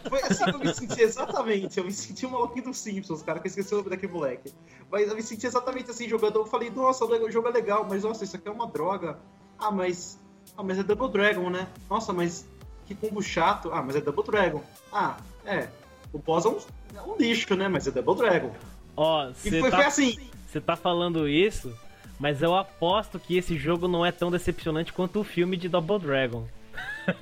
Foi 0.09 0.23
assim 0.23 0.45
que 0.45 0.51
eu 0.51 0.59
me 0.59 0.75
senti 0.75 1.03
exatamente. 1.03 1.79
Eu 1.79 1.85
me 1.85 1.93
senti 1.93 2.25
um 2.27 2.31
maluquinho 2.31 2.65
dos 2.65 2.79
Simpsons, 2.79 3.23
cara, 3.23 3.39
que 3.39 3.47
eu 3.47 3.51
esqueci 3.51 3.75
o 3.75 3.79
nome 3.79 3.91
daquele 3.91 4.13
moleque. 4.13 4.53
Mas 4.91 5.09
eu 5.09 5.15
me 5.15 5.23
senti 5.23 5.47
exatamente 5.47 5.91
assim, 5.91 6.09
jogando. 6.09 6.37
Eu 6.37 6.47
falei, 6.47 6.71
nossa, 6.71 7.05
o 7.05 7.31
jogo 7.31 7.49
é 7.49 7.53
legal, 7.53 7.87
mas 7.89 8.03
nossa, 8.03 8.25
isso 8.25 8.37
aqui 8.37 8.49
é 8.49 8.51
uma 8.51 8.67
droga. 8.67 9.19
Ah, 9.59 9.71
mas. 9.71 10.19
Ah, 10.57 10.63
mas 10.63 10.79
é 10.79 10.83
Double 10.83 11.11
Dragon, 11.11 11.51
né? 11.51 11.69
Nossa, 11.91 12.13
mas 12.13 12.47
que 12.87 12.95
combo 12.95 13.23
chato. 13.23 13.71
Ah, 13.73 13.83
mas 13.83 13.97
é 13.97 14.01
Double 14.01 14.25
Dragon. 14.25 14.63
Ah, 14.91 15.19
é. 15.45 15.69
O 16.13 16.19
boss 16.19 16.47
é 16.47 16.49
um, 16.49 16.59
é 16.97 17.03
um 17.03 17.17
lixo, 17.17 17.55
né? 17.55 17.69
Mas 17.69 17.87
é 17.87 17.91
Double 17.91 18.17
Dragon. 18.17 18.51
Ó, 18.97 19.29
E 19.29 19.35
você 19.35 19.61
foi, 19.61 19.71
tá 19.71 19.77
foi 19.77 19.87
assim. 19.87 20.19
Você 20.47 20.61
tá 20.63 20.75
falando 20.77 21.29
isso, 21.29 21.77
mas 22.19 22.43
eu 22.43 22.55
aposto 22.55 23.19
que 23.19 23.37
esse 23.37 23.57
jogo 23.57 23.87
não 23.89 24.05
é 24.05 24.13
tão 24.13 24.31
decepcionante 24.31 24.93
quanto 24.93 25.21
o 25.21 25.25
filme 25.25 25.57
de 25.57 25.69
Double 25.69 25.99
Dragon. 25.99 26.47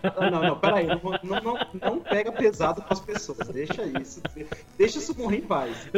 Ah, 0.02 0.31
não, 0.31 0.43
não, 0.43 0.59
peraí. 0.59 0.86
Não, 0.86 1.01
não, 1.23 1.40
não, 1.40 1.59
não 1.81 2.01
pega 2.01 2.32
pesado 2.32 2.82
com 2.82 2.93
as 2.93 3.01
pessoas. 3.01 3.48
Deixa 3.48 3.85
isso. 3.85 4.20
Deixa 4.77 4.98
isso 4.98 5.16
morrer 5.16 5.39
em 5.39 5.43
paz. 5.43 5.89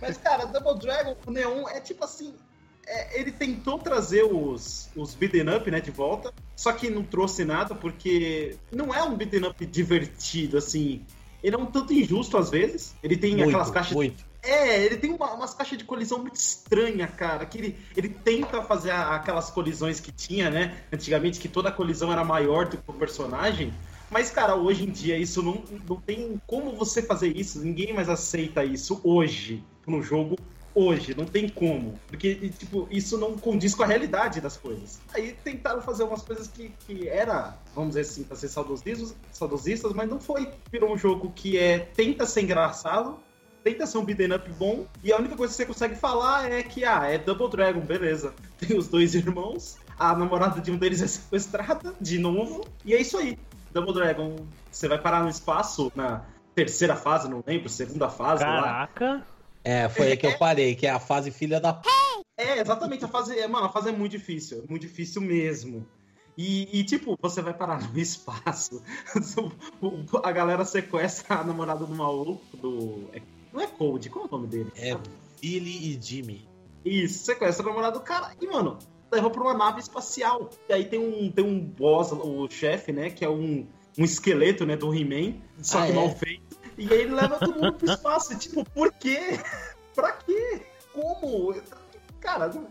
Mas, 0.00 0.18
cara, 0.18 0.46
Double 0.46 0.78
Dragon, 0.80 1.16
o 1.26 1.30
Neon 1.30 1.68
é 1.68 1.80
tipo 1.80 2.04
assim. 2.04 2.34
é, 2.86 3.20
ele 3.20 3.30
tentou 3.30 3.78
trazer 3.78 4.24
os, 4.24 4.90
os 4.96 5.14
beaten 5.14 5.48
up, 5.56 5.70
né, 5.70 5.80
de 5.80 5.90
volta. 5.90 6.32
Só 6.56 6.72
que 6.72 6.90
não 6.90 7.04
trouxe 7.04 7.44
nada, 7.44 7.74
porque 7.74 8.56
não 8.72 8.92
é 8.92 9.02
um 9.02 9.14
beaten 9.16 9.46
up 9.46 9.64
divertido, 9.64 10.58
assim. 10.58 11.04
Ele 11.42 11.54
é 11.54 11.58
um 11.58 11.66
tanto 11.66 11.92
injusto 11.92 12.36
às 12.36 12.50
vezes. 12.50 12.94
Ele 13.02 13.16
tem 13.16 13.36
Muito, 13.36 13.48
aquelas 13.48 13.70
caixas 13.70 13.92
muito. 13.94 14.24
É, 14.42 14.84
ele 14.84 14.96
tem 14.96 15.12
uma- 15.12 15.32
umas 15.34 15.54
caixas 15.54 15.76
de 15.78 15.84
colisão 15.84 16.18
muito 16.18 16.36
estranha, 16.36 17.06
cara. 17.06 17.44
Que 17.46 17.58
ele, 17.58 17.78
ele 17.96 18.08
tenta 18.08 18.62
fazer 18.62 18.90
a- 18.90 19.14
aquelas 19.16 19.50
colisões 19.50 20.00
que 20.00 20.10
tinha, 20.12 20.48
né? 20.50 20.82
Antigamente, 20.92 21.38
que 21.38 21.48
toda 21.48 21.70
colisão 21.70 22.10
era 22.12 22.24
maior 22.24 22.66
do 22.68 22.76
que 22.76 22.82
o 22.90 22.92
personagem. 22.94 23.72
Mas, 24.10 24.30
cara, 24.30 24.56
hoje 24.56 24.84
em 24.84 24.90
dia 24.90 25.16
isso 25.18 25.42
não, 25.42 25.62
não 25.88 25.96
tem 26.00 26.40
como 26.46 26.72
você 26.74 27.00
fazer 27.02 27.36
isso. 27.36 27.60
Ninguém 27.60 27.92
mais 27.92 28.08
aceita 28.08 28.64
isso 28.64 29.00
hoje, 29.04 29.62
no 29.86 30.02
jogo 30.02 30.36
hoje. 30.74 31.14
Não 31.16 31.24
tem 31.26 31.48
como. 31.48 31.98
Porque, 32.08 32.48
tipo, 32.58 32.88
isso 32.90 33.16
não 33.18 33.36
condiz 33.38 33.74
com 33.74 33.82
a 33.82 33.86
realidade 33.86 34.40
das 34.40 34.56
coisas. 34.56 35.00
Aí 35.14 35.36
tentaram 35.44 35.80
fazer 35.82 36.02
umas 36.04 36.22
coisas 36.22 36.48
que, 36.48 36.72
que 36.86 37.08
era, 37.08 37.56
vamos 37.74 37.90
dizer 37.90 38.00
assim, 38.00 38.24
pra 38.24 38.36
ser 38.36 38.48
saudosistas, 38.48 39.14
saudosistas, 39.32 39.92
mas 39.92 40.08
não 40.08 40.18
foi. 40.18 40.48
Virou 40.72 40.92
um 40.92 40.98
jogo 40.98 41.30
que 41.34 41.56
é 41.58 41.78
tenta 41.78 42.26
ser 42.26 42.42
engraçado, 42.42 43.16
tenta 43.62 43.86
ser 43.86 43.98
um 43.98 44.04
beat'em 44.04 44.32
up 44.32 44.50
bom, 44.52 44.86
e 45.02 45.12
a 45.12 45.18
única 45.18 45.36
coisa 45.36 45.52
que 45.52 45.58
você 45.58 45.66
consegue 45.66 45.94
falar 45.94 46.50
é 46.50 46.62
que, 46.62 46.84
ah, 46.84 47.06
é 47.06 47.18
Double 47.18 47.48
Dragon, 47.48 47.80
beleza. 47.80 48.34
Tem 48.58 48.76
os 48.76 48.88
dois 48.88 49.14
irmãos, 49.14 49.78
a 49.98 50.14
namorada 50.14 50.60
de 50.60 50.70
um 50.70 50.76
deles 50.76 51.02
é 51.02 51.06
sequestrada, 51.06 51.94
de 52.00 52.18
novo, 52.18 52.64
e 52.84 52.94
é 52.94 53.00
isso 53.00 53.18
aí. 53.18 53.38
Double 53.72 53.94
Dragon, 53.94 54.36
você 54.70 54.88
vai 54.88 54.98
parar 54.98 55.22
no 55.22 55.28
espaço 55.28 55.92
na 55.94 56.24
terceira 56.54 56.96
fase, 56.96 57.28
não 57.28 57.42
lembro, 57.46 57.68
segunda 57.68 58.08
fase 58.08 58.44
lá. 58.44 58.62
Caraca. 58.62 59.26
É, 59.62 59.88
foi 59.88 60.08
aí 60.08 60.16
que 60.16 60.26
eu 60.26 60.38
parei, 60.38 60.74
que 60.74 60.86
é 60.86 60.90
a 60.90 60.98
fase 60.98 61.30
filha 61.30 61.60
da 61.60 61.72
p. 61.72 61.88
É, 62.36 62.58
exatamente, 62.58 63.04
a 63.04 63.08
fase, 63.08 63.38
é, 63.38 63.46
mano, 63.46 63.66
a 63.66 63.68
fase 63.68 63.90
é 63.90 63.92
muito 63.92 64.12
difícil, 64.12 64.64
muito 64.68 64.82
difícil 64.82 65.20
mesmo. 65.20 65.86
E, 66.36 66.80
e, 66.80 66.84
tipo, 66.84 67.18
você 67.20 67.42
vai 67.42 67.52
parar 67.52 67.80
no 67.92 67.98
espaço, 67.98 68.82
a 70.24 70.32
galera 70.32 70.64
sequestra 70.64 71.36
a 71.36 71.44
namorada 71.44 71.84
do 71.84 71.94
maluco, 71.94 72.56
do... 72.56 73.10
não 73.52 73.60
é 73.60 73.66
Cold, 73.66 74.08
qual 74.10 74.24
é 74.24 74.28
o 74.28 74.30
nome 74.30 74.46
dele? 74.46 74.72
É 74.76 74.96
Billy 75.40 75.96
e 75.96 76.00
Jimmy. 76.02 76.48
Isso, 76.84 77.24
sequestra 77.24 77.64
a 77.64 77.68
namorada 77.68 77.98
do 77.98 78.04
cara 78.04 78.32
e, 78.40 78.46
mano, 78.46 78.78
leva 79.12 79.28
pra 79.30 79.42
uma 79.42 79.54
nave 79.54 79.80
espacial. 79.80 80.50
E 80.68 80.72
aí 80.72 80.84
tem 80.84 80.98
um, 80.98 81.30
tem 81.30 81.44
um 81.44 81.58
boss, 81.60 82.12
o 82.12 82.48
chefe, 82.48 82.92
né, 82.92 83.10
que 83.10 83.24
é 83.24 83.28
um, 83.28 83.66
um 83.98 84.04
esqueleto, 84.04 84.64
né, 84.64 84.76
do 84.76 84.94
He-Man, 84.94 85.34
só 85.62 85.80
Ah, 85.80 85.86
que 85.86 85.92
é? 85.92 85.94
mal 85.94 86.10
feito. 86.10 86.58
E 86.78 86.90
aí 86.92 87.00
ele 87.02 87.14
leva 87.14 87.38
todo 87.38 87.54
mundo 87.60 87.74
pro 87.74 87.90
espaço. 87.90 88.38
tipo, 88.38 88.64
por 88.70 88.92
quê? 88.92 89.18
pra 89.94 90.12
quê? 90.12 90.62
Como? 90.92 91.54
Cara, 92.20 92.48
não, 92.48 92.66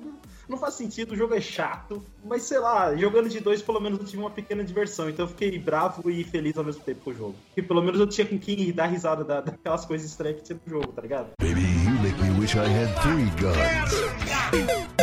não- 0.49 0.57
faz 0.57 0.73
sentido, 0.73 1.11
o 1.13 1.15
jogo 1.15 1.34
é 1.35 1.39
chato, 1.41 2.03
mas 2.26 2.43
sei 2.43 2.59
lá, 2.59 2.95
jogando 2.95 3.30
de 3.30 3.39
dois, 3.39 3.61
pelo 3.61 3.80
menos 3.80 3.99
eu 3.99 4.05
tive 4.05 4.21
uma 4.21 4.31
pequena 4.31 4.63
diversão, 4.63 5.09
então 5.09 5.26
eu 5.26 5.30
fiquei 5.30 5.57
bravo 5.59 6.09
e 6.09 6.23
feliz 6.23 6.57
ao 6.57 6.63
mesmo 6.63 6.81
tempo 6.84 7.01
com 7.01 7.11
o 7.11 7.13
jogo. 7.13 7.35
Porque 7.47 7.61
pelo 7.63 7.81
menos 7.81 7.99
eu 7.99 8.07
tinha 8.07 8.27
com 8.27 8.38
quem 8.38 8.71
dar 8.73 8.88
risada 8.88 9.23
da- 9.23 9.41
daquelas 9.41 9.85
coisas 9.85 10.09
estranhas 10.09 10.38
que 10.41 10.43
tinha 10.47 10.59
no 10.65 10.69
jogo, 10.71 10.91
tá 10.91 11.01
ligado? 11.01 11.30
Baby, 11.41 11.61
you 11.61 11.91
make 12.01 12.21
me 12.21 12.39
wish 12.39 12.55
I 12.55 12.65
had 12.67 12.89
three 13.01 13.30
guns. 13.39 14.99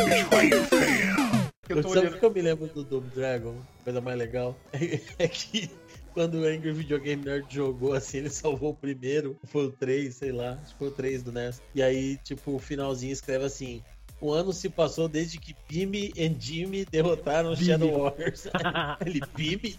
Eu 1.68 1.82
tô 1.82 1.88
Sabe 1.88 1.98
o 1.98 2.00
olhando. 2.02 2.18
que 2.20 2.24
eu 2.24 2.30
me 2.30 2.42
lembro 2.42 2.66
do 2.68 2.84
Double 2.84 3.10
Dragon? 3.10 3.56
Coisa 3.82 4.00
mais 4.00 4.16
legal. 4.18 4.56
É 5.18 5.26
que 5.28 5.68
quando 6.14 6.34
o 6.40 6.44
Angry 6.46 6.72
Video 6.72 6.98
Game 7.00 7.24
Nerd 7.24 7.46
jogou 7.52 7.92
assim, 7.92 8.18
ele 8.18 8.30
salvou 8.30 8.70
o 8.70 8.74
primeiro. 8.74 9.36
Foi 9.44 9.66
o 9.66 9.72
3, 9.72 10.14
sei 10.14 10.30
lá. 10.32 10.52
Acho 10.62 10.72
que 10.72 10.78
foi 10.78 10.88
o 10.88 10.92
3 10.92 11.22
do 11.22 11.32
NES. 11.32 11.60
E 11.74 11.82
aí, 11.82 12.16
tipo, 12.18 12.54
o 12.54 12.58
finalzinho 12.58 13.12
escreve 13.12 13.44
assim. 13.44 13.82
O 14.20 14.32
ano 14.32 14.52
se 14.52 14.68
passou 14.70 15.08
desde 15.08 15.38
que 15.38 15.54
Pime 15.68 16.12
e 16.16 16.36
Jimmy 16.38 16.84
derrotaram 16.84 17.54
Shadow 17.54 18.04
Warriors. 18.04 18.46
Ele, 19.04 19.20
Pime? 19.34 19.78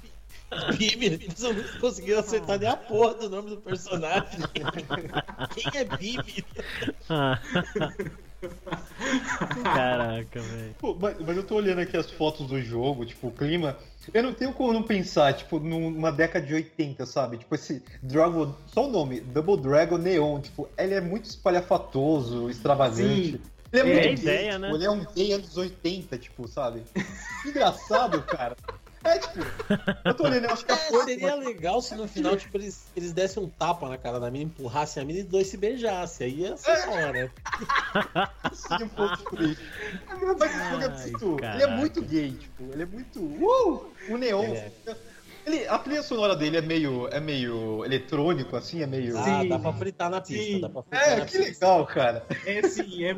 Pime? 0.78 1.06
Eles 1.06 1.40
não 1.40 1.56
conseguiram 1.80 2.20
acertar 2.20 2.60
nem 2.60 2.70
a 2.70 2.78
porra 2.78 3.16
do 3.16 3.30
nome 3.30 3.50
do 3.50 3.58
personagem. 3.58 4.40
Quem 5.56 5.82
é 5.82 5.86
Pime? 5.86 6.46
Caraca, 9.64 10.40
velho. 10.40 10.76
Mas, 11.00 11.16
mas 11.20 11.38
eu 11.38 11.44
tô 11.44 11.56
olhando 11.56 11.80
aqui 11.80 11.98
as 11.98 12.10
fotos 12.12 12.48
do 12.48 12.62
jogo, 12.62 13.06
tipo, 13.06 13.28
o 13.28 13.32
clima. 13.32 13.78
Eu 14.14 14.24
não 14.24 14.34
tenho 14.34 14.54
como 14.54 14.72
não 14.72 14.84
pensar, 14.84 15.34
tipo, 15.34 15.60
numa 15.60 16.12
década 16.12 16.46
de 16.46 16.54
80, 16.54 17.06
sabe? 17.06 17.38
Tipo, 17.38 17.56
esse 17.56 17.84
Dragon. 18.02 18.54
Só 18.68 18.88
o 18.88 18.92
nome, 18.92 19.20
Double 19.20 19.58
Dragon 19.58 19.98
Neon, 19.98 20.40
tipo, 20.42 20.70
ele 20.78 20.94
é 20.94 21.02
muito 21.02 21.26
espalhafatoso, 21.26 22.50
extravagante. 22.50 23.32
Sim. 23.34 23.42
Ele 23.72 23.82
é, 23.82 23.82
É 23.82 23.84
muito 23.84 23.98
a 23.98 24.02
gay, 24.02 24.14
ideia, 24.14 24.52
tipo, 24.52 24.60
né? 24.62 24.72
Ele 24.74 24.86
é 24.86 24.90
um 24.92 25.06
gay 25.14 25.32
anos 25.34 25.58
80, 25.58 26.18
tipo, 26.18 26.48
sabe? 26.48 26.84
Engraçado, 27.46 28.22
cara. 28.24 28.56
É, 29.04 29.20
tipo, 29.20 29.40
eu 30.04 30.14
tô 30.16 30.24
olhando, 30.26 30.46
eu 30.46 30.52
acho 30.52 30.66
que 30.66 30.72
a 30.72 30.76
É, 30.76 30.90
porra. 30.90 31.06
seria 31.06 31.36
legal 31.36 31.82
se 31.82 31.96
no 31.96 32.08
final, 32.08 32.36
tipo, 32.36 32.58
eles, 32.58 32.88
eles 32.96 33.14
dessem 33.14 33.42
um 33.42 33.48
tapa 33.48 33.88
na 33.88 33.98
cara 33.98 34.20
da 34.20 34.30
mina, 34.30 34.46
empurrassem 34.46 35.02
a 35.02 35.06
mina 35.06 35.20
e 35.20 35.22
os 35.22 35.28
dois 35.30 35.48
se 35.48 35.56
beijassem. 35.56 36.28
Aí 36.28 36.34
ia 36.42 36.58
ser 36.58 36.76
da 36.76 36.90
hora. 36.92 37.32
Não 38.80 38.90
fosse 38.90 39.24
por 39.24 39.42
isso. 39.42 39.62
Mas 40.10 40.42
esse 40.42 40.60
jogo 40.60 40.84
é 40.84 40.90
muito. 40.90 41.46
Ele 41.46 41.64
é 41.64 41.68
muito 41.68 42.02
gay, 42.02 42.32
tipo, 42.32 42.64
ele 42.74 42.84
é 42.84 42.86
muito. 42.86 43.20
Uh! 43.22 43.92
O 44.10 44.18
neon. 44.18 44.44
Ele 44.44 44.58
é. 44.58 44.72
Ele, 45.48 45.66
a 45.66 45.78
trilha 45.80 46.04
sonora 46.04 46.36
dele 46.36 46.58
é 46.58 46.62
meio, 46.62 47.08
é 47.08 47.22
meio 47.22 47.86
eletrônico, 47.86 48.56
assim, 48.58 48.82
é 48.84 48.88
meio. 48.88 49.18
Ah, 49.18 49.24
Sim. 49.42 49.48
dá 49.48 49.58
pra 49.58 49.72
fritar 49.72 50.10
na 50.10 50.20
pista. 50.20 50.44
Sim. 50.44 50.60
Dá 50.62 50.70
pra 50.70 50.84
fritar 50.84 51.08
É, 51.10 51.16
na 51.16 51.26
que 51.26 51.38
pista. 51.38 51.66
legal, 51.66 51.86
cara. 51.86 52.26
É 52.46 52.62
sim, 52.68 53.04
é, 53.06 53.12
é 53.12 53.14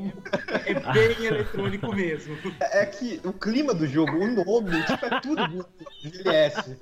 bem 0.93 1.25
eletrônico 1.25 1.91
mesmo. 1.95 2.37
É 2.59 2.85
que 2.85 3.19
o 3.25 3.33
clima 3.33 3.73
do 3.73 3.87
jogo, 3.87 4.11
o 4.11 4.27
nome, 4.27 4.83
tipo, 4.85 5.05
é 5.05 5.19
tudo 5.21 5.49
muito 5.49 5.69
envelhece. 6.05 6.77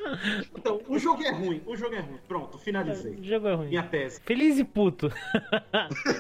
Então, 0.58 0.82
o 0.88 1.00
jogo 1.00 1.24
é 1.24 1.32
ruim, 1.32 1.62
o 1.66 1.78
jogo 1.78 1.96
é 1.96 2.00
ruim. 2.02 2.20
Pronto, 2.28 2.58
finalizei. 2.58 3.14
O 3.16 3.24
jogo 3.24 3.48
é 3.48 3.54
ruim. 3.56 3.68
Minha 3.70 3.84
tese. 3.84 4.20
Feliz 4.26 4.60
e 4.60 4.66
puto. 4.66 5.10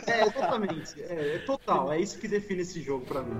É, 0.07 0.21
exatamente. 0.25 1.01
É, 1.03 1.35
é 1.35 1.37
total. 1.39 1.91
É 1.91 1.99
isso 1.99 2.17
que 2.17 2.27
define 2.29 2.61
esse 2.61 2.81
jogo 2.81 3.05
pra 3.05 3.21
mim. 3.23 3.37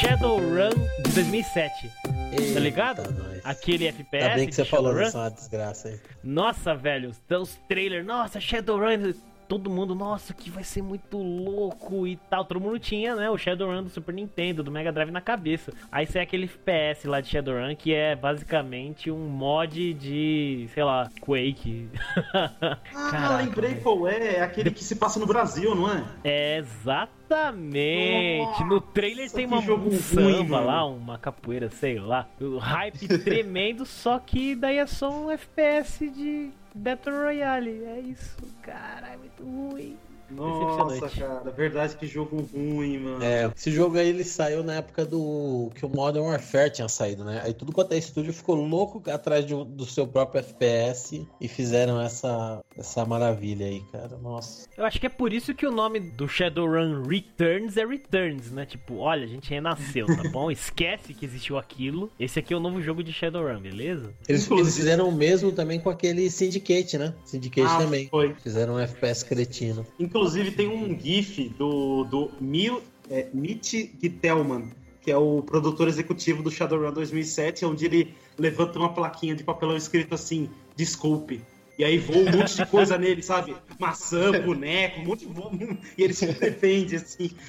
Shadowrun 0.00 0.70
de 1.04 1.12
2007. 1.12 1.90
Eita, 2.32 2.54
Tá 2.54 2.60
ligado? 2.60 3.02
nós. 3.12 3.40
Aquele 3.44 3.86
FPS. 3.88 4.24
Ainda 4.24 4.34
bem 4.36 4.48
que 4.48 4.54
você 4.54 4.64
falou, 4.64 4.98
isso 5.02 5.14
é 5.14 5.20
uma 5.20 5.30
desgraça 5.30 5.88
aí. 5.88 6.00
Nossa, 6.24 6.74
velho, 6.74 7.10
os 7.10 7.58
trailers, 7.68 8.06
nossa, 8.06 8.40
Shadowrun, 8.40 9.12
todo 9.50 9.68
mundo, 9.68 9.96
nossa, 9.96 10.32
que 10.32 10.48
vai 10.48 10.62
ser 10.62 10.80
muito 10.80 11.18
louco 11.18 12.06
e 12.06 12.14
tal. 12.14 12.44
Todo 12.44 12.60
mundo 12.60 12.78
tinha, 12.78 13.16
né, 13.16 13.28
o 13.28 13.36
Shadowrun 13.36 13.82
do 13.82 13.90
Super 13.90 14.14
Nintendo, 14.14 14.62
do 14.62 14.70
Mega 14.70 14.92
Drive 14.92 15.10
na 15.10 15.20
cabeça. 15.20 15.72
Aí 15.90 16.06
sai 16.06 16.22
aquele 16.22 16.44
FPS 16.44 17.08
lá 17.08 17.20
de 17.20 17.30
Shadowrun 17.30 17.74
que 17.74 17.92
é 17.92 18.14
basicamente 18.14 19.10
um 19.10 19.26
mod 19.26 19.92
de, 19.94 20.68
sei 20.72 20.84
lá, 20.84 21.10
Quake. 21.20 21.88
Ah, 22.32 22.76
Caraca, 23.10 23.42
lembrei 23.42 23.74
qual 23.76 24.06
é. 24.06 24.36
É 24.36 24.42
aquele 24.42 24.70
que 24.70 24.84
se 24.84 24.94
passa 24.94 25.18
no 25.18 25.26
Brasil, 25.26 25.74
não 25.74 25.90
é? 25.90 26.04
É, 26.22 26.58
exatamente. 26.58 28.62
No 28.64 28.80
trailer 28.80 29.24
Nossa, 29.24 29.36
tem 29.36 29.46
uma 29.46 29.62
jogo 29.62 29.86
um 29.86 29.90
ruim, 29.90 29.98
samba 29.98 30.58
mano. 30.58 30.66
lá, 30.66 30.86
uma 30.86 31.18
capoeira, 31.18 31.68
sei 31.70 31.98
lá. 31.98 32.28
O 32.40 32.58
hype 32.58 33.08
tremendo, 33.24 33.84
só 33.84 34.18
que 34.18 34.54
daí 34.54 34.78
é 34.78 34.86
só 34.86 35.10
um 35.10 35.30
FPS 35.30 36.08
de 36.08 36.50
Battle 36.74 37.24
Royale. 37.24 37.84
É 37.84 38.00
isso, 38.00 38.36
cara, 38.62 39.08
é 39.08 39.16
muito 39.16 39.42
ruim. 39.42 39.96
Nossa, 40.30 41.08
cara. 41.08 41.50
Verdade, 41.50 41.96
que 41.96 42.06
jogo 42.06 42.48
ruim, 42.52 42.98
mano. 42.98 43.22
É, 43.24 43.50
esse 43.56 43.70
jogo 43.70 43.98
aí 43.98 44.08
ele 44.08 44.24
saiu 44.24 44.62
na 44.62 44.74
época 44.74 45.04
do 45.04 45.70
que 45.74 45.84
o 45.84 45.88
Modern 45.88 46.24
Warfare 46.26 46.70
tinha 46.70 46.88
saído, 46.88 47.24
né? 47.24 47.40
Aí 47.44 47.52
tudo 47.52 47.72
quanto 47.72 47.92
é 47.92 47.98
estúdio 47.98 48.32
ficou 48.32 48.54
louco 48.56 49.02
atrás 49.10 49.44
de- 49.44 49.64
do 49.64 49.84
seu 49.84 50.06
próprio 50.06 50.40
FPS 50.40 51.26
e 51.40 51.48
fizeram 51.48 52.00
essa, 52.00 52.60
essa 52.76 53.04
maravilha 53.04 53.66
aí, 53.66 53.80
cara. 53.92 54.16
Nossa. 54.22 54.66
Eu 54.76 54.84
acho 54.84 54.98
que 55.00 55.06
é 55.06 55.10
por 55.10 55.32
isso 55.32 55.54
que 55.54 55.66
o 55.66 55.70
nome 55.72 56.00
do 56.00 56.28
Shadowrun 56.28 57.02
Returns 57.06 57.76
é 57.76 57.84
Returns, 57.86 58.50
né? 58.50 58.66
Tipo, 58.66 58.96
olha, 58.98 59.24
a 59.24 59.28
gente 59.28 59.50
renasceu, 59.50 60.06
tá 60.06 60.28
bom? 60.30 60.50
Esquece 60.50 61.14
que 61.14 61.24
existiu 61.24 61.58
aquilo. 61.58 62.10
Esse 62.18 62.38
aqui 62.38 62.52
é 62.54 62.56
o 62.56 62.60
novo 62.60 62.80
jogo 62.80 63.02
de 63.02 63.12
Shadowrun, 63.12 63.60
beleza? 63.60 64.12
Eles, 64.28 64.50
eles 64.50 64.76
fizeram 64.76 65.08
o 65.08 65.12
mesmo 65.12 65.52
também 65.52 65.80
com 65.80 65.90
aquele 65.90 66.30
Syndicate, 66.30 66.96
né? 66.98 67.14
Syndicate 67.24 67.66
Ah, 67.70 67.78
também. 67.78 68.08
foi. 68.08 68.34
Fizeram 68.34 68.74
um 68.74 68.78
FPS 68.78 69.24
cretino. 69.24 69.86
Inclusive, 69.98 70.19
tem 70.56 70.68
um 70.68 70.98
GIF 70.98 71.48
do, 71.56 72.04
do 72.04 72.30
Mil, 72.40 72.82
é, 73.10 73.28
Mitch 73.32 73.90
Gitelman, 74.00 74.70
que 75.00 75.10
é 75.10 75.16
o 75.16 75.42
produtor 75.42 75.88
executivo 75.88 76.42
do 76.42 76.50
Shadowrun 76.50 76.92
2007, 76.92 77.64
onde 77.64 77.84
ele 77.86 78.14
levanta 78.38 78.78
uma 78.78 78.92
plaquinha 78.92 79.34
de 79.34 79.42
papelão 79.42 79.76
escrito 79.76 80.14
assim: 80.14 80.48
desculpe. 80.76 81.40
E 81.78 81.84
aí 81.84 81.96
voa 81.96 82.18
um 82.18 82.38
monte 82.38 82.56
de 82.56 82.66
coisa 82.66 82.98
nele, 82.98 83.22
sabe? 83.22 83.56
Maçã, 83.78 84.32
boneco, 84.42 85.00
um 85.00 85.04
monte 85.04 85.26
de. 85.26 85.78
E 85.96 86.02
ele 86.02 86.12
se 86.12 86.26
defende, 86.26 86.96
assim. 86.96 87.30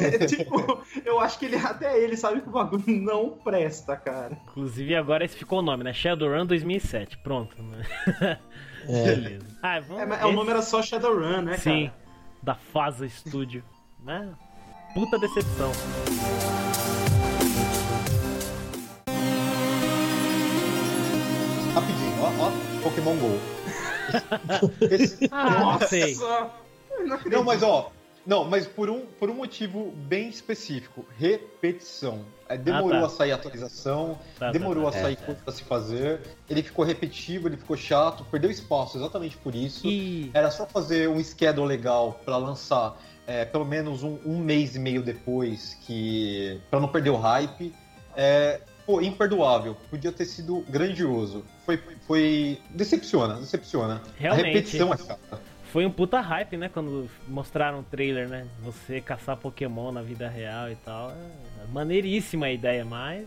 É, 0.00 0.26
tipo, 0.26 0.80
eu 1.04 1.18
acho 1.18 1.38
que 1.38 1.46
ele 1.46 1.56
até 1.56 1.98
ele 1.98 2.16
sabe 2.16 2.40
que 2.40 2.48
o 2.48 2.52
bagulho 2.52 2.84
não 2.86 3.30
presta, 3.30 3.96
cara. 3.96 4.38
Inclusive 4.48 4.94
agora 4.94 5.24
esse 5.24 5.36
ficou 5.36 5.58
o 5.58 5.62
nome, 5.62 5.82
né? 5.82 5.92
Shadowrun 5.92 6.46
2007. 6.46 7.18
Pronto, 7.18 7.60
né? 7.60 8.38
É. 8.88 9.04
Beleza. 9.04 9.46
Ah, 9.62 9.80
vamos 9.80 10.02
É, 10.18 10.22
é, 10.22 10.26
o 10.26 10.32
nome 10.32 10.50
era 10.50 10.62
só 10.62 10.82
Shadowrun, 10.82 11.42
né, 11.42 11.56
Sim, 11.58 11.86
cara? 11.88 11.94
da 12.42 12.54
Faza 12.54 13.08
Studio. 13.08 13.62
Né? 14.04 14.32
Puta 14.94 15.18
decepção. 15.18 15.70
Rapidinho, 21.74 22.12
ó, 22.20 22.46
ó, 22.46 22.82
Pokémon 22.82 23.16
GO. 23.16 23.38
Esse- 24.90 25.28
Ah, 25.30 25.50
não 25.50 25.60
Nossa! 25.60 25.96
não. 27.06 27.18
Não, 27.30 27.44
mas 27.44 27.62
ó. 27.62 27.90
Não, 28.24 28.44
mas 28.44 28.66
por 28.66 28.88
um, 28.88 29.00
por 29.18 29.28
um 29.30 29.34
motivo 29.34 29.90
bem 29.96 30.28
específico. 30.28 31.04
Repetição. 31.18 32.24
É, 32.48 32.56
demorou 32.56 32.98
Ah, 32.98 33.00
tá. 33.00 33.06
a 33.06 33.10
sair 33.10 33.32
atualização, 33.32 34.18
Tá, 34.38 34.46
tá, 34.46 34.52
demorou 34.52 34.84
tá. 34.84 34.98
a 34.98 35.02
sair 35.02 35.16
coisa 35.16 35.40
pra 35.42 35.52
se 35.52 35.64
fazer. 35.64 36.20
Ele 36.48 36.62
ficou 36.62 36.84
repetitivo, 36.84 37.48
ele 37.48 37.56
ficou 37.56 37.76
chato, 37.76 38.24
perdeu 38.30 38.50
espaço 38.50 38.98
exatamente 38.98 39.36
por 39.36 39.54
isso. 39.54 39.86
E 39.86 40.30
Era 40.34 40.50
só 40.50 40.66
fazer 40.66 41.08
um 41.08 41.22
schedule 41.22 41.66
legal 41.66 42.20
pra 42.24 42.36
lançar 42.36 42.96
é, 43.26 43.44
pelo 43.44 43.64
menos 43.64 44.02
um, 44.02 44.18
um 44.24 44.38
mês 44.38 44.74
e 44.76 44.78
meio 44.78 45.02
depois, 45.02 45.76
que 45.86 46.60
para 46.70 46.80
não 46.80 46.88
perder 46.88 47.10
o 47.10 47.16
hype. 47.16 47.74
É, 48.16 48.60
pô, 48.84 49.00
imperdoável. 49.00 49.76
Podia 49.90 50.12
ter 50.12 50.26
sido 50.26 50.64
grandioso. 50.68 51.44
Foi, 51.64 51.80
foi 52.06 52.58
decepciona, 52.70 53.34
decepciona. 53.34 54.02
Realmente. 54.18 54.44
A 54.44 54.48
repetição 54.48 54.92
é 54.92 54.96
chata. 54.98 55.40
Foi 55.72 55.86
um 55.86 55.90
puta 55.90 56.20
hype, 56.20 56.56
né? 56.58 56.68
Quando 56.68 57.08
mostraram 57.26 57.80
o 57.80 57.82
trailer, 57.82 58.28
né? 58.28 58.46
Você 58.62 59.00
caçar 59.00 59.36
Pokémon 59.38 59.90
na 59.90 60.02
vida 60.02 60.28
real 60.28 60.70
e 60.70 60.76
tal. 60.76 61.10
É 61.10 61.66
maneiríssima 61.72 62.46
a 62.46 62.52
ideia, 62.52 62.84
mas 62.84 63.26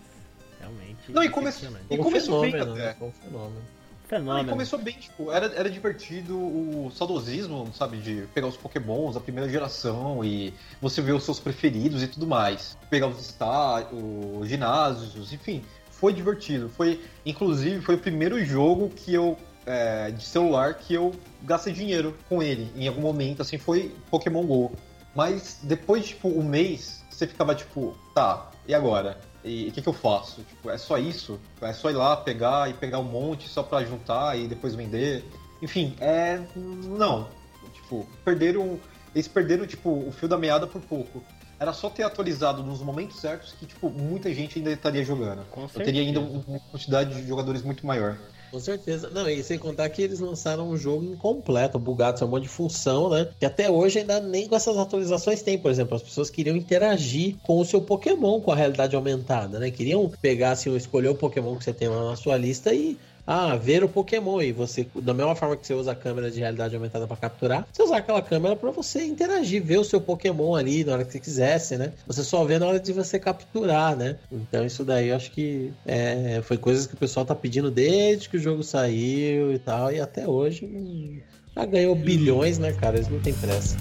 realmente. 0.60 1.12
Não, 1.12 1.24
e 1.24 1.30
come- 1.30 1.48
decepcionante. 1.48 1.86
E 1.90 1.98
começou 1.98 2.42
bem 2.42 2.52
fenômeno, 2.52 2.74
até. 2.80 2.88
né? 2.90 2.96
Foi 3.00 3.08
um 3.08 3.12
fenômeno. 3.12 3.56
Não, 3.56 3.62
e 4.06 4.08
Fenômeno. 4.08 4.50
começou 4.50 4.78
bem, 4.78 4.94
tipo, 4.94 5.32
era, 5.32 5.48
era 5.56 5.68
divertido 5.68 6.38
o 6.38 6.92
saudosismo, 6.94 7.68
sabe, 7.74 7.98
de 7.98 8.28
pegar 8.36 8.46
os 8.46 8.56
pokémons 8.56 9.16
da 9.16 9.20
primeira 9.20 9.50
geração 9.50 10.24
e 10.24 10.54
você 10.80 11.02
ver 11.02 11.14
os 11.14 11.24
seus 11.24 11.40
preferidos 11.40 12.04
e 12.04 12.08
tudo 12.08 12.28
mais. 12.28 12.78
Pegar 12.88 13.08
os 13.08 13.20
estádios, 13.20 14.00
os 14.40 14.48
ginásios, 14.48 15.34
enfim. 15.34 15.64
Foi 15.90 16.14
divertido. 16.14 16.70
Foi, 16.70 17.02
inclusive, 17.26 17.82
foi 17.82 17.96
o 17.96 17.98
primeiro 17.98 18.46
jogo 18.46 18.90
que 18.90 19.12
eu, 19.12 19.36
é, 19.66 20.12
de 20.12 20.24
celular, 20.24 20.76
que 20.76 20.94
eu 20.94 21.14
gastei 21.44 21.74
dinheiro 21.74 22.18
com 22.30 22.42
ele. 22.42 22.72
Em 22.76 22.88
algum 22.88 23.02
momento, 23.02 23.42
assim, 23.42 23.58
foi 23.58 23.94
Pokémon 24.10 24.46
GO. 24.46 24.72
Mas 25.16 25.60
depois 25.64 26.04
de, 26.04 26.10
tipo, 26.10 26.28
um 26.28 26.44
mês, 26.44 27.04
você 27.10 27.26
ficava, 27.26 27.56
tipo, 27.56 27.96
tá, 28.14 28.52
e 28.68 28.74
agora? 28.74 29.18
E 29.44 29.68
o 29.68 29.72
que, 29.72 29.82
que 29.82 29.88
eu 29.88 29.94
faço? 29.94 30.42
Tipo, 30.42 30.70
é 30.70 30.78
só 30.78 30.98
isso? 30.98 31.40
É 31.62 31.72
só 31.72 31.90
ir 31.90 31.94
lá 31.94 32.18
pegar 32.18 32.70
e 32.70 32.74
pegar 32.74 33.00
um 33.00 33.04
monte 33.04 33.48
só 33.48 33.62
pra 33.62 33.84
juntar 33.84 34.38
e 34.38 34.48
depois 34.48 34.74
vender? 34.74 35.24
Enfim, 35.62 35.96
é. 36.00 36.42
Não. 36.56 37.30
Tipo, 37.74 38.08
perderam. 38.26 38.80
Eles 39.14 39.28
perderam, 39.28 39.66
tipo, 39.66 39.90
o 39.90 40.12
fio 40.12 40.28
da 40.28 40.38
meada 40.38 40.68
por 40.68 40.82
pouco. 40.82 41.24
Era 41.58 41.72
só 41.72 41.90
ter 41.90 42.04
atualizado 42.04 42.64
nos 42.64 42.82
momentos 42.82 43.22
certos 43.22 43.54
que, 43.54 43.66
tipo, 43.66 43.90
muita 43.90 44.34
gente 44.34 44.58
ainda 44.60 44.72
estaria 44.72 45.06
jogando. 45.06 45.46
Eu 45.56 45.86
teria 45.86 46.02
ainda 46.02 46.20
uma 46.20 46.60
quantidade 46.72 47.16
de 47.16 47.28
jogadores 47.28 47.62
muito 47.62 47.86
maior. 47.86 48.18
Com 48.52 48.60
certeza. 48.60 49.10
Não, 49.10 49.30
e 49.30 49.44
sem 49.44 49.60
contar 49.60 49.90
que 49.90 50.02
eles 50.02 50.20
lançaram 50.20 50.70
um 50.70 50.78
jogo 50.78 51.04
incompleto, 51.04 51.78
bugado, 51.78 52.20
sem 52.20 52.28
um 52.28 52.32
monte 52.32 52.44
de 52.44 52.50
função, 52.50 53.10
né? 53.10 53.30
Que 53.40 53.46
até 53.46 53.70
hoje 53.70 54.00
ainda 54.00 54.20
nem 54.20 54.48
com 54.48 54.56
essas 54.56 54.78
atualizações 54.78 55.42
tem. 55.42 55.58
Por 55.58 55.70
exemplo, 55.70 55.96
as 55.96 56.04
pessoas 56.04 56.30
queriam 56.30 56.56
interagir 56.56 57.36
com 57.44 57.60
o 57.60 57.66
seu 57.66 57.82
Pokémon 57.82 58.40
com 58.40 58.52
a 58.52 58.56
realidade 58.56 58.96
aumentada, 58.96 59.60
né? 59.60 59.72
Queriam 59.72 60.10
pegar, 60.22 60.52
assim, 60.52 60.74
escolher 60.76 61.10
o 61.10 61.16
Pokémon 61.16 61.56
que 61.58 61.64
você 61.64 61.74
tem 61.74 61.90
lá 61.90 62.12
na 62.12 62.16
sua 62.16 62.38
lista 62.38 62.74
e 62.74 62.98
ah, 63.26 63.56
ver 63.56 63.84
o 63.84 63.90
Pokémon 63.90 64.42
e 64.42 64.52
você, 64.52 64.88
da 64.96 65.14
mesma 65.14 65.36
forma 65.36 65.58
que 65.58 65.66
você 65.66 65.74
usa 65.74 65.92
a 65.92 65.96
câmera 65.96 66.30
de 66.30 66.40
realidade 66.40 66.76
aumentada 66.76 67.08
para 67.08 67.18
capturar, 67.18 67.68
você 67.72 67.84
usar 67.84 67.98
aquela 67.98 68.22
câmera 68.22 68.56
para 68.56 68.72
você 68.72 69.04
interagir, 69.04 69.64
ver 69.64 69.78
o 69.78 69.84
seu 69.84 70.00
Pokémon 70.00 70.56
ali 70.56 70.84
na 70.84 70.94
hora 70.94 71.06
que 71.06 71.12
você 71.12 71.20
quisesse, 71.20 71.78
né? 71.78 71.94
Você 72.06 72.24
só 72.24 72.44
vê 72.44 72.60
na 72.60 72.68
hora 72.68 72.80
de 72.80 72.94
você 72.94 73.20
capturar, 73.20 73.96
né? 73.96 74.18
Então 74.32 74.66
isso 74.66 74.84
daí 74.84 75.10
eu 75.10 75.16
acho 75.16 75.32
que 75.32 75.74
é, 75.86 76.42
foi 76.44 76.58
coisas 76.58 76.86
que 76.86 76.94
o 76.94 76.98
pessoal 76.98 77.26
tá 77.26 77.34
pedindo 77.34 77.72
desde 77.72 78.30
que 78.30 78.38
o 78.38 78.40
jogo 78.40 78.64
saiu 78.64 79.52
e 79.54 79.60
tal, 79.60 79.92
e 79.92 80.00
até 80.00 80.28
hoje 80.28 81.24
já 81.56 81.66
ganhou 81.66 81.96
bilhões, 81.96 82.60
né, 82.60 82.74
cara? 82.74 82.98
Eles 82.98 83.10
não 83.10 83.20
tem 83.20 83.34
pressa. 83.34 83.78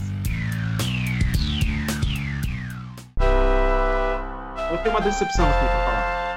Eu 4.70 4.78
tenho 4.78 4.90
uma 4.90 5.00
decepção 5.00 5.44
aqui 5.46 5.66
falar. 5.66 5.93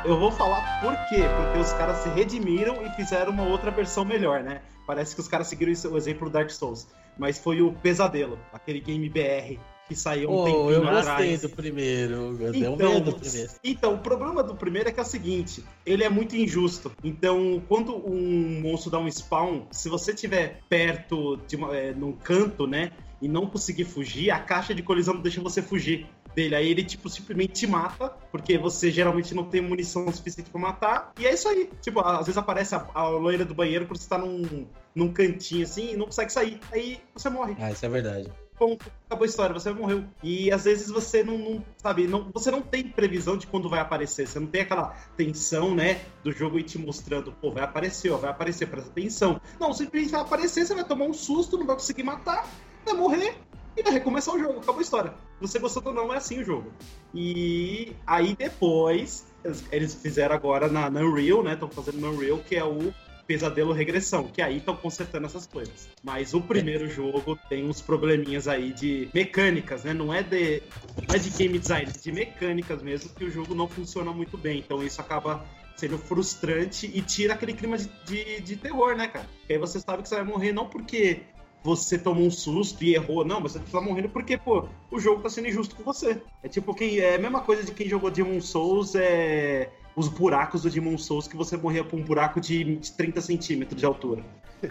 Eu 0.08 0.18
vou 0.18 0.32
falar 0.32 0.80
por 0.80 0.96
quê? 1.10 1.22
Porque 1.36 1.60
os 1.60 1.74
caras 1.74 1.98
se 1.98 2.08
redimiram 2.08 2.82
e 2.82 2.90
fizeram 2.92 3.30
uma 3.30 3.44
outra 3.44 3.70
versão 3.70 4.06
melhor, 4.06 4.42
né? 4.42 4.62
Parece 4.86 5.14
que 5.14 5.20
os 5.20 5.28
caras 5.28 5.48
seguiram 5.48 5.74
o 5.92 5.98
exemplo 5.98 6.30
do 6.30 6.32
Dark 6.32 6.50
Souls. 6.50 6.88
Mas 7.18 7.38
foi 7.38 7.62
o 7.62 7.74
Pesadelo, 7.74 8.40
aquele 8.54 8.80
game 8.80 9.10
BR 9.10 9.60
que 9.86 9.96
saiu 9.96 10.30
um 10.30 10.34
Oh, 10.34 10.44
tempinho 10.46 10.72
eu 10.72 10.82
gostei 10.82 11.00
atrás. 11.12 11.42
do 11.42 11.50
primeiro, 11.50 12.14
eu 12.40 12.52
um 12.52 12.56
Então, 12.56 12.76
medo 12.78 13.12
do 13.12 13.20
primeiro. 13.20 13.52
então, 13.64 13.96
o 13.96 13.98
problema 14.00 14.42
do 14.44 14.56
primeiro 14.56 14.88
é 14.90 14.92
que 14.94 15.00
é 15.00 15.04
o 15.04 15.06
seguinte, 15.06 15.64
ele 15.86 16.04
é 16.04 16.10
muito 16.10 16.36
injusto. 16.36 16.92
Então, 17.04 17.62
quando 17.68 17.96
um 17.96 18.62
monstro 18.62 18.90
dá 18.92 19.00
um 19.00 19.08
spawn, 19.10 19.64
se 19.72 19.88
você 19.90 20.12
estiver 20.12 20.62
perto 20.70 21.38
de 21.48 21.56
uma, 21.56 21.76
é, 21.76 21.94
num 21.94 22.12
canto, 22.14 22.66
né, 22.68 22.92
e 23.22 23.28
não 23.28 23.48
conseguir 23.48 23.86
fugir, 23.86 24.30
a 24.30 24.40
caixa 24.40 24.76
de 24.76 24.84
colisão 24.84 25.16
não 25.16 25.22
deixa 25.22 25.42
você 25.42 25.62
fugir 25.62 26.06
dele. 26.38 26.56
Aí 26.56 26.70
ele, 26.70 26.84
tipo, 26.84 27.10
simplesmente 27.10 27.54
te 27.54 27.68
mata, 27.68 28.10
porque 28.32 28.58
você 28.60 28.92
geralmente 28.92 29.34
não 29.34 29.44
tem 29.46 29.60
munição 29.60 30.10
suficiente 30.14 30.52
pra 30.52 30.62
matar. 30.62 31.12
E 31.18 31.26
é 31.26 31.34
isso 31.34 31.50
aí. 31.50 31.68
Tipo, 31.82 32.00
às 32.02 32.28
vezes 32.28 32.38
aparece 32.38 32.76
a, 32.76 32.88
a 32.94 33.10
loira 33.10 33.44
do 33.44 33.56
banheiro 33.56 33.88
quando 33.88 33.98
você 34.00 34.08
tá 34.08 34.20
num, 34.20 34.68
num 34.94 35.12
cantinho 35.12 35.64
assim 35.64 35.94
e 35.94 35.98
não 35.98 36.06
consegue 36.06 36.32
sair. 36.32 36.60
Aí 36.72 37.00
você 37.16 37.28
morre 37.30 37.56
Ah, 37.60 37.72
isso 37.72 37.84
é 37.84 37.90
verdade. 37.90 38.32
ponto, 38.58 38.86
acabou 39.08 39.24
a 39.26 39.28
história, 39.28 39.54
você 39.54 39.72
morreu. 39.72 40.04
E 40.22 40.52
às 40.52 40.66
vezes 40.66 40.90
você 40.90 41.24
não, 41.24 41.38
não- 41.40 41.66
sabe, 41.78 42.08
não, 42.08 42.30
você 42.32 42.52
não 42.52 42.62
tem 42.62 42.84
previsão 42.88 43.36
de 43.36 43.48
quando 43.48 43.68
vai 43.70 43.80
aparecer, 43.80 44.28
você 44.28 44.40
não 44.40 44.48
tem 44.48 44.62
aquela 44.62 44.96
tensão, 45.16 45.74
né, 45.74 46.02
do 46.24 46.32
jogo 46.32 46.60
ir 46.60 46.64
te 46.64 46.78
mostrando, 46.78 47.32
pô, 47.32 47.52
vai 47.52 47.64
aparecer, 47.64 48.12
ó, 48.12 48.18
vai 48.18 48.30
aparecer, 48.30 48.68
presta 48.68 48.90
atenção. 48.92 49.40
Não, 49.60 49.74
simplesmente 49.74 50.12
vai 50.12 50.22
aparecer, 50.22 50.66
você 50.66 50.76
vai 50.76 50.84
tomar 50.84 51.06
um 51.06 51.14
susto, 51.14 51.58
não 51.58 51.66
vai 51.66 51.76
conseguir 51.76 52.04
matar, 52.04 52.48
vai 52.86 52.94
morrer 52.96 53.36
e 53.76 53.82
vai 53.84 53.94
recomeçar 53.94 54.36
o 54.36 54.40
jogo, 54.40 54.60
acabou 54.60 54.80
a 54.80 54.82
história. 54.84 55.14
Você 55.40 55.60
gostou 55.60 55.84
ou 55.86 55.94
não, 55.94 56.14
é 56.14 56.18
assim 56.18 56.40
o 56.40 56.44
jogo. 56.44 56.72
E 57.14 57.94
aí 58.06 58.36
depois, 58.38 59.28
eles- 59.72 59.96
fizeram 59.96 60.36
agora 60.36 60.68
na, 60.68 60.90
na 60.90 61.02
Unreal, 61.02 61.44
né, 61.44 61.54
estão 61.54 61.70
fazendo 61.70 62.00
na 62.00 62.10
Unreal, 62.10 62.40
que 62.40 62.56
é 62.56 62.64
o 62.64 62.94
Pesadelo 63.26 63.74
Regressão, 63.74 64.24
que 64.28 64.42
aí 64.42 64.58
estão 64.58 64.76
consertando 64.76 65.26
essas 65.26 65.46
coisas. 65.46 65.90
Mas 66.04 66.34
o 66.34 66.42
primeiro 66.42 66.90
jogo 66.90 67.38
tem 67.50 67.68
uns 67.68 67.82
probleminhas 67.82 68.48
aí 68.48 68.72
de 68.72 69.10
mecânicas, 69.14 69.84
né? 69.84 69.94
Não 69.94 70.14
é 70.14 70.24
de, 70.24 70.64
não 71.08 71.14
é 71.14 71.20
de 71.20 71.30
game 71.32 71.60
design, 71.60 71.92
é 71.94 72.00
de 72.00 72.12
mecânicas 72.12 72.82
mesmo, 72.82 73.10
que 73.10 73.26
o 73.26 73.30
jogo 73.30 73.54
não 73.54 73.68
funciona 73.68 74.12
muito 74.14 74.38
bem. 74.38 74.60
Então 74.60 74.82
isso 74.82 75.02
acaba 75.02 75.46
sendo 75.76 75.98
frustrante 75.98 76.90
e 76.92 77.02
tira 77.02 77.34
aquele 77.34 77.54
clima 77.54 77.78
de, 77.78 77.88
de, 78.06 78.42
de 78.42 78.56
terror, 78.56 78.96
né, 78.96 79.08
cara? 79.08 79.28
Porque 79.40 79.54
aí 79.54 79.60
você 79.60 79.80
sabe 79.80 80.04
que 80.04 80.10
você 80.10 80.16
vai 80.16 80.24
morrer 80.24 80.54
não 80.54 80.68
porque 80.70 81.22
você 81.64 81.98
tomou 81.98 82.26
um 82.26 82.32
susto 82.32 82.84
e 82.84 82.96
errou, 82.96 83.26
não, 83.26 83.42
você 83.42 83.60
tá 83.60 83.82
morrendo 83.82 84.10
porque, 84.10 84.38
pô, 84.38 84.68
o 84.90 85.00
jogo 85.00 85.22
tá 85.22 85.30
sendo 85.30 85.48
injusto 85.48 85.76
com 85.76 85.84
você. 85.84 86.22
É 86.44 86.48
tipo 86.48 86.74
quem. 86.74 87.00
É 87.00 87.16
a 87.16 87.20
mesma 87.20 87.42
coisa 87.42 87.64
de 87.64 87.72
quem 87.72 87.90
jogou 87.90 88.10
Demon 88.10 88.42
Souls, 88.42 88.96
é. 88.96 89.70
Os 89.96 90.08
buracos 90.08 90.62
do 90.62 90.70
Demon 90.70 90.96
Souls 90.98 91.28
que 91.28 91.36
você 91.36 91.58
morria 91.58 91.84
por 91.84 92.00
um 92.00 92.04
buraco 92.04 92.40
de 92.40 92.76
de 92.76 92.92
30 92.92 93.20
centímetros 93.20 93.80
de 93.80 93.86
altura. 93.86 94.24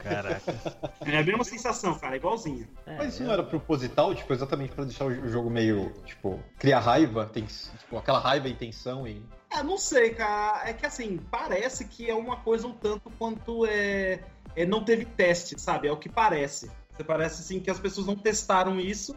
Caraca. 0.03 0.55
É 1.07 1.19
a 1.19 1.23
mesma 1.23 1.45
sensação, 1.45 1.95
cara, 1.99 2.17
igualzinho. 2.17 2.67
É, 2.85 2.97
Mas 2.97 3.15
isso 3.15 3.23
não 3.23 3.33
era 3.33 3.43
proposital, 3.43 4.13
tipo, 4.15 4.33
exatamente 4.33 4.73
pra 4.73 4.85
deixar 4.85 5.05
o 5.05 5.29
jogo 5.29 5.49
meio, 5.49 5.93
tipo, 6.05 6.41
criar 6.59 6.81
raiva, 6.81 7.27
tem, 7.27 7.45
tipo, 7.45 7.97
aquela 7.97 8.19
raiva 8.19 8.49
e 8.49 8.55
tensão 8.55 9.07
e... 9.07 9.23
É, 9.51 9.63
não 9.63 9.79
sei, 9.79 10.11
cara. 10.11 10.69
É 10.69 10.73
que 10.73 10.85
assim, 10.85 11.19
parece 11.31 11.85
que 11.85 12.11
é 12.11 12.15
uma 12.15 12.37
coisa 12.39 12.67
um 12.67 12.73
tanto 12.73 13.09
quanto 13.11 13.65
é 13.65 14.21
não 14.65 14.85
teve 14.85 15.05
teste, 15.05 15.61
sabe? 15.61 15.89
É 15.89 15.93
o 15.93 15.99
que 15.99 16.09
parece. 16.09 16.71
Você 16.97 17.05
parece 17.05 17.43
assim 17.43 17.61
que 17.61 17.71
as 17.71 17.79
pessoas 17.79 18.07
não 18.07 18.17
testaram 18.17 18.81
isso 18.81 19.15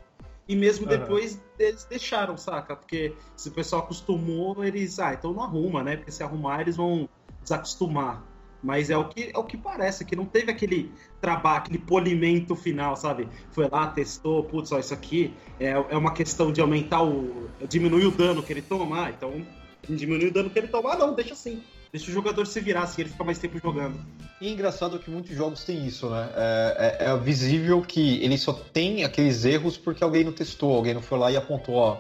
e 0.48 0.56
mesmo 0.56 0.88
Aham. 0.88 0.98
depois 0.98 1.42
eles 1.58 1.86
deixaram, 1.86 2.36
saca? 2.36 2.76
Porque 2.76 3.16
se 3.38 3.50
o 3.50 3.52
pessoal 3.52 3.84
acostumou, 3.84 4.66
eles, 4.66 5.00
ah, 5.00 5.14
então 5.14 5.32
não 5.32 5.44
arruma, 5.44 5.84
né? 5.84 5.96
Porque 5.96 6.12
se 6.12 6.24
arrumar 6.24 6.62
eles 6.62 6.76
vão 6.76 7.08
desacostumar. 7.44 8.24
Mas 8.62 8.90
é 8.90 8.98
o 8.98 9.08
que 9.08 9.32
é 9.34 9.38
o 9.38 9.44
que 9.46 9.56
parece, 9.56 10.04
que 10.04 10.16
não 10.16 10.26
teve 10.26 10.52
aquele 10.52 10.92
trabalho, 11.22 11.60
aquele 11.60 11.78
polimento 11.78 12.56
final, 12.56 12.96
sabe? 12.98 13.30
Foi 13.52 13.70
lá, 13.70 13.88
testou, 13.88 14.44
putz, 14.44 14.72
ó, 14.74 14.80
isso 14.80 14.94
aqui 14.94 15.34
é, 15.60 15.70
é 15.70 15.96
uma 15.96 16.14
questão 16.14 16.52
de 16.52 16.60
aumentar 16.60 17.02
o. 17.04 17.50
diminuir 17.70 18.06
o 18.08 18.12
dano 18.12 18.44
que 18.44 18.52
ele 18.52 18.62
toma, 18.62 19.06
ah, 19.06 19.10
então 19.12 19.46
diminuir 19.88 20.28
o 20.28 20.34
dano 20.34 20.50
que 20.50 20.60
ele 20.60 20.68
toma. 20.68 20.94
Ah, 20.94 20.98
não, 20.98 21.14
deixa 21.14 21.34
assim. 21.34 21.64
Deixa 21.92 22.10
o 22.12 22.14
jogador 22.14 22.46
se 22.46 22.60
virar, 22.60 22.84
assim, 22.84 23.02
ele 23.02 23.10
fica 23.10 23.24
mais 23.24 23.40
tempo 23.40 23.60
jogando. 23.60 24.00
E 24.40 24.48
é 24.48 24.52
engraçado 24.52 25.00
que 25.00 25.10
muitos 25.10 25.36
jogos 25.36 25.64
têm 25.64 25.86
isso, 25.88 26.10
né? 26.10 26.30
É, 26.36 26.98
é- 27.02 27.06
é 27.10 27.18
visível 27.18 27.82
que 27.82 28.24
ele 28.24 28.38
só 28.38 28.54
tem 28.54 29.04
aqueles 29.04 29.44
erros 29.44 29.76
porque 29.78 30.04
alguém 30.04 30.24
não 30.24 30.32
testou, 30.32 30.76
alguém 30.76 30.94
não 30.94 31.02
foi 31.02 31.18
lá 31.18 31.32
e 31.32 31.36
apontou, 31.38 31.76
ó, 31.76 31.98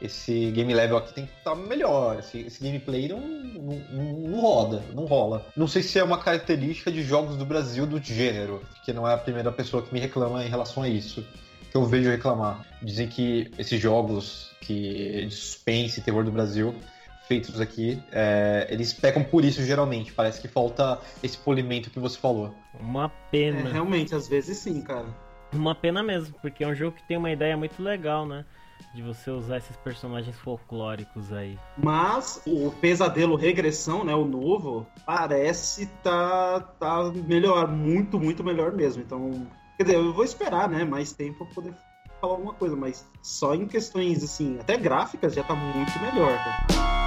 esse 0.00 0.50
game 0.52 0.72
level 0.72 0.96
aqui 0.98 1.12
tem 1.14 1.26
que 1.26 1.32
estar 1.38 1.54
melhor, 1.54 2.18
esse, 2.18 2.38
esse 2.40 2.62
gameplay 2.62 3.08
não, 3.08 3.20
não, 3.20 3.82
não- 3.92 4.40
roda, 4.40 4.82
não 4.94 5.04
rola. 5.04 5.44
Não 5.56 5.66
sei 5.68 5.82
se 5.82 5.98
é 5.98 6.04
uma 6.04 6.18
característica 6.18 6.90
de 6.90 7.02
jogos 7.02 7.36
do 7.36 7.44
Brasil 7.44 7.86
do 7.86 8.00
gênero, 8.02 8.62
que 8.84 8.92
não 8.92 9.06
é 9.08 9.12
a 9.14 9.18
primeira 9.18 9.50
pessoa 9.52 9.82
que 9.82 9.92
me 9.92 10.00
reclama 10.00 10.44
em 10.44 10.48
relação 10.48 10.82
a 10.82 10.88
isso. 10.88 11.24
Que 11.70 11.76
eu 11.76 11.84
vejo 11.86 12.10
reclamar. 12.10 12.64
Dizem 12.82 13.06
que 13.08 13.50
esses 13.58 13.80
jogos 13.80 14.50
que 14.60 15.28
suspense 15.30 16.00
e 16.00 16.02
terror 16.02 16.24
do 16.24 16.32
Brasil 16.32 16.74
feitos 17.30 17.60
aqui, 17.60 18.02
é, 18.10 18.66
eles 18.68 18.92
pecam 18.92 19.22
por 19.22 19.44
isso 19.44 19.62
geralmente. 19.62 20.12
Parece 20.12 20.40
que 20.40 20.48
falta 20.48 20.98
esse 21.22 21.38
polimento 21.38 21.88
que 21.88 22.00
você 22.00 22.18
falou. 22.18 22.52
Uma 22.80 23.04
É, 23.06 23.10
pena. 23.30 23.70
realmente, 23.70 24.12
às 24.16 24.26
vezes 24.26 24.58
sim, 24.58 24.82
cara. 24.82 25.06
Uma 25.52 25.72
pena 25.72 26.02
mesmo, 26.02 26.34
porque 26.42 26.64
é 26.64 26.66
um 26.66 26.74
jogo 26.74 26.96
que 26.96 27.04
tem 27.06 27.16
uma 27.16 27.30
ideia 27.30 27.56
muito 27.56 27.80
legal, 27.80 28.26
né? 28.26 28.44
De 28.92 29.00
você 29.00 29.30
usar 29.30 29.58
esses 29.58 29.76
personagens 29.76 30.34
folclóricos 30.38 31.32
aí. 31.32 31.56
Mas 31.78 32.42
o 32.44 32.72
pesadelo 32.80 33.36
regressão, 33.36 34.02
né? 34.04 34.12
O 34.12 34.24
novo, 34.24 34.84
parece 35.06 35.86
tá, 36.02 36.58
tá 36.80 37.12
melhor, 37.28 37.68
muito, 37.68 38.18
muito 38.18 38.42
melhor 38.42 38.72
mesmo. 38.72 39.02
Então, 39.02 39.46
quer 39.76 39.84
dizer, 39.84 39.96
eu 39.98 40.12
vou 40.12 40.24
esperar, 40.24 40.68
né? 40.68 40.82
Mais 40.84 41.12
tempo 41.12 41.44
pra 41.44 41.54
poder 41.54 41.74
falar 42.20 42.32
alguma 42.34 42.54
coisa, 42.54 42.74
mas 42.74 43.06
só 43.22 43.54
em 43.54 43.66
questões 43.68 44.24
assim, 44.24 44.58
até 44.58 44.76
gráficas 44.76 45.32
já 45.32 45.44
tá 45.44 45.54
muito 45.54 45.92
melhor, 46.00 46.36
cara. 46.36 46.99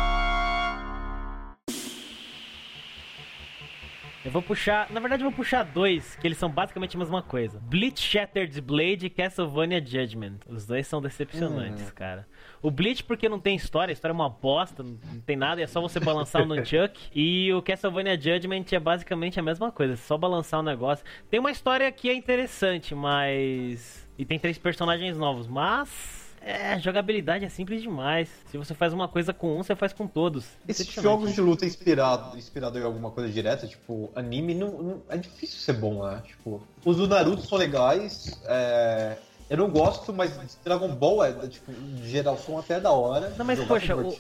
Eu 4.26 4.32
vou 4.32 4.42
puxar, 4.42 4.90
na 4.90 5.02
verdade 5.02 5.22
eu 5.22 5.30
vou 5.30 5.36
puxar 5.36 5.64
dois, 5.64 6.16
que 6.16 6.26
eles 6.26 6.38
são 6.38 6.50
basicamente 6.50 6.96
a 6.96 7.00
mesma 7.00 7.22
coisa. 7.22 7.60
Bleach 7.60 8.02
Shattered 8.02 8.62
Blade 8.62 9.06
e 9.06 9.10
Castlevania 9.10 9.86
Judgment. 9.86 10.38
Os 10.48 10.66
dois 10.66 10.88
são 10.88 11.02
decepcionantes, 11.02 11.92
cara. 11.92 12.26
O 12.62 12.72
Bleach 12.72 13.04
porque 13.04 13.28
não 13.28 13.40
tem 13.40 13.56
história, 13.56 13.92
a 13.92 13.94
história 13.94 14.14
é 14.14 14.16
uma 14.16 14.30
bosta, 14.30 14.82
não 14.82 14.98
não 15.14 15.22
tem 15.22 15.36
nada, 15.36 15.62
é 15.62 15.68
só 15.68 15.82
você 15.82 16.00
balançar 16.00 16.42
o 16.42 16.46
Nunchuck. 16.46 17.00
E 17.14 17.52
o 17.54 17.62
Castlevania 17.62 18.20
Judgment 18.20 18.66
é 18.72 18.80
basicamente 18.80 19.40
a 19.40 19.44
mesma 19.44 19.72
coisa, 19.72 19.94
é 19.94 19.98
só 19.98 20.18
balançar 20.18 20.60
o 20.60 20.64
negócio. 20.64 21.06
Tem 21.30 21.40
uma 21.40 21.52
história 21.52 21.92
que 21.92 22.10
é 22.10 22.14
interessante, 22.14 22.96
mas... 22.96 24.08
E 24.18 24.26
tem 24.26 24.40
três 24.40 24.58
personagens 24.58 25.18
novos, 25.18 25.48
mas... 25.48 26.23
É, 26.46 26.78
jogabilidade 26.78 27.46
é 27.46 27.50
simples 27.50 27.82
demais. 27.82 28.28
Se 28.52 28.58
você 28.58 28.74
faz 28.74 28.92
uma 28.92 29.08
coisa 29.08 29.34
com 29.34 29.58
um, 29.58 29.64
você 29.64 29.76
faz 29.76 29.94
com 29.94 30.06
todos. 30.06 30.46
Esses 30.68 30.86
jogos 30.88 31.34
de 31.34 31.40
luta 31.40 31.66
inspirado, 31.66 32.38
inspirado 32.38 32.78
em 32.78 32.84
alguma 32.84 33.10
coisa 33.12 33.32
direta, 33.32 33.66
tipo 33.66 34.12
anime, 34.14 34.54
não, 34.54 34.72
não- 34.72 35.02
é 35.08 35.18
difícil 35.18 35.60
ser 35.60 35.74
bom, 35.74 36.06
né? 36.06 36.22
Tipo, 36.26 36.62
os 36.84 36.98
do 36.98 37.08
Naruto 37.08 37.44
são 37.46 37.58
legais, 37.58 38.42
é, 38.46 39.18
eu 39.50 39.56
não 39.58 39.70
gosto, 39.70 40.12
mas 40.12 40.58
Dragon 40.66 40.94
Ball 40.94 41.24
é, 41.24 41.48
tipo, 41.48 41.72
em 41.72 42.04
geral, 42.04 42.38
são 42.38 42.58
até 42.60 42.78
da 42.80 42.92
hora. 42.92 43.34
Não, 43.38 43.46
mas, 43.46 43.64
poxa, 43.64 43.96
o-. 43.96 44.14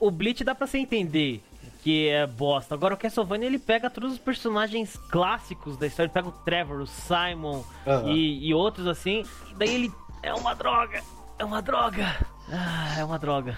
O 0.00 0.10
Bleach 0.10 0.42
dá 0.42 0.54
pra 0.56 0.66
você 0.66 0.78
entender 0.78 1.40
que 1.84 2.08
é 2.08 2.26
bosta. 2.26 2.74
Agora 2.74 2.94
o 2.94 2.96
Castlevania 2.96 3.46
ele 3.46 3.58
pega 3.58 3.88
todos 3.88 4.12
os 4.12 4.18
personagens 4.18 4.96
clássicos 5.10 5.76
da 5.76 5.86
história. 5.86 6.08
Ele 6.08 6.12
pega 6.12 6.28
o 6.28 6.32
Trevor, 6.32 6.80
o 6.80 6.86
Simon 6.86 7.62
Aham. 7.86 8.10
e, 8.10 8.48
e 8.48 8.52
outros 8.54 8.86
assim. 8.86 9.24
Daí 9.56 9.74
ele 9.74 9.92
é 10.22 10.34
uma 10.34 10.52
droga. 10.54 11.02
É 11.40 11.44
uma 11.44 11.62
droga. 11.62 12.14
Ah, 12.52 12.98
é 12.98 13.02
uma 13.02 13.18
droga. 13.18 13.56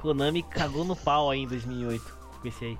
Konami 0.00 0.42
cagou 0.42 0.86
no 0.86 0.96
pau 0.96 1.30
aí 1.30 1.40
em 1.40 1.46
2008 1.46 2.16
com 2.40 2.48
esse 2.48 2.64
aí. 2.64 2.78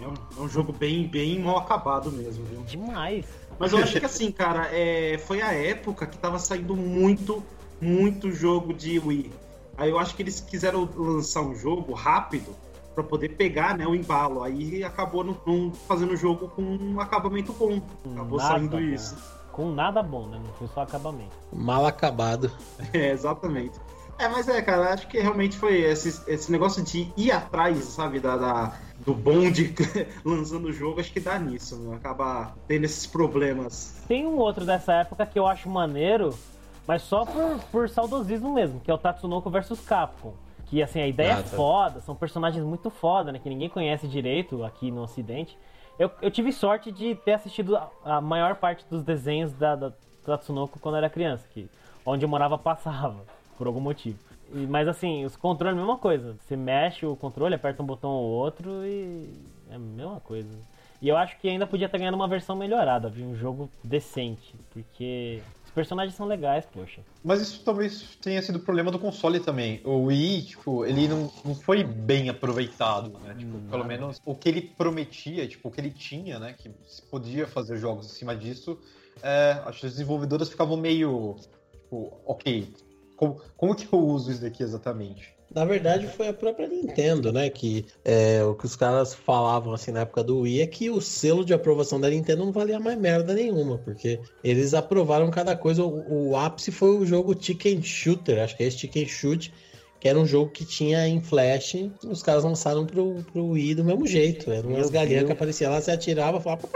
É 0.00 0.06
um, 0.06 0.14
é 0.38 0.40
um 0.42 0.48
jogo 0.48 0.72
bem, 0.72 1.08
bem 1.08 1.40
mal 1.40 1.58
acabado 1.58 2.08
mesmo, 2.12 2.44
viu? 2.44 2.62
Demais. 2.62 3.26
Mas 3.58 3.72
eu 3.72 3.80
acho 3.80 3.98
que 3.98 4.06
assim, 4.06 4.30
cara, 4.30 4.68
é, 4.70 5.18
foi 5.18 5.42
a 5.42 5.52
época 5.52 6.06
que 6.06 6.16
tava 6.16 6.38
saindo 6.38 6.76
muito, 6.76 7.42
muito 7.80 8.30
jogo 8.30 8.72
de 8.72 8.96
Wii. 9.00 9.32
Aí 9.76 9.90
eu 9.90 9.98
acho 9.98 10.14
que 10.14 10.22
eles 10.22 10.38
quiseram 10.38 10.88
lançar 10.94 11.42
um 11.42 11.56
jogo 11.56 11.92
rápido 11.92 12.54
para 12.94 13.02
poder 13.02 13.30
pegar 13.30 13.76
né, 13.76 13.88
o 13.88 13.94
embalo. 13.96 14.44
Aí 14.44 14.84
acabou 14.84 15.24
não, 15.24 15.36
não 15.44 15.72
fazendo 15.72 16.12
o 16.12 16.16
jogo 16.16 16.46
com 16.46 16.62
um 16.62 17.00
acabamento 17.00 17.52
bom. 17.52 17.82
Acabou 18.12 18.38
Nada 18.38 18.54
saindo 18.54 18.76
bom. 18.76 18.78
isso. 18.78 19.39
Com 19.52 19.70
nada 19.72 20.02
bom, 20.02 20.26
né? 20.26 20.38
Não 20.44 20.52
foi 20.54 20.68
só 20.68 20.82
acabamento. 20.82 21.34
Mal 21.52 21.86
acabado. 21.86 22.50
É, 22.94 23.10
exatamente. 23.10 23.78
É, 24.18 24.28
mas 24.28 24.48
é, 24.48 24.60
cara, 24.60 24.92
acho 24.92 25.06
que 25.08 25.18
realmente 25.18 25.56
foi 25.56 25.80
esse, 25.80 26.22
esse 26.30 26.50
negócio 26.52 26.82
de 26.82 27.10
ir 27.16 27.30
atrás, 27.32 27.78
sabe, 27.84 28.20
da, 28.20 28.36
da- 28.36 28.74
do 28.98 29.14
bonde 29.14 29.74
lançando 30.24 30.66
o 30.68 30.72
jogo, 30.72 31.00
acho 31.00 31.12
que 31.12 31.20
dá 31.20 31.38
nisso, 31.38 31.76
né? 31.76 31.96
Acaba 31.96 32.52
tendo 32.68 32.84
esses 32.84 33.06
problemas. 33.06 34.02
Tem 34.06 34.26
um 34.26 34.36
outro 34.36 34.64
dessa 34.66 34.92
época 34.94 35.24
que 35.24 35.38
eu 35.38 35.46
acho 35.46 35.68
maneiro, 35.70 36.38
mas 36.86 37.00
só 37.02 37.24
por, 37.24 37.58
por 37.72 37.88
saudosismo 37.88 38.52
mesmo, 38.52 38.80
que 38.80 38.90
é 38.90 38.94
o 38.94 38.98
Tatsunoko 38.98 39.48
vs 39.50 39.80
Capcom. 39.86 40.34
Que 40.66 40.82
assim, 40.82 41.00
a 41.00 41.06
ideia 41.08 41.36
Ah, 41.36 41.40
é 41.40 41.42
tá. 41.42 41.56
foda, 41.56 42.00
são 42.00 42.14
personagens 42.14 42.64
muito 42.64 42.90
foda, 42.90 43.32
né? 43.32 43.38
Que 43.38 43.48
ninguém 43.48 43.68
conhece 43.70 44.06
direito 44.06 44.62
aqui 44.64 44.90
no 44.90 45.02
ocidente. 45.02 45.56
Eu, 46.00 46.10
eu 46.22 46.30
tive 46.30 46.50
sorte 46.50 46.90
de 46.90 47.14
ter 47.14 47.34
assistido 47.34 47.78
a, 48.02 48.22
maior 48.22 48.56
parte 48.56 48.86
dos 48.88 49.02
desenhos 49.02 49.52
da, 49.52 49.76
da 49.76 49.92
Tatsunoko 50.24 50.78
quando 50.80 50.94
eu 50.94 51.00
era 51.00 51.10
criança, 51.10 51.46
que 51.52 51.68
onde 52.06 52.24
eu 52.24 52.28
morava 52.28 52.56
passava, 52.58 53.20
por 53.58 53.66
algum 53.66 53.80
motivo. 53.80 54.18
E- 54.54 54.66
mas 54.66 54.88
assim, 54.88 55.26
os 55.26 55.36
controles 55.36 55.76
é 55.76 55.78
a 55.78 55.84
mesma 55.84 55.98
coisa. 55.98 56.34
Você 56.40 56.56
mexe 56.56 57.04
o 57.04 57.14
controle, 57.14 57.54
aperta 57.54 57.82
um 57.82 57.86
botão 57.86 58.08
ou 58.12 58.30
outro 58.30 58.82
e 58.82 59.28
é 59.70 59.74
a 59.74 59.78
mesma 59.78 60.20
coisa. 60.20 60.58
E 61.02 61.08
eu 61.08 61.18
acho 61.18 61.38
que 61.38 61.46
ainda 61.46 61.66
podia 61.66 61.84
estar 61.84 61.98
ganhando 61.98 62.14
uma 62.14 62.28
versão 62.28 62.56
melhorada, 62.56 63.10
viu? 63.10 63.26
Um 63.26 63.36
jogo 63.36 63.68
decente. 63.84 64.54
Porque 64.72 65.42
os 65.70 65.74
personagens 65.74 66.16
são 66.16 66.26
legais, 66.26 66.66
poxa. 66.66 67.00
Mas 67.22 67.40
isso 67.40 67.62
talvez 67.64 68.16
tenha 68.20 68.42
sido 68.42 68.58
problema 68.58 68.90
do 68.90 68.98
console 68.98 69.38
também. 69.38 69.80
O 69.84 70.06
Wii, 70.06 70.42
tipo, 70.42 70.84
ele 70.84 71.06
não, 71.06 71.30
não 71.44 71.54
foi 71.54 71.84
bem 71.84 72.28
aproveitado, 72.28 73.16
né? 73.20 73.36
Tipo, 73.38 73.56
pelo 73.70 73.84
menos 73.84 74.20
o 74.24 74.34
que 74.34 74.48
ele 74.48 74.62
prometia, 74.62 75.46
tipo, 75.46 75.68
o 75.68 75.70
que 75.70 75.80
ele 75.80 75.92
tinha, 75.92 76.40
né? 76.40 76.56
Que 76.58 76.72
se 76.88 77.00
podia 77.02 77.46
fazer 77.46 77.76
jogos 77.76 78.06
acima 78.06 78.34
disso, 78.34 78.76
é, 79.22 79.62
acho 79.64 79.80
que 79.80 79.86
as 79.86 79.92
desenvolvedoras 79.92 80.48
ficavam 80.48 80.76
meio, 80.76 81.36
tipo, 81.72 82.20
ok, 82.26 82.74
como, 83.14 83.40
como 83.56 83.76
que 83.76 83.86
eu 83.92 84.00
uso 84.00 84.32
isso 84.32 84.42
daqui 84.42 84.64
exatamente? 84.64 85.32
Na 85.52 85.64
verdade, 85.64 86.06
foi 86.06 86.28
a 86.28 86.32
própria 86.32 86.68
Nintendo, 86.68 87.32
né? 87.32 87.50
Que 87.50 87.84
é, 88.04 88.42
o 88.44 88.54
que 88.54 88.66
os 88.66 88.76
caras 88.76 89.12
falavam 89.12 89.72
assim 89.72 89.90
na 89.90 90.00
época 90.00 90.22
do 90.22 90.40
Wii 90.40 90.60
é 90.62 90.66
que 90.66 90.90
o 90.90 91.00
selo 91.00 91.44
de 91.44 91.52
aprovação 91.52 92.00
da 92.00 92.08
Nintendo 92.08 92.44
não 92.44 92.52
valia 92.52 92.78
mais 92.78 92.96
merda 92.96 93.34
nenhuma, 93.34 93.76
porque 93.78 94.20
eles 94.44 94.74
aprovaram 94.74 95.28
cada 95.28 95.56
coisa. 95.56 95.82
O, 95.84 96.30
o 96.30 96.36
ápice 96.36 96.70
foi 96.70 96.90
o 96.96 97.04
jogo 97.04 97.36
Chicken 97.38 97.82
Shooter, 97.82 98.42
acho 98.42 98.56
que 98.56 98.62
é 98.62 98.66
esse 98.66 98.78
Chicken 98.78 99.06
Shoot, 99.08 99.52
que 99.98 100.08
era 100.08 100.18
um 100.18 100.24
jogo 100.24 100.52
que 100.52 100.64
tinha 100.64 101.08
em 101.08 101.20
flash. 101.20 101.74
Os 102.04 102.22
caras 102.22 102.44
lançaram 102.44 102.86
pro, 102.86 103.16
pro 103.32 103.48
Wii 103.48 103.74
do 103.74 103.84
mesmo 103.84 104.06
jeito. 104.06 104.52
Eram 104.52 104.70
umas 104.70 104.88
galinhas 104.88 105.24
que 105.24 105.32
apareciam 105.32 105.72
lá, 105.72 105.80
você 105.80 105.90
atirava, 105.90 106.40
falava. 106.40 106.68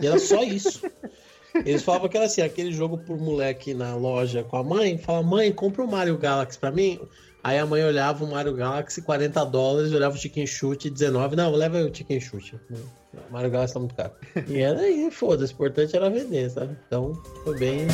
E 0.00 0.06
era 0.06 0.18
só 0.18 0.42
isso. 0.42 0.82
Eles 1.64 1.84
falavam 1.84 2.08
que 2.08 2.16
era 2.16 2.26
assim, 2.26 2.42
aquele 2.42 2.72
jogo 2.72 2.98
por 2.98 3.16
moleque 3.16 3.72
na 3.72 3.94
loja 3.94 4.42
com 4.42 4.56
a 4.56 4.64
mãe, 4.64 4.98
fala, 4.98 5.22
mãe, 5.22 5.52
compra 5.52 5.84
o 5.84 5.88
Mario 5.88 6.18
Galaxy 6.18 6.58
pra 6.58 6.72
mim. 6.72 6.98
Aí 7.44 7.58
a 7.58 7.66
mãe 7.66 7.84
olhava 7.84 8.24
o 8.24 8.30
Mario 8.30 8.54
Galaxy, 8.54 9.02
40 9.02 9.44
dólares, 9.44 9.92
olhava 9.92 10.16
o 10.16 10.18
Chicken 10.18 10.46
Shoot, 10.46 10.88
19, 10.88 11.36
não, 11.36 11.50
leva 11.50 11.76
o 11.76 11.94
Chicken 11.94 12.18
Shoot. 12.18 12.58
O 13.12 13.30
Mario 13.30 13.50
Galaxy 13.50 13.74
tá 13.74 13.80
muito 13.80 13.94
caro. 13.94 14.12
E 14.48 14.60
era 14.60 14.80
aí, 14.80 15.10
foda-se, 15.10 15.52
o 15.52 15.56
importante 15.56 15.94
era 15.94 16.08
vender, 16.08 16.48
sabe? 16.48 16.74
Então, 16.86 17.12
foi 17.44 17.58
bem... 17.58 17.86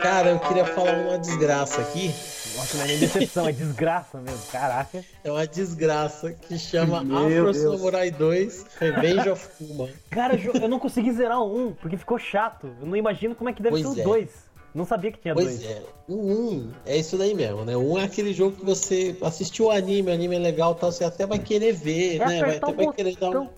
Cara, 0.00 0.30
eu 0.30 0.38
queria 0.40 0.64
falar 0.64 0.94
uma 0.94 1.18
desgraça 1.18 1.82
aqui. 1.82 2.14
Nossa, 2.58 2.76
não 2.76 2.84
é 2.84 2.86
nem 2.88 2.98
decepção, 2.98 3.48
é 3.48 3.52
desgraça 3.52 4.18
mesmo. 4.20 4.40
Caraca. 4.50 5.04
É 5.22 5.30
uma 5.30 5.46
desgraça 5.46 6.32
que 6.32 6.58
chama 6.58 7.02
Meu 7.04 7.16
Afro 7.18 7.52
Deus. 7.52 7.56
Samurai 7.56 8.10
2 8.10 8.66
Revenge 8.80 9.28
of 9.30 9.48
Kuma. 9.56 9.88
Cara, 10.10 10.34
eu 10.60 10.68
não 10.68 10.78
consegui 10.78 11.12
zerar 11.12 11.40
um, 11.42 11.72
porque 11.72 11.96
ficou 11.96 12.18
chato. 12.18 12.68
Eu 12.80 12.86
não 12.86 12.96
imagino 12.96 13.34
como 13.34 13.48
é 13.48 13.52
que 13.52 13.62
deve 13.62 13.80
Pois 13.80 13.94
ser 13.94 14.00
é. 14.00 14.02
o 14.02 14.04
dois. 14.08 14.30
Não 14.74 14.84
sabia 14.84 15.10
que 15.10 15.18
tinha 15.18 15.34
Pois 15.34 15.46
dois. 15.60 15.64
é, 15.64 15.82
o 16.06 16.14
1 16.14 16.72
é 16.84 16.96
isso 16.98 17.16
daí 17.16 17.34
mesmo, 17.34 17.64
né? 17.64 17.76
O 17.76 17.94
1 17.94 17.98
é 18.00 18.04
aquele 18.04 18.34
jogo 18.34 18.56
que 18.56 18.64
você 18.64 19.16
assistiu 19.22 19.66
o 19.66 19.70
anime, 19.70 20.10
o 20.10 20.14
anime 20.14 20.36
é 20.36 20.38
legal 20.38 20.72
e 20.76 20.80
tal, 20.80 20.92
você 20.92 21.04
até 21.04 21.26
vai 21.26 21.38
querer 21.38 21.72
ver, 21.72 22.16
É 22.16 22.26
né? 22.26 22.40
Vai, 22.40 22.56
até 22.58 22.66
o 22.66 22.74
vai 22.74 22.92
querer 22.92 23.16
dar 23.16 23.30
um... 23.30 23.48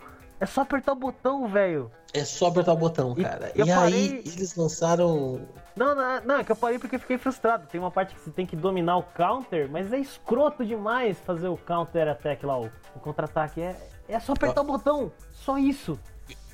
É 0.41 0.47
só 0.47 0.63
apertar 0.63 0.93
o 0.93 0.97
botão, 0.97 1.49
velho. 1.49 1.91
É 2.15 2.25
só 2.25 2.47
apertar 2.47 2.73
o 2.73 2.77
botão, 2.77 3.15
E- 3.19 3.23
cara. 3.23 3.53
eu 3.55 3.67
E, 3.67 3.71
aí, 3.71 3.77
parei- 3.79 4.23
eles 4.25 4.55
lançaram. 4.55 5.41
Não, 5.81 5.95
não, 5.95 6.21
não, 6.27 6.35
é 6.37 6.45
que 6.45 6.53
eu 6.53 6.57
parei 6.57 6.79
porque 6.79 6.97
eu 6.97 7.01
fiquei 7.01 7.17
frustrado. 7.17 7.67
Tem 7.67 7.81
uma 7.81 7.91
parte 7.91 8.15
que 8.15 8.21
você 8.21 8.31
tem 8.31 8.45
que 8.45 8.55
dominar 8.55 8.99
o 8.99 9.03
counter, 9.03 9.67
mas 9.71 9.91
é 9.91 9.99
escroto 9.99 10.63
demais 10.63 11.19
fazer 11.21 11.49
o 11.49 11.57
counter 11.57 12.07
attack 12.07 12.45
lá, 12.45 12.61
o, 12.61 12.67
o 12.95 13.01
contra-ataque. 13.01 13.63
É, 13.63 13.75
é 14.07 14.21
só 14.21 14.33
apertar 14.33 14.61
o 14.61 14.65
botão. 14.65 15.11
Só 15.33 15.57
isso. 15.57 15.99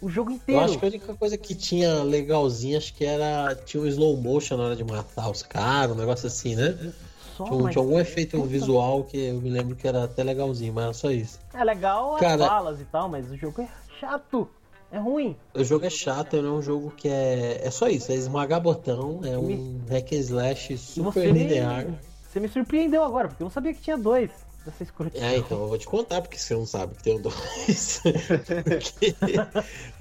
O 0.00 0.08
jogo 0.08 0.30
Eu 0.30 0.36
inteiro. 0.36 0.60
acho 0.64 0.78
que 0.78 0.84
a 0.84 0.88
única 0.88 1.12
coisa 1.16 1.36
que 1.36 1.56
tinha 1.56 2.04
legalzinha, 2.04 2.78
acho 2.78 2.94
que 2.94 3.04
era. 3.04 3.52
Tinha 3.56 3.82
um 3.82 3.86
slow 3.86 4.16
motion 4.16 4.56
na 4.58 4.62
hora 4.66 4.76
de 4.76 4.84
matar 4.84 5.28
os 5.28 5.42
caras, 5.42 5.90
um 5.96 5.98
negócio 5.98 6.28
assim, 6.28 6.54
né? 6.54 6.92
Só, 7.36 7.44
Tinha, 7.46 7.62
mas- 7.64 7.72
tinha 7.72 7.82
algum 7.84 7.98
efeito 7.98 8.36
puta- 8.36 8.48
visual 8.48 9.02
que 9.04 9.18
eu 9.26 9.40
me 9.40 9.50
lembro 9.50 9.74
que 9.74 9.88
era 9.88 10.04
até 10.04 10.22
legalzinho, 10.22 10.72
mas 10.72 10.84
era 10.84 10.92
só 10.94 11.10
isso. 11.10 11.40
É 11.52 11.64
legal 11.64 12.14
as 12.14 12.20
Cara- 12.20 12.46
balas 12.46 12.80
e 12.80 12.84
tal, 12.84 13.08
mas 13.08 13.28
o 13.28 13.36
jogo 13.36 13.60
é 13.60 13.68
chato. 13.98 14.48
É 14.96 14.98
ruim. 14.98 15.36
O 15.52 15.62
jogo 15.62 15.84
é 15.84 15.90
chato, 15.90 16.36
ele 16.36 16.46
é 16.46 16.50
um 16.50 16.62
jogo 16.62 16.90
que 16.90 17.06
é. 17.06 17.60
É 17.62 17.70
só 17.70 17.86
isso, 17.86 18.10
é 18.10 18.14
esmagar 18.14 18.62
botão, 18.62 19.20
é 19.22 19.36
um 19.36 19.78
hack 19.90 20.10
and 20.14 20.16
slash 20.16 20.78
super 20.78 21.30
linear. 21.30 21.84
me, 21.84 21.98
você 22.26 22.40
me 22.40 22.48
surpreendeu 22.48 23.04
agora, 23.04 23.28
porque 23.28 23.42
eu 23.42 23.44
não 23.44 23.50
sabia 23.50 23.74
que 23.74 23.82
tinha 23.82 23.98
dois 23.98 24.30
dessa 24.64 24.82
escrotice. 24.82 25.22
É, 25.22 25.36
então 25.36 25.60
eu 25.60 25.68
vou 25.68 25.76
te 25.76 25.86
contar 25.86 26.22
porque 26.22 26.38
você 26.38 26.54
não 26.54 26.64
sabe 26.64 26.94
que 26.94 27.02
tem 27.02 27.18
um 27.18 27.20
dois. 27.20 28.00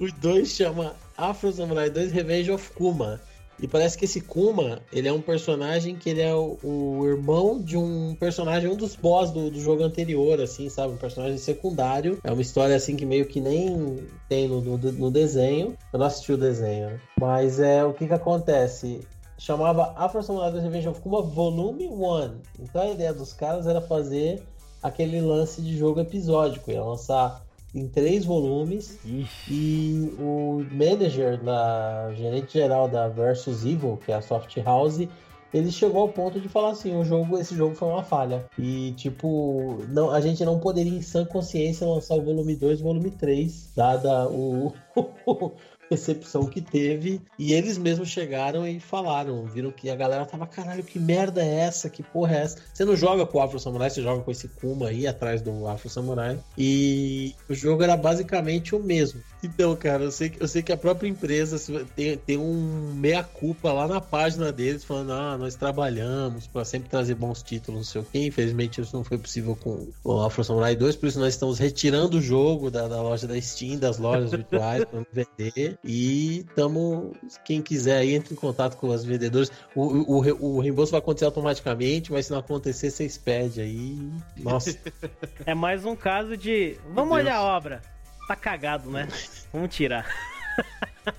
o 0.00 0.10
dois 0.18 0.48
chama 0.48 0.96
Afro 1.14 1.52
Samurai 1.52 1.90
2 1.90 2.10
Revenge 2.12 2.50
of 2.50 2.70
Kuma. 2.72 3.20
E 3.60 3.66
parece 3.66 3.96
que 3.96 4.04
esse 4.04 4.20
Kuma, 4.20 4.80
ele 4.92 5.08
é 5.08 5.12
um 5.12 5.20
personagem 5.20 5.96
que 5.96 6.10
ele 6.10 6.20
é 6.20 6.34
o, 6.34 6.58
o 6.62 7.06
irmão 7.06 7.60
de 7.60 7.76
um 7.76 8.14
personagem, 8.14 8.68
um 8.68 8.76
dos 8.76 8.94
boss 8.94 9.30
do, 9.30 9.50
do 9.50 9.60
jogo 9.60 9.82
anterior, 9.82 10.40
assim, 10.40 10.68
sabe? 10.68 10.92
Um 10.92 10.98
personagem 10.98 11.38
secundário. 11.38 12.18
É 12.22 12.30
uma 12.30 12.42
história, 12.42 12.76
assim, 12.76 12.96
que 12.96 13.06
meio 13.06 13.26
que 13.26 13.40
nem 13.40 14.06
tem 14.28 14.48
no, 14.48 14.60
no, 14.60 14.76
no 14.76 15.10
desenho. 15.10 15.76
Eu 15.92 15.98
não 15.98 16.06
assisti 16.06 16.32
o 16.32 16.38
desenho, 16.38 16.90
né? 16.90 17.00
Mas 17.18 17.58
é 17.60 17.84
o 17.84 17.94
que 17.94 18.06
que 18.06 18.14
acontece? 18.14 19.00
Chamava 19.38 19.92
Afro 19.96 20.22
Samurai 20.22 20.50
2 20.50 20.64
Revenge 20.64 20.88
of 20.88 21.00
Kuma 21.00 21.22
Volume 21.22 21.88
1. 21.88 22.40
Então 22.60 22.82
a 22.82 22.90
ideia 22.90 23.12
dos 23.12 23.32
caras 23.32 23.66
era 23.66 23.80
fazer 23.80 24.42
aquele 24.82 25.20
lance 25.20 25.60
de 25.60 25.76
jogo 25.76 26.00
episódico. 26.00 26.70
Ia 26.70 26.82
lançar 26.82 27.45
em 27.76 27.86
três 27.86 28.24
volumes. 28.24 28.98
Ixi. 29.04 29.52
E 29.52 30.14
o 30.18 30.64
manager, 30.72 31.38
da 31.42 32.10
gerente 32.14 32.54
geral 32.54 32.88
da 32.88 33.08
Versus 33.08 33.64
Evil, 33.64 33.98
que 34.04 34.10
é 34.10 34.14
a 34.14 34.22
Soft 34.22 34.56
House, 34.64 35.06
ele 35.52 35.70
chegou 35.70 36.02
ao 36.02 36.08
ponto 36.08 36.40
de 36.40 36.48
falar 36.48 36.70
assim, 36.70 36.96
o 36.96 37.04
jogo, 37.04 37.38
esse 37.38 37.54
jogo 37.54 37.74
foi 37.74 37.88
uma 37.88 38.02
falha. 38.02 38.46
E 38.58 38.92
tipo, 38.92 39.78
não, 39.88 40.10
a 40.10 40.20
gente 40.20 40.44
não 40.44 40.58
poderia 40.58 40.92
em 40.92 41.02
sã 41.02 41.24
consciência 41.24 41.86
lançar 41.86 42.14
o 42.16 42.22
volume 42.22 42.56
2 42.56 42.78
e 42.78 42.82
o 42.82 42.84
volume 42.84 43.10
3, 43.10 43.72
dada 43.76 44.28
o 44.28 44.72
recepção 45.90 46.46
que 46.46 46.60
teve. 46.60 47.20
E 47.38 47.52
eles 47.52 47.78
mesmos 47.78 48.08
chegaram 48.08 48.66
e 48.66 48.80
falaram, 48.80 49.44
viram 49.44 49.70
que 49.70 49.88
a 49.90 49.96
galera 49.96 50.24
tava, 50.26 50.46
caralho, 50.46 50.82
que 50.82 50.98
merda 50.98 51.42
é 51.42 51.54
essa? 51.60 51.88
Que 51.90 52.02
porra 52.02 52.36
é 52.36 52.42
essa? 52.42 52.58
Você 52.72 52.84
não 52.84 52.96
joga 52.96 53.26
com 53.26 53.38
o 53.38 53.42
Afro 53.42 53.58
Samurai, 53.58 53.90
você 53.90 54.02
joga 54.02 54.22
com 54.22 54.30
esse 54.30 54.48
Kuma 54.48 54.88
aí 54.88 55.06
atrás 55.06 55.42
do 55.42 55.66
Afro 55.66 55.88
Samurai. 55.88 56.38
E 56.56 57.34
o 57.48 57.54
jogo 57.54 57.82
era 57.82 57.96
basicamente 57.96 58.74
o 58.74 58.78
mesmo. 58.82 59.20
Então, 59.42 59.74
cara, 59.76 60.02
eu 60.04 60.10
sei, 60.10 60.30
que- 60.30 60.42
eu 60.42 60.48
sei 60.48 60.62
que 60.62 60.72
a 60.72 60.76
própria 60.76 61.08
empresa 61.08 61.56
tem, 61.94 62.16
tem 62.16 62.36
um 62.36 62.92
meia-culpa 62.94 63.72
lá 63.72 63.86
na 63.86 64.00
página 64.00 64.50
deles, 64.50 64.82
falando: 64.84 65.12
ah, 65.12 65.36
nós 65.38 65.54
trabalhamos 65.54 66.46
para 66.46 66.64
sempre 66.64 66.88
trazer 66.88 67.14
bons 67.14 67.42
títulos, 67.42 67.78
não 67.80 67.84
sei 67.84 68.00
o 68.00 68.04
quê. 68.04 68.26
Infelizmente, 68.26 68.80
isso 68.80 68.96
não 68.96 69.04
foi 69.04 69.18
possível 69.18 69.54
com 69.56 69.86
o 70.02 70.20
Afro 70.20 70.42
Samurai 70.42 70.74
2, 70.74 70.96
por 70.96 71.06
isso 71.06 71.20
nós 71.20 71.34
estamos 71.34 71.58
retirando 71.58 72.18
o 72.18 72.20
jogo 72.20 72.70
da, 72.70 72.88
da 72.88 73.00
loja 73.00 73.26
da 73.26 73.40
Steam, 73.40 73.78
das 73.78 73.98
lojas 73.98 74.30
virtuais, 74.30 74.84
para 74.84 75.04
vender. 75.12 75.75
E 75.84 76.40
estamos. 76.40 77.12
Quem 77.44 77.60
quiser 77.62 77.98
aí, 77.98 78.14
entre 78.14 78.34
em 78.34 78.36
contato 78.36 78.76
com 78.76 78.88
os 78.88 79.04
vendedores. 79.04 79.50
O, 79.74 79.82
o, 79.82 80.16
o 80.16 80.20
re- 80.20 80.36
o 80.38 80.58
reembolso 80.60 80.90
vai 80.92 80.98
acontecer 81.00 81.24
automaticamente, 81.26 82.10
mas 82.12 82.26
se 82.26 82.32
não 82.32 82.38
acontecer, 82.38 82.90
vocês 82.90 83.16
pedem 83.18 83.64
aí. 83.64 84.10
Nossa. 84.42 84.76
É 85.46 85.54
mais 85.54 85.84
um 85.84 85.94
caso 85.94 86.36
de. 86.36 86.76
Vamos 86.92 87.10
Deus. 87.14 87.20
olhar 87.26 87.36
a 87.36 87.42
obra. 87.42 87.82
Tá 88.28 88.34
cagado, 88.34 88.90
né? 88.90 89.06
Vamos 89.52 89.74
tirar. 89.74 90.06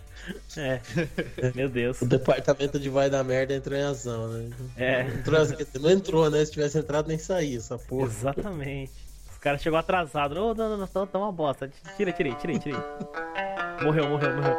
É. 0.57 0.81
Meu 1.55 1.69
Deus. 1.69 2.01
O 2.01 2.05
departamento 2.05 2.77
de 2.77 2.89
vai 2.89 3.09
da 3.09 3.23
merda 3.23 3.53
entrou 3.53 3.79
em 3.79 3.83
ação, 3.83 4.27
né? 4.27 4.49
É. 4.75 5.01
Entrou, 5.03 5.39
não 5.79 5.89
entrou, 5.89 6.29
né? 6.29 6.43
Se 6.43 6.51
tivesse 6.51 6.77
entrado, 6.77 7.07
nem 7.07 7.17
saía 7.17 7.57
essa 7.57 7.77
porra. 7.77 8.07
Exatamente. 8.07 8.91
Os 9.31 9.37
caras 9.37 9.61
chegou 9.61 9.79
atrasado. 9.79 10.33
Ô, 10.33 10.53
não, 10.53 10.71
não, 10.71 10.77
não, 10.79 10.87
tá, 10.87 11.05
tá 11.05 11.17
uma 11.17 11.31
bosta. 11.31 11.71
Tira, 11.95 12.11
tirei, 12.11 12.35
tirei, 12.35 12.59
tirei. 12.59 12.77
Morreu, 13.83 14.09
morreu, 14.09 14.35
morreu. 14.35 14.57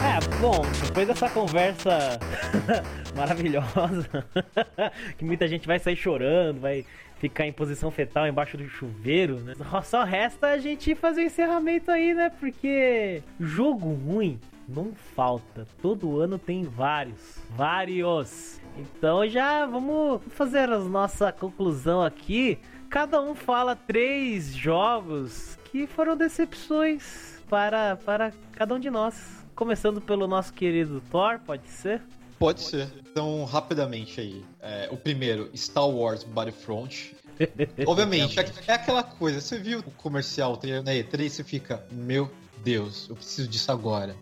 É, 0.00 0.40
bom, 0.40 0.62
depois 0.84 1.06
dessa 1.06 1.30
conversa 1.30 2.18
maravilhosa, 3.16 4.26
que 5.16 5.24
muita 5.24 5.46
gente 5.46 5.66
vai 5.66 5.78
sair 5.78 5.94
chorando, 5.94 6.60
vai 6.60 6.84
ficar 7.18 7.46
em 7.46 7.52
posição 7.52 7.90
fetal 7.90 8.26
embaixo 8.26 8.56
do 8.56 8.68
chuveiro, 8.68 9.38
né? 9.40 9.54
Só 9.84 10.02
resta 10.02 10.48
a 10.48 10.58
gente 10.58 10.96
fazer 10.96 11.20
o 11.20 11.24
encerramento 11.24 11.90
aí, 11.90 12.12
né? 12.12 12.30
Porque 12.30 13.22
jogo 13.38 13.92
ruim 13.92 14.40
não 14.68 14.92
falta. 15.14 15.66
Todo 15.80 16.18
ano 16.18 16.36
tem 16.36 16.64
vários. 16.64 17.38
Vários. 17.50 18.60
Então 18.76 19.28
já 19.28 19.66
vamos 19.66 20.20
fazer 20.30 20.68
a 20.68 20.78
nossa 20.78 21.30
conclusão 21.30 22.02
aqui. 22.02 22.58
Cada 22.90 23.22
um 23.22 23.36
fala 23.36 23.76
três 23.76 24.52
jogos 24.52 25.56
que 25.70 25.86
foram 25.86 26.16
decepções 26.16 27.40
para, 27.48 27.94
para 27.94 28.32
cada 28.50 28.74
um 28.74 28.80
de 28.80 28.90
nós. 28.90 29.14
Começando 29.54 30.00
pelo 30.00 30.26
nosso 30.26 30.52
querido 30.52 31.00
Thor, 31.08 31.38
pode 31.38 31.68
ser? 31.68 32.02
Pode 32.36 32.60
ser. 32.62 32.88
Então, 32.98 33.44
rapidamente 33.44 34.20
aí. 34.20 34.44
É, 34.60 34.88
o 34.90 34.96
primeiro, 34.96 35.48
Star 35.56 35.88
Wars 35.88 36.24
Battlefront. 36.24 37.14
Obviamente, 37.86 38.40
é, 38.40 38.52
é 38.66 38.72
aquela 38.72 39.04
coisa. 39.04 39.40
Você 39.40 39.56
viu 39.56 39.78
o 39.78 39.90
comercial 39.92 40.58
na 40.84 40.90
E3 40.90 41.28
você 41.28 41.44
fica, 41.44 41.86
meu 41.92 42.28
Deus, 42.64 43.08
eu 43.08 43.14
preciso 43.14 43.46
disso 43.46 43.70
agora. 43.70 44.16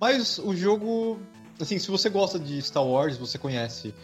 Mas 0.00 0.38
o 0.38 0.56
jogo, 0.56 1.20
assim, 1.60 1.78
se 1.78 1.90
você 1.90 2.08
gosta 2.08 2.38
de 2.38 2.62
Star 2.62 2.86
Wars, 2.86 3.18
você 3.18 3.36
conhece 3.36 3.94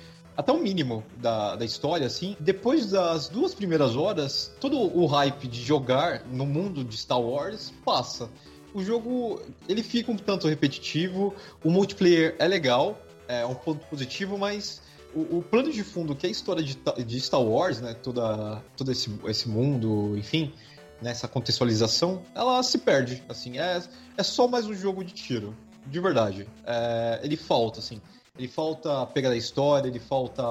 até 0.40 0.52
o 0.52 0.58
mínimo 0.58 1.04
da, 1.18 1.54
da 1.54 1.64
história, 1.66 2.06
assim. 2.06 2.34
Depois 2.40 2.90
das 2.90 3.28
duas 3.28 3.54
primeiras 3.54 3.94
horas, 3.94 4.50
todo 4.58 4.78
o 4.78 5.04
hype 5.04 5.46
de 5.46 5.62
jogar 5.62 6.24
no 6.24 6.46
mundo 6.46 6.82
de 6.82 6.96
Star 6.96 7.20
Wars 7.20 7.72
passa. 7.84 8.30
O 8.72 8.82
jogo, 8.82 9.42
ele 9.68 9.82
fica 9.82 10.10
um 10.10 10.16
tanto 10.16 10.48
repetitivo, 10.48 11.34
o 11.62 11.70
multiplayer 11.70 12.36
é 12.38 12.48
legal, 12.48 12.98
é 13.28 13.44
um 13.44 13.54
ponto 13.54 13.84
positivo, 13.86 14.38
mas 14.38 14.80
o, 15.14 15.38
o 15.38 15.42
plano 15.42 15.70
de 15.70 15.84
fundo, 15.84 16.16
que 16.16 16.26
é 16.26 16.28
a 16.28 16.32
história 16.32 16.62
de, 16.62 16.78
de 17.04 17.20
Star 17.20 17.42
Wars, 17.42 17.80
né, 17.80 17.94
toda, 17.94 18.62
todo 18.76 18.90
esse, 18.90 19.10
esse 19.26 19.46
mundo, 19.46 20.16
enfim, 20.16 20.54
nessa 21.02 21.28
contextualização, 21.28 22.22
ela 22.34 22.62
se 22.62 22.78
perde, 22.78 23.22
assim, 23.28 23.58
é, 23.58 23.82
é 24.16 24.22
só 24.22 24.48
mais 24.48 24.66
um 24.66 24.74
jogo 24.74 25.04
de 25.04 25.12
tiro, 25.12 25.54
de 25.86 26.00
verdade. 26.00 26.48
É, 26.64 27.20
ele 27.22 27.36
falta, 27.36 27.80
assim, 27.80 28.00
ele 28.40 28.48
falta 28.48 29.06
pegar 29.06 29.28
a 29.28 29.36
história, 29.36 29.86
ele 29.86 29.98
falta 29.98 30.42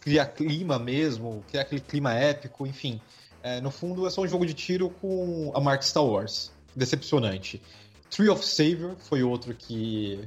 criar 0.00 0.24
clima 0.24 0.78
mesmo, 0.78 1.44
criar 1.48 1.62
aquele 1.62 1.82
clima 1.82 2.14
épico, 2.14 2.66
enfim. 2.66 2.98
É, 3.42 3.60
no 3.60 3.70
fundo, 3.70 4.06
é 4.06 4.10
só 4.10 4.22
um 4.22 4.26
jogo 4.26 4.46
de 4.46 4.54
tiro 4.54 4.88
com 4.88 5.52
a 5.54 5.60
marca 5.60 5.84
Star 5.84 6.02
Wars 6.02 6.50
decepcionante. 6.74 7.60
Tree 8.08 8.30
of 8.30 8.42
Savior 8.42 8.96
foi 8.98 9.22
outro 9.22 9.54
que 9.54 10.18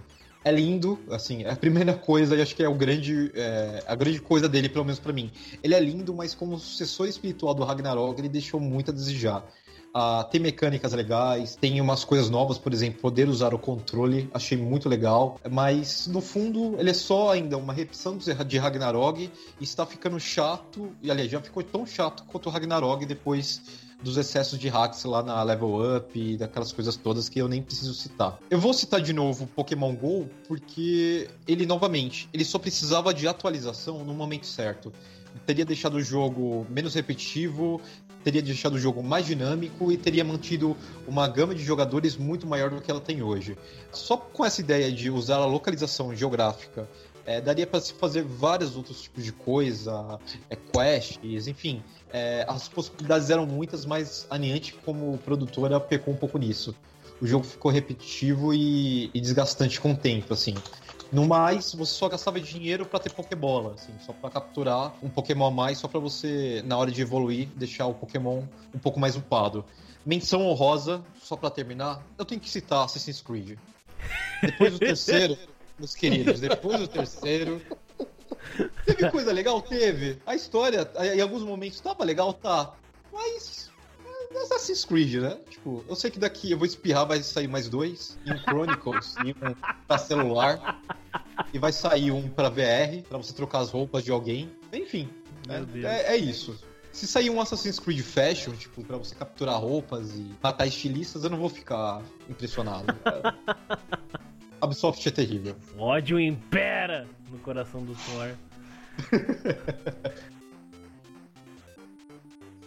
é 0.45 0.51
lindo, 0.51 0.99
assim, 1.09 1.43
é 1.43 1.49
a 1.49 1.55
primeira 1.55 1.95
coisa 1.95 2.35
e 2.35 2.41
acho 2.43 2.55
que 2.55 2.61
é 2.61 2.69
o 2.69 2.75
grande, 2.75 3.31
é, 3.33 3.83
a 3.87 3.95
grande 3.95 4.21
coisa 4.21 4.47
dele, 4.47 4.69
pelo 4.69 4.85
menos 4.85 4.99
para 4.99 5.11
mim. 5.11 5.31
Ele 5.63 5.73
é 5.73 5.79
lindo, 5.79 6.13
mas 6.13 6.35
como 6.35 6.59
sucessor 6.59 7.07
espiritual 7.07 7.55
do 7.55 7.63
Ragnarok, 7.63 8.19
ele 8.21 8.29
deixou 8.29 8.59
muito 8.59 8.91
a 8.91 8.93
desejar. 8.93 9.43
Uh, 9.89 10.23
tem 10.29 10.39
mecânicas 10.39 10.93
legais, 10.93 11.55
tem 11.55 11.81
umas 11.81 12.03
coisas 12.03 12.29
novas, 12.29 12.59
por 12.59 12.71
exemplo, 12.71 13.01
poder 13.01 13.27
usar 13.27 13.55
o 13.55 13.59
controle, 13.59 14.29
achei 14.31 14.55
muito 14.55 14.87
legal, 14.87 15.39
mas 15.49 16.05
no 16.05 16.21
fundo 16.21 16.75
ele 16.79 16.91
é 16.91 16.93
só 16.93 17.31
ainda 17.31 17.57
uma 17.57 17.73
repetição 17.73 18.15
de 18.17 18.57
Ragnarok 18.59 19.31
e 19.59 19.63
está 19.63 19.87
ficando 19.87 20.19
chato, 20.19 20.91
e 21.01 21.09
aliás, 21.09 21.31
já 21.31 21.41
ficou 21.41 21.63
tão 21.63 21.87
chato 21.87 22.23
quanto 22.25 22.49
o 22.49 22.51
Ragnarok 22.51 23.03
depois 23.03 23.61
dos 24.01 24.17
excessos 24.17 24.57
de 24.57 24.69
hacks 24.69 25.03
lá 25.03 25.21
na 25.21 25.41
Level 25.43 25.97
Up 25.97 26.17
e 26.17 26.37
daquelas 26.37 26.71
coisas 26.71 26.95
todas 26.95 27.27
que 27.27 27.39
eu 27.39 27.47
nem 27.47 27.61
preciso 27.61 27.93
citar. 27.93 28.39
Eu 28.49 28.59
vou 28.59 28.73
citar 28.73 29.01
de 29.01 29.11
novo 29.11 29.47
Pokémon 29.47 29.93
GO 29.95 30.29
porque 30.47 31.29
ele, 31.47 31.65
novamente, 31.65 32.29
ele 32.33 32.45
só 32.45 32.57
precisava 32.57 33.13
de 33.13 33.27
atualização 33.27 34.03
no 34.05 34.13
momento 34.13 34.47
certo. 34.47 34.93
Teria 35.45 35.65
deixado 35.65 35.95
o 35.95 36.01
jogo 36.01 36.65
menos 36.69 36.95
repetitivo, 36.95 37.79
teria 38.23 38.41
deixado 38.41 38.73
o 38.73 38.79
jogo 38.79 39.01
mais 39.01 39.25
dinâmico 39.25 39.91
e 39.91 39.97
teria 39.97 40.23
mantido 40.23 40.75
uma 41.07 41.27
gama 41.27 41.55
de 41.55 41.63
jogadores 41.63 42.17
muito 42.17 42.45
maior 42.45 42.69
do 42.69 42.81
que 42.81 42.89
ela 42.89 42.99
tem 42.99 43.21
hoje. 43.21 43.57
Só 43.91 44.17
com 44.17 44.45
essa 44.45 44.61
ideia 44.61 44.91
de 44.91 45.09
usar 45.09 45.37
a 45.37 45.45
localização 45.45 46.15
geográfica 46.15 46.87
é, 47.25 47.39
daria 47.39 47.67
para 47.67 47.79
se 47.79 47.93
fazer 47.93 48.23
vários 48.23 48.75
outros 48.75 49.03
tipos 49.03 49.23
de 49.23 49.31
coisa, 49.31 50.19
é, 50.49 50.55
quests, 50.55 51.47
enfim. 51.47 51.83
É, 52.11 52.43
as 52.47 52.67
possibilidades 52.67 53.29
eram 53.29 53.45
muitas, 53.45 53.85
mas 53.85 54.25
a 54.31 54.37
Niantic, 54.37 54.77
como 54.83 55.17
produtora, 55.19 55.79
pecou 55.79 56.13
um 56.13 56.17
pouco 56.17 56.39
nisso. 56.39 56.75
O 57.21 57.27
jogo 57.27 57.43
ficou 57.43 57.69
repetitivo 57.69 58.51
e, 58.51 59.11
e 59.13 59.21
desgastante 59.21 59.79
com 59.79 59.91
o 59.91 59.95
tempo, 59.95 60.33
assim. 60.33 60.55
No 61.11 61.25
mais, 61.27 61.73
você 61.73 61.93
só 61.93 62.07
gastava 62.07 62.39
dinheiro 62.39 62.85
para 62.85 62.99
ter 62.99 63.11
Pokébola, 63.11 63.73
assim, 63.73 63.91
só 64.05 64.13
para 64.13 64.29
capturar 64.29 64.93
um 65.01 65.09
Pokémon 65.09 65.47
a 65.47 65.51
mais, 65.51 65.79
só 65.79 65.87
para 65.87 65.99
você, 65.99 66.61
na 66.65 66.77
hora 66.77 66.91
de 66.91 67.01
evoluir, 67.01 67.47
deixar 67.55 67.87
o 67.87 67.93
Pokémon 67.95 68.43
um 68.73 68.79
pouco 68.79 68.99
mais 68.99 69.15
upado. 69.15 69.65
Menção 70.05 70.45
honrosa, 70.45 71.03
só 71.21 71.35
para 71.35 71.49
terminar, 71.49 72.05
eu 72.17 72.25
tenho 72.25 72.39
que 72.39 72.49
citar 72.49 72.85
Assassin's 72.85 73.21
Creed. 73.21 73.57
Depois 74.41 74.73
do 74.73 74.79
terceiro, 74.79 75.37
meus 75.77 75.95
queridos, 75.95 76.39
depois 76.39 76.79
do 76.79 76.87
terceiro. 76.87 77.61
Teve 78.85 79.09
coisa 79.09 79.31
legal? 79.31 79.61
Teve. 79.61 80.21
A 80.25 80.35
história, 80.35 80.89
em 81.13 81.21
alguns 81.21 81.43
momentos, 81.43 81.79
tava 81.79 82.03
legal, 82.03 82.33
tá. 82.33 82.75
Mas. 83.11 83.58
É 84.31 84.37
Assassin's 84.43 84.85
Creed, 84.85 85.15
né? 85.15 85.37
Tipo, 85.49 85.83
eu 85.87 85.95
sei 85.95 86.11
que 86.11 86.19
daqui 86.19 86.51
eu 86.51 86.57
vou 86.57 86.67
espirrar, 86.67 87.07
vai 87.07 87.21
sair 87.23 87.47
mais 87.47 87.67
dois. 87.67 88.17
E 88.25 88.31
um 88.31 88.37
Chronicles, 88.39 89.15
e 89.25 89.31
um 89.31 89.55
pra 89.87 89.97
celular. 89.97 90.81
E 91.51 91.57
vai 91.57 91.71
sair 91.71 92.11
um 92.11 92.29
pra 92.29 92.49
VR, 92.49 93.01
pra 93.07 93.17
você 93.17 93.33
trocar 93.33 93.59
as 93.59 93.71
roupas 93.71 94.03
de 94.03 94.11
alguém. 94.11 94.51
Enfim, 94.71 95.09
né? 95.47 95.65
é, 95.83 96.13
é 96.13 96.17
isso. 96.17 96.59
Se 96.91 97.07
sair 97.07 97.29
um 97.29 97.39
Assassin's 97.39 97.79
Creed 97.79 98.01
Fashion, 98.01 98.53
tipo, 98.53 98.83
pra 98.83 98.97
você 98.97 99.15
capturar 99.15 99.59
roupas 99.59 100.15
e 100.15 100.31
matar 100.41 100.67
estilistas, 100.67 101.23
eu 101.23 101.29
não 101.29 101.37
vou 101.37 101.49
ficar 101.49 102.01
impressionado. 102.27 102.93
Ubisoft 104.61 105.07
é 105.07 105.11
terrível. 105.11 105.55
O 105.77 105.83
ódio 105.83 106.19
impera 106.19 107.07
no 107.31 107.39
coração 107.39 107.83
do 107.83 107.95
Thor. 107.95 108.35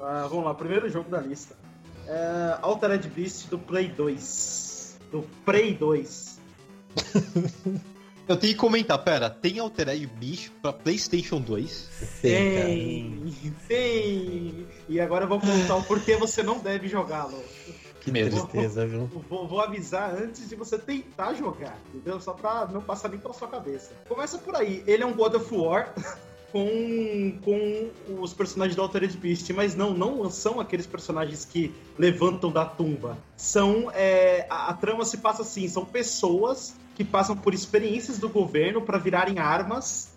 ah, 0.03 0.27
vamos 0.29 0.45
lá, 0.45 0.55
primeiro 0.55 0.89
jogo 0.89 1.09
da 1.09 1.21
lista. 1.21 1.57
É 2.07 2.59
Altered 2.61 3.09
Beast 3.09 3.49
do 3.49 3.59
Play 3.59 3.89
2. 3.89 4.99
Do 5.11 5.23
Play 5.45 5.75
2. 5.75 6.41
Eu 8.29 8.37
tenho 8.37 8.53
que 8.53 8.59
comentar, 8.59 9.03
pera, 9.03 9.29
tem 9.29 9.59
Altered 9.59 10.07
Beast 10.07 10.51
pra 10.63 10.73
PlayStation 10.73 11.41
2? 11.41 12.19
Tem, 12.23 13.35
tem. 13.67 14.67
E 14.89 15.01
agora 15.01 15.25
eu 15.25 15.29
vou 15.29 15.41
contar 15.41 15.75
o 15.75 15.83
porquê 15.83 16.17
você 16.17 16.41
não 16.43 16.59
deve 16.59 16.87
jogá-lo. 16.87 17.43
Que 18.01 18.11
tristeza, 18.11 18.87
viu? 18.87 19.07
Vou, 19.29 19.47
vou, 19.47 19.61
avisar 19.61 20.15
antes 20.15 20.49
de 20.49 20.55
você 20.55 20.79
tentar 20.79 21.35
jogar, 21.35 21.77
entendeu? 21.89 22.21
Só 22.21 22.33
pra 22.33 22.67
não 22.67 22.81
passar 22.81 23.09
nem 23.09 23.19
pela 23.19 23.35
sua 23.35 23.49
cabeça. 23.49 23.93
Começa 24.09 24.39
por 24.39 24.57
aí. 24.57 24.83
Ele 24.87 25.03
é 25.03 25.07
um 25.07 25.15
God 25.15 25.35
of 25.35 25.55
War 25.55 25.93
com, 26.53 27.39
com 27.43 27.91
os 28.21 28.35
personagens 28.35 28.77
do 28.77 28.83
Altered 28.83 29.17
Beast, 29.17 29.51
mas 29.51 29.75
não, 29.75 29.95
não 29.95 30.31
são 30.31 30.61
aqueles 30.61 30.87
personagens 30.87 31.47
que 31.47 31.75
levantam 31.99 32.53
da 32.53 32.65
tumba. 32.65 33.17
São. 33.37 33.91
É, 33.95 34.47
a, 34.51 34.69
a 34.69 34.75
trama 34.75 35.05
se 35.05 35.17
passa 35.19 35.43
assim: 35.43 35.67
são 35.67 35.85
pessoas 35.85 36.75
que 36.95 37.03
passam 37.03 37.35
por 37.35 37.55
experiências 37.55 38.19
do 38.19 38.29
governo 38.29 38.83
para 38.83 38.99
virarem 38.99 39.39
armas 39.39 40.13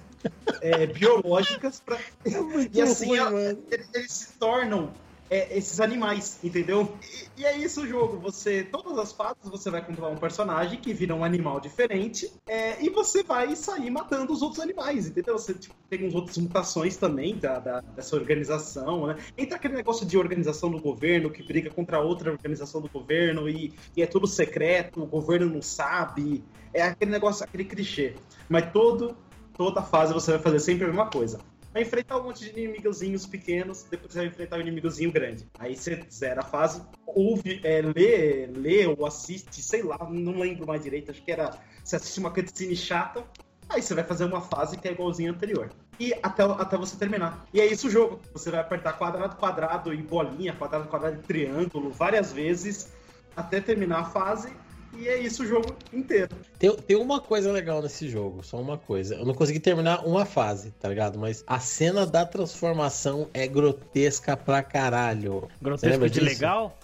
é, 0.61 0.85
biológicas 0.85 1.79
pra... 1.79 1.95
é 2.25 2.69
e 2.73 2.81
assim 2.81 3.17
ruim, 3.17 3.57
eles, 3.71 3.87
eles, 3.93 4.11
se 4.11 4.33
tornam 4.33 4.91
é, 5.29 5.57
esses 5.57 5.79
animais, 5.79 6.39
entendeu? 6.43 6.95
E, 7.37 7.41
e, 7.41 7.45
é 7.45 7.57
isso 7.57 7.81
o 7.81 7.87
jogo. 7.87 8.17
Você, 8.19 8.63
todas 8.63 8.97
as 8.97 9.11
fases, 9.11 9.37
você 9.43 9.69
vai 9.69 9.83
controlar 9.83 10.11
um 10.11 10.17
personagem 10.17 10.79
que 10.79 10.93
vira 10.93 11.15
um 11.15 11.23
animal 11.23 11.59
diferente 11.59 12.31
é, 12.47 12.83
e 12.83 12.89
você 12.89 13.23
vai 13.23 13.55
sair 13.55 13.89
matando 13.89 14.31
os 14.31 14.41
outros 14.41 14.61
animais, 14.61 15.07
entendeu? 15.07 15.37
Você 15.37 15.53
tipo, 15.53 15.73
tem 15.89 16.05
uns 16.05 16.13
outras 16.13 16.37
mutações 16.37 16.97
também 16.97 17.37
da, 17.37 17.59
da, 17.59 17.81
dessa 17.81 18.15
organização, 18.15 19.07
né? 19.07 19.17
Entra 19.37 19.57
aquele 19.57 19.75
negócio 19.75 20.05
de 20.05 20.17
organização 20.17 20.69
do 20.69 20.79
governo 20.79 21.29
que 21.29 21.43
briga 21.43 21.69
contra 21.69 21.99
outra 21.99 22.31
organização 22.31 22.81
do 22.81 22.89
governo 22.89 23.49
e, 23.49 23.73
e 23.95 24.01
é 24.01 24.07
tudo 24.07 24.27
secreto, 24.27 25.01
o 25.01 25.07
governo 25.07 25.47
não 25.47 25.61
sabe. 25.61 26.43
É 26.73 26.81
aquele 26.81 27.11
negócio, 27.11 27.43
aquele 27.43 27.63
clichê. 27.65 28.15
Mas 28.49 28.71
todo, 28.71 29.15
toda 29.57 29.81
fase 29.81 30.13
você 30.13 30.31
vai 30.31 30.39
fazer 30.39 30.59
sempre 30.59 30.83
a 30.83 30.87
mesma 30.87 31.09
coisa 31.09 31.39
vai 31.75 31.83
enfrentar 31.83 32.17
um 32.19 32.23
monte 32.23 32.49
de 32.49 32.57
inimigozinhos 32.57 33.27
pequenos, 33.27 33.83
depois 33.83 34.13
você 34.13 34.19
vai 34.19 34.27
enfrentar 34.27 34.57
um 34.57 34.61
inimigozinho 34.61 35.11
grande. 35.11 35.45
Aí 35.59 35.75
você 35.75 36.05
zera 36.09 36.39
a 36.39 36.45
fase, 36.45 36.81
ouve, 37.05 37.59
é, 37.65 37.81
lê, 37.81 38.45
lê 38.45 38.87
ou 38.87 39.05
assiste, 39.05 39.61
sei 39.61 39.83
lá, 39.83 39.97
não 40.09 40.39
lembro 40.39 40.65
mais 40.65 40.81
direito, 40.81 41.11
acho 41.11 41.21
que 41.21 41.29
era. 41.29 41.51
Você 41.83 41.97
assiste 41.97 42.17
uma 42.17 42.31
cutscene 42.31 42.77
chata, 42.77 43.25
aí 43.67 43.81
você 43.81 43.93
vai 43.93 44.05
fazer 44.05 44.23
uma 44.23 44.39
fase 44.39 44.77
que 44.77 44.87
é 44.87 44.93
igualzinha 44.93 45.31
à 45.31 45.33
anterior. 45.33 45.69
E 45.99 46.13
até, 46.23 46.43
até 46.43 46.77
você 46.77 46.95
terminar. 46.95 47.45
E 47.53 47.59
é 47.59 47.65
isso 47.65 47.87
o 47.87 47.91
jogo. 47.91 48.21
Você 48.31 48.49
vai 48.49 48.61
apertar 48.61 48.93
quadrado, 48.93 49.35
quadrado 49.35 49.93
e 49.93 49.97
bolinha, 49.97 50.53
quadrado, 50.53 50.87
quadrado 50.87 51.19
e 51.19 51.23
triângulo 51.23 51.91
várias 51.91 52.31
vezes 52.31 52.93
até 53.35 53.59
terminar 53.59 53.99
a 53.99 54.05
fase. 54.05 54.49
E 54.97 55.07
é 55.07 55.19
isso 55.19 55.43
o 55.43 55.45
jogo 55.45 55.75
inteiro. 55.93 56.29
Tem, 56.57 56.73
tem 56.75 56.95
uma 56.95 57.19
coisa 57.19 57.51
legal 57.51 57.81
nesse 57.81 58.07
jogo, 58.09 58.43
só 58.43 58.59
uma 58.59 58.77
coisa. 58.77 59.15
Eu 59.15 59.25
não 59.25 59.33
consegui 59.33 59.59
terminar 59.59 60.05
uma 60.05 60.25
fase, 60.25 60.71
tá 60.79 60.87
ligado? 60.89 61.19
Mas 61.19 61.43
a 61.45 61.59
cena 61.59 62.05
da 62.05 62.25
transformação 62.25 63.27
é 63.33 63.45
grotesca 63.47 64.35
pra 64.37 64.63
caralho. 64.63 65.49
Lembra 65.83 66.09
de 66.09 66.19
disso? 66.19 66.25
legal? 66.25 66.77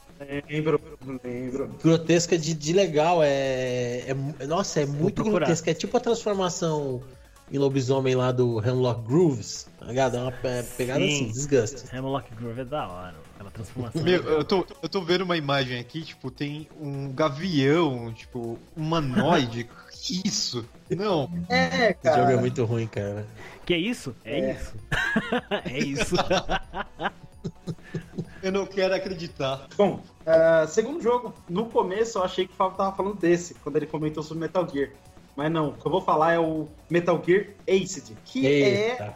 Lembro, 0.50 0.80
lembro. 1.24 1.68
Grotesca 1.82 2.38
de, 2.38 2.54
de 2.54 2.74
legal, 2.74 3.22
é, 3.24 4.04
é 4.40 4.46
Nossa, 4.46 4.82
é 4.82 4.86
muito 4.86 5.24
grotesca. 5.24 5.72
É 5.72 5.74
tipo 5.74 5.98
a 5.98 6.00
transformação 6.00 7.02
em 7.52 7.58
lobisomem 7.58 8.14
lá 8.16 8.32
do 8.32 8.60
Hemlock 8.66 9.02
Grooves, 9.08 9.68
tá 9.80 9.86
ligado? 9.88 10.18
É 10.18 10.22
uma 10.22 10.32
pe- 10.32 10.64
pegada 10.78 11.00
Sim. 11.00 11.06
assim, 11.08 11.28
desgaste. 11.32 11.84
Hemlock 11.96 12.34
Grove 12.36 12.62
é 12.62 12.66
da 12.66 12.88
hora, 12.88 13.16
aquela 13.42 13.52
transformação. 13.52 14.04
Meu, 14.04 14.22
eu 14.24 14.44
tô, 14.44 14.66
eu 14.82 14.88
tô 14.90 15.02
vendo 15.02 15.24
uma 15.24 15.36
imagem 15.36 15.80
aqui, 15.80 16.04
tipo, 16.04 16.30
tem 16.30 16.68
um 16.80 17.12
gavião, 17.12 18.14
tipo, 18.14 18.60
humanoide. 18.78 19.68
Que 20.04 20.20
Isso! 20.26 20.66
Não, 20.90 21.30
É, 21.48 21.92
Esse 21.92 22.10
jogo 22.10 22.22
é 22.22 22.26
cara. 22.26 22.38
muito 22.38 22.66
ruim, 22.66 22.88
cara. 22.88 23.28
Que 23.68 23.78
isso? 23.78 24.16
É, 24.26 24.40
É. 24.40 24.52
isso. 24.54 24.74
é 25.66 25.78
isso. 25.78 26.16
eu 28.42 28.52
não 28.52 28.66
quero 28.66 28.96
acreditar. 28.96 29.68
Bom, 29.78 30.00
ah, 30.26 30.66
segundo 30.68 31.04
jogo. 31.04 31.32
No 31.48 31.68
começo 31.68 32.18
eu 32.18 32.24
achei 32.24 32.48
que 32.48 32.54
o 32.54 32.56
Fábio 32.56 32.78
tava 32.78 32.96
falando 32.96 33.16
desse, 33.20 33.54
quando 33.56 33.76
ele 33.76 33.86
comentou 33.86 34.24
sobre 34.24 34.42
Metal 34.42 34.68
Gear. 34.68 34.90
Mas 35.36 35.52
não, 35.52 35.70
o 35.70 35.74
que 35.74 35.86
eu 35.86 35.92
vou 35.92 36.02
falar 36.02 36.34
é 36.34 36.40
o 36.40 36.68
Metal 36.90 37.22
Gear 37.24 37.50
Acid, 37.70 38.18
que 38.26 38.48
é 38.48 38.50
Eita. 38.50 39.04
é 39.04 39.14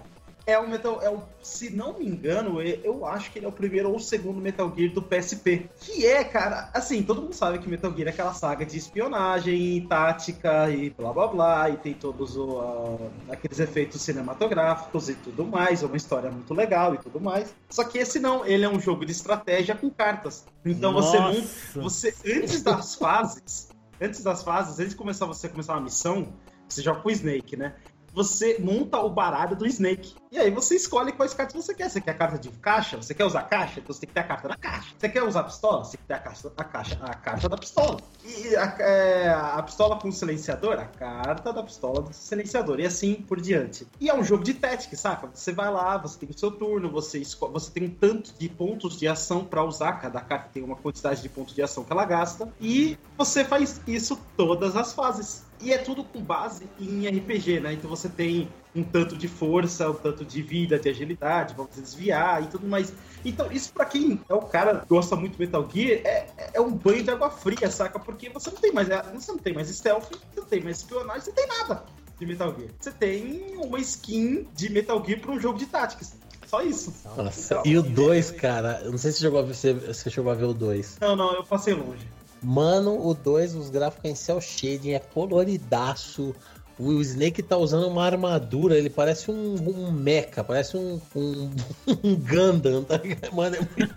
o 0.60 0.68
Metal. 0.70 1.02
É 1.02 1.10
o, 1.10 1.22
se 1.42 1.70
não 1.72 1.98
me 1.98 2.06
engano, 2.08 2.62
eu- 2.62 3.06
acho 3.06 3.32
que 3.32 3.40
ele 3.40 3.46
é 3.46 3.50
o 3.50 3.52
primeiro 3.52 3.90
ou 3.90 3.96
o 3.96 4.00
segundo 4.00 4.40
Metal 4.40 4.72
Gear 4.76 4.92
do 4.94 5.02
PSP. 5.02 5.70
Que 5.80 6.06
é, 6.06 6.24
cara, 6.24 6.70
assim, 6.74 7.02
todo 7.02 7.22
mundo 7.22 7.34
sabe 7.34 7.58
que 7.60 7.68
Metal 7.70 7.92
Gear 7.96 8.08
é 8.08 8.12
aquela 8.12 8.34
saga 8.34 8.66
de 8.66 8.78
espionagem, 8.78 9.86
tática 9.88 10.70
e 10.70 10.90
blá 10.92 11.12
blá 11.14 11.28
blá, 11.28 11.70
e 11.70 11.78
tem 11.78 11.94
todos 11.94 12.36
o, 12.38 12.60
ah, 12.60 13.34
aqueles 13.34 13.60
efeitos 13.60 14.02
cinematográficos 14.02 15.10
e 15.10 15.16
tudo 15.16 15.46
mais, 15.46 15.82
é 15.82 15.86
uma 15.86 15.98
história 15.98 16.30
muito 16.30 16.54
legal 16.54 16.94
e 16.94 16.98
tudo 16.98 17.20
mais. 17.20 17.54
Só 17.70 17.84
que 17.84 17.98
esse 17.98 18.20
não, 18.20 18.46
ele 18.46 18.66
é 18.66 18.70
um 18.70 18.80
jogo 18.80 19.06
de 19.06 19.12
estratégia 19.12 19.76
com 19.76 19.90
cartas. 19.90 20.46
Então 20.66 20.94
você. 20.94 21.18
Nossa. 21.20 21.82
Você, 21.82 22.16
antes 22.26 22.62
das 22.62 22.96
fases, 22.96 23.70
antes 24.02 24.22
das 24.24 24.44
fases, 24.44 24.80
antes 24.80 24.92
de 24.92 24.96
começar 24.96 25.26
você 25.26 25.50
começar 25.50 25.74
uma 25.74 25.82
missão, 25.82 26.34
você 26.68 26.82
joga 26.82 27.00
com 27.02 27.10
o 27.10 27.12
Snake, 27.12 27.56
né? 27.56 27.76
Você 28.16 28.58
monta 28.60 28.98
o 29.00 29.10
baralho 29.10 29.58
do 29.58 29.68
Snake. 29.68 30.16
E 30.32 30.40
aí 30.40 30.50
você 30.50 30.76
escolhe 30.76 31.12
quais 31.12 31.34
cartas 31.34 31.66
você 31.66 31.74
quer. 31.74 31.90
Você 31.90 32.00
quer 32.00 32.12
a 32.12 32.14
carta 32.14 32.40
de 32.40 32.50
caixa? 32.50 32.96
Você 32.96 33.14
quer 33.14 33.26
usar 33.26 33.44
caixa? 33.44 33.82
Então 33.82 33.94
você 33.94 34.00
tem 34.00 34.08
que 34.08 34.14
ter 34.14 34.22
a 34.22 34.24
carta 34.24 34.48
da 34.48 34.56
caixa. 34.56 34.94
Você 34.98 35.10
quer 35.10 35.24
usar 35.24 35.42
a 35.42 35.44
pistola? 35.44 35.84
Você 35.84 35.98
tem 35.98 36.02
que 36.02 36.08
ter 36.08 36.14
a 36.14 36.20
caixa, 36.20 36.52
a 36.56 36.64
caixa, 36.64 37.00
a 37.02 37.14
carta 37.14 37.50
da 37.50 37.58
pistola. 37.58 37.98
E 38.24 38.56
a, 38.56 38.64
é, 38.80 39.30
a 39.30 39.62
pistola 39.64 40.00
com 40.00 40.08
o 40.08 40.14
silenciador? 40.14 40.80
A 40.80 40.86
carta 40.86 41.52
da 41.52 41.62
pistola 41.62 42.02
do 42.02 42.14
silenciador. 42.14 42.80
E 42.80 42.86
assim 42.86 43.16
por 43.16 43.42
diante. 43.42 43.86
E 44.00 44.10
é 44.10 44.16
um 44.16 44.24
jogo 44.24 44.46
de 44.46 44.54
tática, 44.54 44.96
saca? 44.96 45.30
Você 45.34 45.52
vai 45.52 45.70
lá, 45.70 45.98
você 45.98 46.18
tem 46.18 46.30
o 46.30 46.38
seu 46.38 46.52
turno, 46.52 46.90
você, 46.90 47.22
você 47.22 47.72
tem 47.72 47.84
um 47.84 47.90
tanto 47.90 48.34
de 48.40 48.48
pontos 48.48 48.98
de 48.98 49.10
ação 49.10 49.44
pra 49.44 49.62
usar. 49.62 50.00
Cada 50.00 50.22
carta 50.22 50.50
tem 50.54 50.64
uma 50.64 50.78
quantidade 50.78 51.22
de 51.22 51.28
pontos 51.28 51.54
de 51.54 51.62
ação 51.62 51.84
que 51.84 51.92
ela 51.92 52.06
gasta. 52.06 52.48
E 52.62 52.98
você 53.18 53.44
faz 53.44 53.82
isso 53.86 54.18
todas 54.38 54.78
as 54.78 54.94
fases. 54.94 55.44
E 55.62 55.74
é 55.74 55.78
tudo 55.78 56.04
com 56.04 56.22
base 56.22 56.68
em 56.80 57.08
RPG, 57.08 57.60
né? 57.60 57.74
Então 57.74 57.90
você 57.90 58.10
tem 58.10 58.50
um 58.76 58.84
tanto 58.84 59.16
de 59.16 59.28
força, 59.28 59.90
um 59.90 59.94
tanto 59.94 60.26
de 60.26 60.42
vida, 60.42 60.78
de 60.78 60.90
agilidade, 60.90 61.54
vamos 61.56 61.76
desviar 61.76 62.44
e 62.44 62.48
tudo 62.48 62.68
mais. 62.68 62.94
Então, 63.24 63.50
isso 63.52 63.72
pra 63.74 63.86
quem 63.86 64.20
é 64.28 64.34
o 64.34 64.42
cara 64.42 64.82
que 64.82 64.88
gosta 64.88 65.16
muito 65.16 65.38
de 65.38 65.40
Metal 65.40 65.68
Gear, 65.74 66.02
é, 66.04 66.28
é 66.54 66.62
um 66.62 66.72
banho 66.72 67.04
de 67.04 67.10
água 67.10 67.30
fria, 67.30 67.72
saca? 67.72 67.98
Porque 67.98 68.30
você 68.30 68.52
não 68.52 68.58
tem 68.58 68.74
mais, 68.74 68.90
você 69.14 69.32
não 69.32 69.40
tem 69.40 69.54
mais 69.54 69.70
stealth, 69.70 70.10
você 70.10 70.42
não 70.42 70.46
tem 70.46 70.62
mais 70.62 70.78
espionagem, 70.78 71.22
você 71.22 71.30
não 71.30 71.36
tem 71.36 71.48
nada 71.48 71.86
de 72.20 72.26
Metal 72.26 72.54
Gear. 72.58 72.70
Você 72.80 72.92
tem 72.92 73.58
uma 73.58 73.80
skin 73.80 74.48
de 74.54 74.70
Metal 74.70 75.04
Gear 75.06 75.20
pra 75.20 75.32
um 75.32 75.40
jogo 75.40 75.58
de 75.58 75.66
táticas. 75.66 76.16
Só 76.46 76.62
isso. 76.62 76.94
Nossa, 77.18 77.62
e 77.66 77.78
o 77.78 77.82
2, 77.82 78.32
cara, 78.32 78.82
eu 78.84 78.92
não 78.92 78.98
sei 78.98 79.12
se 79.12 79.18
você 79.18 79.24
chegou 79.24 79.40
a 79.40 79.42
ver, 79.42 79.56
você, 79.56 79.74
você 79.74 80.10
chegou 80.10 80.32
a 80.32 80.36
ver 80.36 80.46
o 80.46 80.54
2. 80.54 80.98
Não, 81.02 81.16
não, 81.16 81.34
eu 81.34 81.44
passei 81.44 81.74
longe. 81.74 82.08
Mano, 82.46 83.04
o 83.04 83.16
2, 83.16 83.56
os 83.56 83.70
gráficos 83.72 84.12
em 84.12 84.14
cel 84.14 84.40
shading, 84.40 84.92
é 84.92 85.00
coloridaço. 85.00 86.36
O 86.78 87.02
Snake 87.02 87.42
tá 87.42 87.58
usando 87.58 87.88
uma 87.88 88.06
armadura, 88.06 88.78
ele 88.78 88.90
parece 88.90 89.32
um, 89.32 89.56
um 89.56 89.92
mecha, 89.92 90.44
parece 90.44 90.78
um, 90.78 91.02
um, 91.16 91.50
um 92.04 92.16
Gundam, 92.16 92.84
tá? 92.84 93.02
Mano, 93.34 93.56
é 93.56 93.60
muito. 93.62 93.94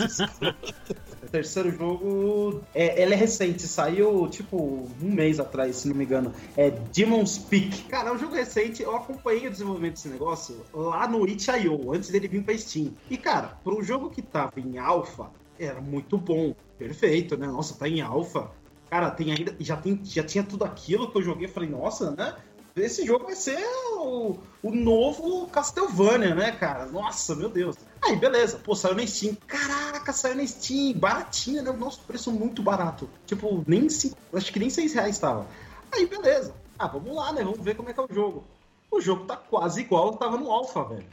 O 1.23 1.27
terceiro 1.29 1.70
jogo, 1.77 2.62
é, 2.75 3.03
ele 3.03 3.12
é 3.12 3.16
recente, 3.16 3.65
saiu 3.65 4.27
tipo 4.29 4.89
um 5.03 5.11
mês 5.11 5.39
atrás, 5.39 5.77
se 5.77 5.89
não 5.89 5.97
me 5.97 6.05
engano. 6.05 6.33
É 6.57 6.70
Demon's 6.70 7.37
Peak. 7.37 7.83
Cara, 7.83 8.09
é 8.09 8.12
um 8.12 8.19
jogo 8.19 8.35
recente, 8.35 8.83
eu 8.83 8.97
acompanhei 8.97 9.49
o 9.49 9.51
desenvolvimento 9.51 9.95
desse 9.95 10.09
negócio 10.09 10.65
lá 10.73 11.07
no 11.07 11.29
itch.io, 11.29 11.93
antes 11.93 12.09
dele 12.09 12.29
vir 12.29 12.45
pra 12.45 12.57
Steam. 12.57 12.95
E 13.11 13.19
cara, 13.19 13.59
um 13.66 13.83
jogo 13.83 14.09
que 14.09 14.23
tava 14.23 14.59
em 14.59 14.79
alpha, 14.79 15.29
era 15.59 15.81
muito 15.81 16.17
bom, 16.19 16.55
perfeito, 16.79 17.37
né? 17.37 17.47
Nossa, 17.47 17.75
tá 17.75 17.89
em 17.89 18.01
alpha. 18.01 18.51
Cara, 18.91 19.11
tem 19.11 19.33
ainda, 19.33 19.55
já, 19.61 19.77
tem, 19.77 20.01
já 20.05 20.23
tinha 20.23 20.43
tudo 20.43 20.65
aquilo 20.65 21.11
que 21.11 21.19
eu 21.19 21.23
joguei, 21.23 21.49
falei, 21.49 21.69
nossa, 21.69 22.11
né? 22.13 22.35
Esse 22.77 23.05
jogo 23.05 23.25
vai 23.25 23.35
ser 23.35 23.59
o, 23.97 24.39
o 24.63 24.71
novo 24.71 25.47
Castlevania, 25.49 26.35
né, 26.35 26.53
cara? 26.53 26.87
Nossa, 26.87 27.35
meu 27.35 27.49
Deus. 27.49 27.77
Aí, 28.01 28.15
beleza. 28.17 28.59
Pô, 28.59 28.75
saiu 28.75 28.95
na 28.95 29.07
Steam. 29.07 29.37
Caraca, 29.47 30.13
saiu 30.13 30.37
na 30.37 30.47
Steam. 30.47 30.95
Baratinho, 30.95 31.63
né? 31.63 31.73
Nossa, 31.73 32.01
preço 32.07 32.31
muito 32.31 32.63
barato. 32.63 33.09
Tipo, 33.27 33.65
nem 33.67 33.89
cinco, 33.89 34.17
acho 34.33 34.53
que 34.53 34.61
nem 34.61 34.71
6 34.71 34.95
reais 34.95 35.19
tava. 35.19 35.47
Aí, 35.93 36.07
beleza. 36.07 36.55
Ah, 36.79 36.87
vamos 36.87 37.15
lá, 37.15 37.33
né? 37.33 37.43
Vamos 37.43 37.61
ver 37.61 37.75
como 37.75 37.91
é 37.91 37.93
que 37.93 38.01
é 38.01 38.05
o 38.05 38.15
jogo. 38.15 38.45
O 38.91 39.01
jogo 39.01 39.25
tá 39.25 39.37
quase 39.37 39.81
igual 39.81 40.17
tava 40.17 40.39
no 40.39 40.51
Alpha, 40.51 40.85
velho. 40.85 41.07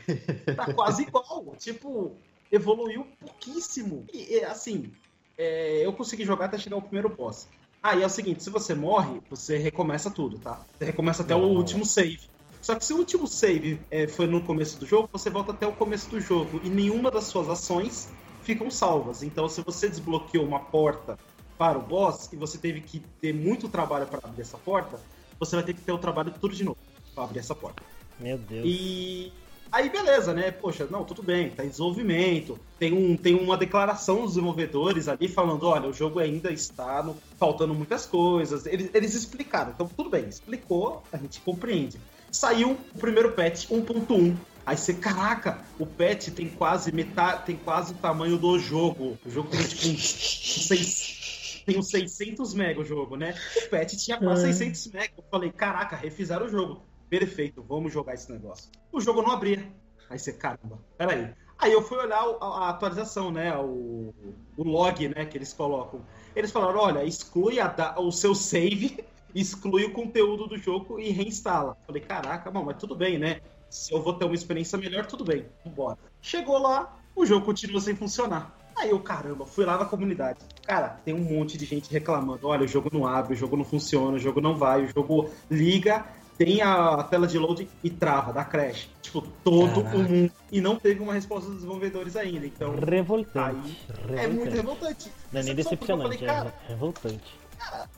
Tá 0.56 0.74
quase 0.74 1.04
igual. 1.08 1.56
Tipo, 1.58 2.16
evoluiu 2.52 3.08
pouquíssimo. 3.20 4.06
E, 4.14 4.36
e, 4.36 4.44
assim, 4.44 4.92
é, 5.38 5.86
eu 5.86 5.94
consegui 5.94 6.26
jogar 6.26 6.46
até 6.46 6.58
chegar 6.58 6.76
ao 6.76 6.82
primeiro 6.82 7.10
boss. 7.10 7.48
Aí 7.82 8.02
é 8.02 8.06
o 8.06 8.10
seguinte, 8.10 8.44
se 8.44 8.50
você 8.50 8.74
morre, 8.74 9.22
você 9.30 9.58
recomeça 9.58 10.10
tudo, 10.10 10.40
tá? 10.40 10.66
Você 10.78 10.86
recomeça 10.86 11.22
até 11.22 11.36
o 11.36 11.40
Não. 11.40 11.56
último 11.56 11.86
save. 11.86 12.20
Só 12.62 12.74
que 12.74 12.84
se 12.84 12.94
o 12.94 12.98
último 12.98 13.28
save 13.28 13.80
é, 13.92 14.08
foi 14.08 14.26
no 14.26 14.42
começo 14.42 14.80
do 14.80 14.88
jogo, 14.88 15.08
você 15.12 15.30
volta 15.30 15.52
até 15.52 15.68
o 15.68 15.72
começo 15.72 16.10
do 16.10 16.20
jogo 16.20 16.60
e 16.64 16.70
nenhuma 16.70 17.12
das 17.12 17.26
suas 17.26 17.48
ações 17.48 18.10
ficam 18.42 18.72
salvas. 18.72 19.22
Então, 19.22 19.48
se 19.48 19.62
você 19.62 19.88
desbloqueou 19.88 20.44
uma 20.44 20.60
porta 20.60 21.16
para 21.60 21.78
o 21.78 21.82
boss 21.82 22.32
e 22.34 22.36
você 22.36 22.58
teve 22.58 22.82
que 22.82 23.02
ter 23.22 23.34
muito 23.34 23.70
trabalho 23.70 24.08
para 24.08 24.20
abrir 24.24 24.42
essa 24.42 24.58
porta, 24.58 25.00
você 25.40 25.56
vai 25.56 25.64
ter 25.64 25.74
que 25.74 25.82
ter 25.82 25.92
o 25.92 25.98
trabalho 26.00 26.34
tudo 26.42 26.56
de 26.56 26.64
novo 26.64 26.78
para 27.14 27.24
abrir 27.24 27.40
essa 27.40 27.54
porta. 27.54 27.84
Meu 28.20 28.38
Deus. 28.38 28.66
E 28.66 29.32
aí, 29.72 29.90
beleza, 29.90 30.34
né? 30.34 30.52
Poxa, 30.52 30.88
não, 30.90 31.04
tudo 31.04 31.22
bem, 31.24 31.50
tá 31.50 31.64
em 31.66 31.70
desenvolvimento. 31.70 32.60
Tem, 32.80 32.94
um, 32.94 33.16
tem 33.18 33.36
uma 33.36 33.58
declaração 33.58 34.22
dos 34.22 34.30
desenvolvedores 34.36 35.08
ali 35.08 35.28
falando: 35.28 35.66
olha, 35.68 35.90
o 35.90 35.94
jogo 35.94 36.20
ainda 36.20 36.52
está 36.52 37.02
no- 37.04 37.18
faltando 37.38 37.74
muitas 37.74 38.06
coisas. 38.06 38.66
Eles, 38.66 38.90
eles 38.94 39.14
explicaram, 39.14 39.72
então 39.72 39.88
tudo 39.88 40.10
bem, 40.10 40.28
explicou, 40.28 41.04
a 41.12 41.18
gente 41.18 41.40
compreende. 41.42 42.00
Saiu 42.32 42.72
o 42.94 43.00
primeiro 43.00 43.32
patch 43.32 43.70
1.1. 43.70 44.36
Aí 44.66 44.76
você, 44.76 44.94
caraca, 44.96 45.64
o 45.80 45.86
patch 45.86 46.30
tem 46.30 46.50
quase 46.50 46.92
metade, 46.92 47.46
tem 47.46 47.56
quase 47.56 47.94
o 47.94 47.98
tamanho 47.98 48.38
do 48.38 48.58
jogo. 48.60 49.18
O 49.26 49.30
jogo 49.30 49.50
tem 49.50 49.62
tipo 49.64 49.88
uns 49.90 50.66
seis- 50.68 51.62
tem 51.66 51.78
uns 51.80 51.90
600 51.90 52.54
mega 52.54 52.80
o 52.82 52.86
jogo, 52.86 53.16
né? 53.16 53.36
O 53.58 53.70
patch 53.70 53.94
tinha 53.96 54.18
quase 54.18 54.42
600 54.54 54.88
mega. 54.92 55.14
Eu 55.18 55.24
falei, 55.32 55.52
caraca, 55.52 55.96
refizeram 55.96 56.46
o 56.46 56.50
jogo. 56.50 56.82
Perfeito, 57.10 57.64
vamos 57.64 57.94
jogar 57.94 58.14
esse 58.14 58.32
negócio. 58.32 58.72
O 58.92 59.00
jogo 59.00 59.22
não 59.22 59.32
abria. 59.32 59.72
Aí 60.10 60.20
você, 60.20 60.34
caramba, 60.34 60.80
peraí. 60.98 61.34
Aí 61.58 61.72
eu 61.72 61.82
fui 61.82 61.98
olhar 61.98 62.22
a, 62.42 62.70
atualização, 62.70 63.32
né? 63.32 63.56
O, 63.58 64.14
o 64.58 64.64
log, 64.64 65.08
né? 65.08 65.26
Que 65.26 65.38
eles 65.38 65.54
colocam. 65.54 66.02
Eles 66.36 66.52
falaram: 66.52 66.80
olha, 66.80 67.04
exclui 67.04 67.60
a 67.60 67.96
o 67.98 68.12
seu 68.12 68.36
save, 68.36 69.04
exclui 69.34 69.86
o 69.86 69.94
conteúdo 69.94 70.48
do 70.48 70.58
jogo 70.58 71.00
e 71.00 71.10
reinstala. 71.10 71.78
Falei, 71.86 72.02
caraca, 72.02 72.52
bom, 72.52 72.64
mas 72.64 72.78
tudo 72.78 72.96
bem, 72.96 73.18
né? 73.18 73.42
Se 73.70 73.94
eu 73.94 74.02
vou 74.02 74.14
ter 74.14 74.26
uma 74.26 74.36
experiência 74.36 74.78
melhor, 74.78 75.06
tudo 75.06 75.24
bem, 75.24 75.46
vambora. 75.64 75.98
Chegou 76.22 76.58
lá, 76.58 76.98
o 77.16 77.26
jogo 77.26 77.46
continua 77.46 77.82
sem 77.82 77.96
funcionar. 77.96 78.56
Aí 78.78 78.90
eu, 78.90 79.00
caramba, 79.00 79.46
fui 79.46 79.66
lá 79.66 79.78
na 79.78 79.86
comunidade. 79.86 80.40
Cara, 80.64 80.90
tem 81.06 81.14
um 81.14 81.24
monte 81.24 81.58
de 81.58 81.66
gente 81.66 81.92
reclamando. 81.92 82.48
Olha, 82.48 82.66
o 82.66 82.68
jogo 82.68 82.90
não 82.92 83.08
abre, 83.08 83.34
o 83.34 83.38
jogo 83.38 83.56
não 83.56 83.64
funciona, 83.64 84.18
o 84.18 84.20
jogo 84.20 84.42
não 84.42 84.56
vai, 84.56 84.84
o 84.84 84.88
jogo 84.88 85.30
liga 85.50 86.06
tem 86.38 86.62
a, 86.62 87.04
tela 87.04 87.28
de 87.28 87.38
load 87.38 87.68
e 87.84 87.90
trava, 87.90 88.34
dá 88.34 88.44
crash. 88.44 88.90
Tipo, 89.02 89.22
todo 89.44 89.84
Caraca. 89.84 89.98
o 89.98 90.04
mundo. 90.04 90.32
E 90.52 90.60
não 90.62 90.76
teve 90.78 91.02
uma 91.02 91.14
resposta 91.14 91.48
dos 91.48 91.58
desenvolvedores 91.58 92.16
ainda. 92.16 92.46
Então, 92.46 92.76
Revoltante. 92.76 93.78
Aí, 94.10 94.20
é 94.20 94.28
muito 94.28 94.52
revoltante. 94.52 94.56
revoltante. 94.56 95.12
Não 95.32 95.40
é 95.40 95.44
nem 95.44 95.56
decepcionante, 95.56 96.18
falei, 96.18 96.36
cara, 96.36 96.54
é 96.66 96.68
revoltante. 96.70 97.40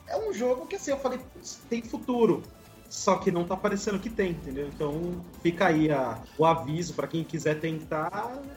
é 0.07 0.17
um 0.17 0.33
jogo 0.33 0.65
que 0.67 0.75
assim, 0.75 0.91
eu 0.91 0.99
falei, 0.99 1.19
"Putz, 1.19 1.59
tem 1.69 1.81
futuro. 1.81 2.43
Só 2.89 3.17
que 3.17 3.31
não 3.31 3.43
tá 3.43 3.57
parecendo 3.57 3.99
que 3.99 4.09
tem, 4.09 4.31
entendeu? 4.31 4.67
Então 4.67 5.21
fica 5.43 5.67
aí 5.67 5.91
a- 5.91 6.23
o 6.37 6.45
aviso 6.45 6.93
pra 6.93 7.05
quem 7.07 7.23
quiser 7.23 7.59
tentar. 7.59 8.09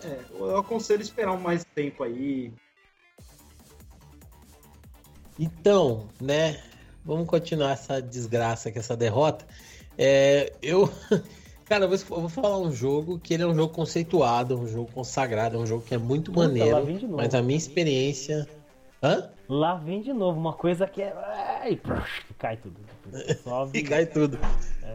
é, 0.04 0.20
eu 0.30 0.56
aconselho 0.58 1.02
esperar 1.02 1.32
um 1.32 1.40
mais 1.40 1.64
tempo 1.74 2.04
aí. 2.04 2.52
Então, 5.38 6.08
né? 6.20 6.62
Vamos 7.04 7.26
continuar 7.26 7.72
essa 7.72 8.00
desgraça, 8.00 8.70
com 8.70 8.78
essa 8.78 8.96
derrota. 8.96 9.46
É, 10.02 10.50
eu. 10.62 10.90
Cara, 11.66 11.84
eu 11.84 11.88
vou, 11.88 11.98
eu 12.16 12.20
vou 12.22 12.28
falar 12.30 12.58
um 12.58 12.72
jogo 12.72 13.20
que 13.20 13.34
ele 13.34 13.44
é 13.44 13.46
um 13.46 13.54
jogo 13.54 13.72
conceituado, 13.72 14.58
um 14.58 14.66
jogo 14.66 14.90
consagrado, 14.90 15.56
é 15.56 15.60
um 15.60 15.66
jogo 15.66 15.84
que 15.84 15.94
é 15.94 15.98
muito 15.98 16.32
Puta, 16.32 16.40
lá 16.40 16.48
maneiro. 16.48 16.84
vem 16.86 16.96
de 16.96 17.04
novo. 17.04 17.18
Mas 17.18 17.34
a 17.34 17.42
minha 17.42 17.58
experiência. 17.58 18.48
Hã? 19.02 19.30
Lá 19.48 19.74
vem 19.76 20.00
de 20.00 20.12
novo 20.12 20.38
uma 20.38 20.54
coisa 20.54 20.86
que 20.86 21.02
é. 21.02 21.12
Ai, 21.62 21.80
cai 22.38 22.56
tudo. 22.56 22.80
Sobe. 23.44 23.78
E 23.78 23.82
cai 23.84 24.06
tudo. 24.06 24.38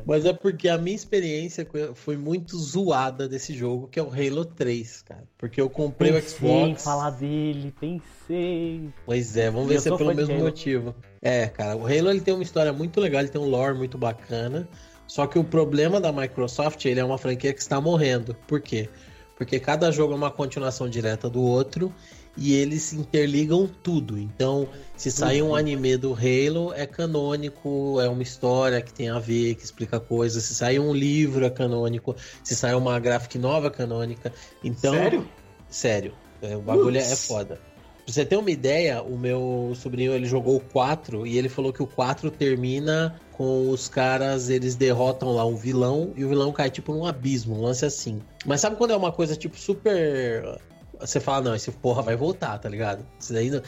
Mas 0.05 0.25
é 0.25 0.33
porque 0.33 0.67
a 0.67 0.77
minha 0.77 0.95
experiência 0.95 1.67
foi 1.93 2.17
muito 2.17 2.57
zoada 2.57 3.27
desse 3.27 3.53
jogo, 3.53 3.87
que 3.87 3.99
é 3.99 4.03
o 4.03 4.09
Halo 4.09 4.43
3, 4.43 5.01
cara. 5.03 5.23
Porque 5.37 5.61
eu 5.61 5.69
comprei 5.69 6.11
o 6.11 6.15
Pensei 6.15 6.49
em 6.49 6.65
Xbox. 6.67 6.83
falar 6.83 7.09
dele, 7.11 7.73
pensei. 7.79 8.89
Pois 9.05 9.37
é, 9.37 9.49
vamos 9.49 9.67
ver 9.69 9.75
eu 9.77 9.81
se 9.81 9.89
é 9.89 9.97
pelo 9.97 10.13
mesmo 10.13 10.33
Halo. 10.35 10.43
motivo. 10.43 10.95
É, 11.21 11.47
cara, 11.47 11.75
o 11.75 11.85
Halo 11.85 12.09
ele 12.09 12.21
tem 12.21 12.33
uma 12.33 12.43
história 12.43 12.73
muito 12.73 12.99
legal, 12.99 13.21
ele 13.21 13.29
tem 13.29 13.41
um 13.41 13.49
lore 13.49 13.77
muito 13.77 13.97
bacana. 13.97 14.67
Só 15.07 15.27
que 15.27 15.37
o 15.37 15.43
problema 15.43 15.99
da 16.01 16.11
Microsoft, 16.11 16.83
ele 16.85 16.99
é 16.99 17.05
uma 17.05 17.17
franquia 17.17 17.53
que 17.53 17.61
está 17.61 17.79
morrendo. 17.79 18.35
Por 18.47 18.59
quê? 18.59 18.89
Porque 19.37 19.59
cada 19.59 19.91
jogo 19.91 20.13
é 20.13 20.15
uma 20.15 20.31
continuação 20.31 20.89
direta 20.89 21.29
do 21.29 21.41
outro 21.41 21.93
e 22.37 22.53
eles 22.53 22.93
interligam 22.93 23.69
tudo. 23.83 24.17
Então, 24.17 24.67
se 24.95 25.11
sair 25.11 25.41
um 25.41 25.55
anime 25.55 25.97
do 25.97 26.13
Halo, 26.13 26.73
é 26.73 26.85
canônico, 26.85 27.99
é 28.01 28.09
uma 28.09 28.23
história 28.23 28.81
que 28.81 28.93
tem 28.93 29.09
a 29.09 29.19
ver, 29.19 29.55
que 29.55 29.63
explica 29.63 29.99
coisas. 29.99 30.43
Se 30.43 30.55
sair 30.55 30.79
um 30.79 30.93
livro, 30.93 31.45
é 31.45 31.49
canônico. 31.49 32.15
Se 32.43 32.55
sair 32.55 32.75
uma 32.75 32.99
graphic 32.99 33.37
nova, 33.37 33.67
é 33.67 33.69
canônica. 33.69 34.33
Então, 34.63 34.93
Sério? 34.93 35.29
Sério. 35.69 36.13
É, 36.41 36.55
o 36.55 36.61
bagulho 36.61 36.97
é 36.97 37.03
Putz. 37.03 37.27
foda. 37.27 37.59
Pra 38.05 38.13
você 38.13 38.23
ter 38.23 38.37
uma 38.37 38.51
ideia, 38.51 39.01
o 39.01 39.17
meu 39.17 39.73
sobrinho 39.75 40.13
ele 40.13 40.27
jogou 40.27 40.57
o 40.57 40.59
4 40.59 41.25
e 41.25 41.37
ele 41.37 41.49
falou 41.49 41.73
que 41.73 41.81
o 41.81 41.87
4 41.87 42.29
termina 42.29 43.19
com 43.37 43.69
os 43.69 43.87
caras, 43.89 44.49
eles 44.49 44.75
derrotam 44.75 45.31
lá 45.33 45.45
um 45.45 45.55
vilão 45.55 46.11
e 46.15 46.23
o 46.23 46.29
vilão 46.29 46.51
cai 46.51 46.69
tipo 46.69 46.93
num 46.93 47.05
abismo, 47.05 47.55
um 47.57 47.61
lance 47.61 47.85
assim. 47.85 48.21
Mas 48.45 48.61
sabe 48.61 48.75
quando 48.75 48.91
é 48.91 48.95
uma 48.95 49.11
coisa 49.11 49.35
tipo 49.35 49.57
super. 49.57 50.59
Você 50.97 51.19
fala, 51.19 51.41
não, 51.49 51.55
esse 51.55 51.69
porra 51.71 52.01
vai 52.01 52.15
voltar, 52.15 52.57
tá 52.57 52.69
ligado? 52.69 53.05
Isso 53.19 53.33
daí 53.33 53.51
não- 53.51 53.61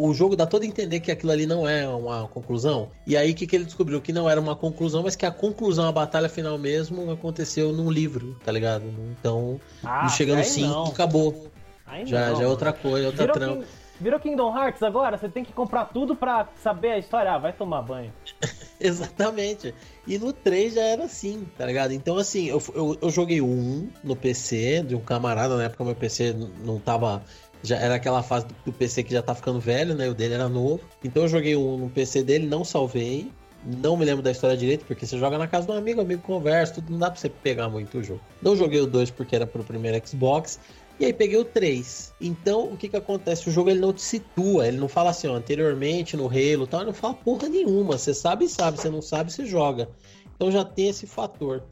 o 0.00 0.14
jogo 0.14 0.34
dá 0.34 0.46
todo 0.46 0.62
a 0.62 0.66
entender 0.66 0.98
que 1.00 1.10
aquilo 1.10 1.30
ali 1.30 1.44
não 1.44 1.68
é 1.68 1.86
uma 1.86 2.26
conclusão. 2.28 2.88
E 3.06 3.18
aí 3.18 3.32
o 3.32 3.34
que, 3.34 3.46
que 3.46 3.54
ele 3.54 3.66
descobriu? 3.66 4.00
Que 4.00 4.14
não 4.14 4.28
era 4.30 4.40
uma 4.40 4.56
conclusão, 4.56 5.02
mas 5.02 5.14
que 5.14 5.26
a 5.26 5.30
conclusão, 5.30 5.86
a 5.86 5.92
batalha 5.92 6.28
final 6.28 6.56
mesmo, 6.56 7.10
aconteceu 7.10 7.70
num 7.74 7.90
livro, 7.90 8.34
tá 8.46 8.50
ligado? 8.50 8.84
Então, 9.20 9.60
Ah, 9.84 10.08
chega 10.08 10.32
no 10.32 10.38
aí 10.38 10.44
5 10.46 10.68
não. 10.68 10.84
acabou. 10.86 11.48
Aí 11.86 12.06
Já, 12.06 12.30
não, 12.30 12.36
já 12.36 12.44
é 12.44 12.46
outra 12.46 12.72
coisa, 12.72 13.06
outra 13.08 13.24
Virou, 13.24 13.36
trama. 13.36 13.52
King- 13.56 13.66
virou 14.00 14.18
Kingdom 14.20 14.56
Hearts 14.58 14.82
agora? 14.82 15.18
Você 15.18 15.28
tem 15.28 15.44
que 15.44 15.52
comprar 15.52 15.84
tudo 15.86 16.16
pra 16.16 16.48
saber 16.62 16.92
a 16.92 16.98
história. 16.98 17.30
Ah, 17.30 17.38
vai 17.38 17.52
tomar 17.52 17.82
banho. 17.82 18.10
Exatamente. 18.80 19.74
E 20.06 20.18
no 20.18 20.32
3 20.32 20.74
já 20.74 20.82
era 20.82 21.04
assim, 21.04 21.46
tá 21.56 21.66
ligado? 21.66 21.92
Então, 21.92 22.16
assim, 22.16 22.46
eu, 22.46 22.62
eu, 22.74 22.98
eu 23.02 23.10
joguei 23.10 23.40
1 23.40 23.88
no 24.04 24.16
PC 24.16 24.82
de 24.82 24.94
um 24.94 25.00
camarada, 25.00 25.56
na 25.56 25.64
época 25.64 25.84
meu 25.84 25.94
PC 25.94 26.34
não 26.64 26.78
tava. 26.78 27.22
Já 27.60 27.76
era 27.76 27.96
aquela 27.96 28.22
fase 28.22 28.46
do, 28.46 28.54
do 28.66 28.72
PC 28.72 29.02
que 29.02 29.12
já 29.12 29.20
tá 29.20 29.34
ficando 29.34 29.58
velho, 29.58 29.94
né? 29.94 30.08
O 30.08 30.14
dele 30.14 30.34
era 30.34 30.48
novo. 30.48 30.80
Então 31.02 31.24
eu 31.24 31.28
joguei 31.28 31.56
um 31.56 31.76
no 31.76 31.90
PC 31.90 32.22
dele, 32.22 32.46
não 32.46 32.64
salvei. 32.64 33.30
Não 33.64 33.96
me 33.96 34.04
lembro 34.04 34.22
da 34.22 34.30
história 34.30 34.56
direito, 34.56 34.84
porque 34.84 35.04
você 35.04 35.18
joga 35.18 35.36
na 35.36 35.48
casa 35.48 35.70
um 35.72 35.76
amigo, 35.76 36.00
amigo 36.00 36.22
conversa, 36.22 36.74
tudo, 36.74 36.92
não 36.92 36.98
dá 37.00 37.10
pra 37.10 37.20
você 37.20 37.28
pegar 37.28 37.68
muito 37.68 37.98
o 37.98 38.04
jogo. 38.04 38.20
Não 38.40 38.54
joguei 38.54 38.80
o 38.80 38.86
2 38.86 39.10
porque 39.10 39.34
era 39.34 39.48
pro 39.48 39.64
primeiro 39.64 40.00
Xbox. 40.06 40.60
E 41.00 41.04
aí 41.04 41.12
peguei 41.12 41.36
o 41.36 41.44
3. 41.44 42.12
Então, 42.20 42.72
o 42.72 42.76
que 42.76 42.88
que 42.88 42.96
acontece? 42.96 43.48
O 43.48 43.52
jogo 43.52 43.70
ele 43.70 43.78
não 43.80 43.92
te 43.92 44.02
situa, 44.02 44.66
ele 44.66 44.78
não 44.78 44.88
fala 44.88 45.10
assim, 45.10 45.28
ó, 45.28 45.34
anteriormente 45.34 46.16
no 46.16 46.26
Halo 46.26 46.64
e 46.64 46.66
tal, 46.66 46.80
ele 46.80 46.86
não 46.88 46.94
fala 46.94 47.14
porra 47.14 47.48
nenhuma. 47.48 47.96
Você 47.96 48.12
sabe 48.12 48.48
sabe, 48.48 48.78
você 48.80 48.90
não 48.90 49.00
sabe, 49.00 49.32
você 49.32 49.46
joga. 49.46 49.88
Então 50.34 50.50
já 50.50 50.64
tem 50.64 50.88
esse 50.88 51.06
fator. 51.06 51.62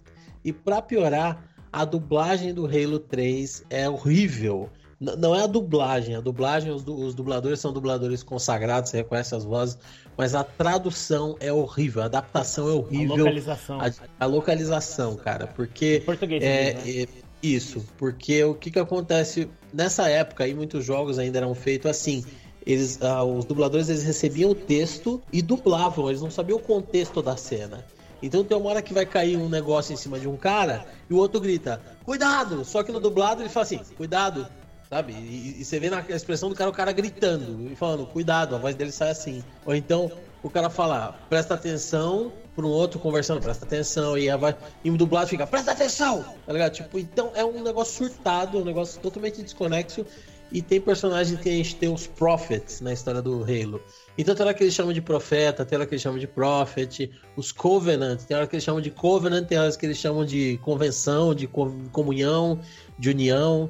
E 0.45 0.53
pra 0.53 0.81
piorar, 0.81 1.43
a 1.73 1.85
dublagem 1.85 2.55
do 2.55 2.67
Halo 2.67 3.01
3 3.01 3.65
é 3.69 3.89
horrível. 3.89 4.71
N- 5.01 5.17
não 5.17 5.35
é 5.35 5.43
a 5.43 5.47
dublagem, 5.49 6.15
a 6.15 6.21
dublagem, 6.21 6.71
os, 6.73 6.85
du- 6.85 6.97
os 6.97 7.15
dubladores 7.15 7.59
são 7.61 7.73
dubladores 7.73 8.23
consagrados, 8.23 8.91
você 8.91 8.99
reconhece 8.99 9.35
as 9.35 9.45
vozes, 9.45 9.77
mas 10.17 10.35
a 10.35 10.43
tradução 10.45 11.37
é 11.41 11.53
horrível, 11.53 12.03
a 12.03 12.07
adaptação 12.07 12.69
é 12.69 12.73
A 12.73 12.75
horrível. 12.77 13.17
localização. 13.17 13.81
A, 13.81 13.91
a 14.21 14.27
localização, 14.27 15.17
cara, 15.17 15.49
porque 15.49 16.03
Português, 16.07 16.43
é, 16.43 16.73
diz, 16.75 16.85
né? 16.85 17.03
é, 17.03 17.26
isso, 17.43 17.85
porque 17.99 18.43
o 18.45 18.55
que 18.55 18.71
que 18.71 18.79
acontece 18.79 19.49
nessa 19.73 20.09
época 20.09 20.45
aí 20.45 20.55
muitos 20.55 20.85
jogos 20.85 21.19
ainda 21.19 21.39
eram 21.39 21.55
feitos 21.55 21.91
assim. 21.91 22.25
Eles, 22.67 23.01
ah, 23.01 23.23
os 23.23 23.45
dubladores 23.45 23.89
eles 23.89 24.03
recebiam 24.03 24.51
o 24.51 24.55
texto 24.55 25.23
e 25.33 25.41
dublavam, 25.41 26.09
eles 26.09 26.21
não 26.21 26.31
sabiam 26.31 26.59
o 26.59 26.63
contexto 26.63 27.23
da 27.23 27.37
cena. 27.37 27.85
Então 28.21 28.43
tem 28.43 28.57
uma 28.57 28.71
hora 28.71 28.83
que 28.83 28.95
vai 28.95 29.07
cair 29.07 29.37
um 29.37 29.49
negócio 29.49 29.93
em 29.93 29.97
cima 29.97 30.19
de 30.19 30.27
um 30.27 30.37
cara 30.37 30.85
e 31.09 31.15
o 31.15 31.19
outro 31.19 31.41
grita, 31.41 31.81
cuidado! 32.05 32.65
Só 32.65 32.83
que 32.83 32.91
no 32.91 32.99
dublado 32.99 33.43
ele 33.43 33.49
fala 33.49 33.65
assim, 33.65 33.81
cuidado, 33.97 34.49
sabe? 34.89 35.13
E, 35.13 35.61
e 35.61 35.65
você 35.65 35.79
vê 35.79 35.91
na 35.91 36.01
expressão 36.09 36.49
do 36.49 36.55
cara 36.55 36.71
o 36.71 36.73
cara 36.73 36.91
gritando 36.93 37.71
e 37.71 37.77
falando, 37.77 38.07
cuidado, 38.07 38.57
a 38.57 38.59
voz 38.59 38.75
dele 38.75 38.91
sai 38.91 39.11
assim. 39.11 39.45
Ou 39.65 39.75
então 39.75 40.11
o 40.43 40.51
cara 40.51 40.71
fala, 40.71 41.19
presta 41.29 41.55
atenção, 41.55 42.33
para 42.57 42.65
um 42.67 42.71
outro 42.71 42.99
conversando, 42.99 43.41
presta 43.41 43.67
atenção, 43.67 44.17
e 44.17 44.35
voz, 44.35 44.57
e 44.83 44.91
o 44.91 44.97
dublado 44.97 45.29
fica, 45.29 45.47
presta 45.47 45.73
atenção! 45.73 46.25
Tá 46.47 46.53
ligado? 46.53 46.73
Tipo, 46.73 46.99
então 46.99 47.31
é 47.35 47.45
um 47.45 47.63
negócio 47.63 48.09
surtado, 48.09 48.59
um 48.59 48.65
negócio 48.65 48.99
totalmente 49.01 49.43
desconexo. 49.43 50.07
E 50.51 50.63
tem 50.63 50.81
personagens 50.81 51.41
que 51.41 51.49
a 51.49 51.53
gente 51.53 51.75
tem 51.75 51.93
os 51.93 52.07
prophets 52.07 52.81
na 52.81 52.93
história 52.93 53.21
do 53.21 53.43
Halo. 53.43 53.83
Então 54.17 54.33
tem 54.33 54.47
hora 54.47 54.55
que 54.55 54.63
eles 54.63 54.75
chamam 54.75 54.93
de 54.93 55.03
profeta, 55.03 55.65
tem 55.65 55.77
hora 55.77 55.85
que 55.87 55.93
eles 55.95 56.03
chamam 56.03 56.21
de 56.21 56.27
prophet, 56.29 57.11
os 57.37 57.51
covenant, 57.51 58.21
tem 58.23 58.37
hora 58.37 58.47
que 58.47 58.55
eles 58.55 58.63
chamam 58.65 58.81
de 58.81 58.93
covenant, 58.93 59.45
tem 59.45 59.59
horas 59.59 59.77
que 59.77 59.85
eles 59.85 59.99
chamam 59.99 60.25
de 60.25 60.57
convenção, 60.63 61.35
de 61.35 61.49
co- 61.49 61.75
comunhão, 61.91 62.61
de 62.97 63.11
união. 63.11 63.69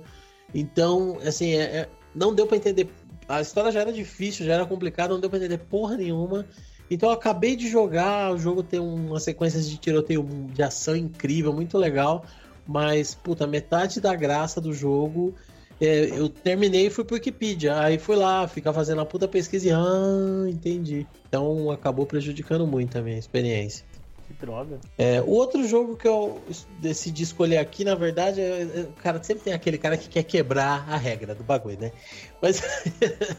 Então, 0.55 1.19
assim, 1.27 1.55
é- 1.55 1.63
é- 1.63 1.89
não 2.15 2.35
deu 2.35 2.47
pra 2.47 2.59
entender. 2.59 2.91
A 3.27 3.41
história 3.41 3.73
já 3.73 3.81
era 3.81 3.93
difícil, 3.93 4.45
já 4.45 4.53
era 4.53 4.67
complicada, 4.67 5.15
não 5.15 5.21
deu 5.21 5.31
pra 5.31 5.39
entender 5.39 5.59
porra 5.59 5.97
nenhuma. 5.97 6.47
Então 6.91 7.09
eu 7.09 7.15
acabei 7.15 7.57
de 7.57 7.69
jogar, 7.69 8.33
o 8.33 8.39
jogo 8.39 8.63
tem 8.63 8.79
uma 8.79 9.19
sequência 9.19 9.61
de 9.61 9.77
tiroteio 9.79 10.23
de 10.53 10.63
ação 10.63 10.97
incrível, 10.97 11.53
muito 11.53 11.77
legal. 11.77 12.25
Mas, 12.67 13.15
puta, 13.15 13.47
metade 13.47 14.01
da 14.01 14.15
graça 14.15 14.61
do 14.61 14.73
jogo 14.73 15.35
é, 15.81 16.19
eu 16.19 16.29
terminei 16.29 16.87
e 16.87 16.91
fui 16.91 17.05
pro 17.05 17.15
Wikipedia. 17.15 17.79
Aí 17.79 17.99
fui 17.99 18.17
lá, 18.17 18.49
ficar 18.49 18.73
fazendo 18.73 19.01
a 19.01 19.07
puta 19.07 19.29
pesquisa 19.29 19.69
e. 19.69 19.73
Ah, 19.73 20.47
entendi. 20.49 21.07
Então 21.29 21.71
acabou 21.71 22.07
prejudicando 22.07 22.67
muito 22.67 22.97
a 22.97 23.03
minha 23.03 23.19
experiência. 23.19 23.85
Que 24.27 24.33
droga. 24.33 24.81
É, 24.99 25.21
o 25.21 25.31
outro 25.31 25.67
jogo 25.69 25.97
que 25.97 26.09
eu 26.09 26.43
decidi 26.81 27.23
escolher 27.23 27.59
aqui, 27.59 27.85
na 27.85 27.95
verdade, 27.95 28.41
é, 28.41 28.63
é- 28.63 28.81
o 28.89 29.03
cara 29.03 29.23
sempre 29.23 29.45
tem 29.45 29.53
aquele 29.53 29.79
cara 29.79 29.97
que 29.97 30.09
quer 30.09 30.25
quebrar 30.25 30.89
a 30.89 30.97
regra 30.97 31.35
do 31.35 31.45
bagulho, 31.45 31.79
né? 31.79 31.93
Mas 32.43 32.61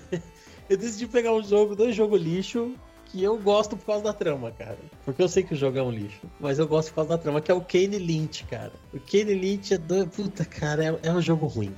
eu 0.70 0.78
decidi 0.78 1.08
pegar 1.08 1.34
um 1.34 1.44
jogo, 1.44 1.76
dois 1.76 1.96
jogos 1.96 2.22
lixo, 2.22 2.74
que 3.12 3.24
eu 3.24 3.38
gosto 3.38 3.78
por 3.78 3.86
causa 3.86 4.04
da 4.04 4.14
trama, 4.14 4.52
cara. 4.52 4.78
Porque 5.06 5.22
eu 5.22 5.30
sei 5.30 5.44
que 5.44 5.54
o 5.54 5.58
jogo 5.58 5.78
é 5.78 5.84
um 5.84 5.92
lixo, 5.92 6.20
mas 6.40 6.60
eu 6.60 6.68
gosto 6.68 6.90
por 6.90 6.96
causa 6.96 7.10
da 7.12 7.18
trama, 7.18 7.42
que 7.42 7.50
é 7.52 7.54
o 7.54 7.62
Kane 7.62 7.98
Lynch, 7.98 8.44
cara. 8.46 8.72
O 8.94 9.00
Kane 9.00 9.34
Lynch 9.34 9.74
é 9.74 9.78
do... 9.78 10.08
Puta, 10.08 10.44
cara, 10.46 10.84
é, 10.86 11.00
é 11.10 11.12
um 11.12 11.22
jogo 11.22 11.48
ruim. 11.48 11.74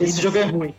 Esse 0.00 0.20
jogo 0.20 0.38
é 0.38 0.44
ruim, 0.44 0.74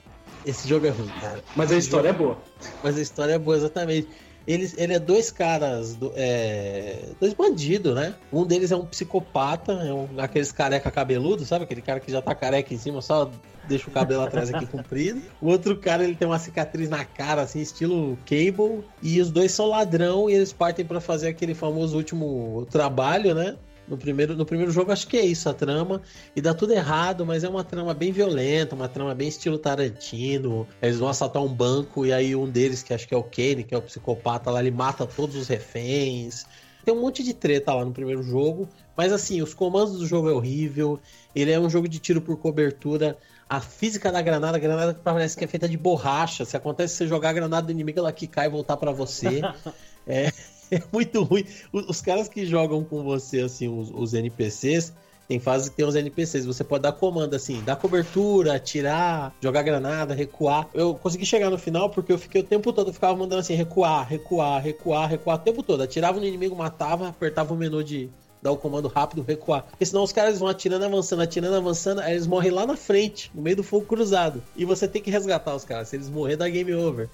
Esse 0.46 0.68
jogo 0.68 0.86
é 0.86 0.90
ruim, 0.90 1.10
cara. 1.22 1.44
mas 1.56 1.72
a 1.72 1.78
história 1.78 2.10
é 2.10 2.14
boa. 2.14 2.38
Mas 2.84 2.98
a 2.98 3.02
história 3.02 3.34
é 3.34 3.40
boa, 3.40 3.56
exatamente. 3.58 4.08
Ele, 4.48 4.72
ele 4.78 4.94
é 4.94 5.00
dois 5.00 5.32
caras, 5.32 5.96
do- 5.96 6.12
é, 6.16 7.00
dois 7.20 7.34
bandidos, 7.34 7.96
né? 7.96 8.14
Um 8.32 8.46
deles 8.46 8.72
é 8.72 8.76
um 8.76 8.86
psicopata, 8.86 9.72
é 9.74 9.92
um, 9.94 10.08
aqueles 10.18 10.52
careca 10.52 10.92
cabeludo, 10.92 11.44
sabe? 11.46 11.64
Aquele 11.64 11.82
cara 11.82 12.00
que 12.00 12.12
já 12.12 12.22
tá 12.22 12.36
careca 12.36 12.74
em 12.74 12.78
cima, 12.78 13.02
só 13.02 13.32
deixa 13.68 13.90
o 13.90 13.92
cabelo 13.92 14.22
atrás 14.22 14.54
aqui 14.54 14.66
comprido. 14.72 15.22
O 15.42 15.48
outro 15.50 15.76
cara, 15.78 16.04
ele 16.04 16.16
tem 16.16 16.28
uma 16.28 16.38
cicatriz 16.38 16.90
na 16.90 17.04
cara, 17.04 17.42
assim, 17.42 17.60
estilo 17.60 18.18
Cable. 18.26 18.84
E 19.02 19.20
os 19.20 19.32
dois 19.32 19.52
são 19.52 19.68
ladrão 19.68 20.30
e 20.30 20.34
eles 20.34 20.54
partem 20.54 20.86
pra 20.86 21.02
fazer 21.02 21.30
aquele 21.30 21.56
famoso 21.56 21.98
último 21.98 22.68
trabalho, 22.70 23.34
né? 23.34 23.56
No 23.88 23.98
primeiro, 23.98 24.36
no 24.36 24.46
primeiro 24.46 24.72
jogo, 24.72 24.92
acho 24.92 25.08
que 25.08 25.18
é 25.18 25.26
isso 25.26 25.48
a 25.48 25.54
trama. 25.54 26.02
E 26.36 26.42
dá 26.42 26.54
tudo 26.54 26.74
errado, 26.74 27.26
mas 27.26 27.44
é 27.44 27.50
uma 27.50 27.64
trama 27.64 27.94
bem 27.94 28.12
violenta, 28.12 28.76
uma 28.76 28.88
trama 28.88 29.14
bem 29.14 29.28
estilo 29.28 29.58
Tarantino. 29.58 30.68
Eles 30.82 30.98
vão 30.98 31.08
assaltar 31.08 31.44
um 31.44 31.54
banco 31.54 32.06
e 32.06 32.12
aí 32.12 32.36
um 32.36 32.50
deles, 32.50 32.82
que 32.84 32.94
acho 32.94 33.08
que 33.08 33.14
é 33.14 33.18
o 33.18 33.24
Kane, 33.24 33.64
que 33.64 33.76
é 33.76 33.78
o 33.78 33.82
psicopata 33.82 34.50
lá, 34.50 34.60
ele 34.60 34.72
mata 34.72 35.06
todos 35.06 35.36
os 35.36 35.48
reféns. 35.48 36.46
Tem 36.86 36.94
um 36.94 37.02
monte 37.02 37.24
de 37.24 37.34
treta 37.34 37.74
lá 37.74 37.84
no 37.84 37.92
primeiro 37.92 38.22
jogo, 38.22 38.70
mas 38.96 39.12
assim, 39.12 39.42
os 39.42 39.56
comandos 39.56 39.98
do 39.98 40.06
jogo 40.06 40.30
é 40.30 40.34
horrível. 40.34 41.00
Ele 41.36 41.52
é 41.52 41.60
um 41.60 41.68
jogo 41.68 41.90
de 41.90 41.98
tiro 41.98 42.22
por 42.22 42.38
cobertura. 42.38 43.18
A 43.50 43.60
física 43.60 44.12
da 44.12 44.22
granada, 44.22 44.58
a 44.58 44.60
granada 44.60 44.94
parece 45.04 45.36
que 45.36 45.44
é 45.44 45.48
feita 45.48 45.68
de 45.68 45.78
borracha. 45.78 46.46
Se 46.46 46.56
acontece 46.56 46.96
você 46.96 47.08
jogar 47.08 47.30
a 47.30 47.34
granada 47.34 47.66
do 47.66 47.72
inimigo, 47.72 48.00
ela 48.00 48.12
quicar 48.12 48.46
e 48.46 48.50
voltar 48.50 48.78
para 48.78 48.92
você. 48.92 49.42
é, 50.06 50.32
é, 50.72 50.82
muito 50.92 51.24
ruim. 51.24 51.46
Os, 51.72 51.90
os, 51.90 52.02
caras 52.02 52.28
que 52.28 52.46
jogam 52.46 52.84
com 52.84 53.04
você, 53.04 53.42
assim, 53.42 53.68
os, 53.68 53.92
os 53.94 54.14
NPCs, 54.14 54.94
tem 55.28 55.40
fases 55.40 55.70
que 55.70 55.76
tem 55.76 55.86
os 55.86 55.96
NPCs. 55.96 56.46
Você 56.46 56.64
pode 56.64 56.84
dar 56.84 56.92
comando 56.92 57.36
assim, 57.36 57.62
dar 57.64 57.76
cobertura, 57.76 58.56
atirar, 58.56 59.34
jogar 59.42 59.64
granada, 59.64 60.14
recuar. 60.14 60.68
Eu 60.74 60.96
consegui 60.96 61.26
chegar 61.26 61.50
no 61.50 61.58
final 61.58 61.90
porque 61.90 62.12
eu 62.12 62.18
fiquei 62.18 62.42
o 62.42 62.44
tempo 62.44 62.72
todo, 62.72 62.90
eu 62.90 62.94
ficava 62.94 63.16
mandando 63.16 63.42
assim, 63.42 63.56
recuar, 63.56 64.08
recuar, 64.08 64.62
recuar, 64.62 65.10
recuar 65.10 65.38
o 65.38 65.40
tempo 65.40 65.64
todo. 65.64 65.82
Atirava 65.82 66.20
no 66.20 66.26
inimigo, 66.26 66.56
matava, 66.56 67.10
apertava 67.10 67.54
o 67.54 67.58
menu 67.58 67.84
de 67.84 68.10
dar 68.42 68.52
o 68.52 68.58
comando 68.58 68.88
rápido, 68.88 69.24
recuar. 69.24 69.64
Porque 69.64 69.86
senão 69.86 70.04
os 70.04 70.12
caras 70.12 70.38
vão 70.38 70.48
atirando, 70.48 70.86
avançando, 70.86 71.24
atirando, 71.24 71.56
avançando, 71.56 72.02
aí 72.02 72.14
eles 72.14 72.28
morrem 72.28 72.52
lá 72.52 72.68
na 72.68 72.78
frente, 72.78 73.32
no 73.34 73.42
meio 73.42 73.56
do 73.56 73.64
fogo 73.64 73.86
cruzado. 73.86 74.44
E 74.56 74.64
você 74.64 74.88
tem 74.88 75.02
que 75.02 75.10
resgatar 75.10 75.56
os 75.56 75.66
caras. 75.66 75.90
Se 75.90 75.96
eles 75.96 76.10
morrer, 76.10 76.36
dá 76.36 76.48
game 76.48 76.72
over. 76.76 77.10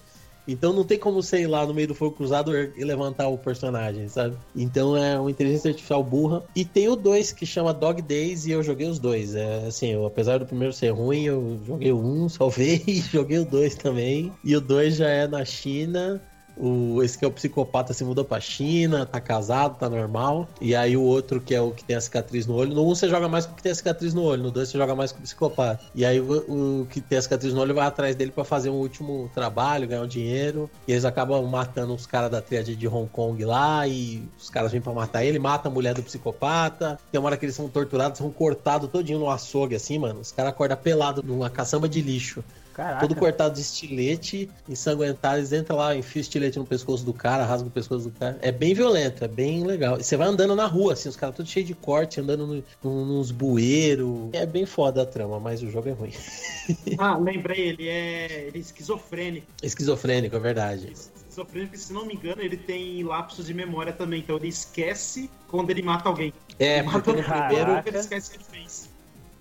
Então 0.48 0.74
não 0.74 0.84
tem 0.84 0.98
como 0.98 1.20
ir 1.34 1.48
lá 1.48 1.66
no 1.66 1.74
meio 1.74 1.88
do 1.88 1.96
fogo 1.96 2.16
cruzado 2.16 2.56
e 2.56 2.84
levantar 2.84 3.28
o 3.28 3.38
personagem, 3.38 4.08
sabe? 4.08 4.38
Então 4.56 4.96
é 4.98 5.20
uma 5.20 5.32
inteligência 5.32 5.70
artificial 5.70 6.04
burra. 6.04 6.44
E 6.56 6.66
tem 6.66 6.90
o 6.90 6.96
2 6.96 7.32
que 7.32 7.46
chama 7.46 7.74
Dog 7.74 8.02
Days 8.02 8.46
e 8.46 8.52
eu 8.52 8.64
joguei 8.64 8.88
os 8.88 9.00
dois. 9.00 9.36
É, 9.36 9.68
assim, 9.68 9.90
eu, 9.90 10.06
apesar 10.06 10.40
do 10.40 10.46
primeiro 10.46 10.74
ser 10.74 10.90
ruim, 10.90 11.26
eu 11.26 11.60
joguei 11.66 11.92
o 11.92 12.00
1, 12.00 12.24
um, 12.24 12.30
salvei 12.30 12.84
e 12.88 13.00
joguei 13.00 13.40
o 13.40 13.46
2 13.46 13.76
também. 13.76 14.32
E 14.44 14.56
o 14.56 14.62
2 14.62 14.96
já 14.96 15.10
é 15.10 15.28
na 15.28 15.46
China. 15.46 16.22
O, 16.58 17.02
esse 17.04 17.18
que 17.18 17.26
é 17.26 17.28
o 17.28 17.32
psicopata 17.32 17.94
se 17.94 18.04
mudou 18.04 18.24
pra 18.24 18.40
China, 18.40 19.06
tá 19.06 19.20
casado, 19.20 19.78
tá 19.78 19.90
normal. 19.90 20.48
E 20.60 20.76
aí 20.76 20.96
o 20.96 21.02
outro, 21.02 21.40
que 21.40 21.56
é 21.56 21.62
o 21.62 21.72
que 21.72 21.84
tem 21.84 21.96
a 21.96 22.02
cicatriz 22.02 22.46
no 22.46 22.56
olho. 22.56 22.74
No 22.74 22.86
1 22.86 22.90
um 22.90 22.96
você 22.96 23.10
joga 23.10 23.28
mais 23.28 23.46
com 23.46 23.54
o 23.54 23.56
que 23.56 23.64
tem 23.64 23.72
a 23.72 23.76
cicatriz 23.76 24.14
no 24.14 24.24
olho, 24.24 24.44
no 24.44 24.52
2 24.52 24.70
você 24.70 24.78
joga 24.78 24.96
mais 24.96 25.12
com 25.12 25.20
o 25.20 25.22
psicopata. 25.22 25.84
E 25.96 26.06
aí 26.06 26.20
o, 26.20 26.82
o 26.82 26.88
que 26.88 27.02
tem 27.02 27.18
a 27.18 27.22
cicatriz 27.22 27.54
no 27.54 27.62
olho 27.62 27.74
vai 27.74 27.86
atrás 27.86 28.16
dele 28.16 28.32
para 28.32 28.44
fazer 28.44 28.70
um 28.70 28.76
último 28.76 29.30
trabalho, 29.34 29.88
ganhar 29.88 30.02
um 30.02 30.08
dinheiro. 30.08 30.70
E 30.88 30.92
eles 30.92 31.06
acabam 31.06 31.44
matando 31.46 31.94
os 31.94 32.06
caras 32.06 32.30
da 32.30 32.42
triade 32.42 32.76
de 32.76 32.88
Hong 32.88 33.10
Kong 33.10 33.44
lá. 33.44 33.88
E 33.88 34.24
os 34.40 34.50
caras 34.50 34.72
vêm 34.72 34.82
pra 34.82 34.94
matar 34.94 35.24
ele, 35.24 35.40
mata 35.40 35.68
a 35.68 35.72
mulher 35.72 35.94
do 35.94 36.04
psicopata. 36.04 37.00
Tem 37.12 37.20
uma 37.20 37.28
hora 37.28 37.38
que 37.38 37.46
eles 37.46 37.56
são 37.56 37.68
torturados, 37.70 38.18
são 38.18 38.30
cortados 38.32 38.90
todinho 38.90 39.20
no 39.20 39.30
açougue, 39.30 39.76
assim, 39.76 39.98
mano. 39.98 40.20
Os 40.20 40.32
caras 40.32 40.52
acordam 40.52 40.78
pelado 40.78 41.24
numa 41.24 41.50
caçamba 41.50 41.88
de 41.88 42.02
lixo. 42.02 42.44
Caraca. 42.74 43.02
Todo 43.02 43.16
cortado 43.16 43.56
de 43.56 43.62
estilete, 43.62 44.50
ensanguentado, 44.68 45.38
eles 45.38 45.52
entram 45.52 45.78
lá, 45.78 45.96
enfia 45.96 46.20
o 46.20 46.24
estilete 46.24 46.58
no 46.58 46.66
pescoço 46.66 47.04
do 47.04 47.14
cara, 47.14 47.46
rasga 47.46 47.68
o 47.68 47.72
pescoço 47.72 48.10
do 48.10 48.12
cara. 48.12 48.38
É 48.42 48.52
bem 48.52 48.74
violento, 48.74 49.24
é 49.24 49.28
bem 49.28 49.64
legal. 49.64 50.00
E 50.00 50.04
você 50.04 50.16
vai 50.16 50.28
andando 50.28 50.56
na 50.56 50.66
rua, 50.66 50.94
assim, 50.94 51.10
os 51.10 51.16
caras 51.16 51.36
todos 51.36 51.52
cheios 51.52 51.68
de 51.68 51.76
corte, 51.76 52.22
andando 52.22 52.48
no, 52.48 52.64
no, 52.84 53.06
nos 53.06 53.32
bueiros. 53.32 54.30
É 54.34 54.46
bem 54.46 54.66
foda 54.66 55.02
a 55.02 55.06
trama, 55.06 55.40
mas 55.40 55.62
o 55.62 55.70
jogo 55.70 55.90
é 55.90 55.92
ruim. 55.92 56.14
ah, 56.98 57.18
lembrei, 57.18 57.70
ele 57.70 57.90
é, 57.90 58.48
ele 58.48 58.58
é 58.58 58.62
esquizofrênico. 58.62 59.48
Esquizofrênico, 59.62 60.36
é 60.36 60.40
verdade. 60.40 60.92
Esquizofrênico, 60.92 61.78
se 61.78 61.92
não 61.92 62.06
me 62.06 62.14
engano, 62.14 62.42
ele 62.42 62.58
tem 62.58 63.04
lapsos 63.04 63.48
de 63.48 63.54
memória 63.54 63.92
também, 63.92 64.20
então 64.20 64.38
ele 64.38 64.48
esquece 64.48 65.30
quando 65.48 65.70
ele 65.72 65.82
mata 65.82 66.08
alguém. 66.08 66.34
É, 66.58 66.80
ele 66.80 66.88
mata 66.88 67.12
o 67.12 67.14
primeiro, 67.16 67.84
ele 67.86 67.98
esquece 67.98 68.30
o 68.30 68.32
que 68.32 68.38
ele 68.38 68.46
fez. 68.46 68.91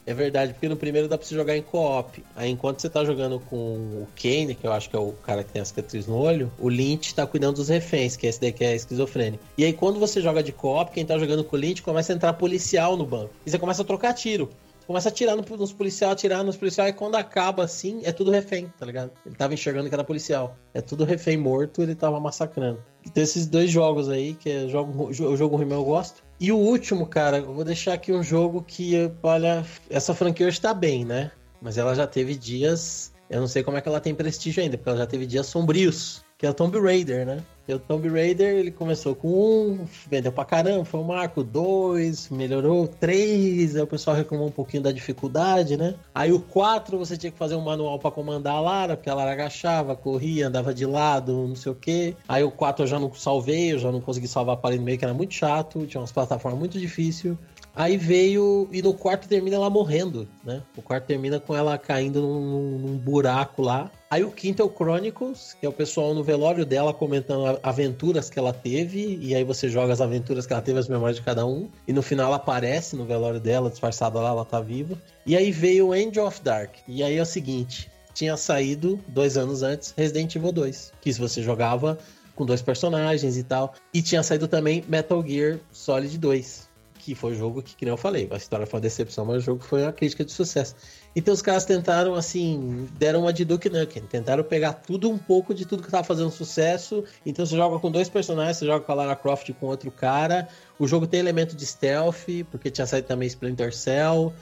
É 0.07 0.15
verdade, 0.15 0.53
porque 0.55 0.69
no 0.69 0.77
primeiro 0.77 1.09
dá 1.09 1.17
pra 1.17 1.27
você 1.27 1.35
jogar 1.35 1.57
em 1.57 1.63
co-op. 1.63 2.25
Aí 2.35 2.51
enquanto 2.51 2.81
você 2.81 2.89
tá 2.89 3.05
jogando 3.05 3.39
com 3.39 3.57
o 3.57 4.09
Kane, 4.21 4.55
que 4.55 4.67
eu 4.67 4.73
acho 4.73 4.89
que 4.89 4.97
é 4.97 4.99
o 4.99 5.13
cara 5.13 5.45
que 5.45 5.53
tem 5.53 5.63
a 5.63 5.65
cicatriz 5.65 6.07
no 6.07 6.17
olho, 6.17 6.51
o 6.59 6.69
Lynch 6.69 7.15
tá 7.15 7.27
cuidando 7.27 7.57
dos 7.57 7.69
reféns, 7.69 8.17
que 8.17 8.27
esse 8.27 8.41
daqui 8.41 8.65
é 8.65 8.75
esquizofrênico. 8.75 9.45
E 9.57 9.65
aí 9.65 9.73
quando 9.73 10.01
você 10.01 10.21
joga 10.21 10.43
de 10.43 10.53
co-op, 10.53 10.91
quem 10.93 11.05
tá 11.05 11.19
jogando 11.19 11.45
com 11.45 11.55
o 11.55 11.59
Lynch 11.59 11.83
começa 11.83 12.13
a 12.13 12.17
entrar 12.17 12.33
policial 12.33 12.97
no 12.97 13.05
banco. 13.05 13.31
E 13.45 13.51
você 13.51 13.59
começa 13.59 13.83
a 13.83 13.85
trocar 13.85 14.15
tiro. 14.15 14.49
Começa 14.87 15.09
a 15.09 15.13
atirar 15.13 15.37
nos 15.37 15.73
policiais, 15.73 16.13
atirar 16.13 16.43
nos 16.43 16.57
policiais, 16.57 16.91
e 16.91 16.93
quando 16.93 17.15
acaba 17.15 17.63
assim, 17.63 18.01
é 18.03 18.11
tudo 18.11 18.33
refém, 18.33 18.73
tá 18.77 18.85
ligado? 18.85 19.13
Ele 19.25 19.37
tava 19.37 19.55
enxergando 19.55 19.89
que 19.89 19.95
era 19.95 20.03
policial. 20.03 20.57
É 20.75 20.81
tudo 20.81 21.05
refém 21.05 21.37
morto, 21.37 21.81
ele 21.81 21.95
tava 21.95 22.19
massacrando. 22.19 22.83
Então 23.07 23.23
esses 23.23 23.47
dois 23.47 23.71
jogos 23.71 24.09
aí, 24.09 24.35
que 24.35 24.51
é 24.51 24.67
jogo, 24.67 25.05
o 25.09 25.37
jogo 25.37 25.57
ruim 25.57 25.71
eu 25.71 25.85
gosto. 25.85 26.25
E 26.41 26.51
o 26.51 26.57
último, 26.57 27.07
cara, 27.07 27.37
eu 27.37 27.53
vou 27.53 27.65
deixar 27.65 27.93
aqui 27.93 28.11
um 28.11 28.23
jogo 28.23 28.65
que, 28.67 29.13
olha, 29.23 29.63
essa 29.91 30.15
franquia 30.15 30.47
hoje 30.47 30.59
tá 30.59 30.73
bem, 30.73 31.05
né? 31.05 31.31
Mas 31.61 31.77
ela 31.77 31.95
já 31.95 32.07
teve 32.07 32.35
dias. 32.35 33.13
Eu 33.29 33.41
não 33.41 33.47
sei 33.47 33.63
como 33.63 33.77
é 33.77 33.83
que 33.83 33.89
ela 33.89 34.01
tem 34.01 34.15
prestígio 34.15 34.63
ainda, 34.63 34.79
porque 34.79 34.89
ela 34.89 34.99
já 34.99 35.07
teve 35.07 35.27
dias 35.27 35.47
sombrios, 35.47 36.25
que 36.39 36.47
é 36.47 36.51
o 36.51 36.55
Tomb 36.55 36.81
Raider, 36.81 37.27
né? 37.27 37.45
O 37.75 37.79
Tomb 37.79 38.09
Raider, 38.09 38.57
ele 38.57 38.71
começou 38.71 39.15
com 39.15 39.29
um, 39.29 39.85
vendeu 40.09 40.33
pra 40.33 40.45
caramba, 40.45 40.85
foi 40.85 41.01
um 41.01 41.05
marco, 41.05 41.43
dois, 41.43 42.29
melhorou, 42.29 42.87
três, 42.89 43.77
aí 43.77 43.83
o 43.83 43.87
pessoal 43.87 44.17
reclamou 44.17 44.49
um 44.49 44.53
pouquinho 44.53 44.83
da 44.83 44.93
dificuldade, 44.93 45.77
né? 45.77 45.95
Aí 46.15 46.33
o 46.33 46.41
quatro, 46.41 46.99
você 46.99 47.17
tinha 47.17 47.31
que 47.31 47.39
fazer 47.39 47.55
um 47.55 47.61
manual 47.61 47.99
para 47.99 48.11
comandar 48.11 48.55
a 48.55 48.61
Lara, 48.61 48.97
porque 48.97 49.11
a 49.11 49.15
Lara 49.15 49.33
agachava, 49.33 49.95
corria, 49.97 50.49
andava 50.49 50.75
de 50.75 50.87
lado, 50.87 51.33
não 51.47 51.57
sei 51.57 51.73
o 51.73 51.75
quê. 51.75 52.15
Aí 52.29 52.43
o 52.43 52.51
quatro 52.51 52.85
eu 52.85 52.89
já 52.89 52.99
não 52.99 53.13
salvei, 53.15 53.73
eu 53.73 53.79
já 53.79 53.91
não 53.91 54.01
consegui 54.01 54.29
salvar 54.29 54.55
a 54.55 54.59
parede 54.59 54.83
meio, 54.83 54.99
que 54.99 55.05
era 55.05 55.15
muito 55.15 55.35
chato, 55.35 55.87
tinha 55.87 56.01
umas 56.01 56.13
plataformas 56.13 56.59
muito 56.59 56.79
difíceis. 56.79 57.37
Aí 57.75 57.97
veio. 57.97 58.69
E 58.73 58.83
no 58.83 58.93
quarto 58.93 59.29
termina 59.29 59.57
ela 59.57 59.71
morrendo, 59.71 60.29
né? 60.45 60.63
O 60.77 60.83
quarto 60.83 61.07
termina 61.07 61.39
com 61.39 61.55
ela 61.55 61.79
caindo 61.79 62.21
num, 62.21 62.79
num, 62.79 62.97
buraco 62.97 63.63
lá. 63.63 63.91
Aí 64.11 64.25
o 64.25 64.31
quinto 64.31 64.61
é 64.61 64.65
o 64.65 64.71
Chronicles, 64.71 65.57
que 65.59 65.65
é 65.65 65.69
o 65.69 65.73
pessoal 65.73 66.13
no 66.15 66.25
velório 66.25 66.67
dela 66.67 66.93
comentando 66.93 67.59
aventuras 67.63 68.29
que 68.29 68.39
ela 68.39 68.53
teve. 68.53 69.19
E 69.23 69.35
aí 69.35 69.45
você 69.45 69.69
joga 69.69 69.93
as 69.93 70.01
aventuras 70.01 70.47
que 70.47 70.53
ela 70.53 70.63
teve, 70.63 70.79
as 70.79 70.89
memórias 70.89 71.17
de 71.17 71.23
cada 71.23 71.47
um. 71.47 71.69
E 71.87 71.93
no 71.93 72.03
final 72.03 72.27
ela 72.27 72.37
aparece 72.37 72.97
no 72.97 73.05
velório 73.05 73.39
dela, 73.39 73.71
disfarçada 73.71 74.19
lá, 74.19 74.31
ela 74.31 74.45
tá 74.45 74.61
viva. 74.61 74.99
E 75.25 75.37
aí 75.37 75.53
veio 75.53 75.89
o 75.89 75.95
End 75.95 76.19
of 76.19 76.43
Dark. 76.43 76.75
E 76.89 77.03
aí 77.03 77.17
é 77.17 77.23
o 77.23 77.27
seguinte: 77.27 77.91
tinha 78.13 78.37
saído 78.37 78.99
dois 79.07 79.37
anos 79.37 79.63
antes 79.63 79.95
Resident 79.97 80.35
Evil 80.35 80.53
2. 80.53 80.93
Que 81.01 81.13
se 81.13 81.21
você 81.21 81.41
jogava 81.41 81.97
com 82.35 82.45
dois 82.45 82.63
personagens 82.63 83.37
e 83.37 83.45
tal. 83.45 83.75
E 83.95 84.03
tinha 84.03 84.23
saído 84.23 84.49
também 84.49 84.83
Metal 84.89 85.25
Gear 85.27 85.59
Solid 85.71 86.19
2 86.19 86.70
que 87.01 87.15
foi 87.15 87.33
o 87.33 87.35
jogo 87.35 87.63
que, 87.63 87.75
que 87.75 87.85
eu 87.85 87.97
falei, 87.97 88.29
a 88.31 88.37
história 88.37 88.67
foi 88.67 88.77
uma 88.77 88.83
decepção, 88.83 89.25
mas 89.25 89.39
o 89.39 89.41
jogo 89.41 89.65
foi 89.65 89.83
uma 89.83 89.93
crítica 89.93 90.25
de 90.25 90.31
sucesso. 90.31 90.77
Então 91.17 91.33
os 91.33 91.43
caras 91.43 91.65
tentaram, 91.65 92.15
assim, 92.15 92.87
deram 92.99 93.23
uma 93.23 93.33
de 93.33 93.45
Duke 93.45 93.69
Nukem, 93.69 94.03
tentaram 94.03 94.45
pegar 94.45 94.75
tudo 94.75 95.11
um 95.11 95.19
pouco 95.19 95.55
de 95.55 95.65
tudo 95.65 95.83
que 95.83 95.91
tava 95.91 96.05
fazendo 96.05 96.31
sucesso. 96.31 97.03
Então 97.25 97.45
você 97.45 97.57
joga 97.57 97.79
com 97.79 97.91
dois 97.91 98.09
personagens, 98.09 98.59
você 98.59 98.67
joga 98.67 98.85
com 98.85 98.93
a 98.93 98.95
Lara 98.95 99.17
Croft 99.17 99.49
e 99.49 99.53
com 99.53 99.67
outro 99.67 99.91
cara. 99.91 100.49
O 100.79 100.87
jogo 100.87 101.07
tem 101.07 101.19
elemento 101.19 101.57
de 101.57 101.67
stealth, 101.67 102.27
porque 102.51 102.71
tinha 102.71 102.87
saído 102.87 103.09
também 103.09 103.27
Splinter 103.27 103.75
Cell. 103.75 104.33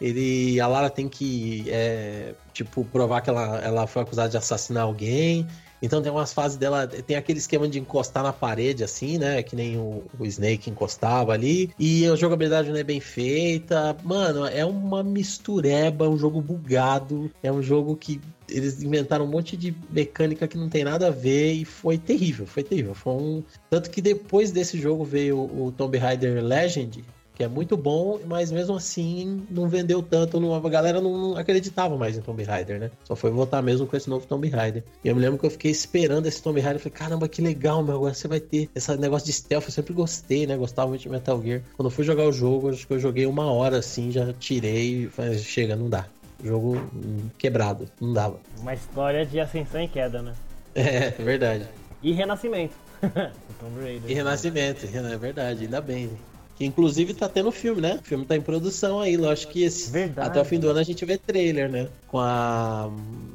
Ele, 0.00 0.60
a 0.60 0.66
Lara 0.66 0.90
tem 0.90 1.08
que, 1.08 1.64
é, 1.68 2.34
tipo, 2.52 2.84
provar 2.84 3.20
que 3.20 3.30
ela, 3.30 3.58
ela 3.58 3.86
foi 3.86 4.02
acusada 4.02 4.28
de 4.28 4.36
assassinar 4.36 4.84
alguém. 4.84 5.46
Então 5.82 6.02
tem 6.02 6.10
umas 6.10 6.32
fases 6.32 6.56
dela, 6.56 6.86
tem 6.86 7.16
aquele 7.16 7.38
esquema 7.38 7.68
de 7.68 7.78
encostar 7.78 8.22
na 8.22 8.32
parede, 8.32 8.82
assim, 8.82 9.18
né? 9.18 9.42
Que 9.42 9.54
nem 9.54 9.76
o, 9.76 10.02
o 10.18 10.26
Snake 10.26 10.70
encostava 10.70 11.32
ali. 11.32 11.70
E 11.78 12.06
a 12.06 12.16
jogabilidade 12.16 12.70
não 12.70 12.78
é 12.78 12.84
bem 12.84 13.00
feita. 13.00 13.96
Mano, 14.02 14.46
é 14.46 14.64
uma 14.64 15.02
mistureba, 15.02 16.06
é 16.06 16.08
um 16.08 16.18
jogo 16.18 16.40
bugado. 16.40 17.30
É 17.42 17.52
um 17.52 17.62
jogo 17.62 17.96
que 17.96 18.20
eles 18.48 18.82
inventaram 18.82 19.24
um 19.24 19.28
monte 19.28 19.56
de 19.56 19.74
mecânica 19.90 20.48
que 20.48 20.56
não 20.56 20.68
tem 20.68 20.82
nada 20.82 21.08
a 21.08 21.10
ver 21.10 21.52
e 21.52 21.64
foi 21.64 21.98
terrível, 21.98 22.46
foi 22.46 22.62
terrível. 22.62 22.94
Foi 22.94 23.12
um... 23.12 23.42
Tanto 23.68 23.90
que 23.90 24.00
depois 24.00 24.50
desse 24.50 24.80
jogo 24.80 25.04
veio 25.04 25.38
o 25.38 25.72
Tomb 25.76 25.96
Raider 25.98 26.42
Legend, 26.42 27.04
que 27.38 27.44
é 27.44 27.48
muito 27.48 27.76
bom, 27.76 28.18
mas 28.26 28.50
mesmo 28.50 28.74
assim 28.74 29.46
não 29.48 29.68
vendeu 29.68 30.02
tanto, 30.02 30.40
não, 30.40 30.52
a 30.52 30.68
galera 30.68 31.00
não, 31.00 31.36
acreditava 31.36 31.96
mais 31.96 32.18
em 32.18 32.20
Tomb 32.20 32.42
Raider, 32.42 32.80
né? 32.80 32.90
Só 33.04 33.14
foi 33.14 33.30
voltar 33.30 33.62
mesmo 33.62 33.86
com 33.86 33.96
esse 33.96 34.10
novo 34.10 34.26
Tomb 34.26 34.48
Raider. 34.48 34.82
E 35.04 35.08
eu 35.08 35.14
me 35.14 35.20
lembro 35.20 35.38
que 35.38 35.46
eu 35.46 35.50
fiquei 35.50 35.70
esperando 35.70 36.26
esse 36.26 36.42
Tomb 36.42 36.60
Raider, 36.60 36.82
falei, 36.82 36.98
caramba, 36.98 37.28
que 37.28 37.40
legal, 37.40 37.80
meu, 37.84 37.94
agora 37.94 38.12
você 38.12 38.26
vai 38.26 38.40
ter 38.40 38.68
esse 38.74 38.96
negócio 38.96 39.24
de 39.24 39.32
stealth, 39.32 39.66
eu 39.66 39.70
sempre 39.70 39.94
gostei, 39.94 40.48
né? 40.48 40.56
Gostava 40.56 40.88
muito 40.88 41.02
de 41.02 41.08
Metal 41.08 41.40
Gear. 41.40 41.62
Quando 41.76 41.86
eu 41.86 41.92
fui 41.92 42.04
jogar 42.04 42.24
o 42.24 42.32
jogo, 42.32 42.70
acho 42.70 42.84
que 42.84 42.94
eu 42.94 42.98
joguei 42.98 43.24
uma 43.24 43.52
hora 43.52 43.78
assim, 43.78 44.10
já 44.10 44.32
tirei, 44.32 45.06
falei, 45.06 45.38
chega, 45.38 45.76
não 45.76 45.88
dá. 45.88 46.06
Jogo 46.42 46.90
quebrado, 47.38 47.88
não 48.00 48.12
dava. 48.12 48.40
Uma 48.58 48.74
história 48.74 49.24
de 49.24 49.38
ascensão 49.38 49.80
e 49.80 49.86
queda, 49.86 50.22
né? 50.22 50.34
É, 50.74 51.10
verdade. 51.10 51.66
E 52.02 52.12
renascimento. 52.12 52.74
Tomb 53.60 53.80
Raider. 53.80 54.10
E 54.10 54.14
renascimento, 54.14 54.86
é 54.86 55.16
verdade, 55.16 55.64
ainda 55.64 55.80
bem. 55.80 56.10
Que 56.58 56.66
inclusive 56.66 57.14
tá 57.14 57.28
tendo 57.28 57.52
filme, 57.52 57.80
né? 57.80 58.00
O 58.00 58.04
filme 58.04 58.24
tá 58.24 58.34
em 58.34 58.40
produção 58.40 59.00
aí, 59.00 59.16
lógico 59.16 59.52
que 59.52 59.62
esse, 59.62 59.92
Verdade. 59.92 60.28
até 60.28 60.40
o 60.40 60.44
fim 60.44 60.58
do 60.58 60.68
ano 60.68 60.80
a 60.80 60.82
gente 60.82 61.04
vê 61.04 61.16
trailer, 61.16 61.70
né? 61.70 61.88
Com 62.08 62.18
a 62.18 62.90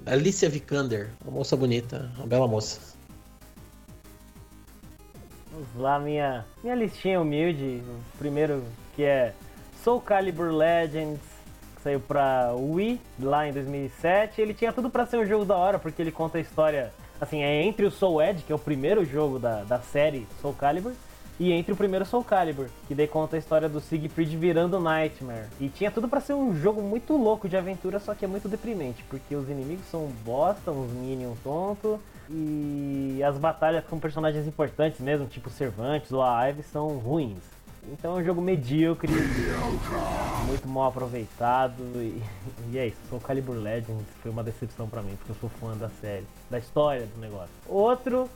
Alicia 0.05 0.49
Vikander, 0.49 1.09
uma 1.23 1.31
moça 1.37 1.55
bonita, 1.55 2.11
uma 2.17 2.27
bela 2.27 2.45
moça. 2.49 2.81
Vamos 5.49 5.67
lá, 5.77 5.97
minha, 5.99 6.43
minha 6.61 6.75
listinha 6.75 7.21
humilde. 7.21 7.81
O 8.13 8.17
primeiro 8.17 8.61
que 8.93 9.03
é 9.03 9.33
Soul 9.81 10.01
Calibur 10.01 10.51
Legends, 10.51 11.21
que 11.77 11.81
saiu 11.81 12.01
pra 12.01 12.53
Wii 12.53 12.99
lá 13.21 13.47
em 13.47 13.53
2007. 13.53 14.41
Ele 14.41 14.53
tinha 14.53 14.73
tudo 14.73 14.89
para 14.89 15.05
ser 15.05 15.15
um 15.15 15.25
jogo 15.25 15.45
da 15.45 15.55
hora, 15.55 15.79
porque 15.79 16.01
ele 16.01 16.11
conta 16.11 16.39
a 16.39 16.41
história, 16.41 16.93
assim, 17.21 17.41
é 17.41 17.63
entre 17.63 17.85
o 17.85 17.91
Soul 17.91 18.21
Edge, 18.21 18.43
que 18.43 18.51
é 18.51 18.55
o 18.55 18.59
primeiro 18.59 19.05
jogo 19.05 19.39
da, 19.39 19.63
da 19.63 19.79
série 19.79 20.27
Soul 20.41 20.53
Calibur, 20.53 20.91
E 21.39 21.51
entre 21.51 21.73
o 21.73 21.75
primeiro 21.75 22.05
Soul 22.05 22.23
Calibur, 22.23 22.67
que 22.87 22.93
daí 22.93 23.07
conta 23.07 23.35
a 23.35 23.39
história 23.39 23.67
do 23.67 23.79
Siegfried 23.79 24.37
virando 24.37 24.79
Nightmare. 24.79 25.47
E 25.59 25.67
tinha 25.67 25.89
tudo 25.89 26.07
pra 26.07 26.21
ser 26.21 26.33
um 26.33 26.55
jogo 26.55 26.81
muito 26.81 27.17
louco 27.17 27.49
de 27.49 27.57
aventura, 27.57 27.99
só 27.99 28.13
que 28.13 28.23
é 28.23 28.27
muito 28.27 28.47
deprimente, 28.47 29.03
porque 29.09 29.35
os 29.35 29.49
inimigos 29.49 29.85
são 29.87 30.07
bosta, 30.23 30.71
uns 30.71 30.91
minions 30.91 31.37
tonto, 31.43 31.99
e 32.29 33.21
as 33.23 33.37
batalhas 33.37 33.83
com 33.85 33.99
personagens 33.99 34.47
importantes 34.47 34.99
mesmo, 34.99 35.25
tipo 35.25 35.49
Cervantes 35.49 36.11
ou 36.11 36.21
a 36.21 36.47
Ive, 36.47 36.63
são 36.63 36.97
ruins. 36.97 37.53
Então 37.91 38.17
é 38.17 38.21
um 38.21 38.23
jogo 38.23 38.41
medíocre, 38.41 39.11
muito 40.47 40.67
mal 40.67 40.87
aproveitado 40.87 41.81
e, 41.95 42.21
e 42.71 42.77
é 42.77 42.87
isso. 42.87 42.97
Soul 43.09 43.19
Calibur 43.19 43.55
Legends 43.55 44.05
foi 44.21 44.31
uma 44.31 44.43
decepção 44.43 44.87
pra 44.87 45.01
mim, 45.01 45.15
porque 45.17 45.31
eu 45.31 45.35
sou 45.35 45.49
fã 45.49 45.75
da 45.75 45.89
série, 45.89 46.25
da 46.49 46.59
história 46.59 47.05
do 47.05 47.19
negócio. 47.19 47.49
Outro 47.67 48.29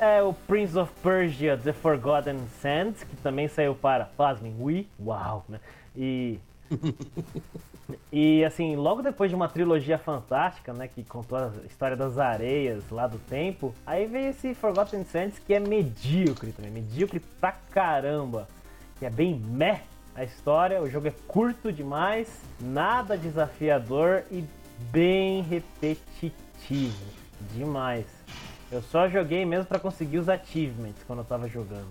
é 0.00 0.22
o 0.22 0.32
Prince 0.32 0.78
of 0.78 0.92
Persia 1.02 1.56
The 1.56 1.72
Forgotten 1.72 2.38
Sands, 2.60 3.02
que 3.04 3.16
também 3.16 3.48
saiu 3.48 3.74
para, 3.74 4.06
pasmem, 4.16 4.54
Wii, 4.58 4.88
uau, 5.00 5.44
né? 5.48 5.60
E 5.94 6.38
e 8.12 8.44
assim, 8.44 8.76
logo 8.76 9.02
depois 9.02 9.30
de 9.30 9.36
uma 9.36 9.48
trilogia 9.48 9.98
fantástica, 9.98 10.72
né, 10.72 10.88
que 10.88 11.04
contou 11.04 11.38
a 11.38 11.52
história 11.66 11.96
das 11.96 12.18
areias 12.18 12.82
lá 12.90 13.06
do 13.06 13.18
tempo, 13.18 13.74
aí 13.86 14.06
veio 14.06 14.30
esse 14.30 14.54
Forgotten 14.54 15.04
Sands 15.04 15.38
que 15.38 15.54
é 15.54 15.60
medíocre 15.60 16.52
também, 16.52 16.70
medíocre 16.70 17.20
pra 17.40 17.52
caramba, 17.70 18.48
que 18.98 19.06
é 19.06 19.10
bem 19.10 19.34
meh 19.34 19.82
a 20.14 20.24
história, 20.24 20.80
o 20.80 20.88
jogo 20.88 21.08
é 21.08 21.14
curto 21.26 21.70
demais, 21.70 22.28
nada 22.58 23.16
desafiador 23.16 24.24
e 24.30 24.44
bem 24.90 25.42
repetitivo 25.42 27.04
demais. 27.54 28.06
Eu 28.70 28.82
só 28.82 29.08
joguei 29.08 29.44
mesmo 29.44 29.66
pra 29.66 29.78
conseguir 29.78 30.18
os 30.18 30.28
achievements 30.28 31.02
quando 31.06 31.20
eu 31.20 31.24
tava 31.24 31.48
jogando. 31.48 31.86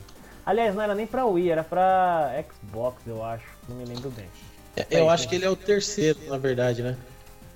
Aliás, 0.46 0.76
não 0.76 0.82
era 0.82 0.94
nem 0.94 1.08
pra 1.08 1.26
Wii, 1.26 1.50
era 1.50 1.64
pra 1.64 2.32
Xbox, 2.52 3.02
eu 3.08 3.24
acho, 3.24 3.46
não 3.68 3.76
me 3.78 3.86
lembro 3.86 4.10
bem. 4.12 4.26
É, 4.76 4.86
Eu 4.92 5.10
acho 5.10 5.28
que 5.28 5.36
ele 5.36 5.46
é 5.46 5.50
o 5.50 5.56
terceiro, 5.56 6.20
na 6.28 6.38
verdade, 6.38 6.84
né? 6.84 6.98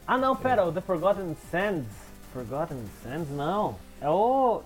Ah 0.08 0.18
não, 0.18 0.36
pera, 0.36 0.66
o 0.66 0.72
The 0.72 0.82
Forgotten 0.82 1.36
Sands. 1.52 1.86
Forgotten 2.34 2.80
Sands? 3.04 3.30
Não. 3.30 3.76
É 4.02 4.10
o. 4.10 4.62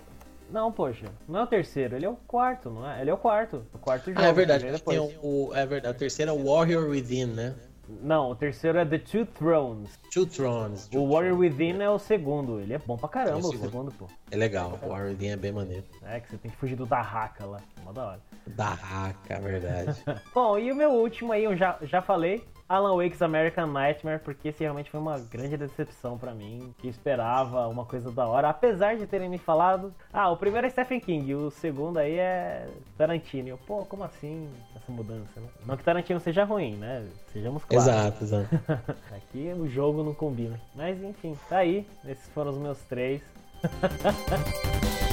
Não, 0.49 0.71
poxa. 0.71 1.07
Não 1.27 1.41
é 1.41 1.43
o 1.43 1.47
terceiro, 1.47 1.95
ele 1.95 2.05
é 2.05 2.09
o 2.09 2.15
quarto, 2.27 2.69
não 2.69 2.89
é? 2.89 3.01
Ele 3.01 3.09
é 3.09 3.13
o 3.13 3.17
quarto. 3.17 3.65
O 3.73 3.77
quarto 3.77 4.05
jogo. 4.05 4.21
Ah, 4.21 4.27
é 4.27 4.33
verdade. 4.33 4.65
que 4.65 4.79
Tem 4.81 4.99
o, 4.99 5.51
é 5.53 5.65
verdade. 5.65 5.95
O 5.95 5.99
terceiro 5.99 6.31
é 6.31 6.33
o 6.33 6.45
Warrior 6.45 6.87
Within, 6.89 7.25
né? 7.25 7.55
Não, 7.87 8.31
o 8.31 8.35
terceiro 8.35 8.77
é 8.77 8.85
The 8.85 8.97
Two 8.99 9.25
Thrones. 9.25 9.99
Two 10.13 10.25
Thrones. 10.25 10.89
O 10.95 11.05
Warrior 11.11 11.37
Within 11.37 11.81
é 11.81 11.89
o 11.89 11.99
segundo. 11.99 12.59
Ele 12.59 12.73
é 12.73 12.77
bom 12.79 12.97
pra 12.97 13.09
caramba, 13.09 13.31
É 13.31 13.35
o 13.35 13.39
o 13.39 13.51
segundo. 13.51 13.65
segundo, 13.69 13.91
pô. 13.91 14.07
É 14.31 14.37
legal. 14.37 14.79
O 14.81 14.87
Warrior 14.89 15.09
Within 15.09 15.29
é 15.31 15.35
bem 15.37 15.51
maneiro. 15.51 15.83
É 16.03 16.19
que 16.19 16.29
você 16.29 16.37
tem 16.37 16.49
que 16.49 16.57
fugir 16.57 16.75
do 16.75 16.85
Dahaka 16.85 17.45
lá. 17.45 17.59
Mó 17.83 17.91
da 17.91 18.05
hora. 18.05 18.19
Da 18.47 18.69
raca, 18.69 19.33
é 19.35 19.39
verdade. 19.39 20.03
Bom, 20.33 20.57
e 20.57 20.71
o 20.71 20.75
meu 20.75 20.91
último 20.91 21.33
aí, 21.33 21.43
eu 21.43 21.55
já, 21.57 21.77
já 21.81 22.01
falei, 22.01 22.43
Alan 22.67 22.95
Wake's 22.95 23.21
American 23.21 23.67
Nightmare, 23.67 24.19
porque 24.19 24.49
esse 24.49 24.61
realmente 24.61 24.89
foi 24.89 24.99
uma 24.99 25.19
grande 25.19 25.57
decepção 25.57 26.17
pra 26.17 26.33
mim, 26.33 26.73
que 26.79 26.87
esperava 26.87 27.67
uma 27.67 27.85
coisa 27.85 28.11
da 28.11 28.27
hora, 28.27 28.49
apesar 28.49 28.95
de 28.97 29.05
terem 29.05 29.29
me 29.29 29.37
falado, 29.37 29.93
ah, 30.11 30.29
o 30.31 30.37
primeiro 30.37 30.67
é 30.67 30.69
Stephen 30.69 30.99
King, 30.99 31.35
o 31.35 31.51
segundo 31.51 31.97
aí 31.97 32.17
é 32.17 32.67
Tarantino. 32.97 33.49
Eu, 33.49 33.57
pô, 33.57 33.85
como 33.85 34.03
assim 34.03 34.49
essa 34.75 34.91
mudança, 34.91 35.39
né? 35.39 35.47
Não 35.65 35.77
que 35.77 35.83
Tarantino 35.83 36.19
seja 36.19 36.43
ruim, 36.43 36.75
né? 36.75 37.07
Sejamos 37.31 37.63
claros. 37.65 37.87
exato, 37.87 38.23
exato. 38.23 38.49
Aqui 39.15 39.53
o 39.57 39.67
jogo 39.67 40.03
não 40.03 40.13
combina. 40.13 40.59
Mas 40.75 41.01
enfim, 41.03 41.37
tá 41.49 41.57
aí. 41.57 41.85
Esses 42.05 42.27
foram 42.29 42.51
os 42.51 42.57
meus 42.57 42.79
três. 42.83 43.21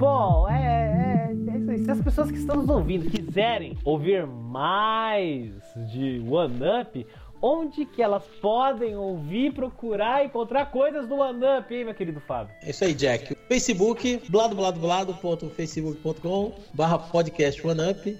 Bom, 0.00 0.48
é, 0.48 0.69
pessoas 2.10 2.30
que 2.32 2.38
estão 2.38 2.56
nos 2.56 2.68
ouvindo 2.68 3.08
quiserem 3.08 3.78
ouvir 3.84 4.26
mais 4.26 5.52
de 5.92 6.20
One 6.28 6.58
Up, 6.82 7.06
onde 7.40 7.86
que 7.86 8.02
elas 8.02 8.24
podem 8.42 8.96
ouvir, 8.96 9.54
procurar, 9.54 10.24
encontrar 10.24 10.72
coisas 10.72 11.08
do 11.08 11.14
One 11.14 11.40
Up, 11.58 11.72
hein, 11.72 11.84
meu 11.84 11.94
querido 11.94 12.18
Fábio? 12.18 12.52
É 12.62 12.70
isso 12.70 12.84
aí, 12.84 12.94
Jack. 12.94 13.36
Facebook, 13.46 14.22
bladobladoblado.facebook.com 14.28 16.52
barra 16.74 16.98
podcast 16.98 17.64
OneUp. 17.64 18.18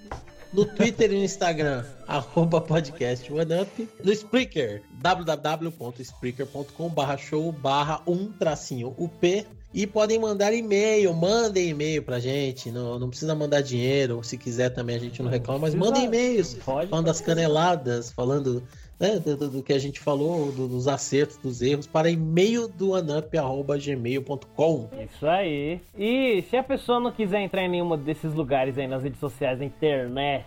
No 0.53 0.65
Twitter 0.65 1.13
e 1.13 1.17
no 1.17 1.25
Instagram, 1.25 1.85
arroba 2.07 2.61
podcast 2.61 3.33
OneUp. 3.33 3.89
No 4.05 4.13
Spreaker, 4.13 4.83
www.spreaker.com 5.03 6.89
barra 6.91 7.17
show 7.17 7.51
barra 7.51 8.01
um 8.07 8.31
tracinho 8.31 8.95
UP. 8.97 9.45
E 9.73 9.87
podem 9.87 10.19
mandar 10.19 10.53
e-mail, 10.53 11.15
mandem 11.15 11.69
e-mail 11.69 12.03
pra 12.03 12.19
gente. 12.19 12.71
Não, 12.73 12.99
não 12.99 13.09
precisa 13.09 13.35
mandar 13.37 13.61
dinheiro. 13.61 14.21
Se 14.25 14.37
quiser 14.37 14.71
também 14.71 14.97
a 14.97 14.99
gente 14.99 15.23
não 15.23 15.31
reclama, 15.31 15.61
mas 15.61 15.75
mandem 15.77 16.05
e-mails. 16.07 16.55
Falando 16.89 17.05
das 17.07 17.21
caneladas, 17.21 18.11
falando 18.11 18.63
né, 18.99 19.19
do, 19.21 19.37
do- 19.49 19.63
que 19.63 19.73
a 19.73 19.79
gente 19.79 20.01
falou, 20.01 20.51
do- 20.51 20.67
dos 20.67 20.89
acertos, 20.89 21.37
dos 21.37 21.63
erros, 21.63 21.87
para 21.87 22.11
e-mail 22.11 22.67
do 22.67 22.95
anup.gmail.com. 22.97 24.89
Isso 25.05 25.27
aí. 25.27 25.81
E 25.97 26.43
se 26.51 26.57
a 26.57 26.63
pessoa 26.63 27.01
não 27.01 27.13
quiser 27.13 27.41
entrar 27.41 27.63
em 27.63 27.69
nenhuma 27.69 27.97
desses 27.97 28.35
lugares 28.35 28.77
aí 28.77 28.87
nas 28.87 29.03
redes 29.03 29.21
sociais 29.21 29.59
da 29.59 29.65
internet, 29.65 30.45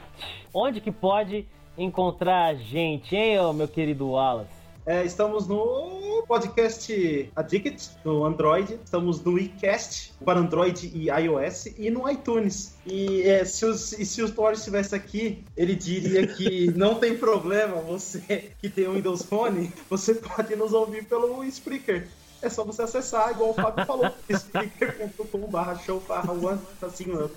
onde 0.53 0.79
que 0.81 0.91
pode 0.91 1.45
encontrar 1.77 2.45
a 2.49 2.53
gente, 2.53 3.15
hein, 3.15 3.37
meu 3.55 3.67
querido 3.67 4.09
Wallace? 4.09 4.52
É, 4.85 5.05
estamos 5.05 5.47
no 5.47 6.26
podcast 6.27 7.31
Addict, 7.35 7.91
no 8.03 8.26
Android. 8.26 8.77
Estamos 8.84 9.23
no 9.23 9.39
iCast, 9.39 10.14
para 10.26 10.39
Android 10.39 10.91
e 10.93 11.10
iOS, 11.10 11.68
e 11.77 11.89
no 11.89 12.10
iTunes. 12.10 12.76
E 12.85 13.22
é, 13.22 13.45
se, 13.45 13.65
os, 13.65 13.93
e 13.93 14.05
se 14.05 14.22
o 14.22 14.30
Thor 14.30 14.51
estivesse 14.51 14.93
aqui, 14.93 15.43
ele 15.55 15.73
diria 15.73 16.27
que 16.27 16.69
não 16.76 16.95
tem 16.95 17.18
problema, 17.18 17.76
você 17.77 18.51
que 18.60 18.69
tem 18.69 18.89
um 18.89 18.95
Windows 18.95 19.23
Phone, 19.23 19.72
você 19.89 20.15
pode 20.15 20.53
nos 20.57 20.73
ouvir 20.73 21.05
pelo 21.05 21.43
Spreaker. 21.45 22.07
É 22.41 22.49
só 22.49 22.65
você 22.65 22.81
acessar, 22.81 23.31
igual 23.31 23.51
o 23.51 23.53
Fábio 23.53 23.85
falou, 23.85 24.11
spreaker.com.br 24.30 25.80
show 25.85 26.03
barra 26.05 26.34
one, 26.34 26.60
tracinho 26.77 27.23
up. 27.23 27.34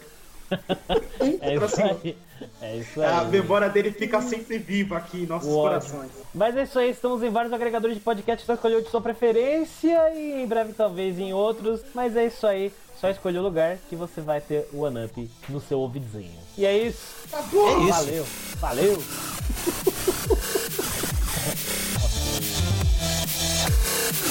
É 1.41 1.55
isso 1.55 1.59
Tracinho 1.61 1.93
up. 1.93 2.17
É 2.61 2.77
isso 2.77 3.03
A 3.03 3.21
aí. 3.21 3.27
memória 3.29 3.69
dele 3.69 3.91
fica 3.91 4.21
sempre 4.21 4.59
viva 4.59 4.97
aqui 4.97 5.23
em 5.23 5.27
nossos 5.27 5.49
Ótimo. 5.49 5.63
corações. 5.63 6.11
Mas 6.35 6.57
é 6.57 6.63
isso 6.65 6.79
aí, 6.79 6.91
estamos 6.91 7.23
em 7.23 7.31
vários 7.31 7.53
agregadores 7.53 7.97
de 7.97 8.03
podcast, 8.03 8.45
só 8.45 8.55
escolher 8.55 8.77
o 8.77 8.83
de 8.83 8.91
sua 8.91 9.01
preferência 9.01 10.11
e 10.15 10.43
em 10.43 10.47
breve 10.47 10.73
talvez 10.73 11.19
em 11.19 11.33
outros. 11.33 11.81
Mas 11.95 12.17
é 12.17 12.27
isso 12.27 12.47
aí, 12.47 12.73
só 13.01 13.09
escolher 13.09 13.39
o 13.39 13.43
lugar 13.43 13.79
que 13.89 13.97
você 13.97 14.21
vai 14.21 14.41
ter 14.41 14.69
o 14.73 14.83
One 14.83 15.05
Up 15.05 15.31
no 15.49 15.61
seu 15.61 15.79
ouvidinho. 15.81 16.39
E 16.57 16.67
é 16.67 16.77
isso. 16.77 17.15
Acabou! 17.33 17.69
É 17.69 17.83
isso. 17.85 17.93
Valeu, 17.93 18.27
valeu. 18.61 19.03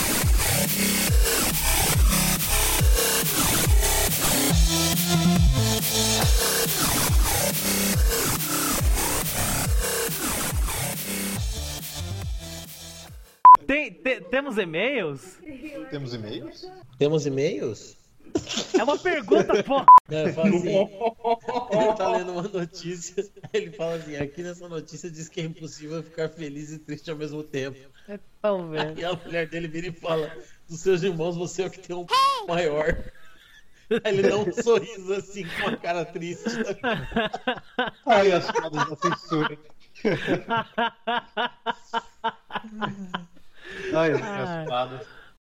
Tem, 13.68 13.92
te- 13.92 14.22
temos 14.22 14.58
e-mails? 14.58 15.38
Temos 15.90 16.14
e-mails? 16.14 16.72
Temos 16.98 17.26
e-mails? 17.26 17.98
É 18.78 18.84
uma 18.84 18.98
pergunta, 18.98 19.54
pô. 19.64 19.84
Fala 20.34 20.50
assim, 20.50 20.90
ele 21.72 21.94
tá 21.98 22.12
lendo 22.18 22.32
uma 22.34 22.42
notícia, 22.44 23.26
ele 23.54 23.72
fala 23.72 23.96
assim, 23.96 24.18
aqui 24.18 24.44
nessa 24.44 24.68
notícia 24.68 25.10
diz 25.10 25.30
que 25.30 25.40
é 25.42 25.46
impossível 25.46 26.04
ficar 26.04 26.28
feliz 26.30 26.72
e 26.72 26.78
triste 26.80 27.10
ao 27.10 27.16
mesmo 27.18 27.42
tempo. 27.44 27.78
É 28.10 28.20
tão 28.42 28.70
velho. 28.70 29.00
E 29.00 29.06
a 29.06 29.14
mulher 29.14 29.48
dele 29.48 29.68
vira 29.70 29.88
e 29.88 29.92
fala, 29.92 30.30
dos 30.70 30.82
seus 30.82 31.02
irmãos 31.02 31.36
você 31.38 31.64
é 31.64 31.68
o 31.68 31.72
que 31.72 31.80
tem 31.80 31.96
um 31.96 32.06
maior. 32.48 32.96
Aí 34.04 34.18
ele 34.18 34.30
dá 34.30 34.38
um 34.38 34.52
sorriso 34.62 35.14
assim, 35.14 35.46
com 35.62 35.70
a 35.70 35.78
cara 35.78 36.04
triste. 36.06 36.44
Ai, 38.06 38.32
as 38.32 38.52
piadas 38.52 38.90
da 38.90 38.96
censura. 38.98 39.58
Ai, 43.94 44.12
as 44.12 44.22
minhas 44.22 44.50
Ai. 44.50 44.66
piadas. 44.66 45.08